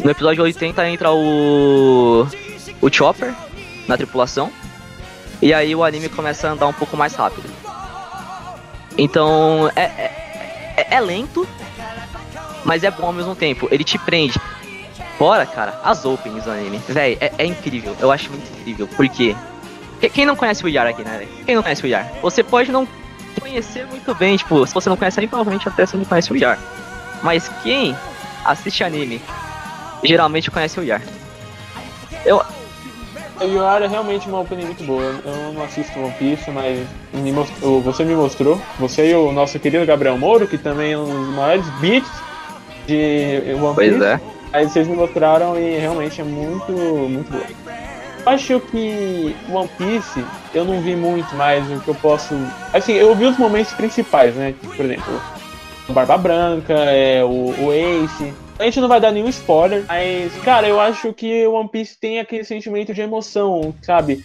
No 0.04 0.10
episódio 0.10 0.44
80 0.44 0.90
entra 0.90 1.12
o. 1.12 2.26
o 2.82 2.92
Chopper 2.92 3.34
na 3.88 3.96
tripulação. 3.98 4.52
E 5.42 5.54
aí 5.54 5.74
o 5.76 5.84
anime 5.84 6.10
começa 6.10 6.48
a 6.48 6.52
andar 6.52 6.68
um 6.68 6.74
pouco 6.74 6.96
mais 6.98 7.16
rápido. 7.16 7.50
Então 8.98 9.70
é, 9.76 9.82
é, 9.84 10.74
é- 10.78 10.88
é 10.96 11.00
lento, 11.00 11.48
mas 12.66 12.84
é 12.84 12.92
bom 12.92 13.08
ao 13.08 13.14
mesmo 13.14 13.36
tempo. 13.36 13.68
Ele 13.72 13.84
te 13.84 13.98
prende. 13.98 14.40
Fora, 15.18 15.46
cara, 15.46 15.80
as 15.84 16.04
openings 16.06 16.46
do 16.46 16.52
anime. 16.52 16.82
Véi, 16.88 17.18
é, 17.22 17.32
é 17.38 17.46
incrível. 17.46 17.96
Eu 18.00 18.12
acho 18.12 18.30
muito 18.30 18.48
incrível. 18.60 18.88
Por 18.88 19.08
quê? 19.08 19.36
Que- 20.00 20.10
Quem 20.10 20.26
não 20.26 20.36
conhece 20.36 20.64
o 20.64 20.68
Yar 20.68 20.88
aqui, 20.88 21.04
né? 21.04 21.28
Quem 21.46 21.56
não 21.56 21.64
conhece 21.64 21.84
o 21.84 21.88
Yar? 21.88 22.12
Você 22.22 22.44
pode 22.44 22.72
não 22.72 22.88
conhecer 23.40 23.86
muito 23.88 24.14
bem, 24.16 24.36
tipo, 24.38 24.66
se 24.66 24.74
você 24.74 24.90
não 24.90 24.98
conhece 24.98 25.20
anime, 25.20 25.30
provavelmente 25.30 25.68
até 25.68 25.86
você 25.86 25.96
não 25.98 26.06
conhece 26.06 26.32
o 26.32 26.36
Yar. 26.38 26.58
Mas 27.24 27.50
quem 27.64 27.96
assiste 28.46 28.84
anime 28.84 29.22
geralmente 30.04 30.50
conhece 30.50 30.80
o 30.80 30.84
Yar. 30.84 31.02
Eu, 32.26 32.44
O 33.42 33.46
Yara 33.56 33.86
é 33.86 33.88
realmente 33.88 34.28
uma 34.30 34.42
opinião 34.42 34.68
muito 34.68 34.84
boa. 34.84 35.02
Eu 35.26 35.54
não 35.54 35.64
assisto 35.64 35.98
One 36.00 36.12
Piece, 36.20 36.52
mas 36.52 36.86
me 37.14 37.32
mostrou- 37.32 37.82
você 37.82 38.04
me 38.04 38.14
mostrou. 38.16 38.62
Você 38.80 39.12
e 39.12 39.16
o 39.16 39.32
nosso 39.32 39.58
querido 39.60 39.86
Gabriel 39.86 40.18
Moro, 40.18 40.48
que 40.48 40.58
também 40.58 40.94
é 40.94 40.98
um 40.98 41.06
dos 41.06 41.36
maiores 41.36 41.66
beats 41.80 42.10
de 42.88 43.42
One 43.62 43.76
Piece. 43.76 43.98
pois 43.98 44.02
é. 44.02 44.20
Aí 44.54 44.68
vocês 44.68 44.88
me 44.88 44.96
mostraram 44.96 45.58
e 45.58 45.78
realmente 45.80 46.20
é 46.22 46.24
muito, 46.24 46.72
muito 46.72 47.32
boa. 47.32 47.44
Acho 48.26 48.60
que 48.60 49.36
One 49.52 49.70
Piece 49.78 50.24
eu 50.54 50.64
não 50.64 50.80
vi 50.82 50.96
muito 50.96 51.34
mais 51.36 51.66
o 51.72 51.80
que 51.80 51.88
eu 51.88 51.96
posso. 51.96 52.36
Assim, 52.74 52.94
eu 52.94 53.16
vi 53.16 53.26
os 53.26 53.38
momentos 53.38 53.74
principais, 53.74 54.36
né? 54.36 54.54
Por 54.76 54.86
exemplo, 54.86 55.22
Barba 55.90 56.18
Branca, 56.18 56.74
é, 56.74 57.24
o, 57.24 57.56
o 57.60 57.74
Ace. 57.74 58.34
A 58.62 58.66
gente 58.66 58.80
não 58.80 58.88
vai 58.88 59.02
dar 59.02 59.12
nenhum 59.12 59.28
spoiler, 59.30 59.84
mas, 59.88 60.32
cara, 60.44 60.68
eu 60.68 60.80
acho 60.80 61.12
que 61.14 61.48
One 61.48 61.68
Piece 61.68 61.98
tem 62.00 62.20
aquele 62.20 62.44
sentimento 62.44 62.94
de 62.94 63.02
emoção, 63.02 63.74
sabe? 63.82 64.24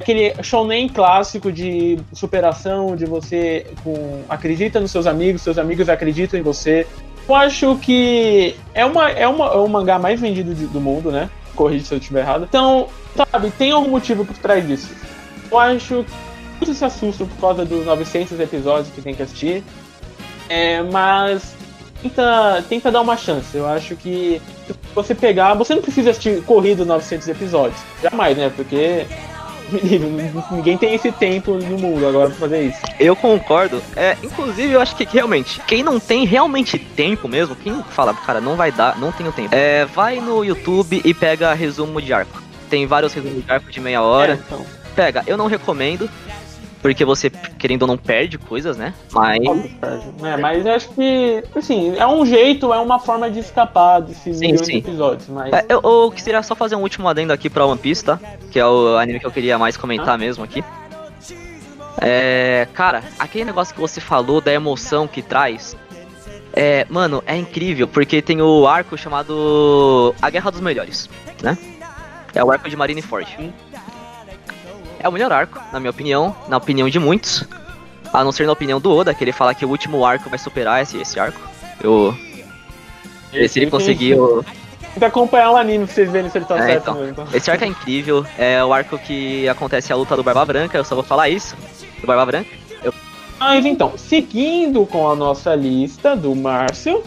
Aquele 0.00 0.32
shonen 0.44 0.88
clássico 0.88 1.50
de 1.50 1.98
superação, 2.12 2.94
de 2.94 3.04
você 3.04 3.66
com, 3.82 4.22
acredita 4.28 4.78
nos 4.78 4.92
seus 4.92 5.06
amigos, 5.08 5.42
seus 5.42 5.58
amigos 5.58 5.88
acreditam 5.88 6.38
em 6.38 6.42
você. 6.42 6.86
Eu 7.28 7.34
acho 7.34 7.76
que 7.78 8.54
é, 8.74 8.84
uma, 8.84 9.10
é, 9.10 9.26
uma, 9.26 9.46
é 9.46 9.56
o 9.56 9.66
mangá 9.68 9.98
mais 9.98 10.20
vendido 10.20 10.54
de- 10.54 10.66
do 10.66 10.80
mundo, 10.80 11.10
né? 11.10 11.28
Corrija 11.56 11.84
se 11.84 11.94
eu 11.94 11.98
estiver 11.98 12.20
errado. 12.20 12.44
Então, 12.48 12.86
sabe, 13.16 13.50
tem 13.58 13.72
algum 13.72 13.90
motivo 13.90 14.24
por 14.24 14.36
trás 14.36 14.64
disso. 14.66 14.90
Eu 15.50 15.58
acho 15.58 16.04
que 16.04 16.12
muitos 16.58 16.76
se 16.76 16.84
assustam 16.84 17.26
por 17.26 17.40
causa 17.40 17.64
dos 17.64 17.84
900 17.86 18.38
episódios 18.38 18.88
que 18.94 19.00
tem 19.02 19.14
que 19.14 19.22
assistir. 19.22 19.64
É, 20.48 20.82
mas 20.82 21.56
tenta, 22.08 22.64
tenta 22.68 22.92
dar 22.92 23.00
uma 23.00 23.16
chance. 23.16 23.56
Eu 23.56 23.66
acho 23.66 23.96
que 23.96 24.40
se 24.66 24.74
você 24.94 25.14
pegar. 25.14 25.54
Você 25.54 25.74
não 25.74 25.82
precisa 25.82 26.10
assistir 26.10 26.42
corrido 26.42 26.84
900 26.84 27.28
episódios. 27.28 27.80
Jamais, 28.02 28.36
né? 28.36 28.52
Porque. 28.54 29.06
Ninguém 30.52 30.76
tem 30.76 30.94
esse 30.94 31.10
tempo 31.10 31.54
no 31.54 31.78
mundo 31.78 32.06
agora 32.06 32.28
pra 32.28 32.38
fazer 32.38 32.64
isso. 32.64 32.78
Eu 33.00 33.16
concordo. 33.16 33.82
É, 33.96 34.14
inclusive, 34.22 34.74
eu 34.74 34.80
acho 34.80 34.94
que 34.94 35.04
realmente, 35.04 35.58
quem 35.66 35.82
não 35.82 35.98
tem 35.98 36.26
realmente 36.26 36.78
tempo 36.78 37.26
mesmo, 37.26 37.56
quem 37.56 37.82
fala, 37.88 38.12
cara, 38.12 38.42
não 38.42 38.56
vai 38.56 38.70
dar, 38.70 38.98
não 38.98 39.10
tenho 39.10 39.32
tempo, 39.32 39.54
é, 39.54 39.86
vai 39.86 40.20
no 40.20 40.44
YouTube 40.44 41.00
e 41.02 41.14
pega 41.14 41.54
resumo 41.54 42.00
de 42.00 42.12
arco. 42.12 42.42
Tem 42.68 42.86
vários 42.86 43.14
resumos 43.14 43.42
de 43.42 43.50
arco 43.50 43.72
de 43.72 43.80
meia 43.80 44.02
hora. 44.02 44.34
É, 44.34 44.38
então, 44.46 44.66
Pega, 44.94 45.24
eu 45.26 45.36
não 45.36 45.46
recomendo, 45.46 46.08
porque 46.84 47.02
você, 47.02 47.30
querendo 47.30 47.84
ou 47.84 47.88
não, 47.88 47.96
perde 47.96 48.36
coisas, 48.36 48.76
né? 48.76 48.92
Mas. 49.10 49.38
perde. 49.80 50.06
É, 50.22 50.36
mas 50.36 50.66
eu 50.66 50.74
acho 50.74 50.90
que, 50.90 51.42
assim, 51.56 51.96
é 51.96 52.06
um 52.06 52.26
jeito, 52.26 52.74
é 52.74 52.78
uma 52.78 52.98
forma 52.98 53.30
de 53.30 53.38
escapar 53.38 54.00
desses 54.02 54.36
Sim, 54.36 54.54
sim. 54.58 54.76
episódios. 54.76 55.26
Mas 55.30 55.50
É, 55.50 55.64
eu, 55.66 55.80
eu 55.82 56.12
queria 56.14 56.42
só 56.42 56.54
fazer 56.54 56.76
um 56.76 56.82
último 56.82 57.08
adendo 57.08 57.32
aqui 57.32 57.48
pra 57.48 57.64
One 57.64 57.78
Piece, 57.78 58.04
tá? 58.04 58.20
Que 58.50 58.60
é 58.60 58.66
o 58.66 58.98
anime 58.98 59.18
que 59.18 59.26
eu 59.26 59.30
queria 59.30 59.58
mais 59.58 59.78
comentar 59.78 60.18
mesmo 60.18 60.44
aqui. 60.44 60.62
É. 62.02 62.68
Cara, 62.74 63.02
aquele 63.18 63.46
negócio 63.46 63.74
que 63.74 63.80
você 63.80 63.98
falou 63.98 64.42
da 64.42 64.52
emoção 64.52 65.08
que 65.08 65.22
traz. 65.22 65.74
É, 66.52 66.86
mano, 66.90 67.24
é 67.26 67.34
incrível, 67.34 67.88
porque 67.88 68.20
tem 68.20 68.42
o 68.42 68.66
arco 68.66 68.98
chamado 68.98 70.14
A 70.20 70.28
Guerra 70.28 70.50
dos 70.50 70.60
Melhores, 70.60 71.08
né? 71.42 71.56
É 72.34 72.44
o 72.44 72.50
arco 72.50 72.68
de 72.68 72.76
Marineford. 72.76 73.54
É 75.04 75.08
o 75.08 75.12
melhor 75.12 75.30
arco, 75.30 75.60
na 75.70 75.78
minha 75.78 75.90
opinião, 75.90 76.34
na 76.48 76.56
opinião 76.56 76.88
de 76.88 76.98
muitos. 76.98 77.44
A 78.10 78.24
não 78.24 78.32
ser 78.32 78.46
na 78.46 78.52
opinião 78.52 78.80
do 78.80 78.90
Oda, 78.90 79.12
que 79.12 79.22
ele 79.22 79.32
fala 79.32 79.54
que 79.54 79.62
o 79.62 79.68
último 79.68 80.02
arco 80.02 80.30
vai 80.30 80.38
superar 80.38 80.80
esse, 80.82 80.96
esse 80.96 81.20
arco. 81.20 81.38
Eu. 81.82 82.16
Se 83.46 83.58
ele 83.58 83.70
conseguiu. 83.70 84.42
Tem 84.80 85.00
que 85.00 85.04
acompanhar 85.04 85.50
o 85.50 85.56
anime 85.58 85.84
pra 85.84 85.94
vocês 85.94 86.10
verem 86.10 86.30
se 86.30 86.38
ele 86.38 86.46
tá 86.46 86.56
É, 86.56 86.62
certo 86.62 86.82
então. 86.84 86.94
mesmo. 86.94 87.10
então. 87.10 87.26
Esse 87.34 87.50
arco 87.50 87.64
é 87.64 87.66
incrível, 87.66 88.24
é 88.38 88.64
o 88.64 88.72
arco 88.72 88.96
que 88.96 89.46
acontece 89.46 89.92
a 89.92 89.96
luta 89.96 90.16
do 90.16 90.22
Barba 90.22 90.42
Branca, 90.46 90.78
eu 90.78 90.84
só 90.84 90.94
vou 90.94 91.04
falar 91.04 91.28
isso, 91.28 91.54
do 92.00 92.06
Barba 92.06 92.24
Branca. 92.24 92.48
Mas 93.38 93.66
então, 93.66 93.92
seguindo 93.98 94.86
com 94.86 95.10
a 95.10 95.14
nossa 95.14 95.54
lista 95.54 96.16
do 96.16 96.34
Márcio, 96.34 97.02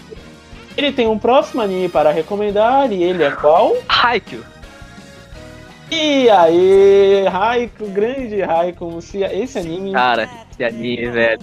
ele 0.75 0.91
tem 0.91 1.07
um 1.07 1.17
próximo 1.17 1.61
anime 1.63 1.89
para 1.89 2.11
recomendar 2.11 2.91
e 2.91 3.01
ele 3.01 3.23
é 3.23 3.31
qual? 3.31 3.75
Haikyuu, 3.89 4.43
E 5.89 6.29
aí, 6.29 7.25
Raico, 7.29 7.87
grande 7.87 8.41
Raico, 8.41 9.01
se 9.01 9.23
esse 9.23 9.59
anime. 9.59 9.93
cara, 9.93 10.29
esse 10.51 10.63
anime, 10.63 11.09
velho. 11.09 11.39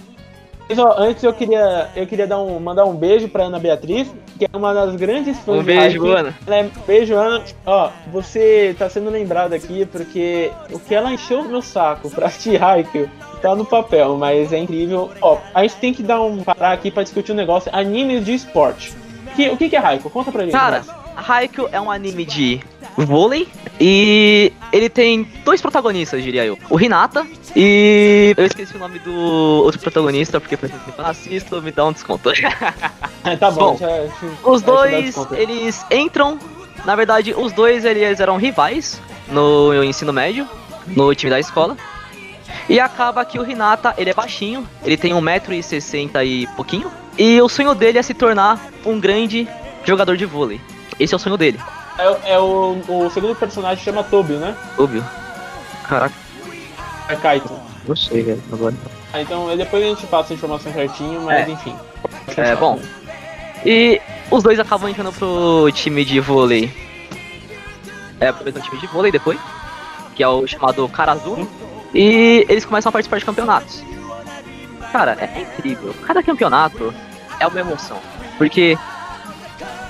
Mas, 0.67 0.79
ó, 0.79 0.95
antes 0.97 1.23
eu 1.23 1.31
queria, 1.31 1.89
eu 1.95 2.07
queria 2.07 2.25
dar 2.25 2.39
um, 2.39 2.59
mandar 2.59 2.85
um 2.85 2.95
beijo 2.95 3.27
pra 3.27 3.43
Ana 3.43 3.59
Beatriz, 3.59 4.11
que 4.37 4.45
é 4.45 4.57
uma 4.57 4.73
das 4.73 4.95
grandes 4.95 5.37
fãs 5.39 5.59
Um 5.59 5.63
beijo. 5.63 6.05
Ana. 6.07 6.33
É, 6.47 6.63
beijo, 6.87 7.15
Ana. 7.15 7.43
Ó, 7.65 7.89
você 8.11 8.75
tá 8.77 8.89
sendo 8.89 9.11
lembrado 9.11 9.53
aqui 9.53 9.85
porque 9.85 10.51
o 10.71 10.79
que 10.79 10.95
ela 10.95 11.11
encheu 11.13 11.43
meu 11.43 11.61
saco 11.61 12.09
pra 12.09 12.27
assistir 12.27 12.61
Haikyuu 12.61 13.07
tá 13.43 13.55
no 13.55 13.63
papel, 13.63 14.17
mas 14.17 14.51
é 14.51 14.57
incrível. 14.57 15.11
Ó, 15.21 15.37
a 15.53 15.61
gente 15.61 15.75
tem 15.75 15.93
que 15.93 16.01
dar 16.01 16.21
um 16.21 16.43
parar 16.43 16.71
aqui 16.71 16.89
pra 16.89 17.03
discutir 17.03 17.31
um 17.31 17.35
negócio, 17.35 17.69
animes 17.73 18.25
de 18.25 18.33
esporte. 18.33 18.91
Que, 19.35 19.49
o 19.49 19.57
que, 19.57 19.69
que 19.69 19.75
é 19.75 19.79
Haikyuu? 19.79 20.09
Conta 20.09 20.31
pra 20.31 20.43
gente. 20.43 20.53
Cara. 20.53 20.83
Haikyuu 21.15 21.69
é 21.71 21.79
um 21.79 21.89
anime 21.89 22.25
de 22.25 22.59
vôlei 23.03 23.47
e 23.79 24.53
ele 24.71 24.87
tem 24.89 25.27
dois 25.43 25.61
protagonistas, 25.61 26.23
diria 26.23 26.45
eu. 26.45 26.57
O 26.69 26.79
Hinata 26.79 27.25
e 27.55 28.33
eu 28.37 28.45
esqueci 28.45 28.75
o 28.75 28.79
nome 28.79 28.99
do 28.99 29.13
outro 29.13 29.79
protagonista 29.81 30.39
porque 30.39 30.55
por 30.55 30.65
exemplo, 30.69 30.93
eu 30.97 31.05
assisto, 31.05 31.61
me 31.61 31.71
dá 31.71 31.85
um 31.85 31.91
desconto. 31.91 32.31
tá 33.39 33.51
bom. 33.51 33.73
bom, 33.73 33.77
já- 33.77 33.87
já- 33.87 34.11
Os 34.49 34.61
te 34.61 34.65
dá 34.65 34.71
dois, 34.71 35.15
eles 35.31 35.85
entram. 35.91 36.39
Na 36.85 36.95
verdade, 36.95 37.33
os 37.35 37.51
dois 37.51 37.83
eles 37.83 38.19
eram 38.19 38.37
rivais 38.37 39.01
no 39.27 39.73
ensino 39.83 40.13
médio, 40.13 40.47
no 40.87 41.13
time 41.15 41.31
da 41.31 41.39
escola. 41.39 41.75
E 42.69 42.79
acaba 42.79 43.25
que 43.25 43.37
o 43.39 43.49
Hinata, 43.49 43.93
ele 43.97 44.11
é 44.11 44.13
baixinho, 44.13 44.67
ele 44.83 44.95
tem 44.97 45.11
1,60m 45.13 46.23
e 46.25 46.47
pouquinho. 46.55 46.91
E 47.17 47.41
o 47.41 47.49
sonho 47.49 47.73
dele 47.73 47.97
é 47.97 48.01
se 48.01 48.13
tornar 48.13 48.69
um 48.85 48.99
grande 48.99 49.47
jogador 49.83 50.15
de 50.17 50.25
vôlei. 50.25 50.59
Esse 50.99 51.13
é 51.13 51.17
o 51.17 51.19
sonho 51.19 51.37
dele, 51.37 51.59
É, 51.97 52.33
é 52.33 52.39
o, 52.39 52.77
o 52.87 53.09
segundo 53.09 53.35
personagem 53.35 53.83
chama 53.83 54.03
Tobio, 54.03 54.37
né? 54.37 54.55
óbvio. 54.77 55.03
Caraca, 55.83 56.13
É 57.07 57.15
Kaito. 57.15 57.49
não 57.87 57.95
sei, 57.95 58.23
velho, 58.23 58.43
agora. 58.51 58.73
Ah, 59.13 59.21
então 59.21 59.49
é, 59.49 59.55
depois 59.55 59.83
a 59.83 59.87
gente 59.87 60.05
passa 60.07 60.33
a 60.33 60.35
informação 60.35 60.73
certinho, 60.73 61.21
mas 61.21 61.47
É. 61.47 61.51
enfim. 61.51 61.75
É, 62.35 62.55
bom. 62.55 62.79
E 63.65 64.01
os 64.29 64.43
dois 64.43 64.59
acabam 64.59 64.89
entrando 64.89 65.11
pro 65.13 65.69
time 65.73 66.03
de 66.03 66.19
vôlei. 66.19 66.71
É, 68.19 68.31
pro 68.31 68.43
mesmo 68.45 68.61
time 68.61 68.77
de 68.79 68.87
vôlei 68.87 69.11
depois. 69.11 69.39
Que 70.15 70.23
é 70.23 70.27
o 70.27 70.45
chamado 70.47 70.87
Karazu. 70.89 71.47
E 71.93 72.45
eles 72.49 72.65
começam 72.65 72.89
a 72.89 72.93
participar 72.93 73.19
de 73.19 73.25
campeonatos. 73.25 73.83
Cara, 74.91 75.17
é, 75.19 75.25
é 75.39 75.41
incrível. 75.41 75.93
Cada 76.05 76.21
campeonato 76.23 76.93
é 77.39 77.47
uma 77.47 77.59
emoção. 77.59 77.97
Porque, 78.37 78.77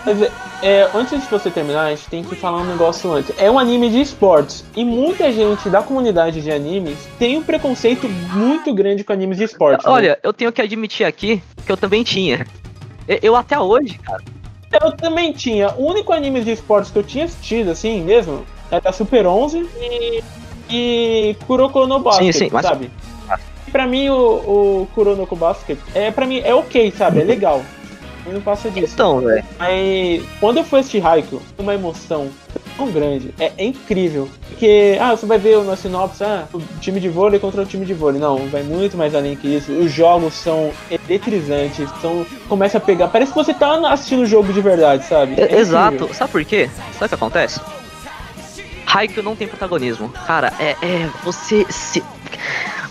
Mas, 0.06 0.22
é, 0.22 0.32
é, 0.62 0.90
antes 0.94 1.24
de 1.24 1.28
você 1.28 1.50
terminar, 1.50 1.86
a 1.86 1.90
gente 1.90 2.08
tem 2.08 2.24
que 2.24 2.36
falar 2.36 2.62
um 2.62 2.66
negócio 2.66 3.12
antes. 3.12 3.34
É 3.38 3.50
um 3.50 3.58
anime 3.58 3.90
de 3.90 4.00
esportes. 4.02 4.64
E 4.76 4.86
muita 4.86 5.32
gente 5.32 5.70
da 5.70 5.82
comunidade 5.82 6.42
de 6.42 6.52
animes 6.52 6.98
tem 7.18 7.38
um 7.38 7.44
preconceito 7.44 8.08
muito 8.08 8.74
grande 8.74 9.04
com 9.04 9.12
animes 9.12 9.38
de 9.38 9.46
esportes. 9.46 9.86
né? 9.86 9.92
olha, 9.92 10.20
eu 10.22 10.32
tenho 10.32 10.52
que 10.52 10.62
admitir 10.62 11.06
aqui 11.06 11.42
que 11.66 11.72
eu 11.72 11.78
também 11.78 12.04
tinha. 12.04 12.46
Eu, 13.08 13.20
eu 13.22 13.36
até 13.36 13.60
hoje, 13.60 13.98
cara. 13.98 14.24
Eu 14.84 14.92
também 14.92 15.32
tinha. 15.32 15.74
O 15.78 15.90
único 15.90 16.14
anime 16.14 16.44
de 16.44 16.52
esportes 16.52 16.92
que 16.92 17.00
eu 17.00 17.04
tinha 17.04 17.26
assistido, 17.26 17.72
assim 17.72 18.02
mesmo, 18.02 18.46
era 18.70 18.92
Super 18.92 19.26
11 19.26 19.68
e, 19.80 20.24
e 20.70 21.36
Kuroko 21.48 21.88
no 21.88 22.00
Basket, 22.00 22.34
sim, 22.34 22.50
mas- 22.52 22.66
sabe? 22.66 22.92
E 23.68 23.72
Pra 23.72 23.88
mim, 23.88 24.10
o, 24.10 24.16
o 24.84 24.88
Kuroko 24.94 25.36
Basket, 25.36 25.80
é, 25.94 26.12
pra 26.12 26.26
mim, 26.26 26.42
é 26.44 26.54
ok, 26.54 26.92
sabe? 26.92 27.22
É 27.22 27.24
legal. 27.24 27.64
E 28.26 28.30
não 28.30 28.42
passa 28.42 28.70
disso. 28.70 28.94
Então, 28.94 29.22
velho. 29.22 29.44
Mas 29.60 30.24
quando 30.40 30.58
eu 30.58 30.64
fui 30.64 30.80
assistir 30.80 31.06
Haikyuu, 31.06 31.42
uma 31.58 31.74
emoção 31.74 32.30
tão 32.76 32.92
grande, 32.92 33.34
é, 33.40 33.52
é 33.58 33.66
incrível. 33.66 34.28
Porque, 34.50 34.98
ah, 35.00 35.12
você 35.12 35.26
vai 35.26 35.38
ver 35.38 35.64
na 35.64 35.76
sinopse, 35.76 36.24
ah, 36.24 36.46
o 36.54 36.62
time 36.80 37.00
de 37.00 37.08
vôlei 37.10 37.40
contra 37.40 37.62
o 37.62 37.66
time 37.66 37.86
de 37.86 37.94
vôlei. 37.94 38.20
Não, 38.20 38.48
vai 38.48 38.64
muito 38.64 38.98
mais 38.98 39.14
além 39.14 39.36
que 39.36 39.48
isso. 39.48 39.72
Os 39.72 39.92
jogos 39.92 40.34
são 40.34 40.72
eletrizantes, 40.90 41.88
são, 42.02 42.26
começa 42.50 42.78
a 42.78 42.82
pegar. 42.82 43.08
Parece 43.10 43.32
que 43.32 43.38
você 43.38 43.54
tá 43.54 43.76
assistindo 43.92 44.24
o 44.24 44.26
jogo 44.26 44.52
de 44.52 44.62
verdade, 44.62 45.06
sabe? 45.06 45.40
É 45.40 45.60
Exato. 45.60 45.96
incrível. 45.96 46.16
Sabe 46.16 46.32
por 46.32 46.46
quê? 46.46 46.70
Sabe 46.94 47.06
o 47.06 47.10
que 47.10 47.16
acontece? 47.16 47.60
Haikyuu 48.88 49.24
não 49.24 49.36
tem 49.36 49.48
protagonismo. 49.48 50.10
Cara, 50.26 50.54
é, 50.60 50.72
é 50.82 51.10
você 51.24 51.66
se 51.70 52.04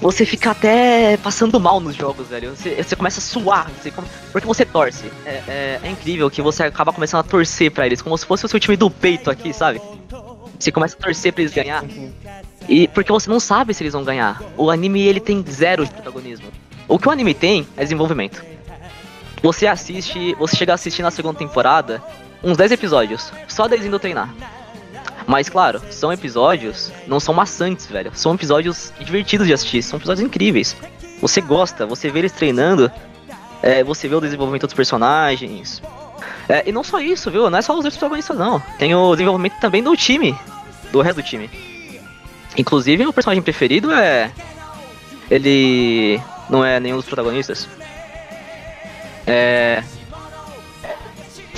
você 0.05 0.27
fica 0.27 0.51
até 0.51 1.17
passando 1.17 1.59
mal 1.59 1.81
nos 1.81 1.97
jogos, 1.97 2.29
velho. 2.29 2.55
Você, 2.55 2.75
você 2.83 2.95
começa 2.95 3.21
a 3.21 3.23
suar, 3.23 3.71
você 3.71 3.91
porque 4.31 4.47
você 4.47 4.63
torce. 4.67 5.11
É, 5.25 5.31
é- 5.49 5.81
é 5.83 5.91
incrível 5.91 6.31
que 6.31 6.43
você 6.43 6.63
acaba 6.65 6.93
começando 6.93 7.21
a 7.21 7.23
torcer 7.23 7.71
pra 7.71 7.87
eles, 7.87 8.03
como 8.03 8.17
se 8.19 8.27
fosse 8.27 8.45
o 8.45 8.49
seu 8.49 8.61
time 8.61 8.77
do 8.77 8.91
peito 8.91 9.31
aqui, 9.31 9.53
sabe? 9.55 9.81
Você 10.59 10.71
começa 10.71 10.95
a 10.95 11.01
torcer 11.03 11.33
pra 11.33 11.41
eles 11.43 11.55
ganhar. 11.55 11.83
E 12.69 12.87
porque 12.89 13.11
você 13.11 13.31
não 13.31 13.41
sabe 13.41 13.73
se 13.73 13.83
eles 13.83 13.95
vão 13.95 14.05
ganhar. 14.05 14.43
O 14.59 14.71
anime 14.71 15.01
ele 15.01 15.21
tem 15.21 15.43
zero 15.51 15.87
de 15.87 15.91
protagonismo. 15.93 16.49
O 16.87 16.99
que 16.99 17.09
o 17.09 17.11
anime 17.11 17.33
tem 17.33 17.67
é 17.75 17.83
desenvolvimento. 17.83 18.45
Você 19.43 19.67
assiste, 19.67 20.35
você 20.35 20.55
chega 20.55 20.73
a 20.73 20.75
assistir 20.75 21.01
na 21.03 21.11
segunda 21.11 21.39
temporada 21.39 22.03
uns 22.43 22.59
10 22.59 22.73
episódios, 22.73 23.33
só 23.49 23.67
deles 23.67 23.87
indo 23.87 23.99
treinar. 23.99 24.29
Mas 25.27 25.49
claro, 25.49 25.81
são 25.91 26.13
episódios, 26.13 26.93
não 27.07 27.19
são 27.19 27.35
maçantes, 27.35 27.87
velho. 27.87 28.11
São 28.15 28.35
episódios 28.35 28.93
divertidos 29.01 29.47
de 29.47 29.55
assistir, 29.55 29.83
são 29.83 29.99
episódios 29.99 30.25
incríveis. 30.25 30.77
Você 31.21 31.41
gosta, 31.41 31.87
você 31.87 32.11
vê 32.11 32.21
eles 32.21 32.33
treinando, 32.33 32.91
é, 33.63 33.83
você 33.83 34.07
vê 34.07 34.15
o 34.15 34.21
desenvolvimento 34.21 34.67
dos 34.67 34.75
personagens. 34.75 35.83
É, 36.49 36.69
e 36.69 36.73
não 36.73 36.85
só 36.85 37.01
isso, 37.01 37.31
viu? 37.31 37.49
Não 37.49 37.59
é 37.59 37.63
só 37.63 37.79
os 37.79 37.89
protagonistas, 37.97 38.37
não. 38.37 38.61
Tem 38.79 38.95
o 38.95 39.13
desenvolvimento 39.13 39.59
também 39.61 39.83
do 39.83 39.97
time, 39.97 40.39
do 40.93 41.01
resto 41.01 41.23
do 41.23 41.27
time. 41.27 41.51
Inclusive, 42.57 43.03
meu 43.03 43.13
personagem 43.13 43.43
preferido 43.43 43.91
é. 43.93 44.31
Ele 45.31 46.21
não 46.51 46.63
é 46.63 46.79
nenhum 46.79 46.97
dos 46.97 47.07
protagonistas. 47.07 47.67
É. 49.27 49.83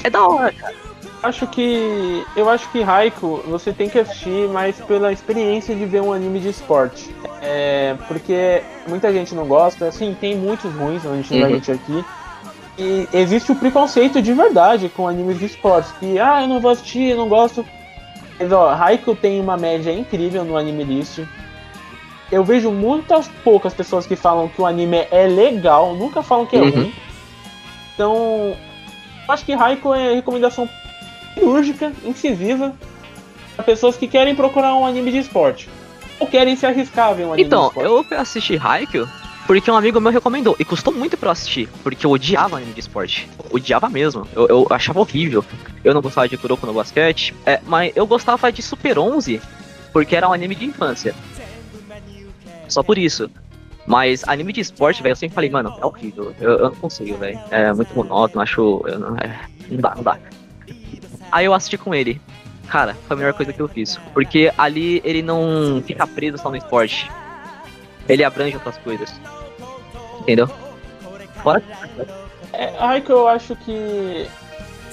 É 0.04 0.08
da 0.10 0.24
hora, 0.24 0.52
cara 0.52 0.85
acho 1.26 1.46
que. 1.46 2.24
Eu 2.34 2.48
acho 2.48 2.70
que 2.70 2.80
Raikou 2.80 3.42
você 3.46 3.72
tem 3.72 3.88
que 3.88 3.98
assistir 3.98 4.48
mais 4.48 4.76
pela 4.80 5.12
experiência 5.12 5.74
de 5.74 5.84
ver 5.84 6.00
um 6.00 6.12
anime 6.12 6.40
de 6.40 6.48
esporte. 6.48 7.14
É, 7.42 7.94
porque 8.08 8.62
muita 8.88 9.12
gente 9.12 9.34
não 9.34 9.46
gosta, 9.46 9.88
assim, 9.88 10.16
tem 10.18 10.36
muitos 10.36 10.72
ruins, 10.72 11.04
a 11.04 11.14
gente 11.14 11.34
uhum. 11.34 11.40
vai 11.40 11.52
mentir 11.52 11.74
aqui. 11.74 12.04
E 12.78 13.08
existe 13.12 13.52
o 13.52 13.56
preconceito 13.56 14.20
de 14.20 14.32
verdade 14.32 14.88
com 14.88 15.08
animes 15.08 15.38
de 15.38 15.46
esporte. 15.46 15.92
Que, 15.98 16.18
ah, 16.18 16.42
eu 16.42 16.48
não 16.48 16.60
vou 16.60 16.70
assistir, 16.70 17.10
eu 17.10 17.16
não 17.16 17.28
gosto. 17.28 17.64
Mas 18.38 18.52
ó, 18.52 18.76
tem 19.20 19.40
uma 19.40 19.56
média 19.56 19.92
incrível 19.92 20.44
no 20.44 20.56
anime 20.56 20.84
list. 20.84 21.20
Eu 22.30 22.44
vejo 22.44 22.70
muitas 22.70 23.28
poucas 23.44 23.72
pessoas 23.72 24.06
que 24.06 24.16
falam 24.16 24.48
que 24.48 24.60
o 24.60 24.66
anime 24.66 25.06
é 25.10 25.26
legal, 25.26 25.94
nunca 25.94 26.22
falam 26.22 26.44
que 26.44 26.56
é 26.56 26.60
uhum. 26.60 26.70
ruim. 26.70 26.94
Então, 27.94 28.54
acho 29.28 29.44
que 29.44 29.54
Raikou 29.54 29.94
é 29.94 30.14
recomendação 30.14 30.68
cirúrgica, 31.36 31.92
incisiva, 32.04 32.74
para 33.54 33.64
pessoas 33.64 33.96
que 33.96 34.08
querem 34.08 34.34
procurar 34.34 34.74
um 34.74 34.86
anime 34.86 35.12
de 35.12 35.18
esporte. 35.18 35.68
Ou 36.18 36.26
querem 36.26 36.56
se 36.56 36.64
arriscar 36.64 37.10
a 37.10 37.12
ver 37.12 37.24
um 37.24 37.32
anime 37.32 37.46
então, 37.46 37.62
de 37.62 37.68
esporte. 37.68 37.86
Então, 37.86 38.16
eu 38.16 38.20
assisti 38.20 38.58
Haikyuu 38.62 39.06
porque 39.46 39.70
um 39.70 39.76
amigo 39.76 40.00
meu 40.00 40.10
recomendou. 40.10 40.56
E 40.58 40.64
custou 40.64 40.92
muito 40.92 41.16
pra 41.16 41.28
eu 41.28 41.32
assistir. 41.32 41.68
Porque 41.82 42.04
eu 42.04 42.10
odiava 42.10 42.56
anime 42.56 42.72
de 42.72 42.80
esporte. 42.80 43.28
odiava 43.50 43.88
mesmo. 43.88 44.26
Eu, 44.34 44.48
eu, 44.48 44.66
achava 44.70 44.98
horrível. 44.98 45.44
Eu 45.84 45.94
não 45.94 46.02
gostava 46.02 46.28
de 46.28 46.36
Kuroko 46.36 46.66
no 46.66 46.74
basquete. 46.74 47.32
É, 47.46 47.60
mas 47.64 47.92
eu 47.94 48.06
gostava 48.06 48.50
de 48.50 48.60
Super 48.60 48.98
11. 48.98 49.40
Porque 49.92 50.16
era 50.16 50.28
um 50.28 50.32
anime 50.32 50.56
de 50.56 50.64
infância. 50.64 51.14
Só 52.68 52.82
por 52.82 52.98
isso. 52.98 53.30
Mas 53.86 54.24
anime 54.26 54.52
de 54.52 54.60
esporte, 54.60 55.00
velho, 55.00 55.12
eu 55.12 55.16
sempre 55.16 55.36
falei, 55.36 55.48
mano, 55.48 55.76
é 55.80 55.86
horrível. 55.86 56.34
Eu, 56.40 56.50
eu 56.50 56.64
não 56.70 56.74
consigo, 56.74 57.16
velho. 57.16 57.38
É 57.52 57.72
muito 57.72 57.94
monótono, 57.94 58.42
acho. 58.42 58.82
Não, 58.98 59.16
é, 59.16 59.48
não 59.70 59.80
dá, 59.80 59.94
não 59.94 60.02
dá. 60.02 60.18
Aí 61.30 61.44
eu 61.44 61.54
assisti 61.54 61.78
com 61.78 61.94
ele. 61.94 62.20
Cara, 62.68 62.94
foi 63.06 63.14
a 63.14 63.18
melhor 63.18 63.34
coisa 63.34 63.52
que 63.52 63.60
eu 63.60 63.68
fiz. 63.68 63.98
Porque 64.12 64.52
ali 64.58 65.00
ele 65.04 65.22
não 65.22 65.82
fica 65.84 66.06
preso 66.06 66.38
só 66.38 66.50
no 66.50 66.56
esporte. 66.56 67.10
Ele 68.08 68.24
abrange 68.24 68.56
outras 68.56 68.76
coisas. 68.78 69.20
Entendeu? 70.20 70.48
Fora. 71.42 71.62
É, 72.52 73.00
que 73.00 73.10
eu 73.10 73.28
acho 73.28 73.54
que 73.56 74.26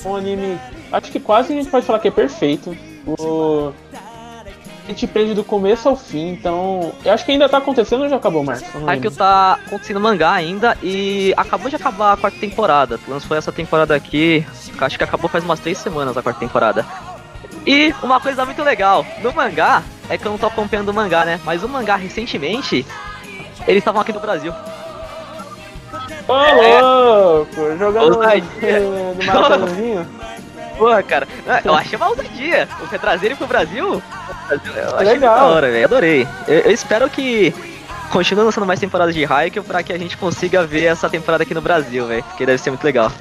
um 0.05 0.15
anime. 0.15 0.59
Acho 0.91 1.11
que 1.11 1.19
quase 1.19 1.53
a 1.53 1.55
gente 1.55 1.69
pode 1.69 1.85
falar 1.85 1.99
que 1.99 2.07
é 2.07 2.11
perfeito. 2.11 2.77
O 3.05 3.73
a 4.85 4.87
gente 4.87 5.07
prende 5.07 5.33
do 5.33 5.43
começo 5.43 5.87
ao 5.87 5.95
fim, 5.95 6.29
então. 6.29 6.93
Eu 7.05 7.13
acho 7.13 7.23
que 7.23 7.31
ainda 7.31 7.47
tá 7.47 7.57
acontecendo 7.57 8.03
ou 8.03 8.09
já 8.09 8.17
acabou, 8.17 8.43
Marcos? 8.43 8.67
Haikyuu 8.85 9.13
tá 9.13 9.57
acontecendo 9.65 9.99
mangá 9.99 10.33
ainda 10.33 10.77
e 10.83 11.33
acabou 11.37 11.69
de 11.69 11.77
acabar 11.77 12.13
a 12.13 12.17
quarta 12.17 12.37
temporada. 12.37 12.97
Foi 12.97 13.37
essa 13.37 13.51
temporada 13.51 13.95
aqui. 13.95 14.45
Acho 14.79 14.97
que 14.97 15.03
acabou 15.03 15.29
faz 15.29 15.43
umas 15.43 15.61
três 15.61 15.77
semanas 15.77 16.17
a 16.17 16.21
quarta 16.21 16.39
temporada. 16.39 16.85
E 17.65 17.95
uma 18.03 18.19
coisa 18.19 18.45
muito 18.45 18.61
legal, 18.61 19.05
no 19.21 19.31
mangá, 19.31 19.83
é 20.09 20.17
que 20.17 20.25
eu 20.25 20.31
não 20.31 20.37
tô 20.37 20.47
acompanhando 20.47 20.89
o 20.89 20.93
mangá, 20.93 21.23
né? 21.23 21.39
Mas 21.45 21.63
o 21.63 21.69
mangá 21.69 21.95
recentemente, 21.95 22.85
eles 23.65 23.79
estavam 23.79 24.01
aqui 24.01 24.11
no 24.11 24.19
Brasil. 24.19 24.53
Ô, 26.27 26.35
é. 26.35 26.81
louco! 26.81 27.77
Jogando 27.77 28.09
no, 28.09 28.17
no 28.17 28.23
Pô, 30.77 30.89
cara, 31.07 31.27
eu 31.63 31.73
achei 31.73 31.97
uma 31.97 32.09
ousadia. 32.09 32.67
Você 32.79 32.97
trazer 32.97 33.27
ele 33.27 33.35
pro 33.35 33.47
Brasil, 33.47 34.01
eu 34.49 34.95
achei 34.95 35.13
Legal. 35.13 35.35
da 35.35 35.43
hora, 35.45 35.71
velho. 35.71 35.85
Adorei. 35.85 36.27
Eu, 36.47 36.59
eu, 36.59 36.71
espero 36.71 37.09
que 37.09 37.53
continue 38.11 38.43
lançando 38.43 38.65
mais 38.65 38.79
temporadas 38.79 39.13
de 39.13 39.25
Haikyuu 39.25 39.63
pra 39.63 39.83
que 39.83 39.93
a 39.93 39.97
gente 39.97 40.17
consiga 40.17 40.65
ver 40.65 40.85
essa 40.85 41.09
temporada 41.09 41.43
aqui 41.43 41.53
no 41.53 41.61
Brasil, 41.61 42.07
velho. 42.07 42.23
Porque 42.23 42.45
deve 42.45 42.57
ser 42.57 42.71
muito 42.71 42.83
legal. 42.83 43.11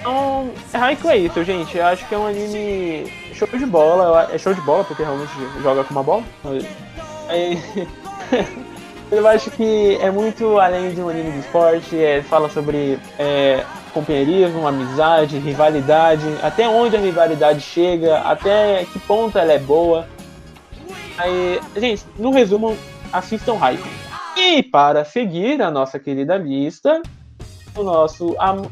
Então, 0.00 0.50
Haikyuu 0.72 1.10
é 1.10 1.16
isso, 1.18 1.44
gente. 1.44 1.78
Eu 1.78 1.86
acho 1.86 2.06
que 2.06 2.14
é 2.14 2.18
um 2.18 2.26
anime 2.26 3.12
show 3.32 3.48
de 3.48 3.66
bola. 3.66 4.28
É 4.32 4.38
show 4.38 4.52
de 4.52 4.60
bola, 4.60 4.84
porque 4.84 5.02
realmente 5.02 5.32
joga 5.62 5.84
com 5.84 5.94
uma 5.94 6.02
bola. 6.02 6.22
Aí... 7.28 7.62
eu 9.10 9.26
acho 9.28 9.50
que 9.50 9.96
é 10.00 10.10
muito 10.10 10.58
além 10.58 10.94
de 10.94 11.00
um 11.00 11.08
anime 11.08 11.30
de 11.32 11.38
esporte. 11.38 11.96
É, 11.96 12.22
fala 12.22 12.50
sobre 12.50 12.98
é, 13.18 13.64
companheirismo, 13.94 14.66
amizade, 14.66 15.38
rivalidade, 15.38 16.26
até 16.42 16.68
onde 16.68 16.96
a 16.96 17.00
rivalidade 17.00 17.60
chega, 17.60 18.18
até 18.18 18.84
que 18.92 18.98
ponto 18.98 19.38
ela 19.38 19.52
é 19.52 19.58
boa. 19.58 20.06
Aí, 21.16 21.60
gente, 21.76 22.04
no 22.18 22.32
resumo, 22.32 22.76
assistam 23.12 23.54
Hype. 23.54 23.88
E 24.36 24.64
para 24.64 25.04
seguir 25.04 25.62
a 25.62 25.70
nossa 25.70 25.98
querida 25.98 26.36
lista, 26.36 27.00
o 27.76 27.84
nosso 27.84 28.34
am 28.38 28.68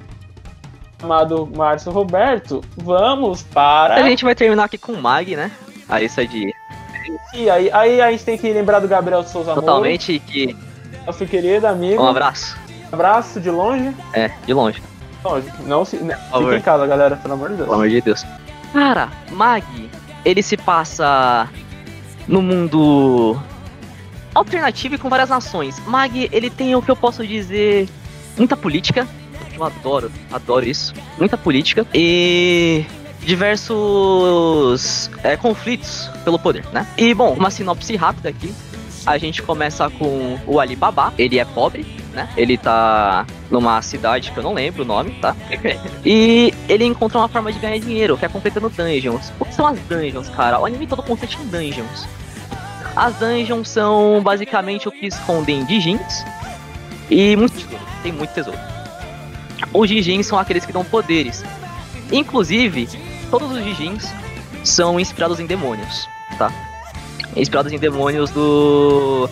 amado 1.00 1.48
Márcio 1.56 1.90
Roberto, 1.90 2.60
vamos 2.76 3.42
para. 3.42 3.94
A 3.94 4.08
gente 4.08 4.24
vai 4.24 4.34
terminar 4.34 4.64
aqui 4.64 4.78
com 4.78 4.92
o 4.92 5.00
Mag, 5.00 5.36
né? 5.36 5.50
A 5.88 5.98
lista 5.98 6.26
de. 6.26 6.52
E 7.34 7.48
aí, 7.48 7.70
aí 7.72 8.00
a 8.00 8.10
gente 8.10 8.24
tem 8.24 8.38
que 8.38 8.52
lembrar 8.52 8.80
do 8.80 8.88
Gabriel 8.88 9.22
Souza 9.24 9.54
Totalmente 9.54 10.12
Moro, 10.12 10.24
que. 10.26 10.56
Nosso 11.06 11.26
querido 11.26 11.66
amigo. 11.66 12.02
Um 12.02 12.06
abraço. 12.06 12.56
Um 12.90 12.94
abraço 12.94 13.40
de 13.40 13.50
longe. 13.50 13.94
É, 14.12 14.30
de 14.46 14.52
longe. 14.52 14.82
Não, 15.66 15.84
se. 15.84 15.96
Né, 15.96 16.16
fica 16.16 16.56
em 16.56 16.60
casa, 16.60 16.86
galera, 16.86 17.16
pelo 17.16 17.34
amor 17.34 17.50
de 17.50 17.56
Deus. 17.56 17.66
Pelo 17.66 17.80
amor 17.80 17.88
de 17.88 18.00
Deus. 18.00 18.26
Cara, 18.72 19.08
Mag, 19.30 19.90
ele 20.24 20.42
se 20.42 20.56
passa 20.56 21.48
no 22.26 22.40
mundo 22.40 23.38
alternativo 24.34 24.94
e 24.94 24.98
com 24.98 25.08
várias 25.08 25.28
nações. 25.28 25.80
Mag, 25.86 26.28
ele 26.32 26.50
tem 26.50 26.74
o 26.74 26.82
que 26.82 26.90
eu 26.90 26.96
posso 26.96 27.26
dizer, 27.26 27.88
muita 28.36 28.56
política. 28.56 29.06
Eu 29.54 29.64
adoro, 29.64 30.10
adoro 30.32 30.66
isso. 30.66 30.94
Muita 31.18 31.36
política 31.36 31.86
e 31.94 32.84
diversos 33.20 35.10
é, 35.22 35.36
conflitos 35.36 36.10
pelo 36.24 36.38
poder, 36.38 36.64
né? 36.72 36.86
E 36.96 37.14
bom, 37.14 37.34
uma 37.34 37.50
sinopse 37.50 37.94
rápida 37.94 38.30
aqui. 38.30 38.52
A 39.04 39.18
gente 39.18 39.42
começa 39.42 39.90
com 39.90 40.38
o 40.46 40.58
Alibaba. 40.60 41.12
Ele 41.18 41.38
é 41.38 41.44
pobre, 41.44 41.84
né? 42.12 42.28
Ele 42.36 42.56
tá 42.56 43.26
numa 43.50 43.80
cidade 43.82 44.30
que 44.30 44.38
eu 44.38 44.42
não 44.42 44.54
lembro 44.54 44.82
o 44.82 44.86
nome, 44.86 45.12
tá? 45.20 45.34
e 46.04 46.52
ele 46.68 46.84
encontra 46.84 47.18
uma 47.18 47.28
forma 47.28 47.52
de 47.52 47.58
ganhar 47.58 47.78
dinheiro, 47.78 48.16
que 48.16 48.24
é 48.24 48.28
completando 48.28 48.68
dungeons. 48.68 49.32
O 49.40 49.44
que 49.44 49.54
são 49.54 49.66
as 49.66 49.78
dungeons, 49.80 50.28
cara? 50.28 50.58
O 50.60 50.66
anime 50.66 50.86
todo 50.86 51.02
consiste 51.02 51.38
em 51.40 51.46
dungeons. 51.46 52.06
As 52.94 53.14
dungeons 53.16 53.68
são 53.68 54.20
basicamente 54.22 54.86
o 54.86 54.92
que 54.92 55.06
escondem 55.06 55.64
Dijins 55.64 56.24
e 57.10 57.34
muito 57.36 57.54
tesouro. 57.54 57.84
Tem 58.02 58.12
muito 58.12 58.34
tesouro. 58.34 58.58
Os 59.72 59.88
Dijins 59.88 60.26
são 60.26 60.38
aqueles 60.38 60.66
que 60.66 60.72
dão 60.72 60.84
poderes. 60.84 61.42
Inclusive, 62.10 62.88
todos 63.30 63.50
os 63.50 63.64
Dijins 63.64 64.12
são 64.62 65.00
inspirados 65.00 65.40
em 65.40 65.46
demônios, 65.46 66.06
tá? 66.38 66.52
Inspirados 67.34 67.72
em 67.72 67.78
demônios 67.78 68.30
do 68.30 69.28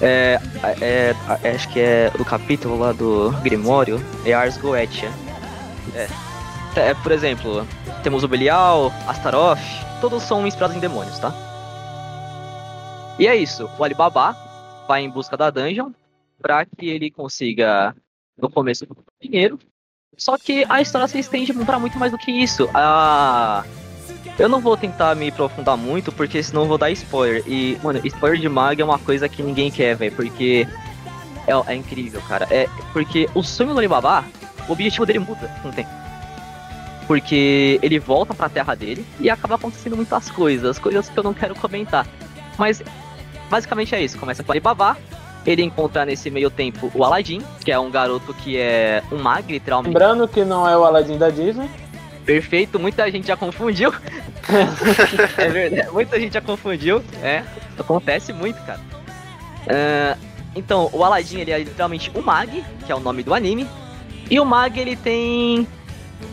é, 0.00 0.38
é, 0.80 1.14
é, 1.42 1.50
acho 1.50 1.68
que 1.70 1.80
é 1.80 2.10
do 2.10 2.24
capítulo 2.24 2.78
lá 2.78 2.92
do 2.92 3.30
Grimório, 3.42 4.00
é 4.24 4.32
Ars 4.32 4.56
Goetia. 4.56 5.10
É. 5.94 6.08
é. 6.80 6.94
por 6.94 7.12
exemplo, 7.12 7.66
temos 8.02 8.22
o 8.22 8.28
Belial, 8.28 8.92
Astaroth, 9.06 9.58
todos 10.00 10.22
são 10.22 10.46
inspirados 10.46 10.76
em 10.76 10.80
demônios, 10.80 11.18
tá? 11.18 11.32
E 13.18 13.26
é 13.26 13.34
isso, 13.34 13.70
o 13.78 13.84
Alibaba 13.84 14.36
vai 14.86 15.02
em 15.02 15.10
busca 15.10 15.36
da 15.36 15.50
dungeon 15.50 15.90
para 16.40 16.66
que 16.66 16.88
ele 16.88 17.10
consiga, 17.10 17.94
no 18.36 18.50
começo, 18.50 18.86
dinheiro. 19.20 19.58
Só 20.18 20.36
que 20.38 20.64
a 20.68 20.80
história 20.80 21.08
se 21.08 21.18
estende 21.18 21.52
para 21.52 21.78
muito 21.78 21.98
mais 21.98 22.12
do 22.12 22.18
que 22.18 22.30
isso. 22.30 22.68
A 22.74 23.64
eu 24.38 24.48
não 24.48 24.60
vou 24.60 24.76
tentar 24.76 25.14
me 25.14 25.28
aprofundar 25.28 25.76
muito, 25.76 26.12
porque 26.12 26.42
senão 26.42 26.62
eu 26.62 26.68
vou 26.68 26.78
dar 26.78 26.90
spoiler. 26.90 27.42
E, 27.46 27.78
mano, 27.82 28.00
spoiler 28.04 28.38
de 28.38 28.48
Mag 28.48 28.80
é 28.80 28.84
uma 28.84 28.98
coisa 28.98 29.28
que 29.28 29.42
ninguém 29.42 29.70
quer, 29.70 29.96
velho, 29.96 30.12
porque 30.12 30.66
é, 31.46 31.72
é, 31.72 31.74
incrível, 31.74 32.20
cara. 32.28 32.46
É 32.50 32.68
porque 32.92 33.28
o 33.34 33.42
sonho 33.42 33.72
do 33.72 33.78
Alibaba, 33.78 34.24
o 34.68 34.72
objetivo 34.72 35.06
dele 35.06 35.20
muda 35.20 35.50
com 35.62 35.68
o 35.68 35.72
tempo. 35.72 35.90
Porque 37.06 37.78
ele 37.82 37.98
volta 37.98 38.34
pra 38.34 38.48
terra 38.48 38.74
dele 38.74 39.06
e 39.20 39.30
acaba 39.30 39.54
acontecendo 39.54 39.96
muitas 39.96 40.28
coisas, 40.28 40.78
coisas 40.78 41.08
que 41.08 41.16
eu 41.16 41.22
não 41.22 41.32
quero 41.32 41.54
comentar. 41.54 42.06
Mas 42.58 42.82
basicamente 43.48 43.94
é 43.94 44.02
isso. 44.02 44.18
Começa 44.18 44.42
com 44.42 44.50
o 44.50 44.52
Alibaba, 44.52 44.96
Ele 45.46 45.62
encontra 45.62 46.04
nesse 46.04 46.28
meio 46.28 46.50
tempo 46.50 46.90
o 46.92 47.04
Aladdin, 47.04 47.40
que 47.64 47.70
é 47.70 47.78
um 47.78 47.90
garoto 47.90 48.34
que 48.34 48.58
é 48.58 49.02
um 49.12 49.18
mag, 49.18 49.50
literalmente. 49.50 49.94
Lembrando 49.94 50.26
que 50.26 50.44
não 50.44 50.68
é 50.68 50.76
o 50.76 50.84
Aladdin 50.84 51.16
da 51.16 51.30
Disney. 51.30 51.70
Perfeito, 52.26 52.78
muita 52.80 53.08
gente 53.08 53.28
já 53.28 53.36
confundiu. 53.36 53.92
é 55.38 55.48
verdade, 55.48 55.90
muita 55.92 56.18
gente 56.18 56.34
já 56.34 56.40
confundiu. 56.40 57.00
É, 57.22 57.44
acontece 57.78 58.32
muito, 58.32 58.60
cara. 58.66 58.80
Uh, 59.66 60.18
então, 60.56 60.90
o 60.92 61.04
Aladdin 61.04 61.38
ele 61.38 61.52
é 61.52 61.58
literalmente 61.58 62.10
o 62.12 62.20
Mag, 62.20 62.64
que 62.84 62.90
é 62.90 62.94
o 62.94 62.98
nome 62.98 63.22
do 63.22 63.32
anime. 63.32 63.66
E 64.28 64.40
o 64.40 64.44
Mag 64.44 64.78
ele 64.78 64.96
tem. 64.96 65.68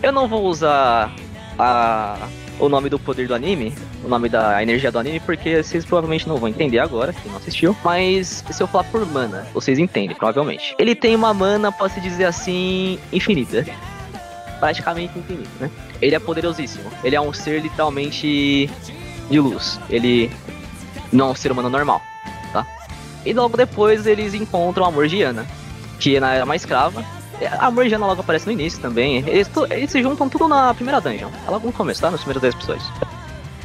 Eu 0.01 0.11
não 0.11 0.27
vou 0.27 0.45
usar 0.45 1.13
a... 1.59 2.27
o 2.59 2.67
nome 2.67 2.89
do 2.89 2.97
poder 2.97 3.27
do 3.27 3.35
anime, 3.35 3.71
o 4.03 4.07
nome 4.07 4.29
da 4.29 4.63
energia 4.63 4.91
do 4.91 4.97
anime, 4.97 5.19
porque 5.19 5.61
vocês 5.61 5.85
provavelmente 5.85 6.27
não 6.27 6.37
vão 6.37 6.49
entender 6.49 6.79
agora, 6.79 7.13
quem 7.13 7.29
não 7.29 7.37
assistiu. 7.37 7.77
Mas 7.83 8.43
se 8.49 8.63
eu 8.63 8.65
falar 8.65 8.85
por 8.85 9.05
mana, 9.05 9.45
vocês 9.53 9.77
entendem, 9.77 10.15
provavelmente. 10.15 10.73
Ele 10.79 10.95
tem 10.95 11.15
uma 11.15 11.35
mana, 11.35 11.71
posso 11.71 12.01
dizer 12.01 12.25
assim, 12.25 12.97
infinita 13.11 13.63
praticamente 14.64 15.20
infinito, 15.20 15.49
né? 15.59 15.70
Ele 16.01 16.16
é 16.16 16.20
poderosíssimo. 16.20 16.89
Ele 17.03 17.18
é 17.18 17.20
um 17.20 17.34
ser 17.34 17.61
literalmente 17.61 18.70
de 19.30 19.38
luz. 19.38 19.78
Ele 19.89 20.32
não 21.11 21.28
é 21.28 21.32
um 21.32 21.36
ser 21.36 21.51
humano 21.51 21.70
normal, 21.70 22.01
tá? 22.53 22.66
E 23.26 23.34
logo 23.34 23.57
depois 23.57 24.07
eles 24.07 24.34
encontram 24.34 24.86
a 24.86 24.91
Morgiana, 24.91 25.45
que 25.99 26.16
era 26.16 26.45
uma 26.45 26.55
escrava. 26.55 27.03
A 27.59 27.70
Morgiana 27.70 28.05
logo 28.05 28.22
aparece 28.22 28.45
no 28.45 28.53
início 28.53 28.82
também. 28.82 29.18
Eles, 29.28 29.51
eles 29.70 29.91
se 29.91 30.01
juntam 30.01 30.30
tudo 30.30 30.47
na 30.47 30.74
primeira 30.74 31.01
dungeon. 31.01 31.30
É 31.45 31.51
logo 31.51 31.68
no 31.68 31.74
começo, 31.74 31.99
tá? 31.99 32.09
Nas 32.09 32.22
primeiras 32.22 32.41
10 32.41 32.55
pessoas. 32.55 32.84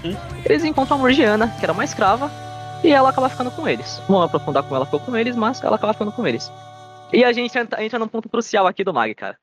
Hum? 0.04 0.16
Eles 0.44 0.64
encontram 0.64 0.96
a 0.96 1.00
Morgiana, 1.00 1.54
que 1.60 1.64
era 1.64 1.72
uma 1.72 1.84
escrava, 1.84 2.28
e 2.82 2.90
ela 2.90 3.10
acaba 3.10 3.28
ficando 3.28 3.52
com 3.52 3.68
eles. 3.68 3.98
Não 4.08 4.16
vou 4.16 4.22
aprofundar 4.22 4.64
como 4.64 4.74
ela 4.74 4.84
ficou 4.84 4.98
com 4.98 5.16
eles, 5.16 5.36
mas 5.36 5.62
ela 5.62 5.76
acaba 5.76 5.92
ficando 5.92 6.10
com 6.10 6.26
eles. 6.26 6.50
E 7.12 7.22
a 7.22 7.32
gente 7.32 7.56
entra, 7.56 7.84
entra 7.84 8.00
num 8.00 8.08
ponto 8.08 8.28
crucial 8.28 8.66
aqui 8.66 8.82
do 8.82 8.92
Mag, 8.92 9.14
cara. 9.14 9.38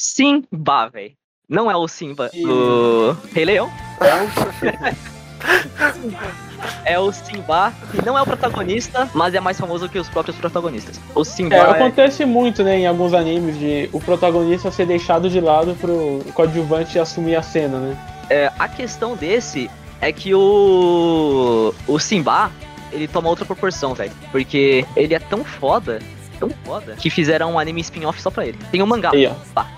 Simba, 0.00 0.88
velho. 0.88 1.10
Não 1.48 1.68
é 1.68 1.76
o 1.76 1.88
Simba 1.88 2.30
e... 2.32 2.44
do 2.44 3.16
Rei 3.34 3.44
Leão. 3.44 3.68
é 6.84 6.96
o 7.00 7.10
Simba, 7.10 7.74
que 7.90 8.06
não 8.06 8.16
é 8.16 8.22
o 8.22 8.24
protagonista, 8.24 9.10
mas 9.12 9.34
é 9.34 9.40
mais 9.40 9.58
famoso 9.58 9.88
que 9.88 9.98
os 9.98 10.08
próprios 10.08 10.36
protagonistas. 10.36 11.00
O 11.16 11.24
Simba. 11.24 11.56
É, 11.56 11.58
é... 11.58 11.62
acontece 11.62 12.24
muito, 12.24 12.62
né, 12.62 12.78
em 12.78 12.86
alguns 12.86 13.12
animes, 13.12 13.58
de 13.58 13.90
o 13.92 13.98
protagonista 13.98 14.70
ser 14.70 14.86
deixado 14.86 15.28
de 15.28 15.40
lado 15.40 15.76
pro 15.80 16.24
coadjuvante 16.32 16.96
assumir 16.96 17.34
a 17.34 17.42
cena, 17.42 17.80
né? 17.80 17.96
É, 18.30 18.52
a 18.56 18.68
questão 18.68 19.16
desse 19.16 19.68
é 20.00 20.12
que 20.12 20.32
o. 20.32 21.74
O 21.88 21.98
Simba, 21.98 22.52
ele 22.92 23.08
toma 23.08 23.28
outra 23.28 23.44
proporção, 23.44 23.94
velho. 23.94 24.12
Porque 24.30 24.86
ele 24.94 25.12
é 25.12 25.18
tão 25.18 25.42
foda, 25.42 25.98
tão 26.38 26.50
foda, 26.64 26.94
que 26.94 27.10
fizeram 27.10 27.54
um 27.54 27.58
anime 27.58 27.80
spin-off 27.80 28.22
só 28.22 28.30
pra 28.30 28.46
ele. 28.46 28.58
Tem 28.70 28.80
um 28.80 28.86
mangá. 28.86 29.10
Aí, 29.12 29.26
ó. 29.26 29.34
Pá 29.52 29.77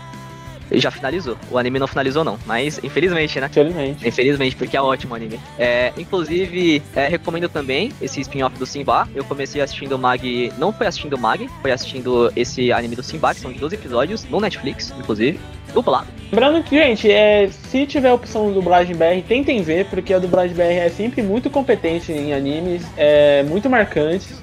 já 0.79 0.91
finalizou. 0.91 1.37
O 1.51 1.59
anime 1.59 1.79
não 1.79 1.87
finalizou, 1.87 2.25
não. 2.25 2.39
Mas, 2.47 2.79
infelizmente, 2.83 3.41
né? 3.41 3.47
Infelizmente. 3.47 4.07
Infelizmente, 4.07 4.57
porque 4.57 4.77
é 4.77 4.83
ótimo 4.83 5.13
o 5.13 5.17
anime. 5.17 5.41
É, 5.59 5.93
inclusive, 5.99 6.83
é, 6.95 7.09
recomendo 7.09 7.49
também 7.49 7.93
esse 8.01 8.21
spin-off 8.21 8.57
do 8.59 8.67
Simba. 8.67 9.09
Eu 9.15 9.25
comecei 9.25 9.61
assistindo 9.61 9.93
o 9.93 9.99
Mag. 9.99 10.53
Não 10.59 10.73
foi 10.73 10.87
assistindo 10.87 11.15
o 11.15 11.19
Mag, 11.19 11.49
foi 11.61 11.73
assistindo 11.73 12.33
esse 12.37 12.73
anime 12.73 12.95
do 12.95 13.03
Simba, 13.03 13.35
que 13.35 13.41
são 13.41 13.53
de 13.53 13.59
12 13.59 13.75
episódios, 13.75 14.25
no 14.25 14.41
Netflix, 14.41 14.93
inclusive. 14.99 15.41
Dublado. 15.73 16.09
Lembrando 16.33 16.65
que, 16.65 16.77
gente, 16.77 17.11
é, 17.11 17.49
se 17.49 17.87
tiver 17.87 18.09
a 18.09 18.15
opção 18.15 18.49
de 18.49 18.55
dublagem 18.55 18.97
BR, 18.97 19.23
tentem 19.27 19.63
ver, 19.63 19.87
porque 19.87 20.13
a 20.13 20.19
dublagem 20.19 20.55
BR 20.55 20.63
é 20.63 20.89
sempre 20.89 21.23
muito 21.23 21.49
competente 21.49 22.13
em 22.13 22.33
animes, 22.33 22.85
é 22.97 23.45
muito 23.45 23.71
marcante. 23.71 24.35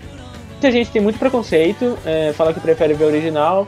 Muita 0.52 0.72
gente 0.72 0.90
tem 0.90 1.02
muito 1.02 1.20
preconceito, 1.20 1.98
é, 2.06 2.34
fala 2.34 2.54
que 2.54 2.60
prefere 2.60 2.94
ver 2.94 3.04
o 3.04 3.08
original. 3.08 3.68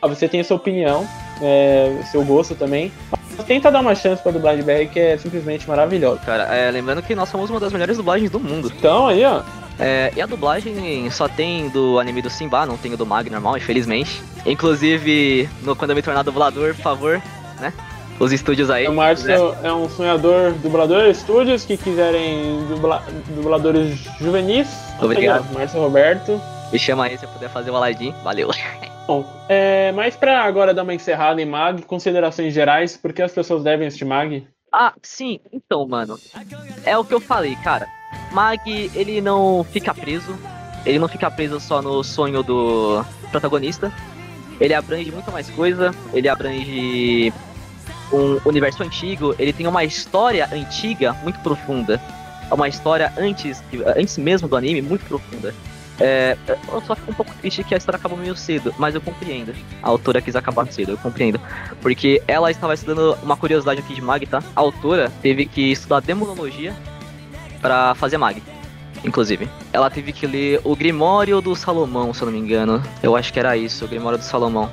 Ah, 0.00 0.06
você 0.06 0.26
tem 0.26 0.40
a 0.40 0.44
sua 0.44 0.56
opinião, 0.56 1.06
é, 1.42 2.00
seu 2.10 2.24
gosto 2.24 2.54
também. 2.54 2.92
Mas 3.36 3.46
tenta 3.46 3.70
dar 3.70 3.80
uma 3.80 3.94
chance 3.94 4.22
pra 4.22 4.32
dublagem 4.32 4.62
BR 4.62 4.90
que 4.92 5.00
é 5.00 5.16
simplesmente 5.16 5.68
maravilhosa. 5.68 6.20
Cara, 6.24 6.44
é, 6.54 6.70
lembrando 6.70 7.02
que 7.02 7.14
nós 7.14 7.28
somos 7.28 7.50
uma 7.50 7.60
das 7.60 7.72
melhores 7.72 7.96
dublagens 7.96 8.30
do 8.30 8.38
mundo. 8.40 8.72
Então 8.76 9.08
aí, 9.08 9.24
ó. 9.24 9.42
É, 9.78 10.12
e 10.14 10.20
a 10.20 10.26
dublagem 10.26 11.08
só 11.10 11.26
tem 11.26 11.70
do 11.70 11.98
anime 11.98 12.20
do 12.20 12.28
Simba, 12.28 12.66
não 12.66 12.76
tem 12.76 12.92
o 12.92 12.98
do 12.98 13.06
Mag 13.06 13.30
normal, 13.30 13.56
infelizmente. 13.56 14.22
Inclusive, 14.44 15.48
no, 15.62 15.74
quando 15.74 15.90
eu 15.90 15.96
me 15.96 16.02
tornar 16.02 16.22
dublador, 16.22 16.74
por 16.74 16.82
favor, 16.82 17.22
né? 17.58 17.72
Os 18.18 18.30
estúdios 18.30 18.68
aí. 18.68 18.86
O 18.86 18.92
Márcio 18.92 19.28
né? 19.28 19.60
é 19.62 19.72
um 19.72 19.88
sonhador 19.88 20.52
dublador, 20.52 21.06
estúdios 21.06 21.64
que 21.64 21.78
quiserem 21.78 22.62
dubla, 22.68 23.02
dubladores 23.34 23.98
juvenis. 24.20 24.68
Obrigado. 25.00 25.50
Márcio 25.54 25.80
Roberto. 25.80 26.38
Me 26.70 26.78
chama 26.78 27.06
aí 27.06 27.16
se 27.16 27.24
eu 27.24 27.30
puder 27.30 27.48
fazer 27.48 27.70
o 27.70 27.76
Aladdin. 27.76 28.14
Valeu. 28.22 28.50
Bom, 29.10 29.26
é, 29.48 29.90
mas 29.90 30.14
para 30.14 30.40
agora 30.40 30.72
dar 30.72 30.84
uma 30.84 30.94
encerrada 30.94 31.42
em 31.42 31.44
Mag, 31.44 31.82
considerações 31.82 32.54
gerais, 32.54 32.96
por 32.96 33.12
que 33.12 33.20
as 33.20 33.32
pessoas 33.32 33.64
devem 33.64 33.88
assistir 33.88 34.04
Mag? 34.04 34.46
Ah, 34.72 34.94
sim, 35.02 35.40
então, 35.52 35.84
mano. 35.88 36.16
É 36.84 36.96
o 36.96 37.04
que 37.04 37.12
eu 37.12 37.18
falei, 37.18 37.56
cara. 37.56 37.88
Mag, 38.30 38.60
ele 38.94 39.20
não 39.20 39.64
fica 39.64 39.92
preso. 39.92 40.38
Ele 40.86 41.00
não 41.00 41.08
fica 41.08 41.28
preso 41.28 41.58
só 41.58 41.82
no 41.82 42.04
sonho 42.04 42.44
do 42.44 43.04
protagonista. 43.32 43.92
Ele 44.60 44.74
abrange 44.74 45.10
muito 45.10 45.32
mais 45.32 45.50
coisa. 45.50 45.90
Ele 46.12 46.28
abrange 46.28 47.32
um 48.12 48.38
universo 48.48 48.80
antigo. 48.84 49.34
Ele 49.40 49.52
tem 49.52 49.66
uma 49.66 49.82
história 49.82 50.48
antiga 50.52 51.14
muito 51.14 51.40
profunda. 51.40 52.00
Uma 52.48 52.68
história 52.68 53.12
antes, 53.18 53.60
antes 53.96 54.16
mesmo 54.16 54.46
do 54.46 54.56
anime 54.56 54.80
muito 54.80 55.04
profunda. 55.06 55.52
É, 56.00 56.36
eu 56.48 56.80
só 56.80 56.96
fico 56.96 57.10
um 57.10 57.14
pouco 57.14 57.32
triste 57.34 57.62
que 57.62 57.74
a 57.74 57.76
história 57.76 57.98
acabou 57.98 58.16
meio 58.16 58.34
cedo, 58.34 58.74
mas 58.78 58.94
eu 58.94 59.00
compreendo. 59.00 59.54
A 59.82 59.88
autora 59.88 60.22
quis 60.22 60.34
acabar 60.34 60.66
cedo, 60.72 60.92
eu 60.92 60.98
compreendo. 60.98 61.38
Porque 61.82 62.22
ela 62.26 62.50
estava 62.50 62.72
estudando 62.72 63.16
uma 63.22 63.36
curiosidade 63.36 63.80
aqui 63.80 63.94
de 63.94 64.00
Mag, 64.00 64.26
tá? 64.26 64.42
A 64.56 64.60
autora 64.60 65.12
teve 65.20 65.44
que 65.44 65.70
estudar 65.70 66.00
demonologia 66.00 66.74
para 67.60 67.94
fazer 67.94 68.16
Mag. 68.16 68.42
Inclusive, 69.04 69.48
ela 69.72 69.90
teve 69.90 70.12
que 70.12 70.26
ler 70.26 70.60
o 70.64 70.74
Grimório 70.74 71.40
do 71.40 71.54
Salomão, 71.54 72.12
se 72.12 72.22
eu 72.22 72.26
não 72.26 72.32
me 72.32 72.38
engano. 72.38 72.82
Eu 73.02 73.14
acho 73.14 73.32
que 73.32 73.38
era 73.38 73.56
isso, 73.56 73.84
o 73.84 73.88
Grimório 73.88 74.18
do 74.18 74.24
Salomão. 74.24 74.70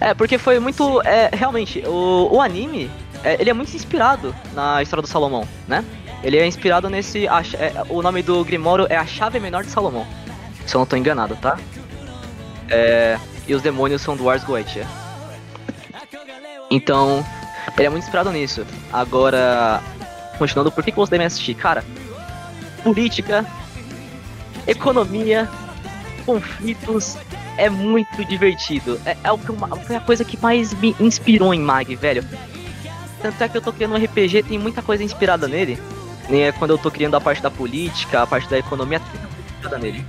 É, 0.00 0.14
porque 0.14 0.38
foi 0.38 0.58
muito. 0.58 1.00
É, 1.02 1.28
realmente, 1.32 1.82
o, 1.86 2.28
o 2.32 2.40
anime, 2.40 2.90
é, 3.22 3.36
ele 3.40 3.50
é 3.50 3.52
muito 3.52 3.74
inspirado 3.74 4.34
na 4.54 4.82
história 4.82 5.02
do 5.02 5.08
Salomão, 5.08 5.46
né? 5.68 5.84
Ele 6.22 6.38
é 6.38 6.46
inspirado 6.46 6.88
nesse. 6.88 7.26
A, 7.26 7.40
é, 7.40 7.72
o 7.88 8.00
nome 8.00 8.22
do 8.22 8.44
Grimório 8.44 8.86
é 8.88 8.96
a 8.96 9.04
Chave 9.04 9.40
Menor 9.40 9.64
de 9.64 9.70
Salomão. 9.70 10.06
Se 10.66 10.74
eu 10.74 10.78
não 10.78 10.84
estou 10.84 10.98
enganado, 10.98 11.36
tá? 11.36 11.58
É, 12.70 13.18
e 13.46 13.54
os 13.54 13.62
demônios 13.62 14.00
são 14.02 14.16
do 14.16 14.30
Ars 14.30 14.44
Goetia. 14.44 14.86
Então, 16.70 17.24
ele 17.76 17.86
é 17.86 17.90
muito 17.90 18.04
inspirado 18.04 18.30
nisso. 18.30 18.64
Agora, 18.92 19.82
continuando, 20.38 20.70
por 20.70 20.84
que, 20.84 20.92
que 20.92 20.96
você 20.96 21.10
deve 21.10 21.24
assistir? 21.24 21.54
Cara, 21.54 21.84
política, 22.84 23.44
economia, 24.66 25.50
conflitos, 26.24 27.16
é 27.58 27.68
muito 27.68 28.24
divertido. 28.24 28.98
É, 29.04 29.16
é, 29.24 29.32
o 29.32 29.38
que, 29.38 29.92
é 29.92 29.96
a 29.96 30.00
coisa 30.00 30.24
que 30.24 30.40
mais 30.40 30.72
me 30.74 30.94
inspirou 31.00 31.52
em 31.52 31.60
Mag, 31.60 31.94
velho. 31.96 32.24
Tanto 33.20 33.42
é 33.42 33.48
que 33.48 33.56
eu 33.56 33.62
tô 33.62 33.72
criando 33.72 33.94
um 33.94 34.04
RPG, 34.04 34.44
tem 34.44 34.58
muita 34.58 34.82
coisa 34.82 35.02
inspirada 35.02 35.48
nele 35.48 35.78
nem 36.28 36.44
é 36.44 36.52
quando 36.52 36.72
eu 36.72 36.78
tô 36.78 36.90
criando 36.90 37.14
a 37.14 37.20
parte 37.20 37.42
da 37.42 37.50
política, 37.50 38.22
a 38.22 38.26
parte 38.26 38.48
da 38.48 38.58
economia, 38.58 39.00
tudo 39.62 39.78
nele. 39.78 40.04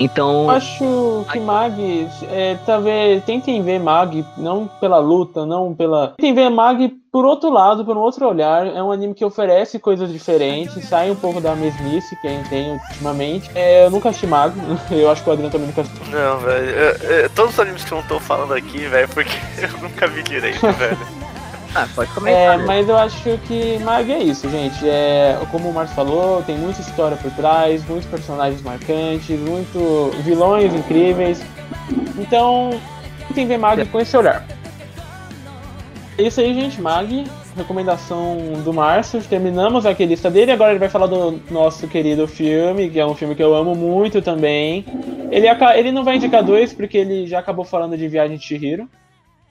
Então. 0.00 0.48
Acho 0.48 1.26
que 1.30 1.38
Mag, 1.38 2.08
é, 2.30 2.56
talvez 2.64 3.22
tentem 3.24 3.62
ver 3.62 3.78
Mag 3.78 4.24
não 4.38 4.66
pela 4.80 4.98
luta, 4.98 5.44
não 5.44 5.74
pela. 5.74 6.14
Tentem 6.16 6.32
ver 6.32 6.48
Mag 6.48 6.88
por 7.12 7.26
outro 7.26 7.50
lado, 7.50 7.84
por 7.84 7.96
um 7.96 8.00
outro 8.00 8.26
olhar. 8.26 8.66
É 8.66 8.82
um 8.82 8.90
anime 8.90 9.12
que 9.12 9.24
oferece 9.24 9.78
coisas 9.78 10.10
diferentes, 10.10 10.88
sai 10.88 11.10
um 11.10 11.16
pouco 11.16 11.38
da 11.38 11.54
mesmice 11.54 12.16
que 12.16 12.26
a 12.26 12.30
gente 12.30 12.48
tem 12.48 12.72
ultimamente. 12.72 13.50
É, 13.54 13.84
eu 13.84 13.90
nunca 13.90 14.08
assisti 14.08 14.26
Mag, 14.26 14.54
eu 14.90 15.10
acho 15.10 15.22
que 15.22 15.28
o 15.28 15.32
Adriano 15.32 15.52
também 15.52 15.66
nunca 15.66 15.82
assistiu. 15.82 16.06
Não, 16.06 16.38
velho. 16.38 17.30
Todos 17.34 17.52
os 17.52 17.60
animes 17.60 17.84
que 17.84 17.92
eu 17.92 17.98
não 17.98 18.06
tô 18.06 18.18
falando 18.18 18.54
aqui, 18.54 18.78
velho, 18.78 19.08
porque 19.10 19.36
eu 19.60 19.82
nunca 19.82 20.06
vi 20.06 20.22
direito, 20.22 20.60
velho. 20.72 21.29
Ah, 21.74 21.86
pode 21.94 22.10
comentar. 22.12 22.58
É, 22.60 22.62
mas 22.64 22.88
eu 22.88 22.96
acho 22.96 23.38
que 23.46 23.78
Mag 23.80 24.10
é 24.10 24.18
isso, 24.18 24.48
gente. 24.50 24.88
É, 24.88 25.38
como 25.50 25.68
o 25.68 25.72
Marcos 25.72 25.94
falou, 25.94 26.42
tem 26.42 26.56
muita 26.58 26.80
história 26.80 27.16
por 27.16 27.30
trás, 27.32 27.84
muitos 27.86 28.08
personagens 28.08 28.60
marcantes, 28.62 29.38
muito 29.38 30.10
vilões 30.24 30.74
incríveis. 30.74 31.40
Então, 32.18 32.70
tem 33.34 33.44
que 33.44 33.46
ver 33.46 33.58
Mag 33.58 33.84
com 33.86 34.00
esse 34.00 34.16
olhar. 34.16 34.44
É 36.18 36.22
isso 36.22 36.40
aí, 36.40 36.52
gente. 36.54 36.80
Mag, 36.80 37.24
recomendação 37.56 38.36
do 38.64 38.74
Márcio. 38.74 39.22
Terminamos 39.22 39.86
a 39.86 39.92
lista 39.92 40.28
dele. 40.28 40.50
Agora 40.50 40.72
ele 40.72 40.80
vai 40.80 40.88
falar 40.88 41.06
do 41.06 41.40
nosso 41.50 41.86
querido 41.86 42.26
filme, 42.26 42.90
que 42.90 42.98
é 42.98 43.06
um 43.06 43.14
filme 43.14 43.36
que 43.36 43.42
eu 43.42 43.54
amo 43.54 43.76
muito 43.76 44.20
também. 44.20 44.84
Ele, 45.30 45.46
ele 45.76 45.92
não 45.92 46.02
vai 46.02 46.16
indicar 46.16 46.42
dois, 46.42 46.72
porque 46.72 46.98
ele 46.98 47.28
já 47.28 47.38
acabou 47.38 47.64
falando 47.64 47.96
de 47.96 48.08
Viagem 48.08 48.36
de 48.36 48.44
Chihiro. 48.44 48.88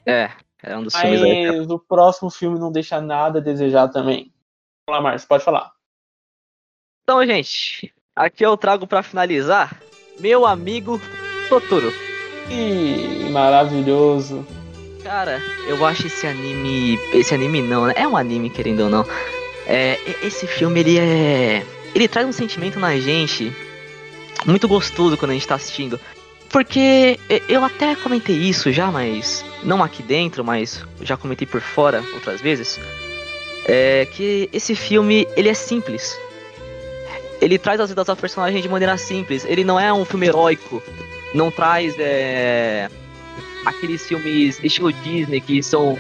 É, 0.05 0.29
é 0.63 0.77
um 0.77 0.83
dos 0.83 0.93
Mas 0.93 1.03
filmes 1.03 1.21
aí. 1.23 1.59
o 1.61 1.79
próximo 1.79 2.29
filme 2.29 2.59
não 2.59 2.71
deixa 2.71 2.99
nada 2.99 3.39
a 3.39 3.41
desejar 3.41 3.87
também. 3.87 4.33
Vamos 4.87 5.03
lá, 5.03 5.09
Márcio, 5.09 5.27
pode 5.27 5.43
falar. 5.43 5.71
Então, 7.03 7.25
gente, 7.25 7.93
aqui 8.15 8.45
eu 8.45 8.55
trago 8.57 8.85
para 8.85 9.01
finalizar 9.01 9.81
meu 10.19 10.45
amigo 10.45 10.99
Totoro. 11.47 11.91
Ih, 12.49 13.29
maravilhoso. 13.31 14.45
Cara, 15.03 15.41
eu 15.67 15.83
acho 15.85 16.07
esse 16.07 16.27
anime. 16.27 16.99
Esse 17.13 17.33
anime 17.33 17.61
não, 17.61 17.85
né? 17.85 17.93
É 17.95 18.07
um 18.07 18.17
anime, 18.17 18.49
querendo 18.49 18.81
ou 18.81 18.89
não. 18.89 19.05
É, 19.65 19.97
esse 20.23 20.45
filme, 20.45 20.79
ele 20.79 20.99
é. 20.99 21.65
Ele 21.95 22.07
traz 22.07 22.27
um 22.27 22.31
sentimento 22.31 22.79
na 22.79 22.95
gente 22.97 23.51
muito 24.45 24.67
gostoso 24.67 25.17
quando 25.17 25.31
a 25.31 25.33
gente 25.33 25.47
tá 25.47 25.55
assistindo. 25.55 25.99
Porque 26.49 27.19
eu 27.47 27.63
até 27.63 27.95
comentei 27.95 28.35
isso 28.35 28.71
já, 28.71 28.91
mas. 28.91 29.45
Não 29.63 29.83
aqui 29.83 30.01
dentro, 30.01 30.43
mas 30.43 30.83
já 31.01 31.15
comentei 31.15 31.45
por 31.45 31.61
fora 31.61 32.03
outras 32.13 32.41
vezes. 32.41 32.79
É 33.65 34.07
que 34.11 34.49
esse 34.51 34.73
filme, 34.73 35.27
ele 35.35 35.49
é 35.49 35.53
simples. 35.53 36.17
Ele 37.41 37.57
traz 37.57 37.79
as 37.79 37.89
vidas 37.89 38.07
dos 38.07 38.19
personagens 38.19 38.63
de 38.63 38.69
maneira 38.69 38.97
simples. 38.97 39.45
Ele 39.45 39.63
não 39.63 39.79
é 39.79 39.93
um 39.93 40.03
filme 40.05 40.27
heróico. 40.27 40.81
Não 41.33 41.51
traz 41.51 41.93
é, 41.99 42.89
aqueles 43.65 44.05
filmes 44.07 44.59
estilo 44.63 44.91
Disney 44.91 45.39
que 45.39 45.61
são 45.61 45.97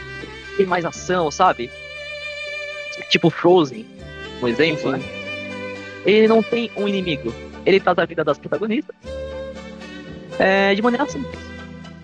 tem 0.57 0.65
mais 0.65 0.83
ação, 0.83 1.29
sabe? 1.29 1.69
Tipo 3.09 3.29
Frozen, 3.29 3.85
um 4.41 4.47
exemplo. 4.47 4.91
Né? 4.91 5.01
Ele 6.05 6.27
não 6.27 6.41
tem 6.41 6.71
um 6.75 6.87
inimigo. 6.87 7.33
Ele 7.65 7.79
traz 7.79 7.99
a 7.99 8.05
vida 8.05 8.23
das 8.23 8.39
protagonistas 8.39 8.95
é, 10.39 10.73
de 10.73 10.81
maneira 10.81 11.05
simples. 11.07 11.59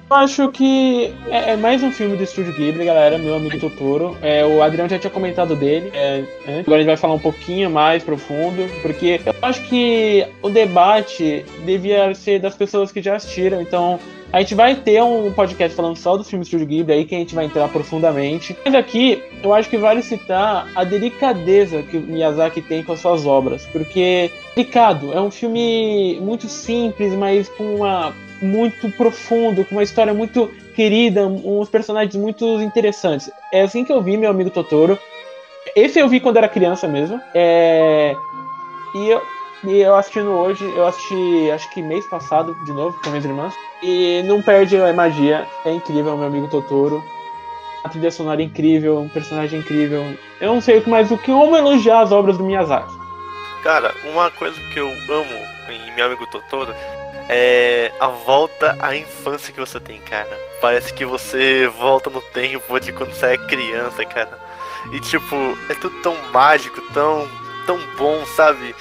Eu 0.07 0.17
acho 0.17 0.51
que 0.51 1.11
é, 1.29 1.53
é, 1.53 1.55
mais 1.57 1.81
um 1.81 1.91
filme 1.91 2.15
do 2.15 2.21
Estúdio 2.21 2.53
Ghibli, 2.53 2.85
galera, 2.85 3.17
meu 3.17 3.35
amigo 3.35 3.59
Totoro. 3.59 4.15
É, 4.21 4.45
o 4.45 4.61
Adriano 4.61 4.87
já 4.87 4.99
tinha 4.99 5.09
comentado 5.09 5.55
dele, 5.55 5.89
é, 5.95 6.23
agora 6.59 6.75
a 6.75 6.77
gente 6.77 6.85
vai 6.85 6.97
falar 6.97 7.15
um 7.15 7.19
pouquinho 7.19 7.71
mais 7.71 8.03
profundo, 8.03 8.69
porque 8.83 9.19
eu 9.25 9.33
acho 9.41 9.63
que 9.63 10.27
o 10.43 10.49
debate 10.49 11.43
devia 11.65 12.13
ser 12.13 12.39
das 12.39 12.55
pessoas 12.55 12.91
que 12.91 13.01
já 13.01 13.15
assistiram, 13.15 13.59
então 13.59 13.99
a 14.31 14.41
gente 14.41 14.53
vai 14.53 14.75
ter 14.75 15.01
um 15.01 15.31
podcast 15.31 15.75
falando 15.75 15.97
só 15.97 16.15
dos 16.15 16.29
filmes 16.29 16.47
do 16.47 16.49
Estúdio 16.49 16.67
Ghibli, 16.67 16.93
aí 16.93 17.05
que 17.05 17.15
a 17.15 17.19
gente 17.19 17.33
vai 17.33 17.45
entrar 17.45 17.67
profundamente. 17.69 18.55
Mas 18.63 18.75
aqui, 18.75 19.23
eu 19.41 19.55
acho 19.55 19.67
que 19.69 19.77
vale 19.77 20.03
citar 20.03 20.67
a 20.75 20.83
delicadeza 20.83 21.81
que 21.81 21.97
o 21.97 22.01
Miyazaki 22.01 22.61
tem 22.61 22.83
com 22.83 22.91
as 22.91 22.99
suas 22.99 23.25
obras, 23.25 23.65
porque 23.71 24.29
delicado, 24.55 25.11
é 25.13 25.19
um 25.19 25.31
filme 25.31 26.19
muito 26.21 26.47
simples, 26.47 27.13
mas 27.13 27.49
com 27.49 27.75
uma 27.75 28.13
muito 28.41 28.89
profundo, 28.91 29.63
com 29.65 29.75
uma 29.75 29.83
história 29.83 30.13
muito 30.13 30.51
querida, 30.75 31.25
uns 31.25 31.69
personagens 31.69 32.15
muito 32.15 32.61
interessantes. 32.61 33.29
É 33.51 33.61
assim 33.61 33.83
que 33.83 33.91
eu 33.91 34.01
vi 34.01 34.17
meu 34.17 34.29
amigo 34.29 34.49
Totoro. 34.49 34.99
Esse 35.75 35.99
eu 35.99 36.07
vi 36.07 36.19
quando 36.19 36.37
era 36.37 36.47
criança 36.47 36.87
mesmo. 36.87 37.19
É... 37.33 38.15
E 38.95 39.09
eu, 39.09 39.21
e 39.65 39.79
eu 39.79 39.95
assistindo 39.95 40.29
hoje, 40.29 40.63
eu 40.75 40.85
assisti 40.85 41.51
acho 41.51 41.69
que 41.71 41.81
mês 41.81 42.05
passado 42.07 42.55
de 42.65 42.71
novo 42.71 42.99
com 43.01 43.09
minhas 43.09 43.25
irmãs. 43.25 43.53
E 43.81 44.23
não 44.25 44.41
perde 44.41 44.77
a 44.77 44.93
magia. 44.93 45.45
É 45.65 45.71
incrível, 45.71 46.17
meu 46.17 46.27
amigo 46.27 46.47
Totoro. 46.47 47.03
A 47.83 47.89
trilha 47.89 48.09
sonora 48.09 48.41
é 48.41 48.45
incrível, 48.45 48.99
um 48.99 49.09
personagem 49.09 49.59
incrível. 49.59 50.03
Eu 50.41 50.53
não 50.53 50.61
sei 50.61 50.81
mais 50.87 51.11
o 51.11 51.17
que 51.17 51.31
como 51.31 51.55
elogiar 51.55 52.01
as 52.01 52.11
obras 52.11 52.37
do 52.37 52.43
Miyazaki. 52.43 52.91
Cara, 53.63 53.93
uma 54.11 54.31
coisa 54.31 54.59
que 54.73 54.79
eu 54.79 54.87
amo 54.87 55.55
em 55.69 55.95
meu 55.95 56.05
amigo 56.05 56.25
Totoro 56.27 56.73
é 57.29 57.91
a 57.99 58.07
volta 58.07 58.75
à 58.79 58.95
infância 58.95 59.53
que 59.53 59.59
você 59.59 59.79
tem, 59.79 59.99
cara. 60.01 60.39
Parece 60.61 60.93
que 60.93 61.05
você 61.05 61.67
volta 61.67 62.09
no 62.09 62.21
tempo 62.21 62.79
de 62.79 62.91
quando 62.91 63.13
você 63.13 63.27
é 63.27 63.37
criança, 63.37 64.05
cara. 64.05 64.39
E 64.91 64.99
tipo, 64.99 65.35
é 65.69 65.73
tudo 65.75 65.95
tão 66.01 66.15
mágico, 66.31 66.81
tão, 66.93 67.27
tão 67.65 67.79
bom, 67.97 68.25
sabe? 68.35 68.75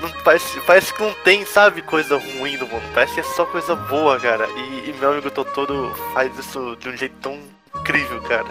Não, 0.00 0.10
parece, 0.24 0.60
parece 0.60 0.94
que 0.94 1.02
não 1.02 1.12
tem, 1.24 1.44
sabe, 1.44 1.82
coisa 1.82 2.16
ruim 2.16 2.56
no 2.56 2.66
mundo. 2.66 2.82
Parece 2.94 3.14
que 3.14 3.20
é 3.20 3.24
só 3.24 3.44
coisa 3.44 3.74
boa, 3.74 4.18
cara. 4.18 4.48
E, 4.48 4.90
e 4.90 4.96
meu 4.98 5.10
amigo 5.10 5.30
Totoro 5.30 5.94
faz 6.14 6.36
isso 6.38 6.76
de 6.80 6.88
um 6.88 6.96
jeito 6.96 7.16
tão 7.20 7.38
incrível, 7.74 8.20
cara. 8.22 8.48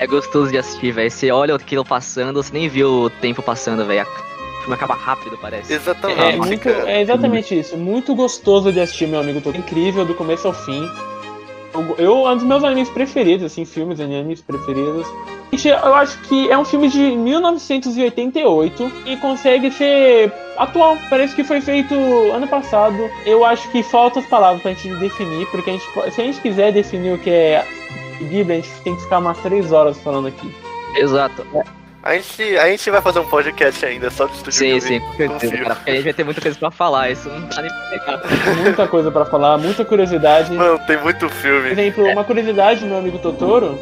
É 0.00 0.06
gostoso 0.06 0.50
de 0.50 0.58
assistir, 0.58 0.92
velho. 0.92 1.10
Você 1.10 1.30
olha 1.30 1.54
aquilo 1.54 1.84
passando, 1.84 2.42
você 2.42 2.52
nem 2.52 2.68
viu 2.68 2.88
o 2.88 3.10
tempo 3.10 3.42
passando, 3.42 3.84
velho 3.84 4.06
filme 4.68 4.74
acaba 4.74 4.94
rápido, 4.94 5.38
parece. 5.40 5.72
Exatamente. 5.72 6.20
É, 6.20 6.36
muito, 6.36 6.68
é 6.68 7.00
exatamente 7.00 7.58
isso. 7.58 7.76
Muito 7.76 8.14
gostoso 8.14 8.70
de 8.70 8.80
assistir, 8.80 9.08
meu 9.08 9.20
amigo. 9.20 9.40
Tô 9.40 9.50
incrível 9.50 10.04
do 10.04 10.14
começo 10.14 10.46
ao 10.46 10.52
fim. 10.52 10.86
Eu, 11.72 11.96
eu 11.98 12.24
um 12.26 12.34
dos 12.34 12.44
meus 12.44 12.64
animes 12.64 12.90
preferidos, 12.90 13.46
assim, 13.46 13.64
filmes, 13.64 14.00
animes 14.00 14.42
preferidos. 14.42 15.06
Eu 15.64 15.94
acho 15.94 16.18
que 16.22 16.50
é 16.50 16.58
um 16.58 16.64
filme 16.64 16.88
de 16.88 16.98
1988 16.98 18.92
e 19.06 19.16
consegue 19.16 19.70
ser 19.70 20.32
atual. 20.58 20.98
Parece 21.08 21.34
que 21.34 21.42
foi 21.42 21.60
feito 21.60 21.94
ano 22.32 22.46
passado. 22.46 22.98
Eu 23.24 23.44
acho 23.44 23.70
que 23.70 23.82
faltam 23.82 24.22
as 24.22 24.28
palavras 24.28 24.60
pra 24.62 24.72
gente 24.72 24.94
definir, 24.96 25.46
porque 25.50 25.70
a 25.70 25.72
gente, 25.72 26.14
se 26.14 26.20
a 26.20 26.24
gente 26.24 26.40
quiser 26.40 26.72
definir 26.72 27.14
o 27.14 27.18
que 27.18 27.30
é 27.30 27.64
Ghibli, 28.20 28.52
a 28.52 28.56
gente 28.56 28.80
tem 28.82 28.94
que 28.94 29.02
ficar 29.02 29.18
umas 29.18 29.38
três 29.38 29.72
horas 29.72 29.98
falando 29.98 30.28
aqui. 30.28 30.54
Exato. 30.96 31.46
A 32.08 32.14
gente, 32.14 32.56
a 32.56 32.70
gente 32.70 32.90
vai 32.90 33.02
fazer 33.02 33.18
um 33.18 33.28
podcast 33.28 33.84
ainda 33.84 34.10
só 34.10 34.24
do 34.24 34.32
Estúdio 34.32 34.58
Sim, 34.58 34.80
sim, 34.80 34.98
com 34.98 35.38
certeza, 35.38 35.62
cara, 35.62 35.74
porque 35.74 35.90
a 35.90 35.94
gente 35.94 36.04
vai 36.04 36.14
ter 36.14 36.24
muita 36.24 36.40
coisa 36.40 36.58
pra 36.58 36.70
falar, 36.70 37.10
isso 37.10 37.28
não 37.28 37.46
tá 37.48 37.60
nem 37.60 37.70
pra 37.70 38.18
pegar. 38.18 38.54
Muita 38.62 38.88
coisa 38.88 39.10
pra 39.10 39.24
falar, 39.26 39.58
muita 39.58 39.84
curiosidade. 39.84 40.54
Mano, 40.54 40.78
tem 40.86 40.96
muito 41.02 41.28
filme. 41.28 41.68
Por 41.68 41.78
exemplo, 41.78 42.06
uma 42.06 42.24
curiosidade 42.24 42.80
do 42.80 42.86
meu 42.86 42.96
amigo 42.96 43.18
Totoro 43.18 43.78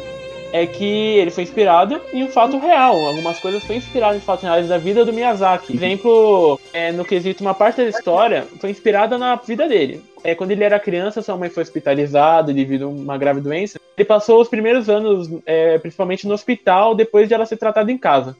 é 0.51 0.65
que 0.65 1.17
ele 1.17 1.31
foi 1.31 1.43
inspirado 1.43 2.01
em 2.11 2.25
um 2.25 2.27
fato 2.27 2.59
real. 2.59 2.97
Algumas 3.05 3.39
coisas 3.39 3.63
foram 3.63 3.77
inspiradas 3.77 4.17
em 4.17 4.25
fatos 4.25 4.43
reais 4.43 4.67
da 4.67 4.77
vida 4.77 5.05
do 5.05 5.13
Miyazaki. 5.13 5.67
Por 5.67 5.75
exemplo, 5.77 6.59
é, 6.73 6.91
no 6.91 7.05
quesito, 7.05 7.41
uma 7.41 7.53
parte 7.53 7.77
da 7.77 7.87
história 7.87 8.45
foi 8.59 8.71
inspirada 8.71 9.17
na 9.17 9.35
vida 9.35 9.69
dele. 9.69 10.03
É, 10.27 10.35
quando 10.35 10.51
ele 10.51 10.61
era 10.61 10.77
criança, 10.77 11.21
sua 11.21 11.37
mãe 11.37 11.49
foi 11.49 11.63
hospitalizada 11.63 12.53
devido 12.53 12.83
a 12.83 12.87
uma 12.89 13.17
grave 13.17 13.39
doença. 13.39 13.79
Ele 13.97 14.03
passou 14.03 14.41
os 14.41 14.49
primeiros 14.49 14.89
anos, 14.89 15.29
é, 15.45 15.77
principalmente 15.77 16.27
no 16.27 16.33
hospital, 16.33 16.93
depois 16.93 17.29
de 17.29 17.33
ela 17.33 17.45
ser 17.45 17.55
tratada 17.55 17.89
em 17.89 17.97
casa. 17.97 18.35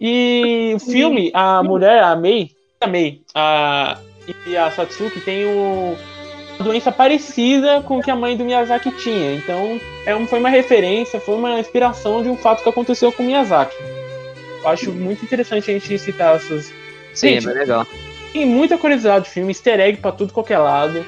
E 0.00 0.72
o 0.76 0.78
filme, 0.78 1.32
a 1.34 1.60
mulher, 1.60 2.04
a 2.04 2.14
Mei, 2.14 2.52
a 2.80 2.86
Mei, 2.86 3.20
a, 3.34 3.98
e 4.46 4.56
a 4.56 4.70
Satsuki 4.70 5.20
tem 5.22 5.44
um 5.44 5.96
doença 6.62 6.92
parecida 6.92 7.80
com 7.80 7.98
o 7.98 8.00
que 8.00 8.10
a 8.10 8.14
mãe 8.14 8.36
do 8.36 8.44
Miyazaki 8.44 8.92
tinha. 8.92 9.34
Então, 9.34 9.80
é 10.06 10.14
um, 10.14 10.24
foi 10.28 10.38
uma 10.38 10.50
referência, 10.50 11.18
foi 11.18 11.34
uma 11.34 11.58
inspiração 11.58 12.22
de 12.22 12.28
um 12.28 12.36
fato 12.36 12.62
que 12.62 12.68
aconteceu 12.68 13.10
com 13.10 13.24
o 13.24 13.26
Miyazaki. 13.26 13.74
Eu 14.62 14.68
acho 14.68 14.92
muito 14.92 15.24
interessante 15.24 15.68
a 15.68 15.74
gente 15.74 15.98
citar 15.98 16.36
essas. 16.36 16.72
Sim, 17.12 17.40
gente, 17.40 17.48
é 17.48 17.52
legal. 17.54 17.84
Tem 18.32 18.46
muita 18.46 18.78
curiosidade 18.78 19.24
do 19.26 19.30
filme, 19.30 19.50
easter 19.50 19.78
egg 19.78 19.98
pra 19.98 20.12
tudo 20.12 20.32
qualquer 20.32 20.58
lado. 20.58 21.04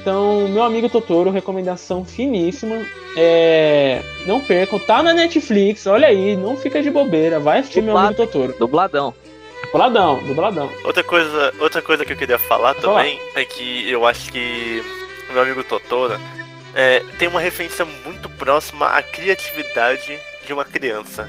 Então, 0.00 0.48
meu 0.48 0.62
amigo 0.62 0.88
Totoro, 0.88 1.30
recomendação 1.30 2.04
finíssima. 2.04 2.84
É... 3.16 4.00
Não 4.26 4.40
percam, 4.40 4.78
tá 4.78 5.02
na 5.02 5.12
Netflix, 5.12 5.86
olha 5.86 6.08
aí, 6.08 6.36
não 6.36 6.56
fica 6.56 6.82
de 6.82 6.90
bobeira, 6.90 7.38
vai 7.38 7.60
assistir 7.60 7.80
Dublado, 7.80 7.98
meu 7.98 8.06
amigo 8.06 8.22
Totoro. 8.22 8.54
Dubladão. 8.58 9.14
Dubladão, 9.66 10.22
dubladão. 10.24 10.70
Outra 10.84 11.02
coisa, 11.04 11.54
outra 11.58 11.80
coisa 11.80 12.04
que 12.04 12.12
eu 12.12 12.16
queria 12.16 12.38
falar 12.38 12.74
Vou 12.74 12.94
também 12.94 13.16
falar. 13.18 13.40
é 13.40 13.44
que 13.44 13.90
eu 13.90 14.06
acho 14.06 14.30
que 14.30 14.82
o 15.30 15.32
meu 15.32 15.42
amigo 15.42 15.64
Totoro 15.64 16.20
é, 16.74 17.02
tem 17.18 17.28
uma 17.28 17.40
referência 17.40 17.84
muito 18.04 18.28
próxima 18.28 18.86
à 18.86 19.02
criatividade 19.02 20.18
de 20.46 20.52
uma 20.52 20.64
criança. 20.64 21.28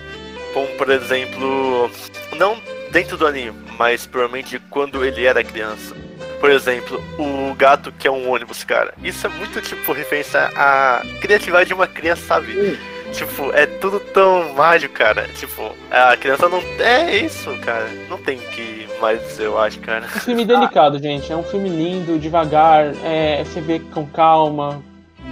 Como, 0.54 0.68
por 0.70 0.89
exemplo, 0.89 1.89
não 2.36 2.58
dentro 2.94 3.18
do 3.18 3.26
anime, 3.26 3.58
mas 3.78 4.06
provavelmente 4.06 4.60
quando 4.70 5.04
ele 5.04 5.26
era 5.26 5.44
criança. 5.44 5.96
Por 6.39 6.52
exemplo, 6.52 7.04
o 7.18 7.56
gato 7.56 7.91
que 7.91 8.08
é 8.08 8.12
um 8.12 8.30
ônibus, 8.30 8.64
cara. 8.64 8.94
Isso 9.04 9.26
é 9.26 9.30
muito, 9.30 9.60
tipo, 9.62 9.91
referência 9.94 10.52
à 10.56 11.02
criatividade 11.20 11.70
de 11.70 11.74
uma 11.74 11.88
criança, 11.88 12.22
sabe? 12.28 12.78
Tipo, 13.14 13.52
é 13.54 13.66
tudo 13.66 14.00
tão 14.00 14.54
mágico, 14.54 14.94
cara. 14.94 15.28
Tipo, 15.39 15.74
a 15.89 16.16
criança 16.18 16.48
não. 16.48 16.60
É 16.80 17.18
isso, 17.18 17.50
cara. 17.60 17.88
Não 18.10 18.18
tem 18.18 18.38
que 18.38 18.88
mais 19.00 19.22
dizer, 19.22 19.46
eu 19.46 19.58
acho, 19.58 19.80
cara. 19.80 20.06
É 20.06 20.18
um 20.18 20.22
filme 20.22 20.46
delicado, 20.46 21.00
gente. 21.02 21.32
É 21.32 21.36
um 21.36 21.44
filme 21.44 21.70
lindo, 21.70 22.20
devagar. 22.20 22.94
É, 23.04 23.44
você 23.44 23.62
vê 23.62 23.80
com 23.80 24.06
calma. 24.06 24.84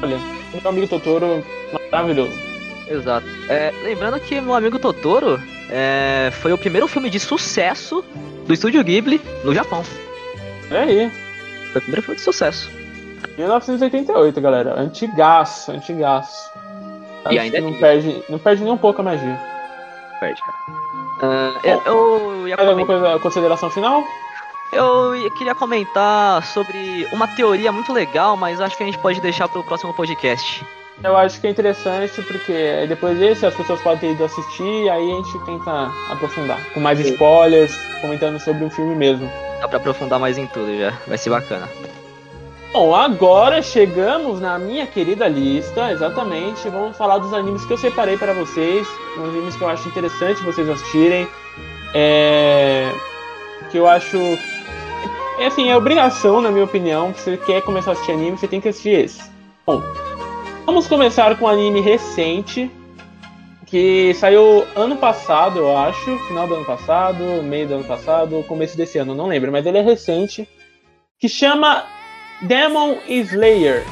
Olha, 0.01 0.17
meu 0.53 0.69
amigo 0.71 0.87
Totoro, 0.87 1.45
maravilhoso. 1.91 2.33
Exato. 2.87 3.27
É, 3.49 3.71
lembrando 3.83 4.19
que 4.19 4.39
meu 4.39 4.55
amigo 4.55 4.79
Totoro 4.79 5.39
é, 5.71 6.29
foi 6.31 6.51
o 6.51 6.57
primeiro 6.57 6.87
filme 6.87 7.09
de 7.09 7.19
sucesso 7.19 8.03
do 8.45 8.53
estúdio 8.53 8.83
Ghibli 8.83 9.21
no 9.43 9.53
Japão. 9.53 9.83
É 10.69 10.79
aí. 10.79 11.11
Foi 11.71 11.79
o 11.79 11.81
primeiro 11.81 12.01
filme 12.01 12.17
de 12.17 12.21
sucesso. 12.21 12.69
1988, 13.37 14.41
galera. 14.41 14.79
Antigaço, 14.79 15.71
antigaço. 15.71 16.51
E 17.29 17.39
ainda 17.39 17.61
não, 17.61 17.73
perde, 17.73 18.23
não 18.29 18.37
perde 18.37 18.63
nem 18.63 18.73
um 18.73 18.77
pouco 18.77 18.99
a 19.01 19.03
magia. 19.03 19.39
Perde, 20.19 20.41
cara. 20.41 20.57
Uh, 21.21 21.59
eu, 21.63 21.81
eu 21.85 22.47
ia 22.47 22.55
alguma 22.55 22.85
coisa, 22.85 23.19
consideração 23.19 23.69
final? 23.69 24.03
Eu 24.73 25.13
queria 25.37 25.53
comentar 25.53 26.43
sobre 26.45 27.07
uma 27.11 27.27
teoria 27.27 27.71
muito 27.71 27.93
legal, 27.93 28.35
mas 28.35 28.59
acho 28.59 28.75
que 28.75 28.83
a 28.83 28.85
gente 28.85 28.97
pode 28.97 29.21
deixar 29.21 29.47
para 29.47 29.59
o 29.59 29.63
próximo 29.63 29.93
podcast. 29.93 30.65
Eu 31.03 31.17
acho 31.17 31.41
que 31.41 31.47
é 31.47 31.49
interessante 31.49 32.21
porque 32.21 32.85
depois 32.87 33.17
desse 33.17 33.45
as 33.45 33.55
pessoas 33.55 33.81
podem 33.81 33.99
ter 33.99 34.11
ido 34.11 34.23
assistir, 34.23 34.89
aí 34.89 35.11
a 35.11 35.15
gente 35.15 35.45
tenta 35.45 35.91
aprofundar. 36.09 36.59
Com 36.73 36.79
mais 36.79 36.99
spoilers, 36.99 37.75
comentando 38.01 38.39
sobre 38.39 38.65
o 38.65 38.69
filme 38.69 38.95
mesmo. 38.95 39.29
Dá 39.59 39.67
pra 39.67 39.77
aprofundar 39.77 40.19
mais 40.19 40.37
em 40.37 40.45
tudo 40.45 40.77
já. 40.77 40.93
Vai 41.07 41.17
ser 41.17 41.31
bacana. 41.31 41.67
Bom, 42.71 42.95
agora 42.95 43.61
chegamos 43.61 44.39
na 44.39 44.57
minha 44.57 44.87
querida 44.87 45.27
lista, 45.27 45.91
exatamente. 45.91 46.69
Vamos 46.69 46.95
falar 46.95 47.17
dos 47.17 47.33
animes 47.33 47.65
que 47.65 47.73
eu 47.73 47.77
separei 47.77 48.17
para 48.17 48.33
vocês, 48.33 48.87
uns 49.17 49.29
animes 49.29 49.55
que 49.55 49.61
eu 49.61 49.69
acho 49.69 49.89
interessante 49.89 50.41
vocês 50.43 50.69
assistirem, 50.69 51.27
é... 51.93 52.89
que 53.69 53.77
eu 53.77 53.87
acho, 53.87 54.17
é 55.37 55.47
assim, 55.47 55.69
é 55.69 55.75
obrigação 55.75 56.39
na 56.39 56.49
minha 56.49 56.63
opinião. 56.63 57.13
Se 57.13 57.31
você 57.31 57.37
quer 57.37 57.61
começar 57.61 57.91
a 57.91 57.93
assistir 57.93 58.13
anime, 58.13 58.37
você 58.37 58.47
tem 58.47 58.61
que 58.61 58.69
assistir 58.69 58.91
esse. 58.91 59.21
Bom, 59.65 59.83
vamos 60.71 60.87
começar 60.87 61.37
com 61.37 61.43
um 61.43 61.47
anime 61.49 61.81
recente 61.81 62.71
que 63.65 64.13
saiu 64.13 64.65
ano 64.73 64.95
passado, 64.95 65.59
eu 65.59 65.77
acho, 65.77 66.17
final 66.27 66.47
do 66.47 66.55
ano 66.55 66.63
passado, 66.63 67.43
meio 67.43 67.67
do 67.67 67.73
ano 67.73 67.83
passado, 67.83 68.41
começo 68.47 68.77
desse 68.77 68.97
ano, 68.97 69.13
não 69.13 69.27
lembro, 69.27 69.51
mas 69.51 69.65
ele 69.65 69.79
é 69.79 69.81
recente, 69.81 70.47
que 71.19 71.27
chama 71.27 71.83
Demon 72.43 72.99
Slayer. 73.05 73.83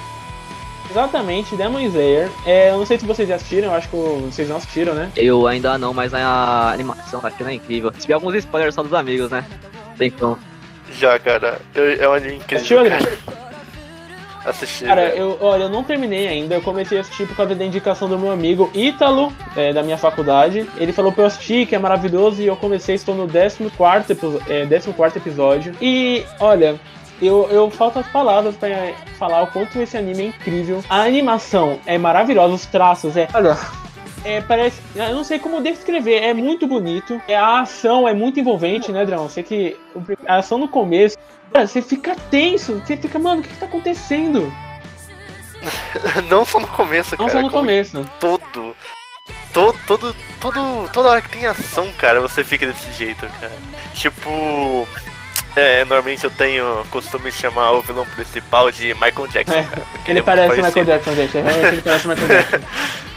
Exatamente, 0.89 1.53
Demon 1.57 1.81
Slayer. 1.81 2.31
É, 2.45 2.69
eu 2.69 2.77
não 2.77 2.85
sei 2.85 2.97
se 2.97 3.05
vocês 3.05 3.27
já 3.27 3.35
assistiram, 3.35 3.67
eu 3.67 3.73
acho 3.73 3.89
que 3.89 3.97
vocês 3.97 4.47
não 4.47 4.55
assistiram, 4.55 4.93
né? 4.93 5.11
Eu 5.17 5.47
ainda 5.47 5.77
não, 5.77 5.93
mas 5.93 6.13
a 6.13 6.71
animação 6.71 7.19
que 7.19 7.43
não 7.43 7.49
é 7.49 7.55
incrível. 7.55 7.91
Se 7.99 8.13
alguns 8.13 8.35
spoilers 8.35 8.73
só 8.73 8.83
dos 8.83 8.93
amigos, 8.93 9.29
né? 9.29 9.45
Tem 9.97 10.09
como. 10.09 10.39
Já, 10.93 11.19
cara. 11.19 11.59
Eu, 11.75 12.01
é 12.01 12.07
um 12.07 12.13
anime 12.13 12.35
incrível. 12.37 12.57
Assistiu, 12.57 13.48
Assisti. 14.45 14.85
Cara, 14.85 15.09
eu, 15.09 15.37
olha, 15.41 15.63
eu 15.63 15.69
não 15.69 15.83
terminei 15.83 16.27
ainda. 16.27 16.55
Eu 16.55 16.61
comecei 16.61 16.97
a 16.97 17.01
assistir 17.01 17.27
por 17.27 17.35
causa 17.35 17.55
da 17.55 17.65
indicação 17.65 18.07
do 18.07 18.17
meu 18.17 18.31
amigo 18.31 18.69
Ítalo, 18.73 19.33
é, 19.55 19.73
da 19.73 19.83
minha 19.83 19.97
faculdade. 19.97 20.69
Ele 20.77 20.91
falou 20.91 21.11
pra 21.11 21.23
eu 21.23 21.27
assistir, 21.27 21.65
que 21.65 21.75
é 21.75 21.79
maravilhoso, 21.79 22.41
e 22.41 22.47
eu 22.47 22.55
comecei, 22.55 22.95
estou 22.95 23.15
no 23.15 23.27
14, 23.27 24.39
é, 24.47 24.65
14 24.65 25.17
episódio. 25.17 25.75
E, 25.81 26.25
olha, 26.39 26.79
eu, 27.21 27.47
eu 27.51 27.69
falto 27.69 27.99
as 27.99 28.07
palavras 28.07 28.55
para 28.55 28.93
falar 29.17 29.43
o 29.43 29.47
quanto 29.47 29.79
esse 29.81 29.97
anime 29.97 30.23
é 30.23 30.25
incrível. 30.27 30.83
A 30.89 31.01
animação 31.01 31.79
é 31.85 31.97
maravilhosa, 31.97 32.53
os 32.53 32.65
traços 32.65 33.17
é. 33.17 33.27
Olha. 33.33 33.57
É, 34.23 34.41
parece. 34.41 34.81
Eu 34.95 35.15
não 35.15 35.23
sei 35.23 35.39
como 35.39 35.61
descrever, 35.61 36.23
é 36.23 36.33
muito 36.33 36.67
bonito. 36.67 37.21
É, 37.27 37.35
a 37.35 37.61
ação 37.61 38.07
é 38.07 38.13
muito 38.13 38.39
envolvente, 38.39 38.91
né, 38.91 39.05
Drão? 39.05 39.29
Sei 39.29 39.43
que 39.43 39.77
a 40.25 40.37
ação 40.37 40.57
no 40.57 40.67
começo. 40.67 41.17
Cara, 41.51 41.65
você 41.65 41.81
fica 41.81 42.15
tenso, 42.29 42.75
você 42.79 42.95
fica, 42.95 43.17
mano, 43.17 43.41
o 43.41 43.43
que, 43.43 43.49
que 43.49 43.57
tá 43.57 43.65
acontecendo? 43.65 44.53
não 46.29 46.45
só 46.45 46.59
no 46.59 46.67
começo, 46.67 47.15
não 47.17 47.25
cara. 47.27 47.41
Não 47.41 47.41
só 47.41 47.41
no 47.41 47.51
começo. 47.51 48.09
Todo. 48.19 48.75
Todo, 49.51 49.77
todo, 49.87 50.15
todo, 50.39 50.89
toda 50.93 51.09
hora 51.09 51.21
que 51.21 51.29
tem 51.29 51.47
ação, 51.47 51.91
cara, 51.97 52.21
você 52.21 52.43
fica 52.43 52.67
desse 52.67 52.91
jeito, 52.93 53.25
cara. 53.39 53.51
Tipo, 53.95 54.87
é, 55.55 55.83
normalmente 55.85 56.23
eu 56.23 56.29
tenho 56.29 56.85
costume 56.91 57.31
de 57.31 57.37
chamar 57.37 57.71
o 57.71 57.81
vilão 57.81 58.05
principal 58.05 58.71
de 58.71 58.93
Michael 58.93 59.27
Jackson, 59.27 59.55
é, 59.55 59.63
cara. 59.63 59.81
Ele, 59.93 60.11
ele 60.11 60.19
é 60.19 60.21
parece 60.21 60.61
Michael 60.61 60.85
Jackson, 60.85 61.15
gente. 61.15 61.37
É, 61.37 61.67
ele 61.67 61.81
parece 61.81 62.07
Michael 62.07 62.27
Jackson. 62.27 62.59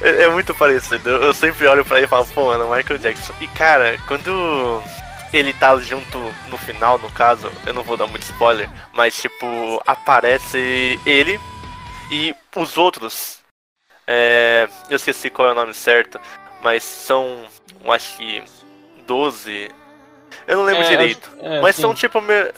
é, 0.00 0.22
é, 0.24 0.28
muito 0.28 0.54
parecido. 0.54 1.08
Eu 1.08 1.34
sempre 1.34 1.66
olho 1.66 1.84
pra 1.84 1.98
ele 1.98 2.06
e 2.06 2.08
falo, 2.08 2.26
pô, 2.26 2.46
mano, 2.46 2.74
Michael 2.74 2.98
Jackson. 2.98 3.32
E 3.40 3.46
cara, 3.48 3.98
quando 4.06 4.82
ele 5.32 5.52
tá 5.52 5.76
junto 5.78 6.18
no 6.48 6.58
final, 6.58 6.98
no 6.98 7.10
caso, 7.10 7.50
eu 7.66 7.72
não 7.72 7.82
vou 7.82 7.96
dar 7.96 8.06
muito 8.06 8.22
spoiler, 8.22 8.68
mas 8.92 9.16
tipo, 9.16 9.82
aparece 9.86 11.00
ele 11.06 11.40
e 12.10 12.34
os 12.56 12.76
outros. 12.76 13.38
É, 14.06 14.68
eu 14.90 14.96
esqueci 14.96 15.30
qual 15.30 15.48
é 15.48 15.52
o 15.52 15.54
nome 15.54 15.72
certo, 15.72 16.20
mas 16.62 16.82
são, 16.82 17.44
acho 17.88 18.16
que 18.16 18.42
12 19.06 19.70
eu 20.46 20.56
não 20.56 20.64
lembro 20.64 20.82
é, 20.82 20.88
direito. 20.88 21.30
É, 21.40 21.60
mas 21.60 21.76
sim. 21.76 21.82
são 21.82 21.94
tipo. 21.94 22.20
Me... 22.20 22.52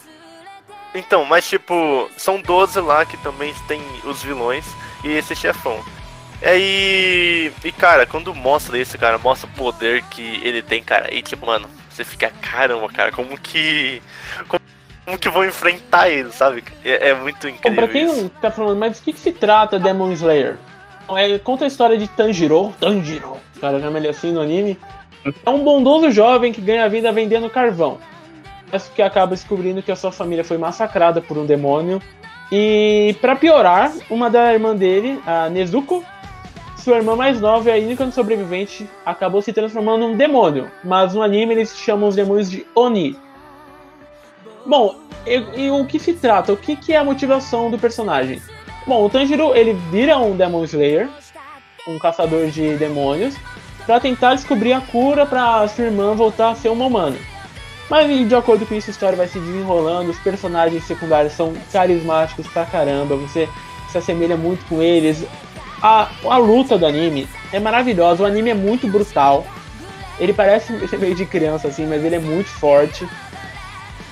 Então, 0.94 1.24
mas 1.24 1.48
tipo, 1.48 2.08
são 2.16 2.40
12 2.40 2.80
lá 2.80 3.04
que 3.04 3.16
também 3.18 3.52
tem 3.66 3.82
os 4.04 4.22
vilões 4.22 4.64
e 5.02 5.10
esse 5.10 5.34
chefão. 5.34 5.84
E, 6.42 7.50
e 7.64 7.72
cara, 7.72 8.06
quando 8.06 8.34
mostra 8.34 8.78
esse 8.78 8.98
cara, 8.98 9.18
mostra 9.18 9.48
o 9.48 9.52
poder 9.52 10.02
que 10.04 10.40
ele 10.42 10.62
tem, 10.62 10.82
cara, 10.82 11.12
e 11.14 11.22
tipo, 11.22 11.46
mano, 11.46 11.68
você 11.94 12.04
fica, 12.04 12.30
caramba, 12.40 12.88
cara, 12.88 13.12
como 13.12 13.38
que. 13.38 14.02
Como, 14.48 15.18
que 15.18 15.28
vão 15.28 15.44
enfrentar 15.44 16.08
ele, 16.08 16.32
sabe? 16.32 16.64
É, 16.84 17.10
é 17.10 17.14
muito 17.14 17.46
incrível. 17.48 17.70
Bom, 17.70 17.74
pra 17.74 17.88
quem 17.88 18.04
isso. 18.06 18.30
tá 18.40 18.50
falando, 18.50 18.78
mas 18.78 18.98
do 18.98 19.04
que, 19.04 19.12
que 19.12 19.20
se 19.20 19.32
trata 19.32 19.78
Demon 19.78 20.10
Slayer? 20.12 20.56
É, 21.10 21.38
conta 21.38 21.64
a 21.64 21.68
história 21.68 21.96
de 21.98 22.08
Tanjiro. 22.08 22.74
Tanjiro. 22.80 23.36
Cara, 23.60 23.78
chama 23.80 23.98
ele 23.98 24.08
assim 24.08 24.32
no 24.32 24.40
anime. 24.40 24.78
É 25.44 25.50
um 25.50 25.62
bondoso 25.62 26.10
jovem 26.10 26.52
que 26.52 26.60
ganha 26.60 26.88
vida 26.88 27.12
vendendo 27.12 27.48
carvão. 27.50 27.98
Mas 28.72 28.88
que 28.88 29.02
acaba 29.02 29.34
descobrindo 29.34 29.82
que 29.82 29.92
a 29.92 29.96
sua 29.96 30.10
família 30.10 30.42
foi 30.42 30.58
massacrada 30.58 31.20
por 31.20 31.38
um 31.38 31.46
demônio. 31.46 32.00
E 32.50 33.14
para 33.20 33.36
piorar, 33.36 33.92
uma 34.10 34.28
da 34.28 34.52
irmã 34.52 34.74
dele, 34.74 35.20
a 35.26 35.48
Nezuko, 35.48 36.04
sua 36.84 36.98
irmã 36.98 37.16
mais 37.16 37.40
nova 37.40 37.70
a 37.70 37.78
única 37.78 38.10
sobrevivente, 38.10 38.86
acabou 39.06 39.40
se 39.40 39.54
transformando 39.54 40.06
num 40.06 40.16
demônio. 40.16 40.70
Mas 40.84 41.14
no 41.14 41.22
anime 41.22 41.54
eles 41.54 41.74
chamam 41.74 42.10
os 42.10 42.14
demônios 42.14 42.50
de 42.50 42.66
Oni. 42.74 43.16
Bom, 44.66 44.94
e, 45.26 45.62
e 45.62 45.70
o 45.70 45.86
que 45.86 45.98
se 45.98 46.12
trata? 46.12 46.52
O 46.52 46.56
que, 46.58 46.76
que 46.76 46.92
é 46.92 46.98
a 46.98 47.04
motivação 47.04 47.70
do 47.70 47.78
personagem? 47.78 48.40
Bom, 48.86 49.02
o 49.02 49.08
Tanjiro 49.08 49.56
ele 49.56 49.72
vira 49.90 50.18
um 50.18 50.36
Demon 50.36 50.64
Slayer, 50.64 51.08
um 51.88 51.98
caçador 51.98 52.48
de 52.48 52.76
demônios, 52.76 53.34
para 53.86 53.98
tentar 53.98 54.34
descobrir 54.34 54.74
a 54.74 54.82
cura 54.82 55.24
para 55.24 55.66
sua 55.68 55.86
irmã 55.86 56.14
voltar 56.14 56.50
a 56.50 56.54
ser 56.54 56.68
uma 56.68 56.84
humana. 56.84 57.16
Mas 57.88 58.28
de 58.28 58.34
acordo 58.34 58.66
com 58.66 58.74
isso, 58.74 58.90
a 58.90 58.92
história 58.92 59.16
vai 59.16 59.26
se 59.26 59.38
desenrolando, 59.38 60.10
os 60.10 60.18
personagens 60.18 60.84
secundários 60.84 61.32
são 61.32 61.54
carismáticos 61.72 62.46
pra 62.48 62.66
caramba, 62.66 63.16
você 63.16 63.48
se 63.90 63.96
assemelha 63.96 64.36
muito 64.36 64.62
com 64.66 64.82
eles. 64.82 65.24
A, 65.84 66.08
a 66.24 66.38
luta 66.38 66.78
do 66.78 66.86
anime 66.86 67.28
é 67.52 67.60
maravilhosa, 67.60 68.22
o 68.22 68.26
anime 68.26 68.48
é 68.48 68.54
muito 68.54 68.88
brutal. 68.88 69.44
Ele 70.18 70.32
parece 70.32 70.88
ser 70.88 70.96
meio 70.98 71.14
de 71.14 71.26
criança 71.26 71.68
assim, 71.68 71.86
mas 71.86 72.02
ele 72.02 72.16
é 72.16 72.18
muito 72.18 72.48
forte. 72.48 73.06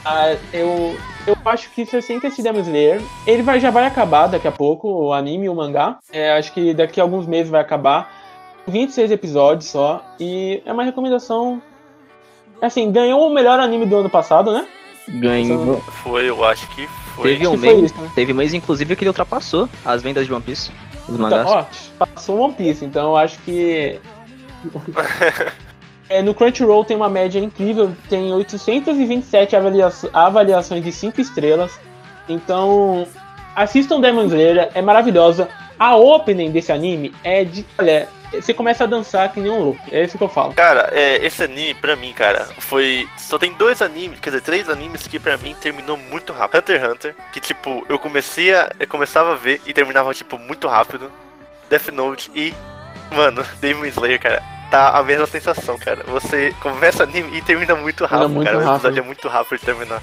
Ah, 0.04 0.36
eu, 0.52 0.94
eu 1.26 1.34
acho 1.46 1.70
que 1.70 1.86
você 1.86 2.02
tem 2.02 2.20
que 2.20 2.26
assistir 2.26 2.42
Demon 2.42 2.60
Slayer. 2.60 3.00
Ele 3.26 3.42
vai, 3.42 3.58
já 3.58 3.70
vai 3.70 3.86
acabar 3.86 4.26
daqui 4.26 4.46
a 4.46 4.52
pouco, 4.52 4.86
o 4.86 5.14
anime 5.14 5.46
e 5.46 5.48
o 5.48 5.54
mangá. 5.54 5.98
É, 6.12 6.32
acho 6.32 6.52
que 6.52 6.74
daqui 6.74 7.00
a 7.00 7.04
alguns 7.04 7.26
meses 7.26 7.50
vai 7.50 7.62
acabar. 7.62 8.20
26 8.68 9.10
episódios 9.10 9.70
só. 9.70 10.04
E 10.20 10.62
é 10.66 10.72
uma 10.74 10.84
recomendação. 10.84 11.62
Assim, 12.60 12.92
ganhou 12.92 13.26
o 13.26 13.32
melhor 13.32 13.58
anime 13.58 13.86
do 13.86 13.96
ano 13.96 14.10
passado, 14.10 14.52
né? 14.52 14.66
Ganhou. 15.08 15.80
Foi, 15.80 16.28
eu 16.28 16.44
acho 16.44 16.68
que 16.74 16.86
foi. 17.16 17.30
Teve 17.30 17.48
um 17.48 17.56
mês, 17.56 17.84
isso, 17.84 17.98
né? 17.98 18.10
teve 18.14 18.34
mês, 18.34 18.52
inclusive, 18.52 18.94
que 18.94 19.04
ele 19.04 19.08
ultrapassou 19.08 19.70
as 19.82 20.02
vendas 20.02 20.26
de 20.26 20.34
One 20.34 20.42
Piece. 20.42 20.70
Os 21.08 21.14
então, 21.14 21.46
ó, 21.46 21.64
passou 21.98 22.40
One 22.40 22.54
Piece, 22.54 22.84
então 22.84 23.10
eu 23.10 23.16
acho 23.16 23.38
que. 23.40 24.00
é, 26.08 26.22
no 26.22 26.34
Crunchyroll 26.34 26.84
tem 26.84 26.96
uma 26.96 27.08
média 27.08 27.40
incrível, 27.40 27.92
tem 28.08 28.32
827 28.32 29.56
avalia 29.56 29.90
avaliações 30.12 30.84
de 30.84 30.92
5 30.92 31.20
estrelas. 31.20 31.78
Então, 32.28 33.06
assistam 33.56 34.00
Demon 34.00 34.26
Slayer, 34.26 34.70
é 34.74 34.82
maravilhosa. 34.82 35.48
A 35.78 35.96
opening 35.96 36.50
desse 36.50 36.70
anime 36.70 37.12
é 37.24 37.44
de. 37.44 37.66
Olha, 37.76 38.08
você 38.40 38.54
começa 38.54 38.84
a 38.84 38.86
dançar 38.86 39.32
que 39.32 39.40
nem 39.40 39.50
um 39.50 39.58
louco. 39.58 39.80
É 39.90 40.02
isso 40.02 40.16
que 40.16 40.24
eu 40.24 40.28
falo. 40.28 40.54
Cara, 40.54 40.88
é, 40.92 41.24
esse 41.24 41.42
anime, 41.42 41.74
pra 41.74 41.96
mim, 41.96 42.12
cara, 42.12 42.46
foi. 42.58 43.08
Só 43.18 43.38
tem 43.38 43.52
dois 43.52 43.82
animes, 43.82 44.20
quer 44.20 44.30
dizer, 44.30 44.42
três 44.42 44.68
animes 44.68 45.06
que 45.06 45.18
pra 45.18 45.36
mim 45.36 45.54
terminou 45.60 45.96
muito 45.96 46.32
rápido. 46.32 46.58
Hunter 46.58 46.80
x 46.80 46.90
Hunter, 46.90 47.14
que 47.32 47.40
tipo, 47.40 47.84
eu 47.88 47.98
comecei 47.98 48.54
a. 48.54 48.70
Eu 48.78 48.86
começava 48.86 49.32
a 49.32 49.36
ver 49.36 49.60
e 49.66 49.72
terminava, 49.72 50.14
tipo, 50.14 50.38
muito 50.38 50.66
rápido. 50.68 51.10
Death 51.68 51.88
Note 51.88 52.30
e. 52.34 52.54
Mano, 53.10 53.44
Demon 53.60 53.86
Slayer, 53.86 54.20
cara. 54.20 54.42
Tá 54.70 54.96
a 54.98 55.02
mesma 55.02 55.26
sensação, 55.26 55.78
cara. 55.78 56.02
Você 56.04 56.54
começa 56.60 57.02
anime 57.02 57.36
e 57.36 57.42
termina 57.42 57.74
muito 57.74 58.06
rápido, 58.06 58.30
muito 58.30 58.46
cara. 58.46 58.58
Rápido. 58.58 58.72
O 58.72 58.76
episódio 58.76 59.00
é 59.00 59.06
muito 59.06 59.28
rápido 59.28 59.58
de 59.58 59.66
terminar. 59.66 60.02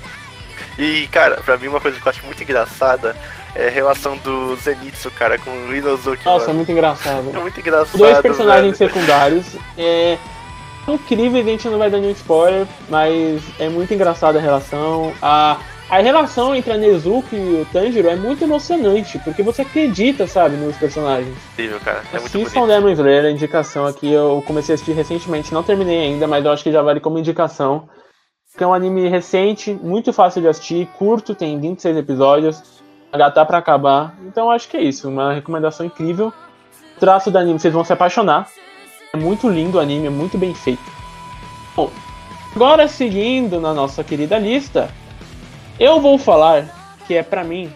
E, 0.78 1.08
cara, 1.08 1.42
pra 1.42 1.58
mim 1.58 1.68
uma 1.68 1.82
coisa 1.82 2.00
que 2.00 2.08
eu 2.08 2.10
acho 2.10 2.26
muito 2.26 2.42
engraçada 2.44 3.16
é 3.56 3.68
a 3.68 3.72
relação 3.72 4.18
do 4.18 4.56
Zenitsu, 4.56 5.10
cara, 5.12 5.38
com 5.38 5.52
o 5.52 5.76
Inozuki. 5.76 6.26
Nossa, 6.26 6.48
mano. 6.48 6.52
é 6.52 6.54
muito 6.54 6.72
engraçado. 6.72 7.30
É 7.36 7.40
muito 7.40 7.60
engraçado. 7.60 7.98
Dois 7.98 8.20
personagens 8.20 8.78
velho. 8.78 8.94
secundários. 8.94 9.56
É 9.78 10.18
incrível, 10.88 11.42
a 11.42 11.44
gente 11.44 11.68
não 11.68 11.78
vai 11.78 11.90
dar 11.90 12.00
nenhum 12.00 12.12
spoiler, 12.12 12.68
mas 12.90 13.42
é 13.60 13.70
muito 13.70 13.94
engraçada 13.94 14.40
a 14.40 14.42
relação. 14.42 15.14
A, 15.22 15.58
a 15.90 16.00
relação 16.00 16.56
entre 16.56 16.72
a 16.72 16.78
Nezuko 16.78 17.36
e 17.36 17.62
o 17.62 17.68
Tanjiro 17.72 18.08
é 18.08 18.16
muito 18.16 18.44
emocionante, 18.44 19.20
porque 19.20 19.44
você 19.44 19.62
acredita, 19.62 20.28
sabe, 20.28 20.56
nos 20.56 20.78
personagens. 20.78 21.36
Incrível, 21.54 21.80
cara. 21.80 22.04
É 22.14 22.18
Assistam 22.18 22.68
Demon 22.68 22.90
Slayer, 22.90 23.26
a 23.26 23.32
indicação 23.32 23.86
aqui, 23.86 24.12
eu 24.12 24.44
comecei 24.46 24.74
a 24.74 24.76
assistir 24.76 24.94
recentemente, 24.94 25.54
não 25.54 25.64
terminei 25.64 26.00
ainda, 26.00 26.28
mas 26.28 26.46
eu 26.46 26.52
acho 26.52 26.64
que 26.64 26.72
já 26.72 26.82
vale 26.82 27.00
como 27.00 27.20
indicação. 27.20 27.90
Que 28.58 28.64
é 28.64 28.68
um 28.68 28.74
anime 28.74 29.08
recente, 29.08 29.72
muito 29.72 30.12
fácil 30.12 30.42
de 30.42 30.48
assistir, 30.48 30.88
curto, 30.98 31.34
tem 31.36 31.60
26 31.60 31.98
episódios. 31.98 32.79
H 33.12 33.32
tá 33.32 33.46
pra 33.46 33.58
acabar. 33.58 34.16
Então 34.26 34.52
acho 34.52 34.68
que 34.68 34.78
é 34.78 34.82
isso. 34.82 35.10
Uma 35.10 35.34
recomendação 35.34 35.86
incrível. 35.86 36.34
O 36.98 37.00
traço 37.00 37.32
do 37.32 37.38
anime, 37.38 37.60
vocês 37.60 37.74
vão 37.74 37.84
se 37.84 37.94
apaixonar. 37.94 38.48
É 39.14 39.18
muito 39.18 39.50
lindo 39.50 39.78
o 39.78 39.82
anime, 39.82 40.08
é 40.08 40.10
muito 40.10 40.38
bem 40.38 40.54
feito. 40.54 40.84
Bom, 41.76 41.90
agora 42.56 42.88
seguindo 42.88 43.60
na 43.60 43.74
nossa 43.74 44.04
querida 44.04 44.38
lista, 44.38 44.90
eu 45.80 46.00
vou 46.00 46.18
falar 46.18 46.66
que 47.08 47.16
é 47.16 47.24
pra 47.24 47.44
mim 47.44 47.72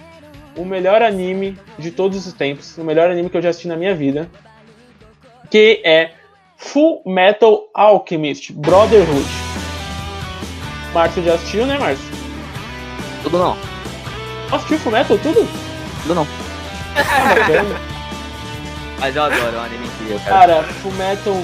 o 0.56 0.64
melhor 0.64 1.02
anime 1.02 1.58
de 1.80 1.90
todos 1.90 2.28
os 2.28 2.34
tempos, 2.34 2.78
o 2.78 2.84
melhor 2.84 3.10
anime 3.10 3.30
que 3.30 3.38
eu 3.38 3.42
já 3.42 3.50
assisti 3.50 3.68
na 3.68 3.76
minha 3.76 3.96
vida, 3.96 4.30
que 5.50 5.82
é 5.84 6.12
Full 6.58 7.02
Metal 7.06 7.64
Alchemist 7.74 8.54
Brotherhood. 8.54 9.28
Márcio 10.94 11.24
já 11.24 11.34
assistiu, 11.34 11.66
né, 11.66 11.80
Márcio? 11.80 12.06
Tudo 13.24 13.40
não. 13.40 13.73
Assistiu 14.56 14.80
Full 14.80 14.92
Metal 14.92 15.18
tudo? 15.18 15.48
Tudo 16.04 16.16
não. 16.16 16.28
Mas 19.00 19.16
eu 19.16 19.24
adoro, 19.24 19.56
é 19.56 19.60
um 19.60 19.64
anime 19.64 19.86
incrível, 19.86 20.20
cara. 20.20 20.54
Cara, 20.56 20.64
Full 20.64 20.92
Metal, 20.94 21.44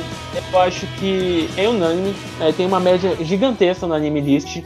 eu 0.51 0.59
acho 0.61 0.87
que 0.97 1.49
é 1.57 1.67
unânime, 1.67 2.15
né, 2.37 2.53
tem 2.55 2.65
uma 2.65 2.79
média 2.79 3.17
gigantesca 3.19 3.85
no 3.85 3.93
anime 3.93 4.21
list. 4.21 4.63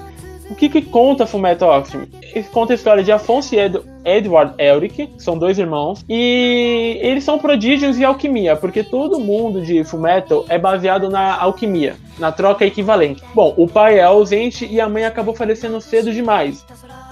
O 0.54 0.56
que 0.56 0.70
que 0.70 0.84
conta 0.84 1.26
Fullmetal 1.26 1.72
Alchemist? 1.72 2.14
Ele 2.22 2.44
conta 2.44 2.74
a 2.74 2.76
história 2.76 3.04
de 3.04 3.12
Afonso 3.12 3.56
e 3.56 3.58
Ed 3.58 3.82
Edward 4.06 4.54
Elric, 4.60 5.10
são 5.18 5.36
dois 5.36 5.58
irmãos, 5.58 6.06
e 6.08 7.00
eles 7.02 7.24
são 7.24 7.40
prodígios 7.40 7.98
em 7.98 8.04
alquimia, 8.04 8.56
porque 8.56 8.84
todo 8.84 9.20
mundo 9.20 9.64
de 9.64 9.84
Fullmetal 9.84 10.46
é 10.48 10.60
baseado 10.60 11.10
na 11.10 11.42
alquimia, 11.42 11.96
na 12.20 12.32
troca 12.32 12.64
equivalente. 12.64 13.24
Bom, 13.34 13.56
o 13.58 13.68
pai 13.68 13.98
é 13.98 14.04
ausente 14.04 14.64
e 14.70 14.80
a 14.80 14.88
mãe 14.88 15.06
acabou 15.06 15.34
falecendo 15.34 15.82
cedo 15.82 16.14
demais. 16.14 16.64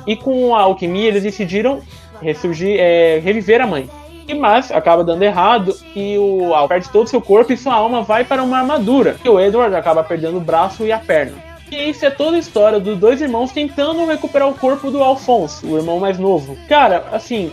E 0.06 0.16
com 0.16 0.56
a 0.56 0.62
alquimia 0.62 1.08
eles 1.08 1.24
decidiram 1.24 1.82
ressurgir, 2.22 2.76
é, 2.80 3.20
reviver 3.24 3.60
a 3.60 3.66
mãe. 3.66 3.90
E 4.28 4.36
mas 4.36 4.72
acaba 4.72 5.04
dando 5.04 5.24
errado 5.24 5.76
e 5.96 6.16
o 6.16 6.54
Al 6.54 6.68
perde 6.68 6.92
todo 6.92 7.06
o 7.06 7.10
seu 7.10 7.20
corpo 7.20 7.52
e 7.52 7.58
sua 7.58 7.74
alma 7.74 8.04
vai 8.04 8.24
para 8.24 8.44
uma 8.44 8.60
armadura. 8.60 9.16
E 9.26 9.28
o 9.28 9.40
Edward 9.40 9.74
acaba 9.74 10.04
perdendo 10.04 10.38
o 10.38 10.42
braço 10.42 10.86
e 10.86 10.92
a 10.92 11.00
perna. 11.00 11.51
E 11.72 11.90
isso 11.90 12.06
é 12.06 12.10
toda 12.10 12.36
a 12.36 12.40
história 12.40 12.82
dos 12.82 13.00
dois 13.00 13.22
irmãos 13.22 13.52
tentando 13.52 14.06
recuperar 14.06 14.50
o 14.50 14.54
corpo 14.54 14.92
do 14.92 15.02
Alfonso, 15.02 15.66
o 15.66 15.78
irmão 15.78 16.00
mais 16.00 16.20
novo. 16.20 16.58
Cara, 16.68 17.08
assim, 17.14 17.50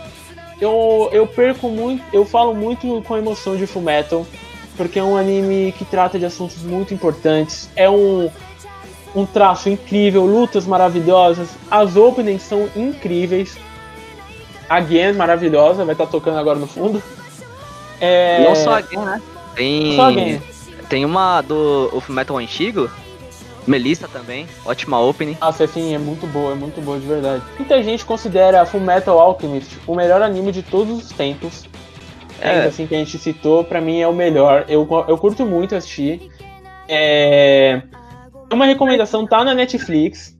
eu, 0.59 1.09
eu 1.13 1.25
perco 1.25 1.69
muito, 1.69 2.03
eu 2.11 2.25
falo 2.25 2.53
muito 2.53 3.01
com 3.07 3.13
a 3.13 3.17
emoção 3.17 3.55
de 3.55 3.65
Fullmetal, 3.65 4.27
porque 4.75 4.99
é 4.99 5.03
um 5.03 5.15
anime 5.15 5.73
que 5.77 5.85
trata 5.85 6.19
de 6.19 6.25
assuntos 6.25 6.61
muito 6.63 6.93
importantes. 6.93 7.69
É 7.77 7.89
um, 7.89 8.29
um 9.15 9.25
traço 9.25 9.69
incrível, 9.69 10.25
lutas 10.25 10.65
maravilhosas, 10.65 11.49
as 11.71 11.95
openings 11.95 12.41
são 12.41 12.69
incríveis. 12.75 13.57
A 14.67 14.81
Gen 14.81 15.13
maravilhosa, 15.13 15.85
vai 15.85 15.93
estar 15.93 16.07
tocando 16.07 16.37
agora 16.37 16.59
no 16.59 16.67
fundo. 16.67 17.01
É... 18.01 18.43
Não 18.43 18.53
só 18.53 18.73
a 18.75 18.81
Gen, 18.81 18.99
né? 18.99 19.21
Tem, 19.55 19.95
Só 19.95 20.05
a 20.05 20.11
Gen. 20.11 20.41
tem 20.89 21.05
uma 21.05 21.41
do 21.41 21.89
o 21.91 22.11
Metal 22.11 22.37
antigo, 22.37 22.89
Melissa 23.67 24.07
também, 24.07 24.47
ótima 24.65 24.99
opening. 24.99 25.37
Nossa, 25.39 25.63
assim, 25.63 25.93
é 25.93 25.97
muito 25.97 26.25
boa, 26.27 26.53
é 26.53 26.55
muito 26.55 26.81
boa 26.81 26.99
de 26.99 27.07
verdade. 27.07 27.43
Muita 27.57 27.81
gente 27.83 28.05
considera 28.05 28.65
Full 28.65 28.81
Metal 28.81 29.17
Alchemist 29.19 29.77
o 29.85 29.95
melhor 29.95 30.21
anime 30.21 30.51
de 30.51 30.63
todos 30.63 31.05
os 31.05 31.11
tempos. 31.11 31.67
É. 32.41 32.51
Ainda 32.51 32.67
assim 32.69 32.87
que 32.87 32.95
a 32.95 32.97
gente 32.97 33.17
citou, 33.17 33.63
pra 33.63 33.81
mim 33.81 33.99
é 33.99 34.07
o 34.07 34.13
melhor. 34.13 34.65
Eu, 34.67 34.87
eu 35.07 35.17
curto 35.17 35.45
muito 35.45 35.75
assistir. 35.75 36.29
É... 36.87 37.81
Uma 38.51 38.65
recomendação 38.65 39.27
tá 39.27 39.43
na 39.43 39.53
Netflix. 39.53 40.37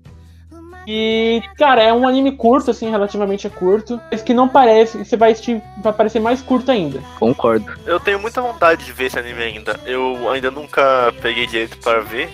E, 0.88 1.44
cara, 1.56 1.84
é 1.84 1.94
um 1.94 2.08
anime 2.08 2.32
curto, 2.32 2.72
assim, 2.72 2.90
relativamente 2.90 3.46
é 3.46 3.50
curto. 3.50 4.02
Mas 4.12 4.24
que 4.24 4.34
não 4.34 4.50
parece, 4.50 4.98
você 4.98 5.16
vai 5.16 5.32
assistir, 5.32 5.62
vai 5.84 5.94
parecer 5.94 6.20
mais 6.20 6.42
curto 6.42 6.72
ainda. 6.72 7.00
Concordo. 7.20 7.72
Eu 7.86 8.00
tenho 8.00 8.20
muita 8.20 8.42
vontade 8.42 8.84
de 8.84 8.92
ver 8.92 9.06
esse 9.06 9.20
anime 9.20 9.44
ainda. 9.44 9.80
Eu 9.86 10.32
ainda 10.32 10.50
nunca 10.50 11.14
peguei 11.22 11.46
direito 11.46 11.78
para 11.78 12.00
ver, 12.00 12.30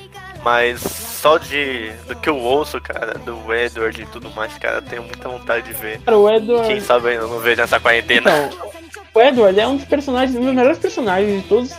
mas 0.46 0.80
só 0.80 1.39
de 1.39 1.91
do 2.08 2.16
que 2.16 2.30
eu 2.30 2.38
ouço, 2.38 2.80
cara, 2.80 3.16
do 3.18 3.52
Edward 3.52 4.00
e 4.00 4.06
tudo 4.06 4.30
mais, 4.30 4.56
cara, 4.60 4.76
eu 4.78 4.82
tenho 4.84 5.02
muita 5.02 5.28
vontade 5.28 5.66
de 5.66 5.74
ver. 5.74 6.00
Cara, 6.02 6.18
o 6.20 6.30
Edward. 6.30 6.68
Quem 6.68 6.80
sabe 6.80 7.10
ainda 7.10 7.26
não 7.26 7.39
vejo 7.39 7.60
nessa 7.60 7.80
quarentena. 7.80 8.30
Então, 8.30 8.70
o 9.12 9.20
Edward 9.20 9.60
é 9.60 9.68
um 9.68 9.76
dos 9.76 9.86
personagens, 9.86 10.38
um 10.38 10.46
dos 10.46 10.54
melhores 10.54 10.78
personagens 10.78 11.41
de 11.41 11.48
todos 11.50 11.74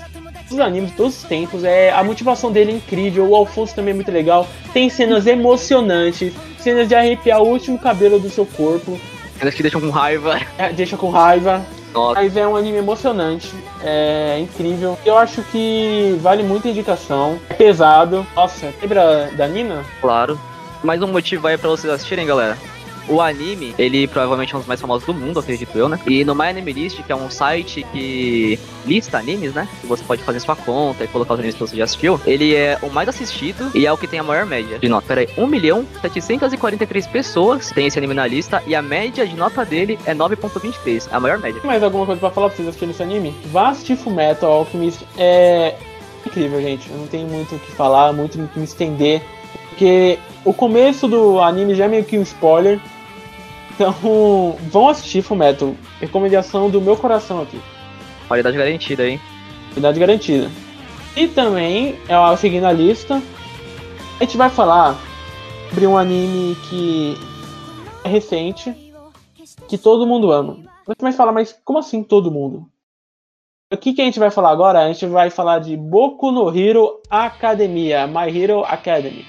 os 0.50 0.58
animes, 0.58 0.90
de 0.90 0.96
todos 0.96 1.16
os 1.16 1.22
tempos. 1.28 1.62
É, 1.62 1.92
a 1.92 2.02
motivação 2.02 2.50
dele 2.50 2.72
é 2.72 2.74
incrível, 2.74 3.24
o 3.28 3.36
Alfonso 3.36 3.72
também 3.72 3.92
é 3.92 3.94
muito 3.94 4.10
legal. 4.10 4.48
Tem 4.72 4.90
cenas 4.90 5.28
emocionantes, 5.28 6.34
cenas 6.58 6.88
de 6.88 6.94
arrepiar 6.96 7.40
o 7.40 7.46
último 7.46 7.78
cabelo 7.78 8.18
do 8.18 8.28
seu 8.28 8.44
corpo, 8.44 9.00
Eles 9.40 9.54
que 9.54 9.62
deixam 9.62 9.80
com 9.80 9.90
raiva. 9.90 10.40
é, 10.58 10.72
deixa 10.72 10.96
com 10.96 11.08
raiva. 11.08 11.64
Nossa, 11.96 12.20
Mas 12.20 12.36
é 12.36 12.46
um 12.46 12.54
anime 12.54 12.76
emocionante, 12.76 13.54
é 13.82 14.38
incrível. 14.38 14.98
Eu 15.04 15.16
acho 15.16 15.42
que 15.44 16.14
vale 16.20 16.42
muito 16.42 16.68
a 16.68 16.70
indicação. 16.70 17.40
É 17.48 17.54
pesado. 17.54 18.26
Nossa, 18.36 18.72
lembra 18.82 19.30
da 19.34 19.48
Nina? 19.48 19.82
claro. 20.00 20.38
Mais 20.84 21.00
um 21.00 21.06
motivo 21.06 21.46
aí 21.46 21.56
pra 21.56 21.70
vocês 21.70 21.90
assistirem, 21.90 22.26
galera. 22.26 22.56
O 23.08 23.20
anime, 23.20 23.74
ele 23.78 24.06
provavelmente 24.08 24.52
é 24.52 24.56
um 24.56 24.60
dos 24.60 24.68
mais 24.68 24.80
famosos 24.80 25.06
do 25.06 25.14
mundo, 25.14 25.38
acredito 25.38 25.76
eu, 25.76 25.88
né? 25.88 25.98
E 26.06 26.24
no 26.24 26.34
My 26.34 26.46
Anime 26.46 26.72
List, 26.72 27.02
que 27.02 27.12
é 27.12 27.16
um 27.16 27.30
site 27.30 27.86
que 27.92 28.58
lista 28.84 29.18
animes, 29.18 29.54
né? 29.54 29.68
Que 29.80 29.86
você 29.86 30.02
pode 30.02 30.22
fazer 30.22 30.40
sua 30.40 30.56
conta 30.56 31.04
e 31.04 31.08
colocar 31.08 31.34
os 31.34 31.40
animes 31.40 31.54
que 31.54 31.60
você 31.60 31.76
já 31.76 31.84
assistiu. 31.84 32.20
Ele 32.26 32.54
é 32.54 32.78
o 32.82 32.90
mais 32.90 33.08
assistido 33.08 33.70
e 33.74 33.86
é 33.86 33.92
o 33.92 33.96
que 33.96 34.06
tem 34.06 34.18
a 34.18 34.22
maior 34.24 34.44
média 34.44 34.78
de 34.78 34.88
nota. 34.88 35.06
Pera 35.06 35.20
aí, 35.20 35.28
1 35.36 35.46
milhão 35.46 35.86
743 36.00 37.06
pessoas 37.06 37.70
tem 37.70 37.86
esse 37.86 37.98
anime 37.98 38.14
na 38.14 38.26
lista 38.26 38.62
e 38.66 38.74
a 38.74 38.82
média 38.82 39.26
de 39.26 39.36
nota 39.36 39.64
dele 39.64 39.98
é 40.04 40.14
9.23. 40.14 41.08
É 41.10 41.14
a 41.14 41.20
maior 41.20 41.38
média. 41.38 41.60
Mais 41.64 41.82
alguma 41.82 42.06
coisa 42.06 42.20
pra 42.20 42.30
falar 42.30 42.48
pra 42.48 42.56
vocês 42.56 42.68
assistirem 42.68 42.92
esse 42.92 43.02
anime? 43.02 43.34
Vá 43.46 43.68
assistir 43.68 43.96
Fullmetal 43.96 44.50
Alchemist. 44.50 45.06
É 45.16 45.76
incrível, 46.24 46.60
gente. 46.60 46.90
Eu 46.90 46.98
não 46.98 47.06
tenho 47.06 47.28
muito 47.28 47.54
o 47.54 47.58
que 47.58 47.70
falar, 47.72 48.12
muito 48.12 48.40
o 48.40 48.48
que 48.48 48.58
me 48.58 48.64
estender. 48.64 49.22
Porque 49.68 50.18
o 50.44 50.52
começo 50.52 51.06
do 51.06 51.40
anime 51.40 51.74
já 51.74 51.84
é 51.84 51.88
meio 51.88 52.04
que 52.04 52.18
um 52.18 52.22
spoiler. 52.22 52.80
Então, 53.76 54.56
vão 54.70 54.88
assistir 54.88 55.20
Fullmetal. 55.20 55.74
Recomendação 56.00 56.70
do 56.70 56.80
meu 56.80 56.96
coração 56.96 57.42
aqui. 57.42 57.60
Qualidade 58.26 58.56
garantida, 58.56 59.06
hein? 59.06 59.20
Qualidade 59.68 60.00
garantida. 60.00 60.50
E 61.14 61.28
também, 61.28 61.98
é, 62.08 62.36
seguindo 62.36 62.64
a 62.64 62.72
lista, 62.72 63.22
a 64.18 64.24
gente 64.24 64.38
vai 64.38 64.48
falar 64.48 64.98
sobre 65.68 65.86
um 65.86 65.96
anime 65.96 66.56
que 66.70 67.18
é 68.02 68.08
recente, 68.08 68.74
que 69.68 69.76
todo 69.76 70.06
mundo 70.06 70.32
ama. 70.32 70.58
Você 70.86 71.02
vai 71.02 71.12
falar, 71.12 71.32
mas 71.32 71.54
como 71.62 71.78
assim 71.78 72.02
todo 72.02 72.30
mundo? 72.30 72.66
O 73.70 73.76
que, 73.76 73.92
que 73.92 74.00
a 74.00 74.04
gente 74.04 74.18
vai 74.18 74.30
falar 74.30 74.52
agora? 74.52 74.84
A 74.84 74.92
gente 74.92 75.04
vai 75.06 75.28
falar 75.28 75.58
de 75.58 75.76
Boku 75.76 76.30
no 76.30 76.56
Hero 76.56 77.02
Academia, 77.10 78.06
My 78.06 78.34
Hero 78.34 78.64
Academy. 78.64 79.26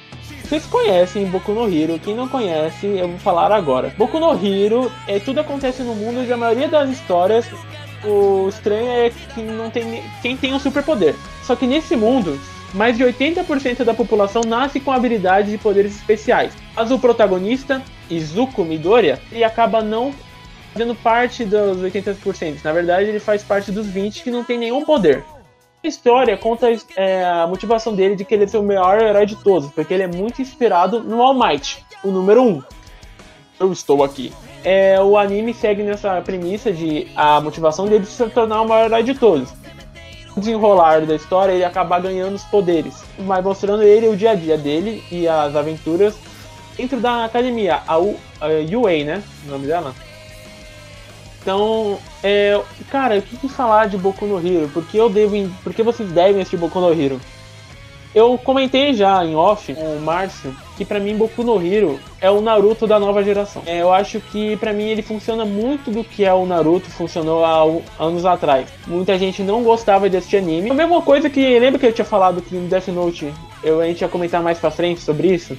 Vocês 0.48 0.66
conhecem 0.66 1.26
Boku 1.26 1.52
no 1.52 1.68
Hero, 1.68 2.00
quem 2.00 2.16
não 2.16 2.26
conhece, 2.26 2.88
eu 2.88 3.10
vou 3.10 3.20
falar 3.20 3.52
agora. 3.52 3.94
Boku 3.98 4.18
no 4.18 4.32
Hero, 4.32 4.90
é, 5.06 5.20
tudo 5.20 5.42
acontece 5.42 5.84
no 5.84 5.94
mundo 5.94 6.24
e 6.24 6.32
a 6.32 6.38
maioria 6.38 6.70
das 6.70 6.90
histórias, 6.90 7.46
o 8.02 8.48
estranho 8.48 8.90
é 8.90 9.10
que 9.10 9.42
não 9.42 9.70
tem 9.70 10.02
quem 10.22 10.38
tem 10.38 10.54
um 10.54 10.60
superpoder. 10.60 11.16
Só 11.44 11.54
que 11.54 11.68
nesse 11.68 11.98
mundo, 11.98 12.40
mais 12.74 12.96
de 12.96 13.04
80% 13.04 13.84
da 13.84 13.94
população 13.94 14.42
nasce 14.48 14.80
com 14.80 14.90
habilidades 14.90 15.54
e 15.54 15.58
poderes 15.58 15.98
especiais. 15.98 16.54
Mas 16.74 16.92
o 16.92 16.98
protagonista, 16.98 17.84
Izuku 18.10 18.64
Midoriya, 18.64 19.22
ele 19.30 19.44
acaba 19.44 19.82
não 19.82 20.14
fazendo 20.72 20.96
parte 20.96 21.44
dos 21.44 21.80
80%. 21.80 22.60
Na 22.64 22.72
verdade, 22.72 23.10
ele 23.10 23.20
faz 23.20 23.44
parte 23.44 23.70
dos 23.70 23.86
20% 23.86 24.24
que 24.24 24.32
não 24.32 24.46
tem 24.46 24.58
nenhum 24.58 24.86
poder. 24.86 25.26
A 25.88 25.90
história 25.90 26.36
conta 26.36 26.68
é, 26.98 27.24
a 27.24 27.48
motivação 27.48 27.96
dele 27.96 28.14
de 28.14 28.26
querer 28.26 28.50
ser 28.50 28.58
o 28.58 28.62
melhor 28.62 29.02
herói 29.02 29.26
de 29.26 29.38
todos, 29.38 29.72
porque 29.72 29.94
ele 29.94 30.04
é 30.04 30.08
muito 30.08 30.42
inspirado 30.42 31.00
no 31.00 31.22
All 31.22 31.34
Might, 31.34 31.82
o 32.04 32.10
número 32.10 32.44
1. 32.44 32.62
Eu 33.58 33.72
estou 33.72 34.04
aqui. 34.04 34.34
É, 34.66 35.02
o 35.02 35.18
anime 35.18 35.54
segue 35.54 35.84
nessa 35.84 36.22
premissa 36.22 36.74
de 36.74 37.08
a 37.16 37.40
motivação 37.40 37.86
dele 37.86 38.06
se 38.06 38.30
tornar 38.32 38.64
o 38.64 38.68
maior 38.68 38.88
herói 38.88 39.02
de 39.02 39.14
todos. 39.14 39.50
No 40.36 40.42
desenrolar 40.42 41.06
da 41.06 41.16
história, 41.16 41.54
ele 41.54 41.64
acaba 41.64 41.98
ganhando 42.02 42.36
os 42.36 42.44
poderes, 42.44 43.02
mas 43.20 43.42
mostrando 43.42 43.82
ele 43.82 44.10
o 44.10 44.18
dia 44.18 44.32
a 44.32 44.36
dia 44.36 44.58
dele 44.58 45.02
e 45.10 45.26
as 45.26 45.56
aventuras 45.56 46.18
dentro 46.76 47.00
da 47.00 47.24
academia, 47.24 47.82
a, 47.88 47.98
U, 47.98 48.20
a 48.42 48.48
UA, 48.48 49.06
né? 49.06 49.24
O 49.46 49.52
nome 49.52 49.68
dela? 49.68 49.96
Então, 51.48 51.98
é, 52.22 52.60
cara, 52.92 53.20
o 53.20 53.22
que, 53.22 53.48
falar 53.48 53.88
de 53.88 53.98
Boku 53.98 54.26
no 54.26 54.38
Hero? 54.38 54.70
Porque 54.74 55.00
eu 55.00 55.10
devo, 55.10 55.50
porque 55.64 55.82
vocês 55.82 56.12
devem 56.12 56.42
assistir 56.42 56.58
Boku 56.58 56.78
no 56.82 56.92
Hero? 56.92 57.22
Eu 58.14 58.38
comentei 58.38 58.94
já 58.94 59.24
em 59.24 59.34
off 59.34 59.74
com 59.74 59.96
o 59.96 60.02
Márcio 60.02 60.54
que 60.76 60.84
pra 60.84 61.00
mim 61.00 61.16
Boku 61.16 61.44
no 61.44 61.66
Hero 61.66 62.02
é 62.20 62.30
o 62.30 62.42
Naruto 62.42 62.86
da 62.86 63.00
nova 63.00 63.24
geração. 63.24 63.62
É, 63.66 63.82
eu 63.82 63.94
acho 63.94 64.20
que 64.20 64.58
pra 64.58 64.74
mim 64.74 64.90
ele 64.90 65.02
funciona 65.02 65.46
muito 65.46 65.90
do 65.90 66.04
que 66.04 66.26
é 66.26 66.34
o 66.34 66.46
Naruto 66.46 66.90
funcionou 66.90 67.46
há 67.46 67.64
anos 68.04 68.26
atrás. 68.26 68.68
Muita 68.86 69.18
gente 69.18 69.42
não 69.42 69.64
gostava 69.64 70.10
de 70.10 70.18
assistir 70.18 70.36
anime. 70.36 70.70
A 70.70 70.74
mesma 70.74 71.02
coisa 71.02 71.30
que 71.30 71.58
lembra 71.58 71.80
que 71.80 71.86
eu 71.86 71.94
tinha 71.94 72.04
falado 72.04 72.42
que 72.42 72.56
no 72.56 72.68
Death 72.68 72.90
Note 72.90 73.34
eu, 73.64 73.80
a 73.80 73.86
gente 73.86 74.02
ia 74.02 74.10
comentar 74.10 74.44
mais 74.44 74.60
pra 74.60 74.70
frente 74.70 75.00
sobre 75.00 75.34
isso. 75.34 75.58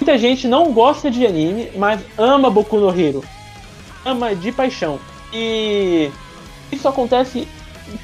Muita 0.00 0.18
gente 0.18 0.48
não 0.48 0.72
gosta 0.72 1.08
de 1.08 1.24
anime, 1.24 1.70
mas 1.76 2.00
ama 2.18 2.50
Boku 2.50 2.76
no 2.76 2.90
Hero. 2.90 3.22
ama 4.04 4.34
de 4.34 4.50
paixão. 4.50 4.98
E 5.32 6.10
isso 6.70 6.86
acontece 6.88 7.48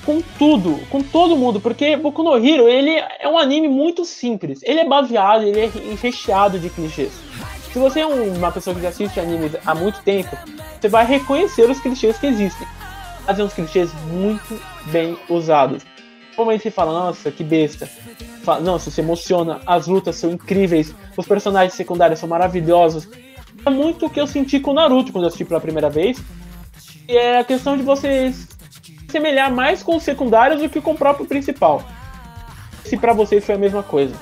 com 0.04 0.20
tudo, 0.38 0.78
com 0.90 1.02
todo 1.02 1.36
mundo, 1.36 1.60
porque 1.60 1.96
Boku 1.96 2.22
no 2.22 2.36
Hero, 2.36 2.68
ele 2.68 2.90
é 3.20 3.28
um 3.28 3.38
anime 3.38 3.68
muito 3.68 4.04
simples. 4.04 4.60
Ele 4.62 4.80
é 4.80 4.84
baseado, 4.84 5.44
ele 5.44 5.60
é 5.60 5.70
recheado 6.00 6.58
de 6.58 6.68
clichês. 6.70 7.12
Se 7.72 7.78
você 7.78 8.00
é 8.00 8.06
uma 8.06 8.50
pessoa 8.50 8.74
que 8.74 8.82
já 8.82 8.88
assiste 8.88 9.20
animes 9.20 9.52
há 9.64 9.74
muito 9.74 10.00
tempo, 10.02 10.36
você 10.80 10.88
vai 10.88 11.04
reconhecer 11.04 11.68
os 11.68 11.80
clichês 11.80 12.18
que 12.18 12.26
existem. 12.26 12.66
Mas 13.26 13.38
uns 13.38 13.52
clichês 13.52 13.92
muito 14.04 14.58
bem 14.86 15.18
usados. 15.28 15.84
Normalmente 16.30 16.62
você 16.62 16.70
fala, 16.70 16.92
nossa, 16.92 17.30
que 17.30 17.44
besta. 17.44 17.88
Fala, 18.42 18.60
nossa, 18.60 18.90
se 18.90 19.00
emociona, 19.00 19.60
as 19.66 19.86
lutas 19.86 20.16
são 20.16 20.30
incríveis, 20.30 20.94
os 21.16 21.26
personagens 21.26 21.74
secundários 21.74 22.20
são 22.20 22.28
maravilhosos. 22.28 23.08
É 23.66 23.70
muito 23.70 24.06
o 24.06 24.10
que 24.10 24.20
eu 24.20 24.26
senti 24.26 24.58
com 24.60 24.72
Naruto 24.72 25.12
quando 25.12 25.24
eu 25.24 25.28
assisti 25.28 25.44
pela 25.44 25.60
primeira 25.60 25.90
vez. 25.90 26.22
E 27.08 27.16
é 27.16 27.38
a 27.38 27.44
questão 27.44 27.76
de 27.76 27.82
vocês 27.82 28.48
semelhar 29.08 29.52
mais 29.52 29.82
com 29.82 29.96
os 29.96 30.02
secundários 30.02 30.60
do 30.60 30.68
que 30.68 30.80
com 30.80 30.92
o 30.92 30.98
próprio 30.98 31.26
principal. 31.26 31.82
Se 32.84 32.96
para 32.96 33.12
vocês 33.12 33.44
foi 33.44 33.54
a 33.54 33.58
mesma 33.58 33.82
coisa. 33.82 34.14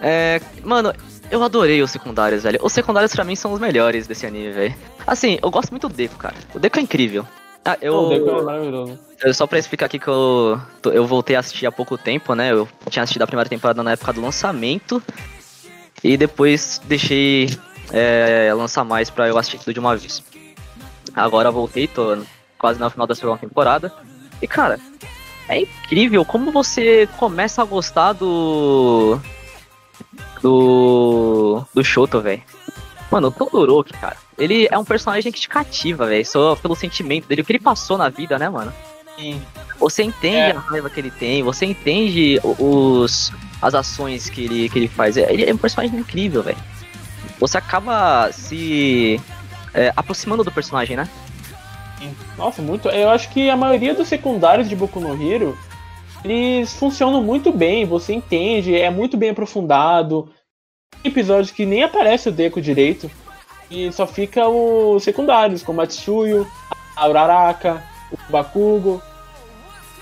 É, 0.00 0.40
mano, 0.64 0.92
eu 1.30 1.42
adorei 1.42 1.82
os 1.82 1.90
secundários, 1.90 2.42
velho. 2.42 2.58
Os 2.62 2.72
secundários 2.72 3.14
para 3.14 3.24
mim 3.24 3.36
são 3.36 3.52
os 3.52 3.60
melhores 3.60 4.06
desse 4.06 4.26
anime, 4.26 4.52
velho. 4.52 4.74
Assim, 5.06 5.38
eu 5.42 5.50
gosto 5.50 5.70
muito 5.70 5.88
do 5.88 5.94
Deco, 5.94 6.16
cara. 6.16 6.34
O 6.54 6.58
Deco 6.58 6.78
é 6.78 6.82
incrível. 6.82 7.26
Ah, 7.64 7.78
eu. 7.80 7.94
O 7.94 8.08
Deco 8.08 8.28
é 8.28 8.42
maravilhoso. 8.42 8.98
Só 9.32 9.46
pra 9.46 9.58
explicar 9.58 9.86
aqui 9.86 9.98
que 9.98 10.08
eu, 10.08 10.60
eu 10.84 11.06
voltei 11.06 11.36
a 11.36 11.40
assistir 11.40 11.64
há 11.66 11.72
pouco 11.72 11.96
tempo, 11.96 12.34
né? 12.34 12.50
Eu 12.50 12.68
tinha 12.90 13.02
assistido 13.04 13.22
a 13.22 13.26
primeira 13.26 13.48
temporada 13.48 13.82
na 13.82 13.92
época 13.92 14.12
do 14.12 14.20
lançamento. 14.20 15.02
E 16.02 16.16
depois 16.16 16.80
deixei 16.84 17.48
é, 17.92 18.52
lançar 18.54 18.84
mais 18.84 19.08
pra 19.08 19.28
eu 19.28 19.38
assistir 19.38 19.58
tudo 19.58 19.72
de 19.72 19.80
uma 19.80 19.96
vez. 19.96 20.22
Agora 21.14 21.50
voltei, 21.50 21.86
tô 21.86 22.18
quase 22.58 22.78
no 22.80 22.90
final 22.90 23.06
da 23.06 23.14
segunda 23.14 23.38
temporada. 23.38 23.92
E 24.40 24.46
cara, 24.46 24.78
é 25.48 25.60
incrível 25.60 26.24
como 26.24 26.50
você 26.50 27.08
começa 27.18 27.62
a 27.62 27.64
gostar 27.64 28.12
do. 28.12 29.18
Do. 30.40 31.64
Do 31.74 31.84
Shoto, 31.84 32.20
velho. 32.20 32.42
Mano, 33.10 33.28
o 33.28 33.30
Todoroki, 33.30 33.92
cara, 33.92 34.16
ele 34.38 34.66
é 34.70 34.78
um 34.78 34.84
personagem 34.84 35.30
que 35.30 35.40
te 35.40 35.48
cativa, 35.48 36.06
velho. 36.06 36.24
Só 36.24 36.56
pelo 36.56 36.74
sentimento 36.74 37.26
dele, 37.26 37.42
o 37.42 37.44
que 37.44 37.52
ele 37.52 37.58
passou 37.58 37.98
na 37.98 38.08
vida, 38.08 38.38
né, 38.38 38.48
mano? 38.48 38.72
Sim. 39.16 39.42
Você 39.78 40.02
entende 40.02 40.36
é. 40.36 40.52
a 40.52 40.58
raiva 40.58 40.88
que 40.88 40.98
ele 40.98 41.10
tem, 41.10 41.42
você 41.42 41.66
entende 41.66 42.40
os, 42.42 43.32
as 43.60 43.74
ações 43.74 44.30
que 44.30 44.44
ele, 44.44 44.68
que 44.68 44.78
ele 44.78 44.88
faz. 44.88 45.16
Ele 45.16 45.44
é 45.44 45.52
um 45.52 45.58
personagem 45.58 45.98
incrível, 45.98 46.42
velho. 46.42 46.56
Você 47.38 47.58
acaba 47.58 48.30
se 48.32 49.20
é, 49.74 49.92
aproximando 49.96 50.44
do 50.44 50.52
personagem, 50.52 50.96
né? 50.96 51.08
Nossa, 52.36 52.60
muito. 52.60 52.88
Eu 52.88 53.10
acho 53.10 53.28
que 53.30 53.48
a 53.48 53.56
maioria 53.56 53.94
dos 53.94 54.08
secundários 54.08 54.68
de 54.68 54.74
Boku 54.74 54.98
no 54.98 55.14
Hero 55.22 55.56
eles 56.24 56.72
funcionam 56.74 57.22
muito 57.22 57.52
bem, 57.52 57.84
você 57.84 58.12
entende, 58.12 58.76
é 58.76 58.90
muito 58.90 59.16
bem 59.16 59.30
aprofundado. 59.30 60.30
Tem 61.02 61.10
episódios 61.10 61.50
que 61.50 61.66
nem 61.66 61.82
aparece 61.82 62.28
o 62.28 62.32
Deco 62.32 62.60
direito 62.60 63.10
e 63.70 63.90
só 63.92 64.06
fica 64.06 64.48
os 64.48 65.02
secundários, 65.02 65.62
como 65.62 65.80
a 65.80 65.86
Tsuyu, 65.86 66.46
a 66.94 67.08
Uraraka, 67.08 67.82
o 68.12 68.32
Bakugo. 68.32 69.02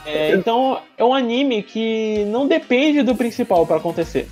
É, 0.04 0.32
então 0.32 0.80
é 0.96 1.04
um 1.04 1.14
anime 1.14 1.62
que 1.62 2.24
não 2.26 2.46
depende 2.46 3.02
do 3.02 3.14
principal 3.14 3.66
para 3.66 3.76
acontecer. 3.76 4.28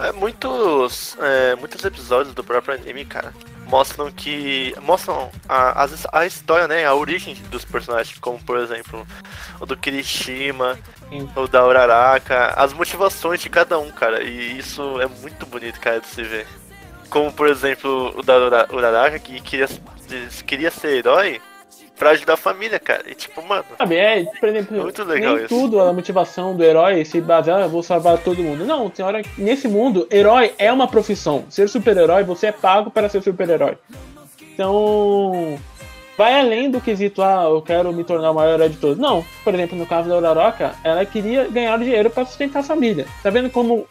É, 0.00 0.12
muitos, 0.12 1.16
é, 1.20 1.54
muitos 1.56 1.82
episódios 1.84 2.34
do 2.34 2.42
próprio 2.42 2.74
anime, 2.74 3.04
cara, 3.04 3.32
mostram 3.66 4.10
que. 4.10 4.74
mostram 4.82 5.30
a, 5.48 5.84
a, 5.84 5.88
a, 6.12 6.26
história, 6.26 6.68
né? 6.68 6.84
A 6.84 6.94
origem 6.94 7.34
dos 7.50 7.64
personagens, 7.64 8.18
como 8.18 8.38
por 8.42 8.58
exemplo 8.58 9.06
o 9.60 9.66
do 9.66 9.76
Kirishima, 9.76 10.78
Sim. 11.08 11.28
o 11.36 11.46
da 11.46 11.66
Uraraka, 11.66 12.54
as 12.56 12.72
motivações 12.72 13.40
de 13.40 13.48
cada 13.48 13.78
um, 13.78 13.90
cara. 13.90 14.22
E 14.22 14.58
isso 14.58 15.00
é 15.00 15.06
muito 15.06 15.46
bonito, 15.46 15.80
cara, 15.80 16.00
de 16.00 16.06
se 16.06 16.22
ver. 16.22 16.46
Como 17.10 17.32
por 17.32 17.48
exemplo 17.48 18.14
o 18.16 18.22
da 18.22 18.66
Uraraka, 18.72 19.18
que 19.18 19.40
queria, 19.40 19.68
queria 20.46 20.70
ser 20.70 20.98
herói 20.98 21.40
pra 21.96 22.10
ajudar 22.10 22.34
a 22.34 22.36
família, 22.36 22.78
cara. 22.78 23.04
E 23.06 23.14
tipo, 23.14 23.42
mano. 23.42 23.64
Sabe, 23.78 23.96
é, 23.96 24.24
por 24.38 24.48
exemplo, 24.48 24.82
muito 24.82 25.04
legal 25.04 25.34
nem 25.34 25.44
isso. 25.44 25.54
tudo 25.54 25.80
a 25.80 25.92
motivação 25.92 26.56
do 26.56 26.64
herói 26.64 27.04
se 27.04 27.20
basear, 27.20 27.62
ah, 27.62 27.66
vou 27.66 27.82
salvar 27.82 28.18
todo 28.18 28.42
mundo. 28.42 28.64
Não, 28.64 28.90
tem 28.90 29.04
hora 29.04 29.22
que 29.22 29.40
nesse 29.40 29.68
mundo, 29.68 30.06
herói 30.10 30.52
é 30.58 30.72
uma 30.72 30.88
profissão. 30.88 31.44
Ser 31.48 31.68
super-herói, 31.68 32.24
você 32.24 32.48
é 32.48 32.52
pago 32.52 32.90
para 32.90 33.08
ser 33.08 33.22
super-herói. 33.22 33.76
Então. 34.52 35.58
Vai 36.16 36.38
além 36.38 36.70
do 36.70 36.80
quesito, 36.80 37.20
ah, 37.22 37.46
eu 37.50 37.60
quero 37.60 37.92
me 37.92 38.04
tornar 38.04 38.30
o 38.30 38.34
maior 38.34 38.54
herói 38.54 38.68
de 38.68 38.76
todos. 38.76 38.96
Não, 38.96 39.24
por 39.42 39.52
exemplo, 39.52 39.76
no 39.76 39.84
caso 39.84 40.08
da 40.08 40.16
Uraroka, 40.16 40.72
ela 40.84 41.04
queria 41.04 41.48
ganhar 41.48 41.76
dinheiro 41.76 42.08
para 42.08 42.24
sustentar 42.24 42.60
a 42.60 42.62
família. 42.62 43.04
Tá 43.20 43.30
vendo 43.30 43.50
como 43.50 43.84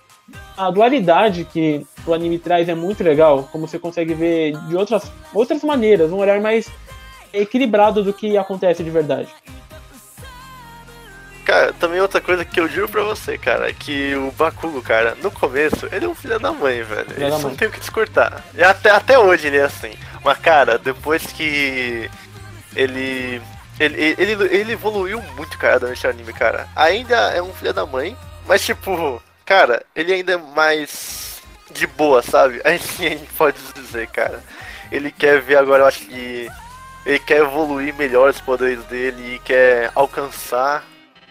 a 0.55 0.71
dualidade 0.71 1.43
que 1.43 1.85
o 2.07 2.13
anime 2.13 2.39
traz 2.39 2.69
é 2.69 2.73
muito 2.73 3.03
legal? 3.03 3.49
Como 3.51 3.67
você 3.67 3.77
consegue 3.77 4.13
ver 4.13 4.53
de 4.67 4.75
outras, 4.77 5.11
outras 5.34 5.61
maneiras, 5.63 6.13
um 6.13 6.17
olhar 6.17 6.39
mais 6.39 6.71
equilibrado 7.34 8.03
do 8.03 8.14
que 8.14 8.38
acontece 8.38 8.84
de 8.84 8.89
verdade. 8.89 9.27
Cara, 11.45 11.73
também 11.73 11.99
outra 11.99 12.22
coisa 12.22 12.45
que 12.45 12.57
eu 12.57 12.69
juro 12.69 12.88
pra 12.88 13.03
você, 13.03 13.38
cara, 13.38 13.69
é 13.69 13.73
que 13.73 14.15
o 14.15 14.31
Bakugo, 14.31 14.81
cara, 14.81 15.15
no 15.22 15.30
começo, 15.30 15.89
ele 15.91 16.05
é 16.05 16.07
um 16.10 16.15
filho 16.15 16.39
da 16.39 16.53
mãe, 16.53 16.81
velho. 16.84 17.10
Filho 17.10 17.27
Isso 17.27 17.47
não 17.47 17.55
tem 17.55 17.68
o 17.68 17.72
que 17.72 17.80
descortar. 17.80 18.41
E 18.55 18.64
até, 18.64 18.89
até 18.91 19.19
hoje 19.19 19.47
ele 19.47 19.57
é 19.57 19.64
assim. 19.64 19.93
Mas, 20.23 20.38
cara, 20.38 20.77
depois 20.77 21.26
que 21.27 22.10
ele. 22.76 23.41
Ele, 23.80 24.15
ele, 24.18 24.31
ele 24.55 24.72
evoluiu 24.73 25.22
muito, 25.35 25.57
cara, 25.57 25.80
durante 25.80 26.05
o 26.05 26.10
anime, 26.10 26.31
cara. 26.31 26.68
Ainda 26.76 27.15
é 27.31 27.41
um 27.41 27.51
filho 27.53 27.73
da 27.73 27.85
mãe, 27.85 28.15
mas, 28.47 28.64
tipo, 28.64 29.22
cara, 29.43 29.84
ele 29.95 30.14
ainda 30.14 30.34
é 30.34 30.38
mais 30.38 31.41
de 31.72 31.88
boa, 31.88 32.22
sabe? 32.22 32.61
Assim 32.64 33.07
a 33.07 33.10
gente 33.10 33.34
pode 33.34 33.57
dizer, 33.76 34.07
cara. 34.07 34.41
Ele 34.91 35.11
quer 35.11 35.41
ver 35.41 35.57
agora, 35.57 35.84
eu 35.84 35.88
acho 35.88 36.05
que 36.05 36.47
ele 37.05 37.19
quer 37.19 37.41
evoluir 37.41 37.93
melhor 37.95 38.30
os 38.30 38.39
poderes 38.39 38.84
dele 38.85 39.35
e 39.35 39.39
quer 39.39 39.91
alcançar 39.93 40.85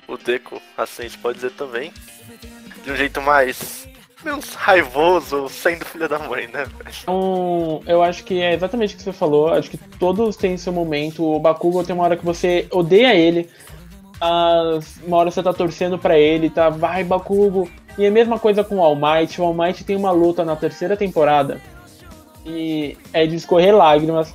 o 0.07 0.16
Deco, 0.16 0.61
assim 0.77 1.03
a 1.03 1.09
gente 1.09 1.19
pode 1.19 1.36
dizer 1.36 1.53
também. 1.53 1.93
De 2.85 2.90
um 2.90 2.97
jeito 2.97 3.20
mais 3.23 3.89
menos 4.24 4.55
raivoso, 4.55 5.49
sendo 5.49 5.85
filho 5.85 6.09
da 6.09 6.19
mãe, 6.19 6.47
né? 6.49 6.66
Então, 7.03 7.82
eu 7.86 8.03
acho 8.03 8.24
que 8.24 8.40
é 8.40 8.55
exatamente 8.55 8.94
o 8.94 8.99
que 8.99 9.03
você 9.03 9.12
falou. 9.12 9.49
Acho 9.53 9.70
que 9.70 9.78
todos 9.99 10.36
têm 10.36 10.57
seu 10.57 10.73
momento. 10.73 11.24
O 11.24 11.40
Bakugo 11.40 11.85
tem 11.85 11.94
uma 11.94 12.05
hora 12.05 12.16
que 12.16 12.24
você 12.24 12.66
odeia 12.70 13.15
ele. 13.15 13.49
uma 15.07 15.16
hora 15.16 15.31
você 15.31 15.43
tá 15.43 15.53
torcendo 15.53 15.99
para 15.99 16.19
ele, 16.19 16.51
tá? 16.51 16.69
Vai, 16.69 17.03
Bakugo. 17.03 17.69
E 17.99 18.07
a 18.07 18.11
mesma 18.11 18.39
coisa 18.39 18.62
com 18.62 18.77
o 18.77 18.82
All 18.82 18.97
Might. 18.97 19.40
O 19.40 19.44
All 19.44 19.55
Might 19.55 19.85
tem 19.85 19.97
uma 19.97 20.11
luta 20.11 20.44
na 20.44 20.57
terceira 20.57 20.97
temporada. 20.97 21.61
E 22.44 22.97
é 23.12 23.27
de 23.27 23.36
escorrer 23.36 23.74
lágrimas 23.74 24.35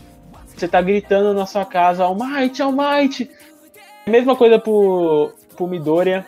você 0.60 0.68
tá 0.68 0.82
gritando 0.82 1.34
na 1.34 1.46
sua 1.46 1.66
casa, 1.66 2.04
Almighty, 2.04 2.62
Almighty. 2.62 3.30
Mesma 4.06 4.36
coisa 4.36 4.58
pro, 4.58 5.32
pro 5.56 5.68
Midoriya. 5.68 6.26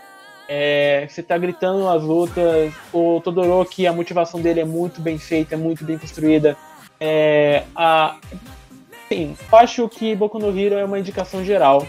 É, 0.48 1.08
você 1.08 1.22
tá 1.22 1.38
gritando 1.38 1.84
nas 1.84 2.02
lutas. 2.02 2.74
O 2.92 3.22
Todoroki, 3.22 3.86
a 3.88 3.94
motivação 3.94 4.42
dele 4.42 4.62
é 4.62 4.66
muito 4.66 5.02
bem 5.02 5.18
feita, 5.18 5.56
é 5.56 5.58
muito 5.58 5.84
bem 5.86 5.98
construída. 5.98 6.58
É, 7.00 7.64
a, 7.76 8.18
acho 9.54 9.88
que 9.88 10.16
Boku 10.16 10.40
no 10.40 10.58
Hero 10.58 10.76
é 10.76 10.86
uma 10.86 11.00
indicação 11.00 11.44
geral. 11.44 11.86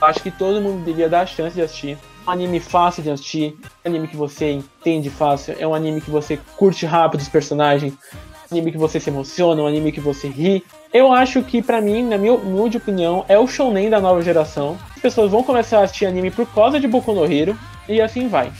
Acho 0.00 0.22
que 0.22 0.30
todo 0.30 0.60
mundo 0.60 0.84
deveria 0.84 1.08
dar 1.08 1.22
a 1.22 1.26
chance 1.26 1.54
de 1.54 1.62
assistir. 1.62 1.98
É 2.26 2.30
um 2.30 2.32
anime 2.32 2.60
fácil 2.60 3.02
de 3.02 3.10
assistir, 3.10 3.56
é 3.84 3.88
um 3.88 3.92
anime 3.92 4.08
que 4.08 4.16
você 4.16 4.52
entende 4.52 5.10
fácil, 5.10 5.56
é 5.58 5.66
um 5.66 5.74
anime 5.74 6.00
que 6.00 6.10
você 6.10 6.38
curte 6.56 6.86
rápido 6.86 7.20
os 7.20 7.28
personagens, 7.28 7.94
é 7.94 8.31
anime 8.52 8.72
que 8.72 8.78
você 8.78 9.00
se 9.00 9.10
emociona, 9.10 9.62
um 9.62 9.66
anime 9.66 9.92
que 9.92 10.00
você 10.00 10.28
ri, 10.28 10.64
eu 10.92 11.12
acho 11.12 11.42
que, 11.42 11.62
para 11.62 11.80
mim, 11.80 12.02
na 12.04 12.16
minha 12.16 12.34
humilde 12.34 12.76
opinião, 12.76 13.24
é 13.28 13.38
o 13.38 13.46
shounen 13.46 13.90
da 13.90 14.00
nova 14.00 14.22
geração. 14.22 14.78
As 14.94 15.02
pessoas 15.02 15.30
vão 15.30 15.42
começar 15.42 15.80
a 15.80 15.82
assistir 15.82 16.06
anime 16.06 16.30
por 16.30 16.46
causa 16.46 16.78
de 16.78 16.86
Boku 16.86 17.12
no 17.12 17.24
Hero, 17.24 17.58
e 17.88 18.00
assim 18.00 18.28
vai. 18.28 18.52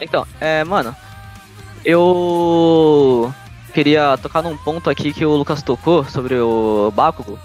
Então, 0.00 0.26
é, 0.40 0.64
mano, 0.64 0.94
eu 1.84 3.32
queria 3.72 4.18
tocar 4.18 4.42
num 4.42 4.56
ponto 4.56 4.90
aqui 4.90 5.12
que 5.12 5.24
o 5.24 5.36
Lucas 5.36 5.62
tocou 5.62 6.04
sobre 6.04 6.34
o 6.34 6.90
Bakugo. 6.94 7.38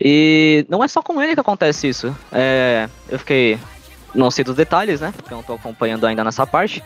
E 0.00 0.66
não 0.68 0.84
é 0.84 0.88
só 0.88 1.02
com 1.02 1.22
ele 1.22 1.34
que 1.34 1.40
acontece 1.40 1.88
isso. 1.88 2.14
É, 2.30 2.88
eu 3.08 3.18
fiquei. 3.18 3.58
Não 4.14 4.30
sei 4.30 4.44
dos 4.44 4.56
detalhes, 4.56 5.00
né? 5.00 5.12
Porque 5.14 5.32
eu 5.32 5.36
não 5.36 5.44
tô 5.44 5.54
acompanhando 5.54 6.06
ainda 6.06 6.24
nessa 6.24 6.46
parte. 6.46 6.82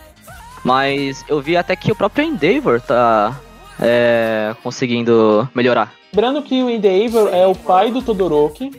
Mas 0.64 1.24
eu 1.28 1.40
vi 1.40 1.56
até 1.56 1.74
que 1.74 1.90
o 1.90 1.94
próprio 1.94 2.24
Endeavor 2.24 2.80
tá 2.80 3.38
é, 3.80 4.54
conseguindo 4.62 5.48
melhorar. 5.54 5.92
Lembrando 6.12 6.42
que 6.42 6.62
o 6.62 6.68
Endeavor 6.68 7.28
é 7.32 7.46
o 7.46 7.54
pai 7.54 7.90
do 7.90 8.02
Todoroki 8.02 8.70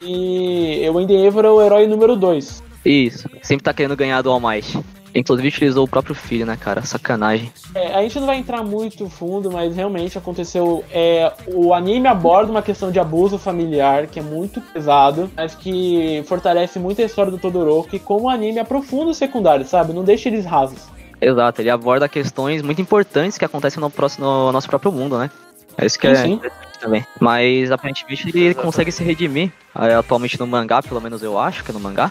e 0.00 0.88
o 0.92 1.00
Endeavor 1.00 1.44
é 1.44 1.50
o 1.50 1.62
herói 1.62 1.86
número 1.86 2.16
2. 2.16 2.62
Isso, 2.84 3.28
sempre 3.42 3.64
tá 3.64 3.72
querendo 3.72 3.96
ganhar 3.96 4.20
do 4.22 4.30
All 4.30 4.40
Might. 4.40 4.78
Inclusive 5.14 5.48
utilizou 5.48 5.84
o 5.84 5.88
próprio 5.88 6.14
filho, 6.14 6.46
né, 6.46 6.56
cara? 6.56 6.82
Sacanagem. 6.82 7.52
É, 7.74 7.94
a 7.94 8.02
gente 8.02 8.18
não 8.18 8.26
vai 8.26 8.38
entrar 8.38 8.62
muito 8.62 9.08
fundo, 9.08 9.50
mas 9.50 9.76
realmente 9.76 10.16
aconteceu. 10.16 10.82
É, 10.90 11.30
o 11.46 11.74
anime 11.74 12.08
aborda 12.08 12.50
uma 12.50 12.62
questão 12.62 12.90
de 12.90 12.98
abuso 12.98 13.38
familiar 13.38 14.06
que 14.06 14.18
é 14.18 14.22
muito 14.22 14.60
pesado, 14.60 15.30
mas 15.36 15.54
que 15.54 16.22
fortalece 16.26 16.78
muito 16.78 17.02
a 17.02 17.04
história 17.04 17.30
do 17.30 17.38
Todoroki, 17.38 17.98
como 17.98 18.26
o 18.26 18.30
anime 18.30 18.58
aprofunda 18.58 19.10
os 19.10 19.18
secundários, 19.18 19.68
sabe? 19.68 19.92
Não 19.92 20.02
deixa 20.02 20.28
eles 20.28 20.46
rasos. 20.46 20.91
Exato, 21.24 21.62
ele 21.62 21.70
aborda 21.70 22.08
questões 22.08 22.62
muito 22.62 22.82
importantes 22.82 23.38
que 23.38 23.44
acontecem 23.44 23.80
no, 23.80 23.88
próximo, 23.88 24.26
no 24.26 24.50
nosso 24.50 24.66
próprio 24.66 24.90
mundo, 24.90 25.16
né? 25.16 25.30
É 25.78 25.86
isso 25.86 25.96
que 25.96 26.08
Sim, 26.08 26.12
é 26.12 26.16
sim. 26.16 26.32
interessante 26.32 26.78
também. 26.80 27.06
Mas 27.20 27.70
aparentemente 27.70 28.28
ele 28.28 28.48
Exato. 28.48 28.66
consegue 28.66 28.90
se 28.90 29.04
redimir 29.04 29.52
é, 29.76 29.94
atualmente 29.94 30.38
no 30.40 30.48
mangá, 30.48 30.82
pelo 30.82 31.00
menos 31.00 31.22
eu 31.22 31.38
acho 31.38 31.62
que 31.62 31.70
é 31.70 31.74
no 31.74 31.78
mangá. 31.78 32.10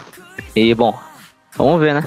E 0.56 0.74
bom, 0.74 0.98
vamos 1.54 1.78
ver, 1.78 1.92
né? 1.94 2.04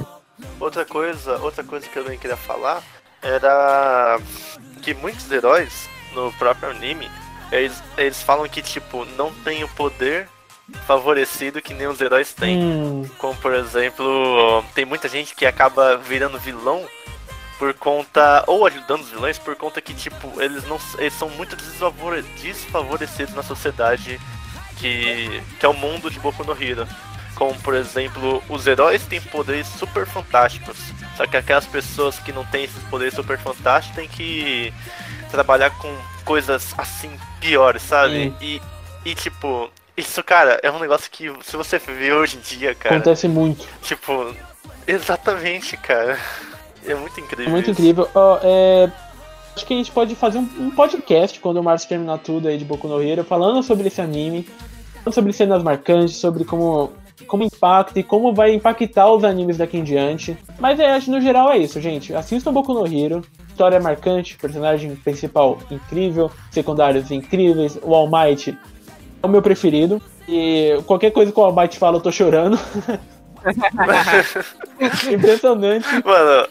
Outra 0.60 0.84
coisa, 0.84 1.38
outra 1.38 1.64
coisa 1.64 1.88
que 1.88 1.95
eu 1.95 2.03
também 2.03 2.18
queria 2.18 2.36
falar 2.36 2.82
era 3.22 4.19
que 4.82 4.95
muitos 4.95 5.32
heróis 5.32 5.88
no 6.15 6.34
próprio 6.34 6.72
anime, 6.72 7.10
eles, 7.52 7.84
eles 7.98 8.22
falam 8.23 8.49
que 8.49 8.64
tipo 8.64 9.06
não 9.15 9.32
tem 9.44 9.64
o 9.64 9.68
poder 9.69 10.27
favorecido 10.88 11.61
que 11.61 11.73
nem 11.73 11.88
os 11.88 12.02
heróis 12.02 12.34
têm. 12.34 12.57
Hum, 12.64 13.10
Como 13.19 13.36
por 13.36 13.53
exemplo, 13.53 14.64
tem 14.73 14.86
muita 14.86 15.07
gente 15.07 15.36
que 15.36 15.45
acaba 15.45 15.98
virando 15.98 16.40
vilão 16.40 16.84
por 17.57 17.73
conta 17.73 18.44
ou 18.48 18.65
ajudando 18.68 19.02
os 19.02 19.10
vilões 19.10 19.38
por 19.38 19.56
conta 19.56 19.82
que 19.82 19.94
tipo 19.94 20.41
eles 20.41 20.65
não 20.68 20.80
eles 20.98 21.14
são 21.14 21.30
muito 21.30 21.56
desfavore- 21.56 22.22
desfavorecidos 22.41 23.34
na 23.34 23.44
sociedade 23.44 24.19
que 24.77 25.41
que 25.60 25.65
é 25.65 25.69
o 25.69 25.73
mundo 25.73 26.10
de 26.11 26.19
Boku 26.19 26.44
no 26.44 26.52
Hero. 26.61 26.88
Como 27.36 27.53
por 27.61 27.73
exemplo, 27.73 28.41
os 28.49 28.65
heróis 28.65 29.03
têm 29.06 29.19
poderes 29.22 29.68
super 29.68 30.06
fantásticos. 30.06 30.77
Só 31.18 31.26
que 31.27 31.36
aquelas 31.38 31.65
pessoas 31.65 32.19
que 32.19 32.32
não 32.32 32.45
têm 32.45 32.64
esses 32.65 32.84
poderes 32.86 33.14
super 33.14 33.38
fantásticos 33.38 33.95
têm 33.95 34.07
que 34.07 34.73
trabalhar 35.32 35.69
com 35.72 35.94
coisas 36.23 36.73
assim 36.77 37.18
piores, 37.41 37.82
sabe? 37.84 38.34
E, 38.41 38.61
e 39.03 39.15
tipo, 39.15 39.69
isso, 39.98 40.23
cara, 40.23 40.60
é 40.64 40.72
um 40.72 40.80
negócio 40.80 41.10
que 41.11 41.32
se 41.44 41.56
você 41.56 41.77
vê 41.77 42.14
hoje 42.14 42.38
em 42.38 42.40
dia, 42.40 42.73
cara, 42.73 42.95
acontece 42.95 43.27
muito. 43.27 43.68
Tipo, 43.82 44.34
exatamente, 44.88 45.77
cara. 45.77 46.18
É 46.88 46.95
muito 46.95 47.20
É 47.20 47.24
incrível. 47.24 47.52
muito 47.52 47.72
isso. 47.72 47.82
incrível. 47.82 48.07
Ó, 48.14 48.40
é, 48.44 48.91
Acho 49.56 49.66
que 49.66 49.74
a 49.74 49.78
gente 49.78 49.91
pode 49.91 50.16
fazer 50.16 50.38
um, 50.38 50.49
um 50.60 50.72
podcast 50.72 51.40
quando 51.40 51.57
o 51.57 51.64
Márcio 51.64 51.88
terminar 51.88 52.18
tudo 52.18 52.48
aí 52.49 52.57
de 52.57 52.66
Boku 52.66 52.90
no 52.90 53.02
Hero, 53.02 53.24
falando 53.24 53.64
sobre 53.64 53.88
esse 53.88 54.02
anime, 54.02 54.44
falando 54.95 55.14
sobre 55.16 55.32
cenas 55.32 55.64
marcantes, 55.64 56.18
sobre 56.18 56.44
como, 56.44 56.91
como 57.26 57.44
impacta 57.44 57.98
e 57.98 58.03
como 58.03 58.34
vai 58.34 58.53
impactar 58.53 59.10
os 59.10 59.24
animes 59.24 59.57
daqui 59.57 59.78
em 59.78 59.84
diante. 59.84 60.38
Mas 60.60 60.78
é, 60.78 60.91
acho 60.91 61.06
que 61.06 61.12
no 61.12 61.22
geral 61.22 61.49
é 61.53 61.57
isso, 61.57 61.80
gente. 61.80 62.14
Assistam 62.14 62.52
Boku 62.52 62.74
no 62.74 62.86
Hero. 62.86 63.22
História 63.48 63.80
marcante, 63.80 64.36
personagem 64.36 64.94
principal 64.98 65.57
incrível, 65.72 66.30
secundários 66.52 67.10
incríveis, 67.10 67.80
o 67.82 67.95
All 67.95 68.10
Might 68.12 68.57
é 69.24 69.26
o 69.26 69.30
meu 69.30 69.41
preferido. 69.41 70.02
E 70.28 70.78
qualquer 70.86 71.12
coisa 71.12 71.32
que 71.32 71.40
o 71.40 71.44
All 71.44 71.56
Might 71.56 71.80
fala, 71.80 71.95
eu 71.95 72.02
tô 72.02 72.12
chorando. 72.12 72.60
Impressionante. 75.12 75.86
Mano, 76.04 76.48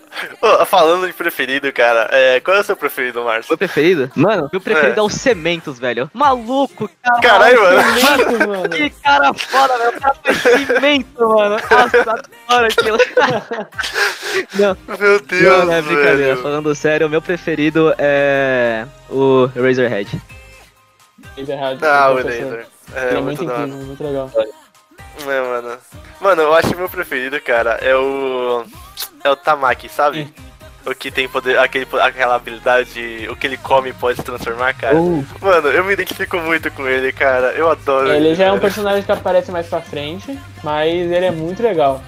falando 0.67 1.07
de 1.07 1.13
preferido, 1.13 1.73
cara, 1.73 2.09
é, 2.11 2.41
qual 2.41 2.57
é 2.57 2.61
o 2.61 2.65
seu 2.65 2.77
preferido, 2.77 3.23
Márcio? 3.25 3.51
Meu 3.51 3.59
preferido? 3.59 4.11
Mano, 4.15 4.49
meu 4.53 4.61
preferido 4.61 5.01
é, 5.01 5.03
o 5.03 5.09
Cementos, 5.09 5.79
velho. 5.79 6.11
Maluco, 6.15 6.89
cara. 7.03 7.21
Caralho, 7.21 7.63
mano. 7.63 7.85
Mano. 8.47 8.69
Que 8.69 8.91
cara 8.91 9.33
foda, 9.35 9.77
meu. 9.79 9.89
O 9.91 10.01
cara 10.01 10.15
foi 10.23 10.35
cimento, 10.35 11.29
mano. 11.29 11.57
Nossa, 11.71 12.25
adoro 12.49 12.67
aquilo. 12.67 12.99
Não, 14.55 14.77
Meu 14.99 15.21
Deus, 15.21 15.65
não, 15.65 15.73
é 15.73 15.83
brincadeira. 15.83 16.17
velho. 16.17 16.43
Falando 16.43 16.75
sério, 16.75 17.07
o 17.07 17.11
meu 17.11 17.21
preferido 17.23 17.95
é 17.99 18.87
o 19.11 19.47
Razorhead. 19.47 20.21
Razorhead, 21.37 21.85
Ah, 21.85 22.13
o. 22.13 22.21
Ele 22.21 22.67
É, 22.95 23.15
é 23.15 23.21
muito 23.21 23.25
muito 23.25 23.45
incrível, 23.45 23.67
muito 23.87 24.05
legal. 24.05 24.31
É, 25.21 25.41
mano. 25.41 25.79
Mano, 26.21 26.43
eu 26.43 26.55
acho 26.55 26.69
que 26.69 26.77
meu 26.77 26.89
preferido, 26.89 27.41
cara, 27.41 27.79
é 27.81 27.95
o. 27.97 28.65
É 29.23 29.31
o 29.31 29.37
Tamaki, 29.37 29.89
sabe? 29.89 30.33
O 30.87 30.95
que 30.95 31.11
tem 31.11 31.27
poder, 31.27 31.59
aquele, 31.59 31.87
aquela 31.99 32.35
habilidade, 32.35 33.27
o 33.31 33.37
que 33.37 33.47
ele 33.47 33.57
come 33.57 33.93
pode 33.95 34.19
se 34.19 34.23
transformar, 34.23 34.75
cara. 34.75 34.97
Uh, 35.01 35.25
Mano, 35.41 35.69
eu 35.69 35.83
me 35.83 35.95
identifico 35.95 36.37
muito 36.39 36.71
com 36.71 36.87
ele, 36.87 37.11
cara. 37.11 37.53
Eu 37.53 37.71
adoro 37.71 38.13
Ele 38.13 38.35
já 38.35 38.45
é 38.45 38.49
um 38.49 38.57
cara. 38.57 38.61
personagem 38.61 39.03
que 39.03 39.11
aparece 39.11 39.51
mais 39.51 39.67
pra 39.67 39.81
frente, 39.81 40.39
mas 40.63 40.93
ele 40.93 41.25
é 41.25 41.31
muito 41.31 41.63
legal. 41.63 42.03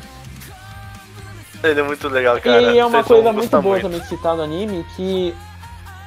Ele 1.65 1.81
é 1.81 1.83
muito 1.83 2.07
legal, 2.09 2.39
cara. 2.39 2.61
e 2.61 2.79
é 2.79 2.85
uma 2.85 3.03
Vocês 3.03 3.07
coisa 3.07 3.33
muito 3.33 3.63
boa 3.63 3.81
também 3.81 3.99
de 3.99 4.09
citar 4.09 4.37
no 4.37 4.43
anime, 4.43 4.85
que 4.95 5.35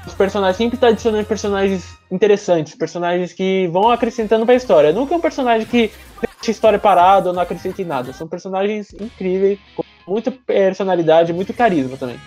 os 0.06 0.14
personagens 0.14 0.58
sempre 0.58 0.78
tá 0.78 0.88
adicionando 0.88 1.26
personagens 1.26 1.98
interessantes, 2.12 2.76
personagens 2.76 3.34
que 3.34 3.68
vão 3.68 3.90
acrescentando 3.90 4.46
pra 4.46 4.54
história. 4.54 4.94
Nunca 4.94 5.16
é 5.16 5.18
um 5.18 5.22
personagem 5.22 5.66
que 5.66 5.92
deixa 6.40 6.52
a 6.52 6.52
história 6.52 6.80
parada 6.80 7.30
ou 7.30 7.36
não 7.36 7.42
acrescenta 7.42 7.82
em 7.82 7.86
nada. 7.86 8.14
São 8.14 8.28
personagens 8.28 8.94
incríveis, 8.94 9.60
com 9.76 9.84
muita 10.08 10.32
personalidade, 10.32 11.34
muito 11.34 11.54
carisma 11.54 11.98
também. 11.98 12.20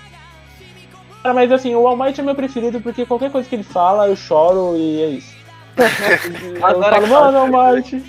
Cara, 1.23 1.35
mas 1.35 1.51
assim, 1.53 1.75
o 1.75 1.87
All 1.87 1.97
Might 1.97 2.21
é 2.21 2.25
meu 2.25 2.35
preferido 2.35 2.81
porque 2.81 3.07
qualquer 3.07 3.31
coisa 3.31 3.49
que 3.49 3.55
ele 3.55 3.63
fala, 3.63 4.09
eu 4.09 4.17
choro 4.17 4.77
e 4.77 5.03
é 5.03 5.07
isso. 5.09 5.35
eu 6.59 6.67
Adoro 6.67 6.95
falo, 6.95 7.07
mano, 7.09 7.39
All 7.57 7.75
Might. 7.75 8.05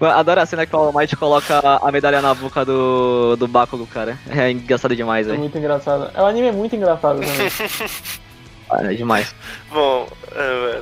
adoro 0.00 0.40
a 0.40 0.46
cena 0.46 0.64
que 0.64 0.74
o 0.74 0.78
All 0.78 0.92
Might 0.92 1.16
coloca 1.16 1.60
a 1.82 1.92
medalha 1.92 2.22
na 2.22 2.32
boca 2.34 2.64
do, 2.64 3.36
do 3.36 3.48
Bakugo, 3.48 3.86
cara. 3.86 4.16
É 4.30 4.50
engraçado 4.50 4.94
demais, 4.96 5.26
É 5.26 5.30
velho. 5.30 5.40
muito 5.40 5.58
engraçado. 5.58 6.10
O 6.16 6.24
anime 6.24 6.48
é 6.48 6.52
muito 6.52 6.74
engraçado 6.76 7.20
também. 7.20 7.48
É 8.74 8.94
demais. 8.94 9.34
Bom, 9.70 10.08
é. 10.34 10.80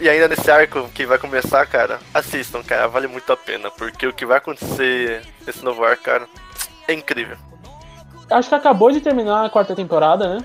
E 0.00 0.08
ainda 0.08 0.28
nesse 0.28 0.50
arco 0.50 0.88
que 0.94 1.06
vai 1.06 1.18
começar, 1.18 1.64
cara, 1.66 1.98
assistam, 2.12 2.62
cara, 2.62 2.86
vale 2.88 3.06
muito 3.06 3.32
a 3.32 3.36
pena, 3.36 3.70
porque 3.70 4.06
o 4.06 4.12
que 4.12 4.26
vai 4.26 4.38
acontecer 4.38 5.22
nesse 5.46 5.64
novo 5.64 5.84
arco, 5.84 6.02
cara, 6.02 6.26
é 6.86 6.92
incrível. 6.92 7.36
Acho 8.30 8.48
que 8.48 8.54
acabou 8.54 8.90
de 8.90 9.00
terminar 9.00 9.46
a 9.46 9.50
quarta 9.50 9.74
temporada, 9.74 10.34
né? 10.36 10.44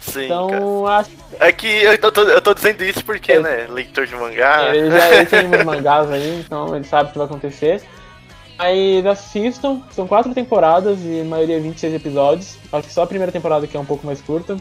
Sim, 0.00 0.26
cara. 0.28 0.46
Então, 0.46 0.86
acho 0.88 1.10
É 1.38 1.52
que 1.52 1.66
eu 1.84 2.12
tô, 2.12 2.22
eu 2.22 2.40
tô 2.42 2.54
dizendo 2.54 2.82
isso 2.82 3.04
porque, 3.04 3.32
É. 3.32 3.40
né, 3.40 3.66
leitor 3.68 4.06
de 4.06 4.16
mangá. 4.16 4.74
ele 4.74 4.90
já 4.90 5.08
ele 5.14 5.26
tem 5.26 5.46
uns 5.46 5.62
mangás 5.64 6.10
aí, 6.10 6.40
então 6.40 6.74
ele 6.74 6.84
sabe 6.84 7.08
o 7.10 7.12
que 7.12 7.18
vai 7.18 7.26
acontecer. 7.26 7.82
Aí 8.58 9.06
assistam, 9.06 9.80
são 9.92 10.06
quatro 10.06 10.34
temporadas 10.34 10.98
e 11.04 11.20
a 11.20 11.24
maioria 11.24 11.60
26 11.60 11.94
episódios. 11.94 12.58
Acho 12.72 12.88
que 12.88 12.92
só 12.94 13.02
a 13.02 13.06
primeira 13.06 13.32
temporada 13.32 13.66
que 13.66 13.76
é 13.76 13.80
um 13.80 13.84
pouco 13.84 14.04
mais 14.06 14.20
curta. 14.20 14.56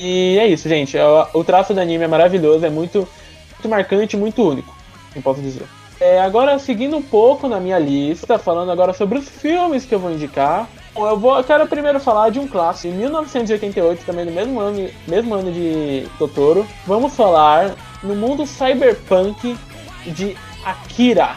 E 0.00 0.38
é 0.38 0.46
isso, 0.46 0.66
gente. 0.66 0.96
O, 0.96 1.40
o 1.40 1.44
traço 1.44 1.74
do 1.74 1.80
anime 1.80 2.04
é 2.04 2.08
maravilhoso, 2.08 2.64
é 2.64 2.70
muito, 2.70 3.06
muito 3.52 3.68
marcante, 3.68 4.16
muito 4.16 4.42
único, 4.42 4.74
eu 5.14 5.20
posso 5.20 5.42
dizer. 5.42 5.64
É, 6.00 6.18
agora, 6.18 6.58
seguindo 6.58 6.96
um 6.96 7.02
pouco 7.02 7.46
na 7.46 7.60
minha 7.60 7.78
lista, 7.78 8.38
falando 8.38 8.72
agora 8.72 8.94
sobre 8.94 9.18
os 9.18 9.28
filmes 9.28 9.84
que 9.84 9.94
eu 9.94 9.98
vou 9.98 10.10
indicar. 10.10 10.66
Bom, 10.94 11.06
eu, 11.06 11.18
vou, 11.18 11.36
eu 11.36 11.44
quero 11.44 11.66
primeiro 11.66 12.00
falar 12.00 12.30
de 12.30 12.40
um 12.40 12.48
clássico, 12.48 12.90
de 12.90 12.98
1988, 12.98 14.06
também 14.06 14.24
no 14.24 14.32
mesmo 14.32 14.58
ano, 14.58 14.88
mesmo 15.06 15.34
ano 15.34 15.52
de 15.52 16.06
Totoro. 16.18 16.66
Vamos 16.86 17.14
falar 17.14 17.74
no 18.02 18.16
mundo 18.16 18.46
cyberpunk 18.46 19.54
de 20.06 20.34
Akira. 20.64 21.36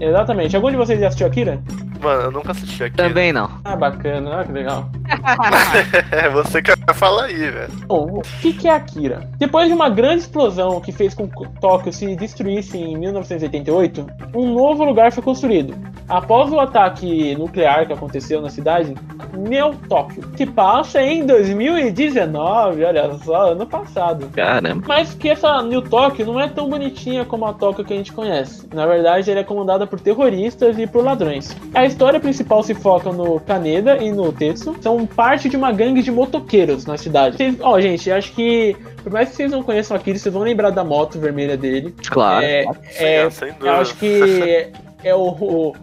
Exatamente. 0.00 0.56
Algum 0.56 0.70
de 0.70 0.76
vocês 0.76 0.98
já 0.98 1.06
assistiu 1.06 1.28
Akira? 1.28 1.62
Mano, 2.00 2.22
eu 2.22 2.30
nunca 2.32 2.50
assisti 2.50 2.82
aqui. 2.82 2.96
Também 2.96 3.32
não. 3.32 3.48
Ah, 3.64 3.76
bacana, 3.76 4.40
ah, 4.40 4.44
que 4.44 4.50
legal. 4.50 4.90
É 6.10 6.28
você 6.28 6.62
que 6.62 6.74
vai 6.74 6.94
falar 6.94 7.24
aí, 7.24 7.50
velho. 7.50 7.72
Bom, 7.86 8.18
o 8.18 8.22
que, 8.40 8.52
que 8.52 8.68
é 8.68 8.74
Akira? 8.74 9.28
Depois 9.38 9.68
de 9.68 9.74
uma 9.74 9.88
grande 9.88 10.22
explosão 10.22 10.80
que 10.80 10.92
fez 10.92 11.14
com 11.14 11.28
que 11.28 11.48
Tóquio 11.60 11.92
se 11.92 12.14
destruísse 12.16 12.76
em 12.76 12.96
1988, 12.96 14.06
um 14.34 14.54
novo 14.54 14.84
lugar 14.84 15.12
foi 15.12 15.22
construído. 15.22 15.74
Após 16.08 16.52
o 16.52 16.58
ataque 16.58 17.36
nuclear 17.36 17.86
que 17.86 17.92
aconteceu 17.92 18.42
na 18.42 18.50
cidade, 18.50 18.94
Neo 19.32 19.76
Tóquio, 19.88 20.22
que 20.36 20.44
passa 20.44 21.00
em 21.00 21.24
2019, 21.24 22.84
olha 22.84 23.14
só, 23.18 23.52
ano 23.52 23.64
passado. 23.64 24.28
Caramba. 24.34 24.84
Mas 24.88 25.14
que 25.14 25.28
essa 25.28 25.62
New 25.62 25.82
Tóquio 25.82 26.26
não 26.26 26.40
é 26.40 26.48
tão 26.48 26.68
bonitinha 26.68 27.24
como 27.24 27.46
a 27.46 27.52
Tóquio 27.52 27.84
que 27.84 27.92
a 27.92 27.96
gente 27.96 28.12
conhece. 28.12 28.68
Na 28.74 28.86
verdade, 28.86 29.30
ela 29.30 29.40
é 29.40 29.44
comandada 29.44 29.86
por 29.86 30.00
terroristas 30.00 30.76
e 30.78 30.86
por 30.86 31.04
ladrões. 31.04 31.56
A 31.72 31.84
história 31.84 32.18
principal 32.18 32.62
se 32.64 32.74
foca 32.74 33.12
no 33.12 33.38
Kaneda 33.40 33.96
e 33.98 34.10
no 34.10 34.32
Tetsu. 34.32 34.74
São 34.80 34.99
parte 35.06 35.48
de 35.48 35.56
uma 35.56 35.72
gangue 35.72 36.02
de 36.02 36.10
motoqueiros 36.10 36.86
na 36.86 36.96
cidade. 36.96 37.36
Ó, 37.60 37.80
gente, 37.80 38.10
acho 38.10 38.32
que, 38.32 38.76
por 39.02 39.12
mais 39.12 39.28
que 39.30 39.36
vocês 39.36 39.50
não 39.50 39.62
conheçam 39.62 39.96
aquilo, 39.96 40.18
vocês 40.18 40.32
vão 40.32 40.42
lembrar 40.42 40.70
da 40.70 40.82
moto 40.84 41.18
vermelha 41.18 41.56
dele. 41.56 41.94
Claro. 42.08 42.44
É, 42.44 42.64
Sim, 42.64 43.04
é, 43.04 43.30
sem 43.30 43.48
eu 43.48 43.54
dúvida. 43.54 43.76
acho 43.78 43.96
que 43.96 44.72
é 45.04 45.14
o, 45.14 45.20
o 45.28 45.76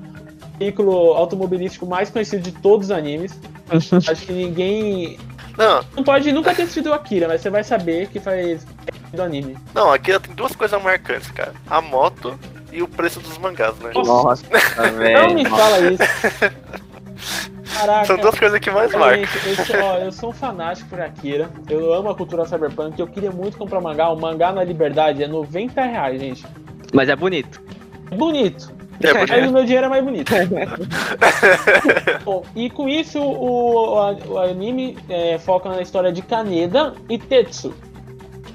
veículo 0.60 1.14
automobilístico 1.14 1.85
mais 1.85 2.10
conhecido 2.10 2.41
de 2.44 2.52
todos 2.52 2.88
os 2.88 2.91
animes. 2.91 3.39
Acho 4.10 4.26
que 4.26 4.31
ninguém. 4.31 5.18
Não, 5.57 5.84
Não 5.95 6.03
pode 6.03 6.31
nunca 6.31 6.53
ter 6.56 6.61
assistido 6.64 6.88
o 6.88 6.94
Akira, 6.94 7.27
mas 7.27 7.41
você 7.41 7.49
vai 7.49 7.64
saber 7.64 8.07
que 8.07 8.19
faz 8.19 8.65
do 9.11 9.22
anime. 9.22 9.57
não, 9.73 9.91
aqui 9.91 10.18
tem 10.19 10.34
duas 10.35 10.56
coisas 10.56 10.81
marcantes, 10.81 11.30
cara. 11.31 11.53
A 11.69 11.81
moto 11.81 12.39
e 12.72 12.81
o 12.81 12.88
preço 12.88 13.19
dos 13.19 13.38
mangás, 13.39 13.76
né? 13.80 13.91
Nossa, 13.95 14.44
Não 14.77 14.94
velho. 14.98 15.34
me 15.34 15.45
fala 15.45 15.80
isso. 15.80 16.03
Caraca. 17.78 18.06
São 18.06 18.18
duas 18.18 18.38
coisas 18.38 18.60
que 18.60 18.70
mais 18.72 18.91
Gente, 18.91 18.99
marcam. 18.99 19.41
eu 19.45 19.66
sou, 19.66 19.76
ó, 19.82 19.98
eu 19.98 20.12
sou 20.12 20.30
um 20.30 20.34
fanático 20.34 20.90
por 20.90 21.02
Akira. 21.02 21.49
Eu 21.70 21.94
amo 21.94 22.10
a 22.10 22.16
cultura 22.16 22.45
cyberpunk. 22.45 22.99
Eu 22.99 23.08
queria 23.08 23.32
muito 23.32 23.58
comprar 23.58 23.82
mangá. 23.82 24.10
O 24.10 24.20
mangá 24.20 24.52
na 24.52 24.64
Liberdade 24.64 25.24
é 25.24 25.28
90 25.28 25.82
reais, 25.82 26.20
gente. 26.20 26.45
Mas 26.94 27.10
é 27.10 27.16
bonito. 27.16 27.62
Bonito. 28.16 28.78
É, 29.02 29.14
Mas 29.14 29.30
porque... 29.30 29.48
o 29.48 29.52
meu 29.52 29.64
dinheiro 29.64 29.86
é 29.86 29.90
mais 29.90 30.04
bonito. 30.04 30.32
Bom, 32.26 32.44
e 32.56 32.70
com 32.70 32.90
isso, 32.90 33.20
o, 33.20 33.95
o, 33.95 34.34
o 34.34 34.40
anime 34.40 34.98
é, 35.08 35.38
foca 35.38 35.70
na 35.70 35.82
história 35.82 36.12
de 36.12 36.22
Kaneda 36.22 36.95
e 37.08 37.18
Tetsu. 37.18 37.74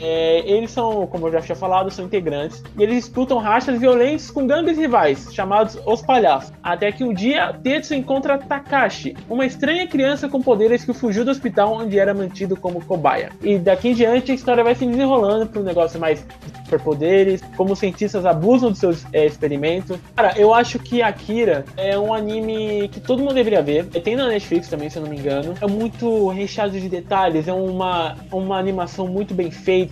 É, 0.02 0.42
eles 0.44 0.72
são, 0.72 1.06
como 1.06 1.28
eu 1.28 1.32
já 1.32 1.40
tinha 1.40 1.54
falado, 1.54 1.90
são 1.90 2.04
integrantes 2.04 2.62
e 2.76 2.82
eles 2.82 2.96
disputam 2.96 3.38
rachas 3.38 3.78
violentas 3.78 4.30
com 4.30 4.46
gangues 4.46 4.76
rivais, 4.76 5.32
chamados 5.32 5.78
Os 5.86 6.02
Palhaços. 6.02 6.52
Até 6.62 6.90
que 6.90 7.04
um 7.04 7.14
dia, 7.14 7.52
Tetsu 7.62 7.94
encontra 7.94 8.36
Takashi, 8.36 9.16
uma 9.30 9.46
estranha 9.46 9.86
criança 9.86 10.28
com 10.28 10.42
poderes 10.42 10.84
que 10.84 10.92
fugiu 10.92 11.24
do 11.24 11.30
hospital 11.30 11.74
onde 11.74 11.98
era 11.98 12.12
mantido 12.12 12.56
como 12.56 12.84
cobaia. 12.84 13.30
E 13.40 13.58
daqui 13.58 13.90
em 13.90 13.94
diante 13.94 14.32
a 14.32 14.34
história 14.34 14.64
vai 14.64 14.74
se 14.74 14.84
desenrolando 14.84 15.46
para 15.46 15.60
um 15.60 15.64
negócio 15.64 16.00
mais 16.00 16.26
superpoderes, 16.72 17.42
como 17.56 17.76
cientistas 17.76 18.24
abusam 18.24 18.70
dos 18.70 18.78
seus 18.78 19.04
é, 19.12 19.26
experimentos. 19.26 19.98
Cara, 20.16 20.34
eu 20.36 20.54
acho 20.54 20.78
que 20.78 21.02
Akira 21.02 21.64
é 21.76 21.98
um 21.98 22.14
anime 22.14 22.88
que 22.88 23.00
todo 23.00 23.20
mundo 23.20 23.34
deveria 23.34 23.62
ver. 23.62 23.86
Tem 23.86 24.16
na 24.16 24.26
Netflix 24.26 24.68
também, 24.68 24.88
se 24.88 24.96
eu 24.96 25.02
não 25.02 25.10
me 25.10 25.18
engano. 25.18 25.54
É 25.60 25.66
muito 25.66 26.28
recheado 26.28 26.72
de 26.72 26.88
detalhes, 26.88 27.46
é 27.46 27.52
uma, 27.52 28.16
uma 28.32 28.58
animação 28.58 29.06
muito 29.06 29.34
bem 29.34 29.50
feita, 29.50 29.91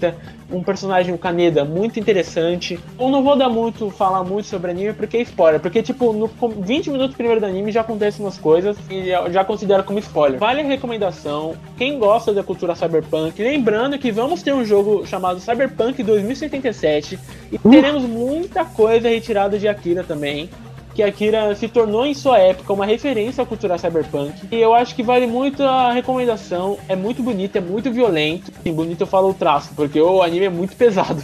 um 0.51 0.63
personagem, 0.63 1.15
o 1.15 1.19
Kaneda, 1.19 1.65
muito 1.65 2.01
interessante. 2.01 2.79
Eu 2.99 3.09
não 3.09 3.23
vou 3.23 3.37
dar 3.37 3.49
muito, 3.49 3.91
falar 3.91 4.25
muito 4.25 4.47
sobre 4.47 4.71
anime 4.71 4.93
porque 4.93 5.19
é 5.19 5.23
spoiler, 5.23 5.61
porque 5.61 5.83
tipo, 5.83 6.13
no 6.13 6.31
20 6.49 6.91
minutos 6.91 7.17
primeiro 7.17 7.41
do 7.41 7.47
anime 7.47 7.71
já 7.71 7.83
acontecem 7.83 8.25
umas 8.25 8.39
coisas 8.39 8.77
e 8.91 9.09
já, 9.09 9.31
já 9.31 9.45
considero 9.45 9.85
como 9.85 9.99
spoiler. 9.99 10.39
Vale 10.39 10.63
a 10.63 10.65
recomendação, 10.65 11.55
quem 11.77 11.99
gosta 11.99 12.33
da 12.33 12.43
cultura 12.43 12.75
cyberpunk, 12.75 13.41
lembrando 13.43 13.99
que 13.99 14.11
vamos 14.11 14.43
ter 14.43 14.53
um 14.53 14.65
jogo 14.65 15.07
chamado 15.07 15.41
Cyberpunk 15.41 16.03
2077 16.03 17.19
e 17.53 17.59
teremos 17.59 18.03
muita 18.03 18.65
coisa 18.65 19.09
retirada 19.09 19.59
de 19.59 19.69
Akira 19.69 20.03
também 20.03 20.49
que 20.95 21.03
Akira 21.03 21.55
se 21.55 21.69
tornou 21.69 22.05
em 22.05 22.15
sua 22.15 22.39
época 22.39 22.73
uma 22.73 22.87
referência 22.87 23.43
à 23.43 23.47
cultura 23.47 23.79
cyberpunk. 23.79 24.33
E 24.51 24.57
eu 24.57 24.75
acho 24.75 24.95
que 24.95 25.03
vale 25.03 25.27
muito 25.27 25.63
a 25.63 25.93
recomendação. 25.93 26.79
É 26.89 26.97
muito 26.97 27.23
bonito, 27.23 27.57
é 27.57 27.61
muito 27.61 27.91
violento. 27.91 28.53
E 28.65 28.71
bonito 28.71 29.03
eu 29.03 29.07
falo 29.07 29.31
o 29.31 29.35
traço, 29.35 29.71
porque 29.75 30.01
o 30.01 30.23
anime 30.23 30.47
é 30.47 30.51
muito 30.51 30.75
pesado. 30.77 31.23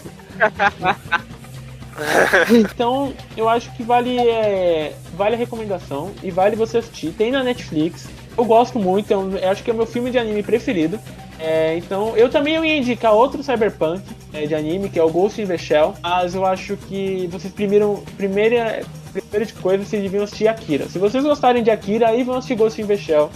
então, 2.51 3.13
eu 3.37 3.49
acho 3.49 3.75
que 3.75 3.83
vale, 3.83 4.19
é, 4.19 4.93
vale 5.15 5.35
a 5.35 5.39
recomendação 5.39 6.11
e 6.23 6.31
vale 6.31 6.57
você 6.57 6.79
assistir. 6.79 7.13
Tem 7.13 7.31
na 7.31 7.43
Netflix. 7.43 8.09
Eu 8.37 8.45
gosto 8.45 8.79
muito, 8.79 9.11
eu, 9.11 9.39
eu 9.39 9.51
acho 9.51 9.65
que 9.65 9.71
é 9.71 9.73
o 9.73 9.77
meu 9.77 9.87
filme 9.87 10.11
de 10.11 10.19
anime 10.19 10.43
preferido. 10.43 11.01
É, 11.39 11.77
então, 11.77 12.17
eu 12.17 12.29
também 12.31 12.55
ia 12.55 12.77
indicar 12.77 13.13
outro 13.13 13.43
cyberpunk 13.43 14.03
é, 14.33 14.47
de 14.47 14.55
anime, 14.55 14.89
que 14.89 14.99
é 14.99 15.03
o 15.03 15.11
Ghost 15.11 15.41
in 15.41 15.47
the 15.47 15.59
Shell. 15.59 15.95
Mas 16.03 16.35
eu 16.35 16.45
acho 16.45 16.77
que 16.77 17.29
vocês 17.31 17.53
primeiro, 17.53 18.03
primeira, 18.17 18.83
primeira 19.23 19.47
de 19.47 19.53
coisa, 19.55 19.85
vocês 19.85 20.03
deviam 20.03 20.25
assistir 20.25 20.49
Akira. 20.49 20.89
Se 20.89 20.99
vocês 20.99 21.23
gostarem 21.25 21.63
de 21.63 21.71
Akira, 21.71 22.09
aí 22.09 22.23
vão 22.23 22.37
assistir 22.37 22.55
Ghost 22.57 22.81
in 22.81 22.87
the 22.87 22.97
Shell. 22.97 23.31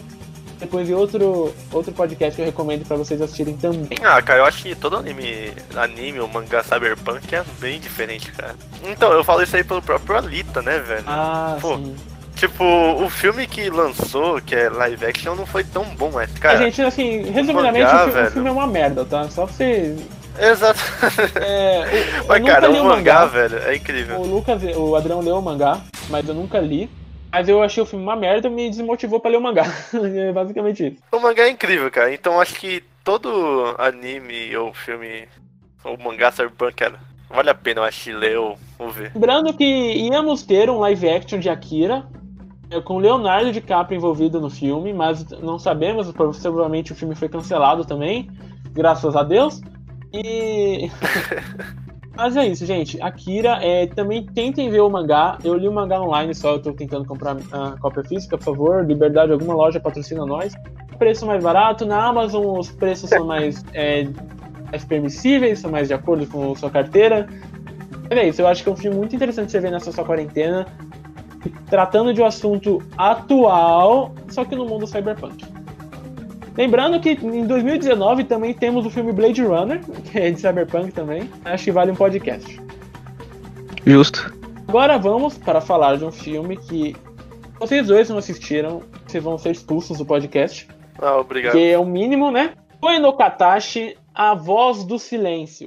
Depois 0.59 0.86
de 0.86 0.93
outro, 0.93 1.55
outro 1.73 1.90
podcast 1.93 2.36
que 2.36 2.43
eu 2.43 2.47
recomendo 2.47 2.86
pra 2.86 2.97
vocês 2.97 3.20
assistirem 3.23 3.57
também. 3.57 3.98
Ah, 4.02 4.20
cara, 4.20 4.40
eu 4.40 4.44
acho 4.44 4.62
que 4.62 4.74
todo 4.74 4.97
anime, 4.97 5.52
anime 5.74 6.20
ou 6.20 6.28
mangá 6.28 6.62
cyberpunk 6.62 7.35
é 7.35 7.43
bem 7.59 7.81
diferente, 7.81 8.31
cara. 8.32 8.55
Então, 8.85 9.11
eu 9.11 9.24
falo 9.24 9.43
isso 9.43 9.57
aí 9.57 9.65
pelo 9.65 9.81
próprio 9.81 10.19
Alita, 10.19 10.61
né, 10.61 10.78
velho? 10.78 11.05
Ah, 11.07 11.57
Pô, 11.61 11.77
sim. 11.78 11.97
Tipo, 12.36 12.65
o 12.65 13.09
filme 13.11 13.47
que 13.47 13.69
lançou, 13.70 14.40
que 14.40 14.55
é 14.55 14.69
live 14.69 15.05
action, 15.05 15.35
não 15.35 15.44
foi 15.47 15.65
tão 15.65 15.85
bom, 15.97 16.11
mas, 16.12 16.31
cara. 16.39 16.59
A 16.59 16.62
gente, 16.62 16.81
assim, 16.82 17.23
resumidamente, 17.31 17.85
mangá, 17.85 17.97
o, 17.97 17.98
filme, 18.05 18.11
o 18.11 18.15
velho. 18.15 18.31
filme 18.31 18.48
é 18.48 18.52
uma 18.52 18.66
merda, 18.66 19.05
tá? 19.05 19.28
Só 19.31 19.47
pra 19.47 19.55
você. 19.55 19.97
Exato. 20.39 20.81
É, 21.40 22.19
eu 22.19 22.27
mas, 22.27 22.40
nunca 22.40 22.52
cara, 22.52 22.70
o 22.70 22.73
o 22.73 22.85
mangá, 22.85 23.20
mangá. 23.20 23.27
velho, 23.27 23.59
é 23.59 23.77
incrível. 23.77 24.20
O 24.20 24.27
Lucas, 24.27 24.62
o 24.77 24.97
Adrião 24.97 25.20
leu 25.20 25.39
o 25.39 25.43
mangá, 25.43 25.81
mas 26.09 26.28
eu 26.28 26.35
nunca 26.35 26.59
li. 26.59 26.90
Mas 27.32 27.48
eu 27.48 27.62
achei 27.62 27.82
o 27.82 27.86
filme 27.86 28.05
uma 28.05 28.16
merda 28.16 28.48
e 28.48 28.51
me 28.51 28.69
desmotivou 28.69 29.20
pra 29.20 29.31
ler 29.31 29.36
o 29.36 29.40
mangá. 29.40 29.65
é 29.94 30.32
basicamente 30.32 30.89
isso. 30.89 30.97
O 31.12 31.20
mangá 31.20 31.44
é 31.44 31.51
incrível, 31.51 31.90
cara. 31.90 32.12
Então 32.12 32.40
acho 32.40 32.55
que 32.55 32.82
todo 33.05 33.74
anime 33.78 34.57
ou 34.57 34.74
filme 34.74 35.28
ou 35.85 35.97
mangá 35.97 36.31
cyberpunk, 36.31 36.74
cara, 36.74 37.01
vale 37.28 37.51
a 37.51 37.55
pena 37.55 37.81
eu 37.81 37.85
acho 37.85 38.11
ler 38.12 38.39
ou, 38.39 38.59
ou 38.78 38.90
ver. 38.90 39.12
Lembrando 39.15 39.55
que 39.55 39.65
íamos 39.65 40.43
ter 40.43 40.69
um 40.69 40.78
live 40.78 41.09
action 41.09 41.39
de 41.39 41.48
Akira, 41.48 42.05
é, 42.70 42.81
com 42.81 42.98
Leonardo 42.98 43.52
DiCaprio 43.52 43.97
envolvido 43.97 44.40
no 44.40 44.51
filme, 44.51 44.93
mas 44.93 45.28
não 45.40 45.59
sabemos, 45.59 46.11
possivelmente 46.12 46.93
o 46.93 46.94
filme 46.94 47.15
foi 47.15 47.28
cancelado 47.28 47.85
também, 47.85 48.31
graças 48.73 49.16
a 49.16 49.23
Deus. 49.23 49.61
E. 50.12 50.91
mas 52.16 52.37
é 52.37 52.47
isso, 52.47 52.66
gente. 52.66 53.01
Akira, 53.01 53.59
é, 53.62 53.87
também 53.87 54.24
tentem 54.27 54.70
ver 54.70 54.81
o 54.81 54.91
mangá. 54.91 55.39
Eu 55.43 55.55
li 55.55 55.69
o 55.69 55.73
mangá 55.73 56.01
online 56.01 56.35
só, 56.35 56.53
eu 56.53 56.62
tô 56.62 56.73
tentando 56.73 57.05
comprar 57.07 57.37
a 57.53 57.77
cópia 57.78 58.05
física, 58.05 58.37
por 58.37 58.45
favor. 58.45 58.85
Liberdade, 58.85 59.32
alguma 59.32 59.55
loja 59.55 59.81
patrocina 59.81 60.27
nós. 60.27 60.55
Preço 60.99 61.24
mais 61.24 61.43
barato, 61.43 61.87
na 61.87 62.05
Amazon 62.05 62.59
os 62.59 62.70
preços 62.70 63.09
são 63.09 63.24
mais, 63.24 63.65
é, 63.73 64.07
mais 64.70 64.85
permissíveis, 64.85 65.59
são 65.59 65.70
mais 65.70 65.89
de 65.89 65.95
acordo 65.95 66.27
com 66.27 66.53
a 66.53 66.57
sua 66.57 66.70
carteira. 66.70 67.27
Mas 68.11 68.19
é 68.19 68.28
isso, 68.28 68.43
eu 68.43 68.49
acho 68.49 68.62
que 68.62 68.69
é 68.69 68.73
um 68.73 68.77
filme 68.77 68.97
muito 68.97 69.16
interessante 69.16 69.51
você 69.53 69.61
ver 69.61 69.70
nessa 69.70 69.93
sua 69.93 70.05
quarentena, 70.05 70.66
tratando 71.70 72.12
de 72.12 72.20
um 72.20 72.27
assunto 72.27 72.82
atual, 72.99 74.12
só 74.28 74.45
que 74.45 74.57
no 74.57 74.66
mundo 74.66 74.87
cyberpunk. 74.87 75.50
Lembrando 76.57 77.01
que 77.01 77.11
em 77.11 77.47
2019 77.47 78.25
também 78.25 78.53
temos 78.53 78.85
o 78.85 78.91
filme 78.91 79.13
Blade 79.13 79.43
Runner, 79.43 79.81
que 80.11 80.19
é 80.19 80.31
de 80.31 80.41
cyberpunk 80.41 80.93
também. 80.93 81.31
Acho 81.45 81.65
que 81.65 81.73
vale 81.73 81.93
um 81.93 81.97
podcast. 81.97 82.61
Justo. 83.87 84.33
Agora 84.69 84.99
vamos 84.99 85.39
para 85.39 85.61
falar 85.61 85.97
de 85.97 86.05
um 86.05 86.13
filme 86.13 86.57
que 86.57 86.95
vocês 87.59 87.87
dois 87.87 88.09
não 88.09 88.19
assistiram, 88.19 88.83
vocês 89.07 89.23
vão 89.23 89.37
ser 89.39 89.51
expulsos 89.51 89.99
do 89.99 90.07
podcast, 90.07 90.69
Ah, 90.99 91.17
obrigado. 91.17 91.53
que 91.53 91.71
é 91.71 91.79
o 91.79 91.85
mínimo, 91.85 92.31
né? 92.31 92.53
Koe 92.81 92.99
no 92.99 93.13
Katashi, 93.13 93.97
A 94.15 94.35
Voz 94.35 94.85
do 94.85 94.99
Silêncio. 94.99 95.67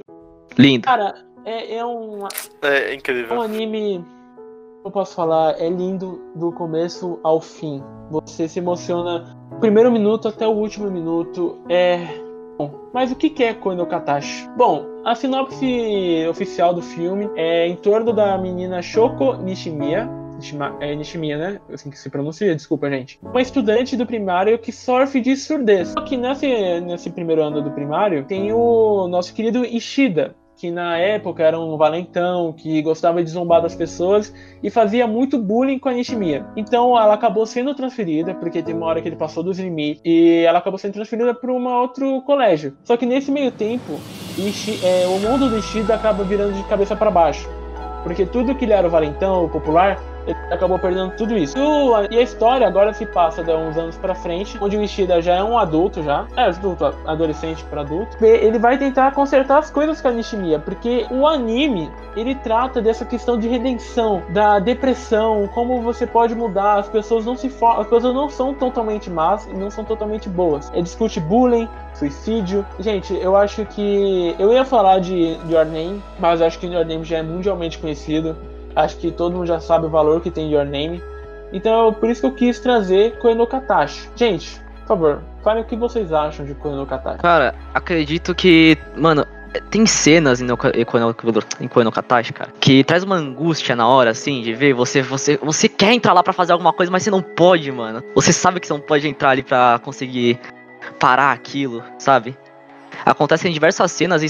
Lindo. 0.58 0.84
Cara, 0.84 1.14
é, 1.44 1.76
é 1.76 1.84
um, 1.84 2.26
É 2.62 2.88
É 2.88 2.90
um 2.90 2.94
incrível. 2.94 3.42
anime, 3.42 4.04
eu 4.84 4.90
posso 4.90 5.14
falar, 5.14 5.58
é 5.58 5.68
lindo 5.68 6.20
do 6.36 6.52
começo 6.52 7.18
ao 7.22 7.40
fim. 7.40 7.82
Você 8.10 8.46
se 8.46 8.58
emociona 8.58 9.34
do 9.50 9.56
primeiro 9.56 9.90
minuto 9.90 10.28
até 10.28 10.46
o 10.46 10.50
último 10.50 10.90
minuto. 10.90 11.58
É. 11.70 12.22
Bom, 12.58 12.70
mas 12.92 13.10
o 13.10 13.16
que 13.16 13.42
é 13.42 13.54
Koe 13.54 13.74
no 13.74 13.86
Katashi? 13.86 14.46
Bom, 14.56 14.84
a 15.04 15.14
sinopse 15.14 16.26
oficial 16.28 16.74
do 16.74 16.82
filme 16.82 17.28
é 17.34 17.66
em 17.66 17.76
torno 17.76 18.12
da 18.12 18.36
menina 18.36 18.82
Shoko 18.82 19.36
Nishimiya. 19.36 20.06
Nishima, 20.36 20.76
é 20.80 20.94
Nishimiya, 20.94 21.38
né? 21.38 21.60
Assim 21.72 21.90
que 21.90 21.98
se 21.98 22.10
pronuncia, 22.10 22.54
desculpa, 22.54 22.90
gente. 22.90 23.18
Uma 23.22 23.40
estudante 23.40 23.96
do 23.96 24.04
primário 24.04 24.58
que 24.58 24.70
sofre 24.70 25.20
de 25.20 25.34
surdez. 25.34 25.88
Só 25.88 26.02
que 26.02 26.16
nesse, 26.16 26.80
nesse 26.82 27.10
primeiro 27.10 27.42
ano 27.42 27.62
do 27.62 27.70
primário 27.70 28.24
tem 28.24 28.52
o 28.52 29.08
nosso 29.08 29.32
querido 29.32 29.64
Ishida, 29.64 30.36
que 30.64 30.70
na 30.70 30.96
época 30.96 31.42
era 31.42 31.60
um 31.60 31.76
valentão, 31.76 32.50
que 32.50 32.80
gostava 32.80 33.22
de 33.22 33.28
zombar 33.28 33.60
das 33.60 33.74
pessoas 33.74 34.34
e 34.62 34.70
fazia 34.70 35.06
muito 35.06 35.38
bullying 35.38 35.78
com 35.78 35.90
a 35.90 35.92
Nishimiya. 35.92 36.46
Então 36.56 36.98
ela 36.98 37.12
acabou 37.12 37.44
sendo 37.44 37.74
transferida, 37.74 38.32
porque 38.32 38.62
tem 38.62 38.74
uma 38.74 38.86
hora 38.86 39.02
que 39.02 39.06
ele 39.06 39.16
passou 39.16 39.42
dos 39.42 39.58
limites, 39.58 40.00
e 40.02 40.42
ela 40.46 40.60
acabou 40.60 40.78
sendo 40.78 40.94
transferida 40.94 41.34
para 41.34 41.52
um 41.52 41.68
outro 41.68 42.22
colégio. 42.22 42.74
Só 42.82 42.96
que 42.96 43.04
nesse 43.04 43.30
meio 43.30 43.50
tempo, 43.50 44.00
Ishi- 44.38 44.80
é, 44.82 45.06
o 45.06 45.18
mundo 45.18 45.50
do 45.50 45.58
Ishida 45.58 45.96
acaba 45.96 46.24
virando 46.24 46.54
de 46.54 46.62
cabeça 46.64 46.96
para 46.96 47.10
baixo. 47.10 47.46
Porque 48.02 48.24
tudo 48.24 48.54
que 48.54 48.64
ele 48.64 48.72
era 48.72 48.86
o 48.86 48.90
valentão, 48.90 49.44
o 49.44 49.50
popular, 49.50 50.00
ele 50.26 50.36
acabou 50.50 50.78
perdendo 50.78 51.12
tudo 51.16 51.36
isso. 51.36 51.56
E 52.10 52.18
a 52.18 52.22
história 52.22 52.66
agora 52.66 52.92
se 52.92 53.06
passa 53.06 53.42
de 53.42 53.52
uns 53.52 53.76
anos 53.76 53.96
pra 53.96 54.14
frente, 54.14 54.58
onde 54.60 54.76
o 54.76 54.82
Ishida 54.82 55.20
já 55.20 55.34
é 55.34 55.42
um 55.42 55.58
adulto 55.58 56.02
já, 56.02 56.26
é 56.36 56.42
adulto, 56.42 56.84
adolescente 57.06 57.64
para 57.64 57.82
adulto. 57.82 58.16
Ele 58.24 58.58
vai 58.58 58.78
tentar 58.78 59.12
consertar 59.12 59.58
as 59.58 59.70
coisas 59.70 60.00
com 60.00 60.08
a 60.08 60.10
Nishimiya, 60.10 60.58
porque 60.58 61.06
o 61.10 61.26
anime, 61.26 61.90
ele 62.16 62.34
trata 62.34 62.80
dessa 62.80 63.04
questão 63.04 63.38
de 63.38 63.48
redenção, 63.48 64.22
da 64.30 64.58
depressão, 64.58 65.48
como 65.52 65.80
você 65.82 66.06
pode 66.06 66.34
mudar, 66.34 66.78
as 66.78 66.88
pessoas 66.88 67.24
não 67.24 67.36
se 67.36 67.52
as 67.78 67.86
pessoas 67.86 68.14
não 68.14 68.28
são 68.28 68.54
totalmente 68.54 69.10
más 69.10 69.46
e 69.46 69.54
não 69.54 69.70
são 69.70 69.84
totalmente 69.84 70.28
boas. 70.28 70.70
Ele 70.72 70.82
discute 70.82 71.20
bullying, 71.20 71.68
suicídio. 71.94 72.64
Gente, 72.78 73.14
eu 73.14 73.36
acho 73.36 73.64
que 73.66 74.34
eu 74.38 74.52
ia 74.52 74.64
falar 74.64 74.98
de 75.00 75.38
Your 75.48 75.64
Name, 75.64 76.02
mas 76.18 76.42
acho 76.42 76.58
que 76.58 76.66
Your 76.66 76.84
Name 76.84 77.04
já 77.04 77.18
é 77.18 77.22
mundialmente 77.22 77.78
conhecido. 77.78 78.36
Acho 78.74 78.96
que 78.96 79.10
todo 79.10 79.34
mundo 79.34 79.46
já 79.46 79.60
sabe 79.60 79.86
o 79.86 79.90
valor 79.90 80.20
que 80.20 80.30
tem 80.30 80.52
Your 80.52 80.64
Name. 80.64 81.02
Então, 81.52 81.92
por 81.92 82.10
isso 82.10 82.20
que 82.20 82.26
eu 82.26 82.32
quis 82.32 82.58
trazer 82.58 83.16
Koe 83.18 83.34
no 83.34 83.46
Katashi. 83.46 84.08
Gente, 84.16 84.60
por 84.80 84.88
favor, 84.88 85.22
falem 85.42 85.62
o 85.62 85.66
que 85.66 85.76
vocês 85.76 86.12
acham 86.12 86.44
de 86.44 86.54
Koe 86.54 86.72
no 86.72 86.84
Katashi. 86.84 87.18
Cara, 87.18 87.54
acredito 87.72 88.34
que, 88.34 88.76
mano, 88.96 89.24
tem 89.70 89.86
cenas 89.86 90.40
em 90.40 90.46
Katashi, 91.92 92.32
cara, 92.32 92.50
que 92.58 92.82
traz 92.82 93.04
uma 93.04 93.16
angústia 93.16 93.76
na 93.76 93.86
hora, 93.86 94.10
assim, 94.10 94.42
de 94.42 94.52
ver 94.52 94.74
você, 94.74 95.00
você, 95.00 95.36
você 95.36 95.68
quer 95.68 95.92
entrar 95.92 96.12
lá 96.12 96.22
para 96.22 96.32
fazer 96.32 96.52
alguma 96.52 96.72
coisa, 96.72 96.90
mas 96.90 97.02
você 97.02 97.10
não 97.10 97.22
pode, 97.22 97.70
mano. 97.70 98.02
Você 98.14 98.32
sabe 98.32 98.58
que 98.58 98.66
você 98.66 98.72
não 98.72 98.80
pode 98.80 99.06
entrar 99.06 99.30
ali 99.30 99.42
pra 99.42 99.80
conseguir 99.84 100.40
parar 100.98 101.32
aquilo, 101.32 101.82
sabe? 101.98 102.36
Acontecem 103.04 103.52
diversas 103.52 103.92
cenas, 103.92 104.22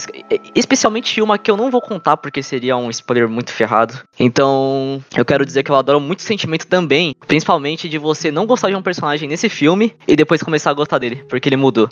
especialmente 0.54 1.22
uma 1.22 1.38
que 1.38 1.50
eu 1.50 1.56
não 1.56 1.70
vou 1.70 1.80
contar 1.80 2.16
porque 2.16 2.42
seria 2.42 2.76
um 2.76 2.90
spoiler 2.90 3.28
muito 3.28 3.52
ferrado. 3.52 4.02
Então, 4.18 5.02
eu 5.16 5.24
quero 5.24 5.46
dizer 5.46 5.62
que 5.62 5.70
eu 5.70 5.76
adoro 5.76 6.00
muito 6.00 6.22
sentimento 6.22 6.66
também, 6.66 7.14
principalmente 7.26 7.88
de 7.88 7.98
você 7.98 8.32
não 8.32 8.46
gostar 8.46 8.70
de 8.70 8.76
um 8.76 8.82
personagem 8.82 9.28
nesse 9.28 9.48
filme 9.48 9.94
e 10.08 10.16
depois 10.16 10.42
começar 10.42 10.70
a 10.70 10.74
gostar 10.74 10.98
dele, 10.98 11.24
porque 11.28 11.48
ele 11.48 11.56
mudou. 11.56 11.88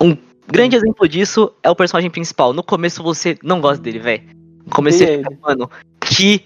Um 0.00 0.16
grande 0.46 0.76
exemplo 0.76 1.08
disso 1.08 1.52
é 1.62 1.70
o 1.70 1.76
personagem 1.76 2.10
principal. 2.10 2.52
No 2.52 2.62
começo 2.62 3.02
você 3.02 3.38
não 3.42 3.60
gosta 3.60 3.82
dele, 3.82 3.98
velho. 3.98 4.22
Comecei 4.70 5.14
a 5.14 5.18
ficar, 5.18 5.30
mano, 5.40 5.70
que 6.00 6.44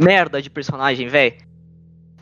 merda 0.00 0.40
de 0.40 0.48
personagem, 0.48 1.06
velho. 1.06 1.34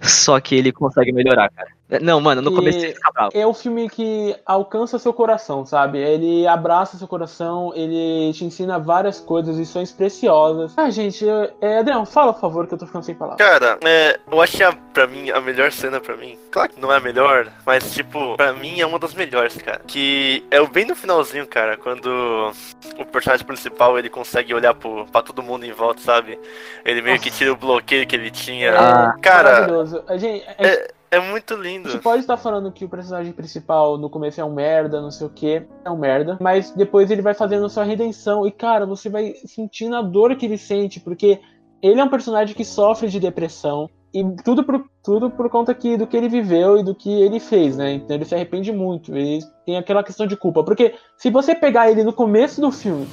Só 0.01 0.41
que 0.41 0.55
ele 0.55 0.73
consegue 0.73 1.13
melhorar, 1.13 1.51
cara. 1.51 1.69
Não, 2.01 2.21
mano, 2.21 2.43
no 2.43 2.53
começo 2.53 2.79
ele 2.79 2.95
fica 2.95 3.13
bravo. 3.13 3.31
É 3.33 3.47
o 3.47 3.55
filme 3.55 3.89
que 3.89 4.37
alcança 4.45 4.99
seu 4.99 5.13
coração, 5.13 5.65
sabe? 5.65 5.99
Ele 5.99 6.47
abraça 6.47 6.99
seu 6.99 7.07
coração, 7.07 7.73
ele 7.75 8.33
te 8.33 8.45
ensina 8.45 8.79
várias 8.79 9.21
coisas, 9.21 9.57
lições 9.57 9.93
preciosas. 9.93 10.73
Ah, 10.77 10.91
gente, 10.91 11.25
eu, 11.25 11.51
é, 11.61 11.79
Adriano, 11.79 12.05
fala, 12.05 12.33
por 12.33 12.41
favor, 12.41 12.67
que 12.67 12.75
eu 12.75 12.79
tô 12.79 12.87
ficando 12.87 13.05
sem 13.05 13.15
palavras. 13.15 13.47
Cara, 13.47 13.79
é, 13.85 14.19
eu 14.31 14.41
acho 14.41 14.57
que 14.57 14.65
a, 14.65 14.73
pra 14.73 15.07
mim, 15.07 15.31
a 15.31 15.41
melhor 15.41 15.71
cena 15.71 16.01
pra 16.01 16.17
mim, 16.17 16.37
claro 16.51 16.71
que 16.71 16.81
não 16.81 16.93
é 16.93 16.97
a 16.97 17.01
melhor, 17.01 17.53
mas, 17.65 17.95
tipo, 17.95 18.37
pra 18.37 18.53
mim 18.53 18.81
é 18.81 18.87
uma 18.87 18.99
das 18.99 19.15
melhores, 19.15 19.57
cara. 19.57 19.81
Que 19.87 20.45
é 20.51 20.65
bem 20.67 20.87
no 20.87 20.97
finalzinho, 20.97 21.47
cara, 21.47 21.77
quando 21.77 22.53
o 22.99 23.05
personagem 23.07 23.47
principal, 23.47 23.97
ele 23.97 24.11
consegue 24.11 24.53
olhar 24.53 24.75
pro, 24.75 25.07
pra 25.07 25.23
todo 25.23 25.43
mundo 25.43 25.65
em 25.65 25.73
volta, 25.73 26.01
sabe? 26.01 26.39
Ele 26.85 27.01
meio 27.01 27.17
Nossa. 27.17 27.31
que 27.31 27.37
tira 27.37 27.53
o 27.53 27.57
bloqueio 27.57 28.07
que 28.07 28.17
ele 28.17 28.31
tinha. 28.31 28.77
Ah, 28.77 29.15
cara... 29.23 29.53
Maravilhoso. 29.53 30.03
A 30.09 30.17
gente, 30.17 30.45
a 30.59 30.65
gente... 30.65 30.79
É, 30.79 30.96
é 31.11 31.21
muito 31.21 31.55
lindo. 31.55 31.89
Gente 31.89 32.03
pode 32.03 32.21
estar 32.21 32.37
falando 32.37 32.73
que 32.73 32.85
o 32.85 32.89
personagem 32.89 33.33
principal 33.33 33.97
no 33.99 34.11
começo 34.11 34.41
é 34.41 34.45
um 34.45 34.53
merda, 34.53 35.01
não 35.01 35.11
sei 35.11 35.27
o 35.27 35.31
que, 35.31 35.63
é 35.85 35.91
um 35.91 35.99
merda, 35.99 36.37
mas 36.41 36.71
depois 36.73 37.11
ele 37.11 37.23
vai 37.23 37.35
fazendo 37.35 37.69
sua 37.69 37.85
redenção 37.85 38.47
e, 38.47 38.51
cara, 38.51 38.87
você 38.87 39.09
vai 39.09 39.35
sentindo 39.47 39.97
a 39.97 40.03
dor 40.03 40.35
que 40.37 40.47
ele 40.47 40.59
sente, 40.59 41.01
porque 41.01 41.41
ele 41.83 42.01
é 42.01 42.05
um 42.05 42.09
personagem 42.09 42.55
que 42.55 42.65
sofre 42.65 43.09
de 43.09 43.21
depressão 43.21 43.89
e 44.13 44.25
tudo 44.43 44.65
por, 44.65 44.85
tudo 45.03 45.31
por 45.31 45.51
conta 45.51 45.75
que, 45.75 45.97
do 45.97 46.07
que 46.07 46.17
ele 46.17 46.29
viveu 46.29 46.79
e 46.79 46.83
do 46.83 46.95
que 46.95 47.11
ele 47.23 47.39
fez, 47.39 47.77
né? 47.77 47.93
Então 47.93 48.17
ele 48.17 48.25
se 48.25 48.35
arrepende 48.35 48.73
muito, 48.73 49.15
ele 49.15 49.45
tem 49.65 49.77
aquela 49.77 50.03
questão 50.03 50.27
de 50.27 50.37
culpa, 50.37 50.65
porque 50.65 50.95
se 51.17 51.31
você 51.31 51.55
pegar 51.55 51.91
ele 51.91 52.03
no 52.03 52.13
começo 52.13 52.61
do 52.61 52.73
filme 52.73 53.07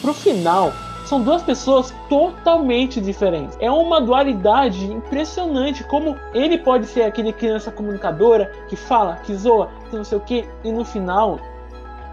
pro 0.00 0.12
final, 0.12 0.72
são 1.04 1.22
duas 1.22 1.42
pessoas 1.42 1.92
totalmente 2.08 3.00
diferentes. 3.00 3.56
É 3.60 3.70
uma 3.70 4.00
dualidade 4.00 4.84
impressionante 4.86 5.84
como 5.84 6.16
ele 6.32 6.58
pode 6.58 6.86
ser 6.86 7.02
aquele 7.02 7.32
criança 7.32 7.70
comunicadora 7.70 8.50
que 8.68 8.76
fala, 8.76 9.16
que 9.16 9.34
zoa, 9.34 9.68
que 9.90 9.96
não 9.96 10.04
sei 10.04 10.18
o 10.18 10.20
que, 10.20 10.44
e 10.64 10.70
no 10.72 10.84
final 10.84 11.38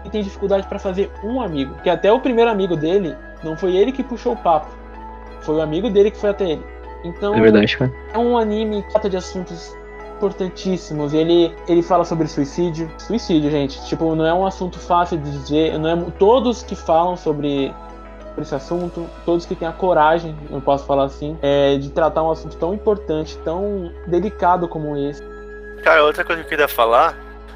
ele 0.02 0.10
tem 0.10 0.22
dificuldade 0.22 0.66
para 0.66 0.78
fazer 0.78 1.10
um 1.22 1.40
amigo. 1.40 1.74
Que 1.82 1.90
até 1.90 2.12
o 2.12 2.20
primeiro 2.20 2.50
amigo 2.50 2.76
dele 2.76 3.16
não 3.42 3.56
foi 3.56 3.76
ele 3.76 3.92
que 3.92 4.02
puxou 4.02 4.32
o 4.32 4.36
papo, 4.36 4.68
foi 5.40 5.56
o 5.56 5.62
amigo 5.62 5.88
dele 5.90 6.10
que 6.10 6.18
foi 6.18 6.30
até 6.30 6.50
ele. 6.52 6.64
Então 7.04 7.34
é, 7.34 7.40
verdade, 7.40 7.76
cara. 7.76 7.92
é 8.12 8.18
um 8.18 8.36
anime 8.36 8.82
que 8.82 8.90
trata 8.90 9.08
de 9.08 9.16
assuntos 9.16 9.74
importantíssimos. 10.16 11.14
Ele, 11.14 11.54
ele 11.66 11.82
fala 11.82 12.04
sobre 12.04 12.26
suicídio. 12.26 12.90
Suicídio, 12.98 13.50
gente. 13.50 13.82
Tipo, 13.86 14.14
não 14.14 14.26
é 14.26 14.34
um 14.34 14.46
assunto 14.46 14.78
fácil 14.78 15.16
de 15.16 15.30
dizer. 15.30 15.78
Não 15.78 15.88
é 15.88 16.10
todos 16.18 16.62
que 16.62 16.76
falam 16.76 17.16
sobre 17.16 17.74
por 18.40 18.42
esse 18.42 18.54
assunto, 18.54 19.08
todos 19.26 19.44
que 19.44 19.54
têm 19.54 19.68
a 19.68 19.72
coragem, 19.72 20.34
eu 20.50 20.60
posso 20.60 20.86
falar 20.86 21.04
assim, 21.04 21.38
é, 21.42 21.76
de 21.76 21.90
tratar 21.90 22.22
um 22.22 22.30
assunto 22.30 22.56
tão 22.56 22.72
importante, 22.72 23.36
tão 23.38 23.92
delicado 24.06 24.66
como 24.66 24.96
esse. 24.96 25.22
Cara, 25.82 26.02
outra 26.04 26.24
coisa 26.24 26.40
que 26.40 26.46
eu 26.46 26.48
queria 26.48 26.68
falar 26.68 27.14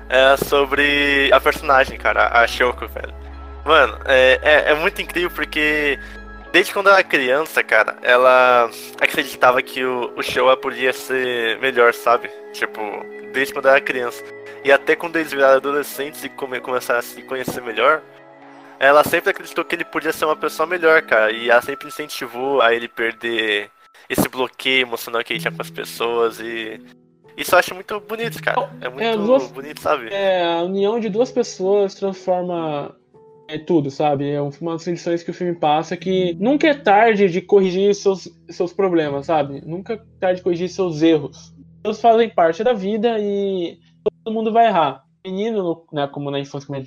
é 0.09 0.37
sobre 0.37 1.31
a 1.33 1.41
personagem, 1.41 1.99
cara, 1.99 2.29
a 2.29 2.47
Shoko, 2.47 2.87
velho. 2.87 3.15
Mano, 3.65 3.99
é, 4.05 4.39
é, 4.43 4.71
é 4.73 4.75
muito 4.75 5.01
incrível 5.01 5.31
porque 5.31 5.99
desde 6.53 6.73
quando 6.73 6.89
ela 6.89 6.99
era 6.99 7.09
criança, 7.09 7.63
cara, 7.63 7.97
ela 8.03 8.69
acreditava 9.01 9.63
que 9.63 9.83
o, 9.85 10.13
o 10.17 10.23
Showa 10.23 10.57
podia 10.57 10.93
ser 10.93 11.59
melhor, 11.61 11.95
sabe? 11.95 12.31
Tipo, 12.53 12.81
desde 13.33 13.55
quando 13.55 13.67
ela 13.67 13.77
era 13.77 13.85
criança. 13.85 14.23
E 14.63 14.71
até 14.71 14.95
quando 14.95 15.17
eles 15.17 15.33
viraram 15.33 15.57
adolescentes 15.57 16.23
e 16.25 16.29
come, 16.29 16.61
começaram 16.61 17.01
a 17.01 17.03
se 17.03 17.23
conhecer 17.23 17.63
melhor, 17.63 18.03
ela 18.85 19.05
sempre 19.05 19.31
acreditou 19.31 19.65
que 19.65 19.75
ele 19.75 19.85
podia 19.85 20.13
ser 20.13 20.25
uma 20.25 20.37
pessoa 20.37 20.67
melhor, 20.67 21.03
cara. 21.03 21.33
E 21.33 21.51
ela 21.51 21.63
sempre 21.63 21.89
incentivou 21.89 22.61
a 22.61 22.75
ele 22.75 22.89
perder 22.89 23.71
esse 24.09 24.29
bloqueio 24.29 24.83
emocional 24.83 25.23
que 25.23 25.33
ele 25.33 25.41
tinha 25.41 25.53
com 25.53 25.63
as 25.63 25.71
pessoas. 25.71 26.41
E 26.41 26.81
isso 27.37 27.55
eu 27.55 27.59
acho 27.59 27.75
muito 27.75 27.99
bonito, 28.01 28.43
cara. 28.43 28.71
É 28.81 28.89
muito 28.89 29.03
é, 29.03 29.17
duas, 29.17 29.51
bonito, 29.51 29.81
sabe? 29.81 30.09
É, 30.13 30.45
a 30.45 30.63
união 30.63 31.01
de 31.01 31.09
duas 31.09 31.31
pessoas 31.33 31.95
transforma 31.95 32.95
é 33.49 33.59
tudo, 33.59 33.91
sabe? 33.91 34.31
É 34.31 34.41
uma 34.41 34.73
das 34.73 34.87
lições 34.87 35.23
que 35.23 35.31
o 35.31 35.35
filme 35.35 35.55
passa 35.55 35.97
que 35.97 36.35
nunca 36.41 36.69
é 36.69 36.75
tarde 36.75 37.29
de 37.29 37.41
corrigir 37.41 37.95
seus, 37.95 38.29
seus 38.49 38.73
problemas, 38.73 39.27
sabe? 39.27 39.61
Nunca 39.67 39.95
é 39.95 40.01
tarde 40.21 40.39
de 40.39 40.45
corrigir 40.45 40.69
seus 40.69 41.03
erros. 41.03 41.55
Todos 41.83 42.01
fazem 42.01 42.31
parte 42.31 42.65
da 42.65 42.73
vida 42.73 43.19
e 43.19 43.79
todo 44.23 44.35
mundo 44.35 44.53
vai 44.53 44.67
errar. 44.67 45.05
Menino, 45.27 45.87
né, 45.93 46.07
como 46.07 46.31
na 46.31 46.39
infância, 46.39 46.67
como 46.67 46.83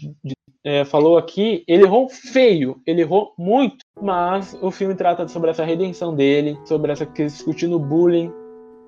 é, 0.68 0.84
falou 0.84 1.18
aqui, 1.18 1.64
ele 1.66 1.84
errou 1.84 2.10
feio, 2.10 2.82
ele 2.86 3.00
errou 3.00 3.34
muito, 3.38 3.86
mas 4.02 4.54
o 4.62 4.70
filme 4.70 4.94
trata 4.96 5.26
sobre 5.26 5.50
essa 5.50 5.64
redenção 5.64 6.14
dele, 6.14 6.60
sobre 6.66 6.92
essa 6.92 7.06
discutindo 7.06 7.80
bullying. 7.80 8.30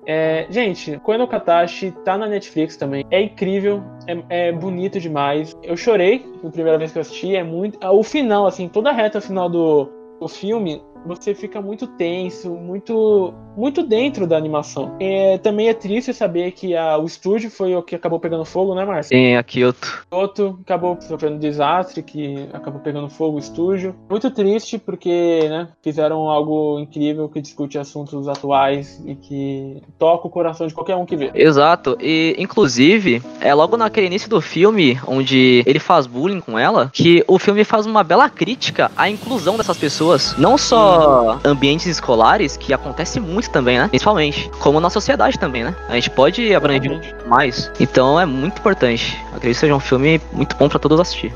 É, 0.06 0.46
gente, 0.50 0.98
Koen 0.98 1.26
Katashi 1.26 1.90
tá 2.04 2.18
na 2.18 2.26
Netflix 2.26 2.76
também. 2.76 3.06
É 3.10 3.22
incrível, 3.22 3.82
é, 4.06 4.48
é, 4.48 4.52
bonito 4.52 5.00
demais. 5.00 5.56
Eu 5.62 5.74
chorei 5.74 6.22
na 6.42 6.50
primeira 6.50 6.76
vez 6.76 6.92
que 6.92 6.98
eu 6.98 7.00
assisti. 7.00 7.34
É 7.34 7.42
muito. 7.42 7.78
O 7.82 8.02
final, 8.02 8.46
assim, 8.46 8.68
toda 8.68 8.90
a 8.90 8.92
reta 8.92 9.18
final 9.18 9.48
do, 9.48 9.90
do 10.20 10.28
filme 10.28 10.82
você 11.04 11.34
fica 11.34 11.60
muito 11.60 11.86
tenso, 11.86 12.50
muito 12.50 13.32
muito 13.56 13.82
dentro 13.82 14.26
da 14.26 14.36
animação. 14.36 14.96
É, 15.00 15.36
também 15.38 15.68
é 15.68 15.74
triste 15.74 16.14
saber 16.14 16.52
que 16.52 16.74
a, 16.76 16.96
o 16.96 17.04
estúdio 17.04 17.50
foi 17.50 17.74
o 17.74 17.82
que 17.82 17.96
acabou 17.96 18.20
pegando 18.20 18.44
fogo, 18.44 18.74
né, 18.74 18.84
Márcio? 18.84 19.16
Sim, 19.16 19.34
a 19.34 19.42
Kyoto. 19.42 20.06
Kyoto 20.08 20.58
acabou 20.62 20.96
sofrendo 21.00 21.34
um 21.36 21.38
desastre, 21.38 22.02
que 22.02 22.48
acabou 22.52 22.80
pegando 22.80 23.10
fogo 23.10 23.36
o 23.36 23.40
estúdio. 23.40 23.94
Muito 24.08 24.30
triste 24.30 24.78
porque, 24.78 25.46
né, 25.48 25.68
fizeram 25.82 26.30
algo 26.30 26.78
incrível 26.78 27.28
que 27.28 27.40
discute 27.40 27.76
assuntos 27.76 28.28
atuais 28.28 29.02
e 29.04 29.14
que 29.14 29.82
toca 29.98 30.28
o 30.28 30.30
coração 30.30 30.66
de 30.66 30.72
qualquer 30.72 30.96
um 30.96 31.04
que 31.04 31.16
vê. 31.16 31.30
Exato. 31.34 31.98
E, 32.00 32.36
inclusive, 32.38 33.20
é 33.40 33.52
logo 33.52 33.76
naquele 33.76 34.06
início 34.06 34.30
do 34.30 34.40
filme, 34.40 34.98
onde 35.06 35.62
ele 35.66 35.80
faz 35.80 36.06
bullying 36.06 36.40
com 36.40 36.58
ela, 36.58 36.88
que 36.92 37.24
o 37.26 37.38
filme 37.38 37.64
faz 37.64 37.84
uma 37.84 38.04
bela 38.04 38.30
crítica 38.30 38.90
à 38.96 39.10
inclusão 39.10 39.56
dessas 39.56 39.76
pessoas. 39.76 40.09
Não 40.38 40.56
só 40.58 41.38
ambientes 41.44 41.86
escolares, 41.86 42.56
que 42.56 42.72
acontece 42.72 43.20
muito 43.20 43.50
também, 43.50 43.78
né? 43.78 43.88
Principalmente. 43.88 44.50
Como 44.58 44.80
na 44.80 44.90
sociedade 44.90 45.38
também, 45.38 45.64
né? 45.64 45.74
A 45.88 45.94
gente 45.94 46.10
pode 46.10 46.54
abranger 46.54 46.90
muito 46.90 47.28
mais. 47.28 47.70
Então 47.78 48.18
é 48.18 48.26
muito 48.26 48.58
importante. 48.58 49.16
Acredito 49.28 49.54
que 49.54 49.54
seja 49.54 49.74
um 49.74 49.80
filme 49.80 50.20
muito 50.32 50.56
bom 50.56 50.68
para 50.68 50.78
todos 50.78 50.98
assistir. 51.00 51.32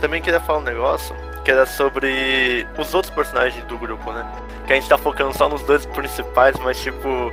Também 0.00 0.22
queria 0.22 0.40
falar 0.40 0.60
um 0.60 0.62
negócio 0.62 1.14
que 1.44 1.50
era 1.50 1.64
sobre 1.64 2.66
os 2.76 2.92
outros 2.92 3.12
personagens 3.14 3.64
do 3.64 3.78
grupo, 3.78 4.12
né? 4.12 4.26
Que 4.66 4.74
a 4.74 4.76
gente 4.76 4.88
tá 4.88 4.98
focando 4.98 5.34
só 5.36 5.48
nos 5.48 5.62
dois 5.62 5.86
principais, 5.86 6.54
mas 6.62 6.78
tipo, 6.78 7.32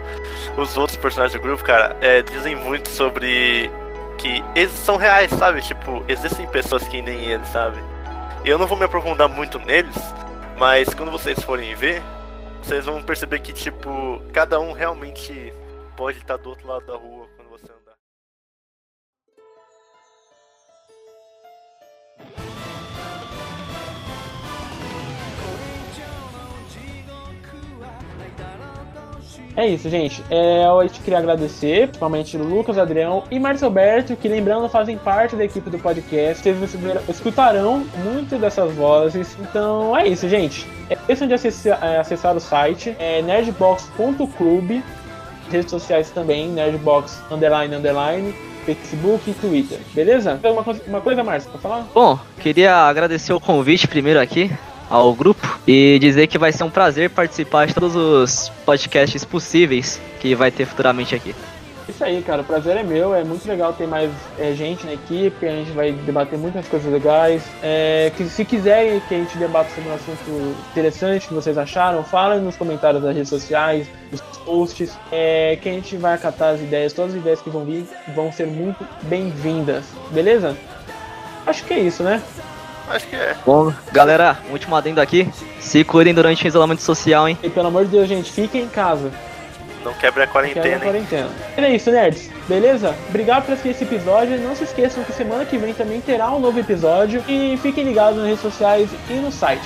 os 0.57 0.77
outros 0.77 0.97
personagens 0.97 1.37
do 1.39 1.45
grupo, 1.45 1.61
cara, 1.63 1.97
é, 1.99 2.21
dizem 2.21 2.55
muito 2.55 2.87
sobre 2.87 3.69
que 4.17 4.41
eles 4.55 4.71
são 4.71 4.95
reais, 4.95 5.29
sabe? 5.31 5.61
Tipo, 5.61 6.01
existem 6.07 6.47
pessoas 6.47 6.87
que 6.87 7.01
nem 7.01 7.25
eles, 7.25 7.47
sabe? 7.49 7.77
Eu 8.45 8.57
não 8.57 8.65
vou 8.65 8.77
me 8.77 8.85
aprofundar 8.85 9.27
muito 9.27 9.59
neles, 9.59 9.95
mas 10.57 10.93
quando 10.93 11.11
vocês 11.11 11.39
forem 11.41 11.75
ver, 11.75 12.01
vocês 12.61 12.85
vão 12.85 13.01
perceber 13.01 13.39
que, 13.39 13.53
tipo, 13.53 14.21
cada 14.33 14.59
um 14.59 14.71
realmente 14.71 15.53
pode 15.95 16.17
estar 16.17 16.37
do 16.37 16.49
outro 16.49 16.67
lado 16.67 16.85
da 16.85 16.95
rua 16.95 17.24
É 29.57 29.65
isso, 29.67 29.89
gente. 29.89 30.23
É, 30.29 30.65
eu 30.65 30.89
te 30.89 30.99
queria 30.99 31.19
agradecer, 31.19 31.87
principalmente 31.87 32.37
Lucas, 32.37 32.77
Adrião 32.77 33.23
e 33.31 33.39
Marcos 33.39 33.63
Alberto, 33.63 34.15
que 34.15 34.27
lembrando 34.27 34.67
fazem 34.67 34.97
parte 34.97 35.35
da 35.35 35.45
equipe 35.45 35.69
do 35.69 35.79
podcast. 35.79 36.43
Vocês 36.43 36.75
escutarão 37.07 37.85
muito 38.03 38.37
dessas 38.37 38.73
vozes. 38.73 39.37
Então 39.39 39.95
é 39.95 40.07
isso, 40.07 40.27
gente. 40.27 40.67
É 40.89 40.95
questão 40.95 41.27
de 41.27 41.33
acessar, 41.33 41.79
é, 41.81 41.97
acessar 41.97 42.35
o 42.35 42.39
site, 42.39 42.95
é 42.99 43.21
nerdbox.club, 43.21 44.81
redes 45.49 45.71
sociais 45.71 46.09
também, 46.09 46.49
nerdbox 46.49 47.21
underline 47.31 47.75
underline. 47.75 48.35
Facebook 48.65 49.29
e 49.29 49.33
Twitter, 49.35 49.77
beleza? 49.93 50.39
Uma, 50.43 50.75
uma 50.87 50.99
coisa, 50.99 51.23
Márcio, 51.23 51.51
pra 51.51 51.59
falar? 51.59 51.87
Bom, 51.93 52.17
queria 52.39 52.73
agradecer 52.73 53.31
o 53.31 53.39
convite 53.39 53.87
primeiro 53.87 54.19
aqui 54.19 54.49
ao 54.89 55.13
grupo 55.13 55.59
e 55.67 55.97
dizer 55.99 56.27
que 56.27 56.37
vai 56.37 56.51
ser 56.51 56.63
um 56.63 56.69
prazer 56.69 57.09
participar 57.09 57.67
de 57.67 57.73
todos 57.73 57.95
os 57.95 58.49
podcasts 58.65 59.23
possíveis 59.25 59.99
que 60.19 60.35
vai 60.35 60.51
ter 60.51 60.65
futuramente 60.65 61.15
aqui. 61.15 61.35
Isso 61.87 62.03
aí, 62.03 62.19
cara, 62.23 62.41
o 62.41 62.45
prazer 62.45 62.75
é 62.77 62.83
meu, 62.83 63.13
é 63.13 63.23
muito 63.23 63.47
legal 63.47 63.71
ter 63.71 63.85
mais 63.85 64.09
é, 64.39 64.53
gente 64.53 64.87
na 64.87 64.93
equipe, 64.93 65.45
a 65.45 65.51
gente 65.51 65.69
vai 65.69 65.91
debater 65.91 66.37
muitas 66.37 66.67
coisas 66.67 66.91
legais. 66.91 67.43
É, 67.61 68.11
que, 68.17 68.25
se 68.25 68.43
quiserem 68.43 68.99
que 69.01 69.13
a 69.13 69.17
gente 69.19 69.37
debata 69.37 69.69
sobre 69.69 69.91
um 69.91 69.93
assunto 69.93 70.55
interessante 70.71 71.27
que 71.27 71.33
vocês 71.33 71.57
acharam, 71.59 72.03
falem 72.03 72.41
nos 72.41 72.57
comentários 72.57 73.03
das 73.03 73.13
redes 73.13 73.29
sociais, 73.29 73.87
nos 74.11 74.19
posts, 74.43 74.97
é, 75.11 75.59
que 75.61 75.69
a 75.69 75.71
gente 75.73 75.95
vai 75.95 76.15
acatar 76.15 76.55
as 76.55 76.59
ideias, 76.59 76.91
todas 76.91 77.13
as 77.13 77.19
ideias 77.19 77.39
que 77.39 77.51
vão 77.51 77.63
vir 77.63 77.85
vão 78.15 78.31
ser 78.31 78.47
muito 78.47 78.83
bem-vindas, 79.03 79.85
beleza? 80.09 80.57
Acho 81.45 81.63
que 81.65 81.73
é 81.75 81.79
isso, 81.79 82.01
né? 82.01 82.19
Acho 82.89 83.07
que 83.07 83.15
é. 83.15 83.35
Bom, 83.45 83.73
galera, 83.91 84.37
último 84.51 84.75
adendo 84.75 85.01
aqui. 85.01 85.27
Se 85.59 85.83
cuidem 85.83 86.13
durante 86.13 86.45
o 86.45 86.47
isolamento 86.47 86.81
social, 86.81 87.27
hein? 87.27 87.37
E 87.41 87.49
pelo 87.49 87.67
amor 87.67 87.85
de 87.85 87.91
Deus, 87.91 88.07
gente, 88.07 88.31
fiquem 88.31 88.63
em 88.63 88.69
casa. 88.69 89.11
Não 89.83 89.93
quebra 89.93 90.23
a 90.23 90.27
quarentena, 90.27 90.77
a 90.77 90.79
quarentena. 90.79 91.29
E 91.55 91.61
é 91.61 91.75
isso, 91.75 91.91
nerds. 91.91 92.31
Beleza? 92.47 92.95
Obrigado 93.07 93.45
por 93.45 93.53
assistir 93.53 93.69
esse 93.69 93.83
episódio. 93.83 94.39
Não 94.39 94.55
se 94.55 94.63
esqueçam 94.63 95.03
que 95.03 95.13
semana 95.13 95.45
que 95.45 95.57
vem 95.57 95.75
também 95.75 96.01
terá 96.01 96.31
um 96.31 96.39
novo 96.39 96.59
episódio. 96.59 97.23
E 97.27 97.57
fiquem 97.61 97.83
ligados 97.83 98.17
nas 98.17 98.27
redes 98.27 98.41
sociais 98.41 98.89
e 99.09 99.13
no 99.13 99.31
site. 99.31 99.65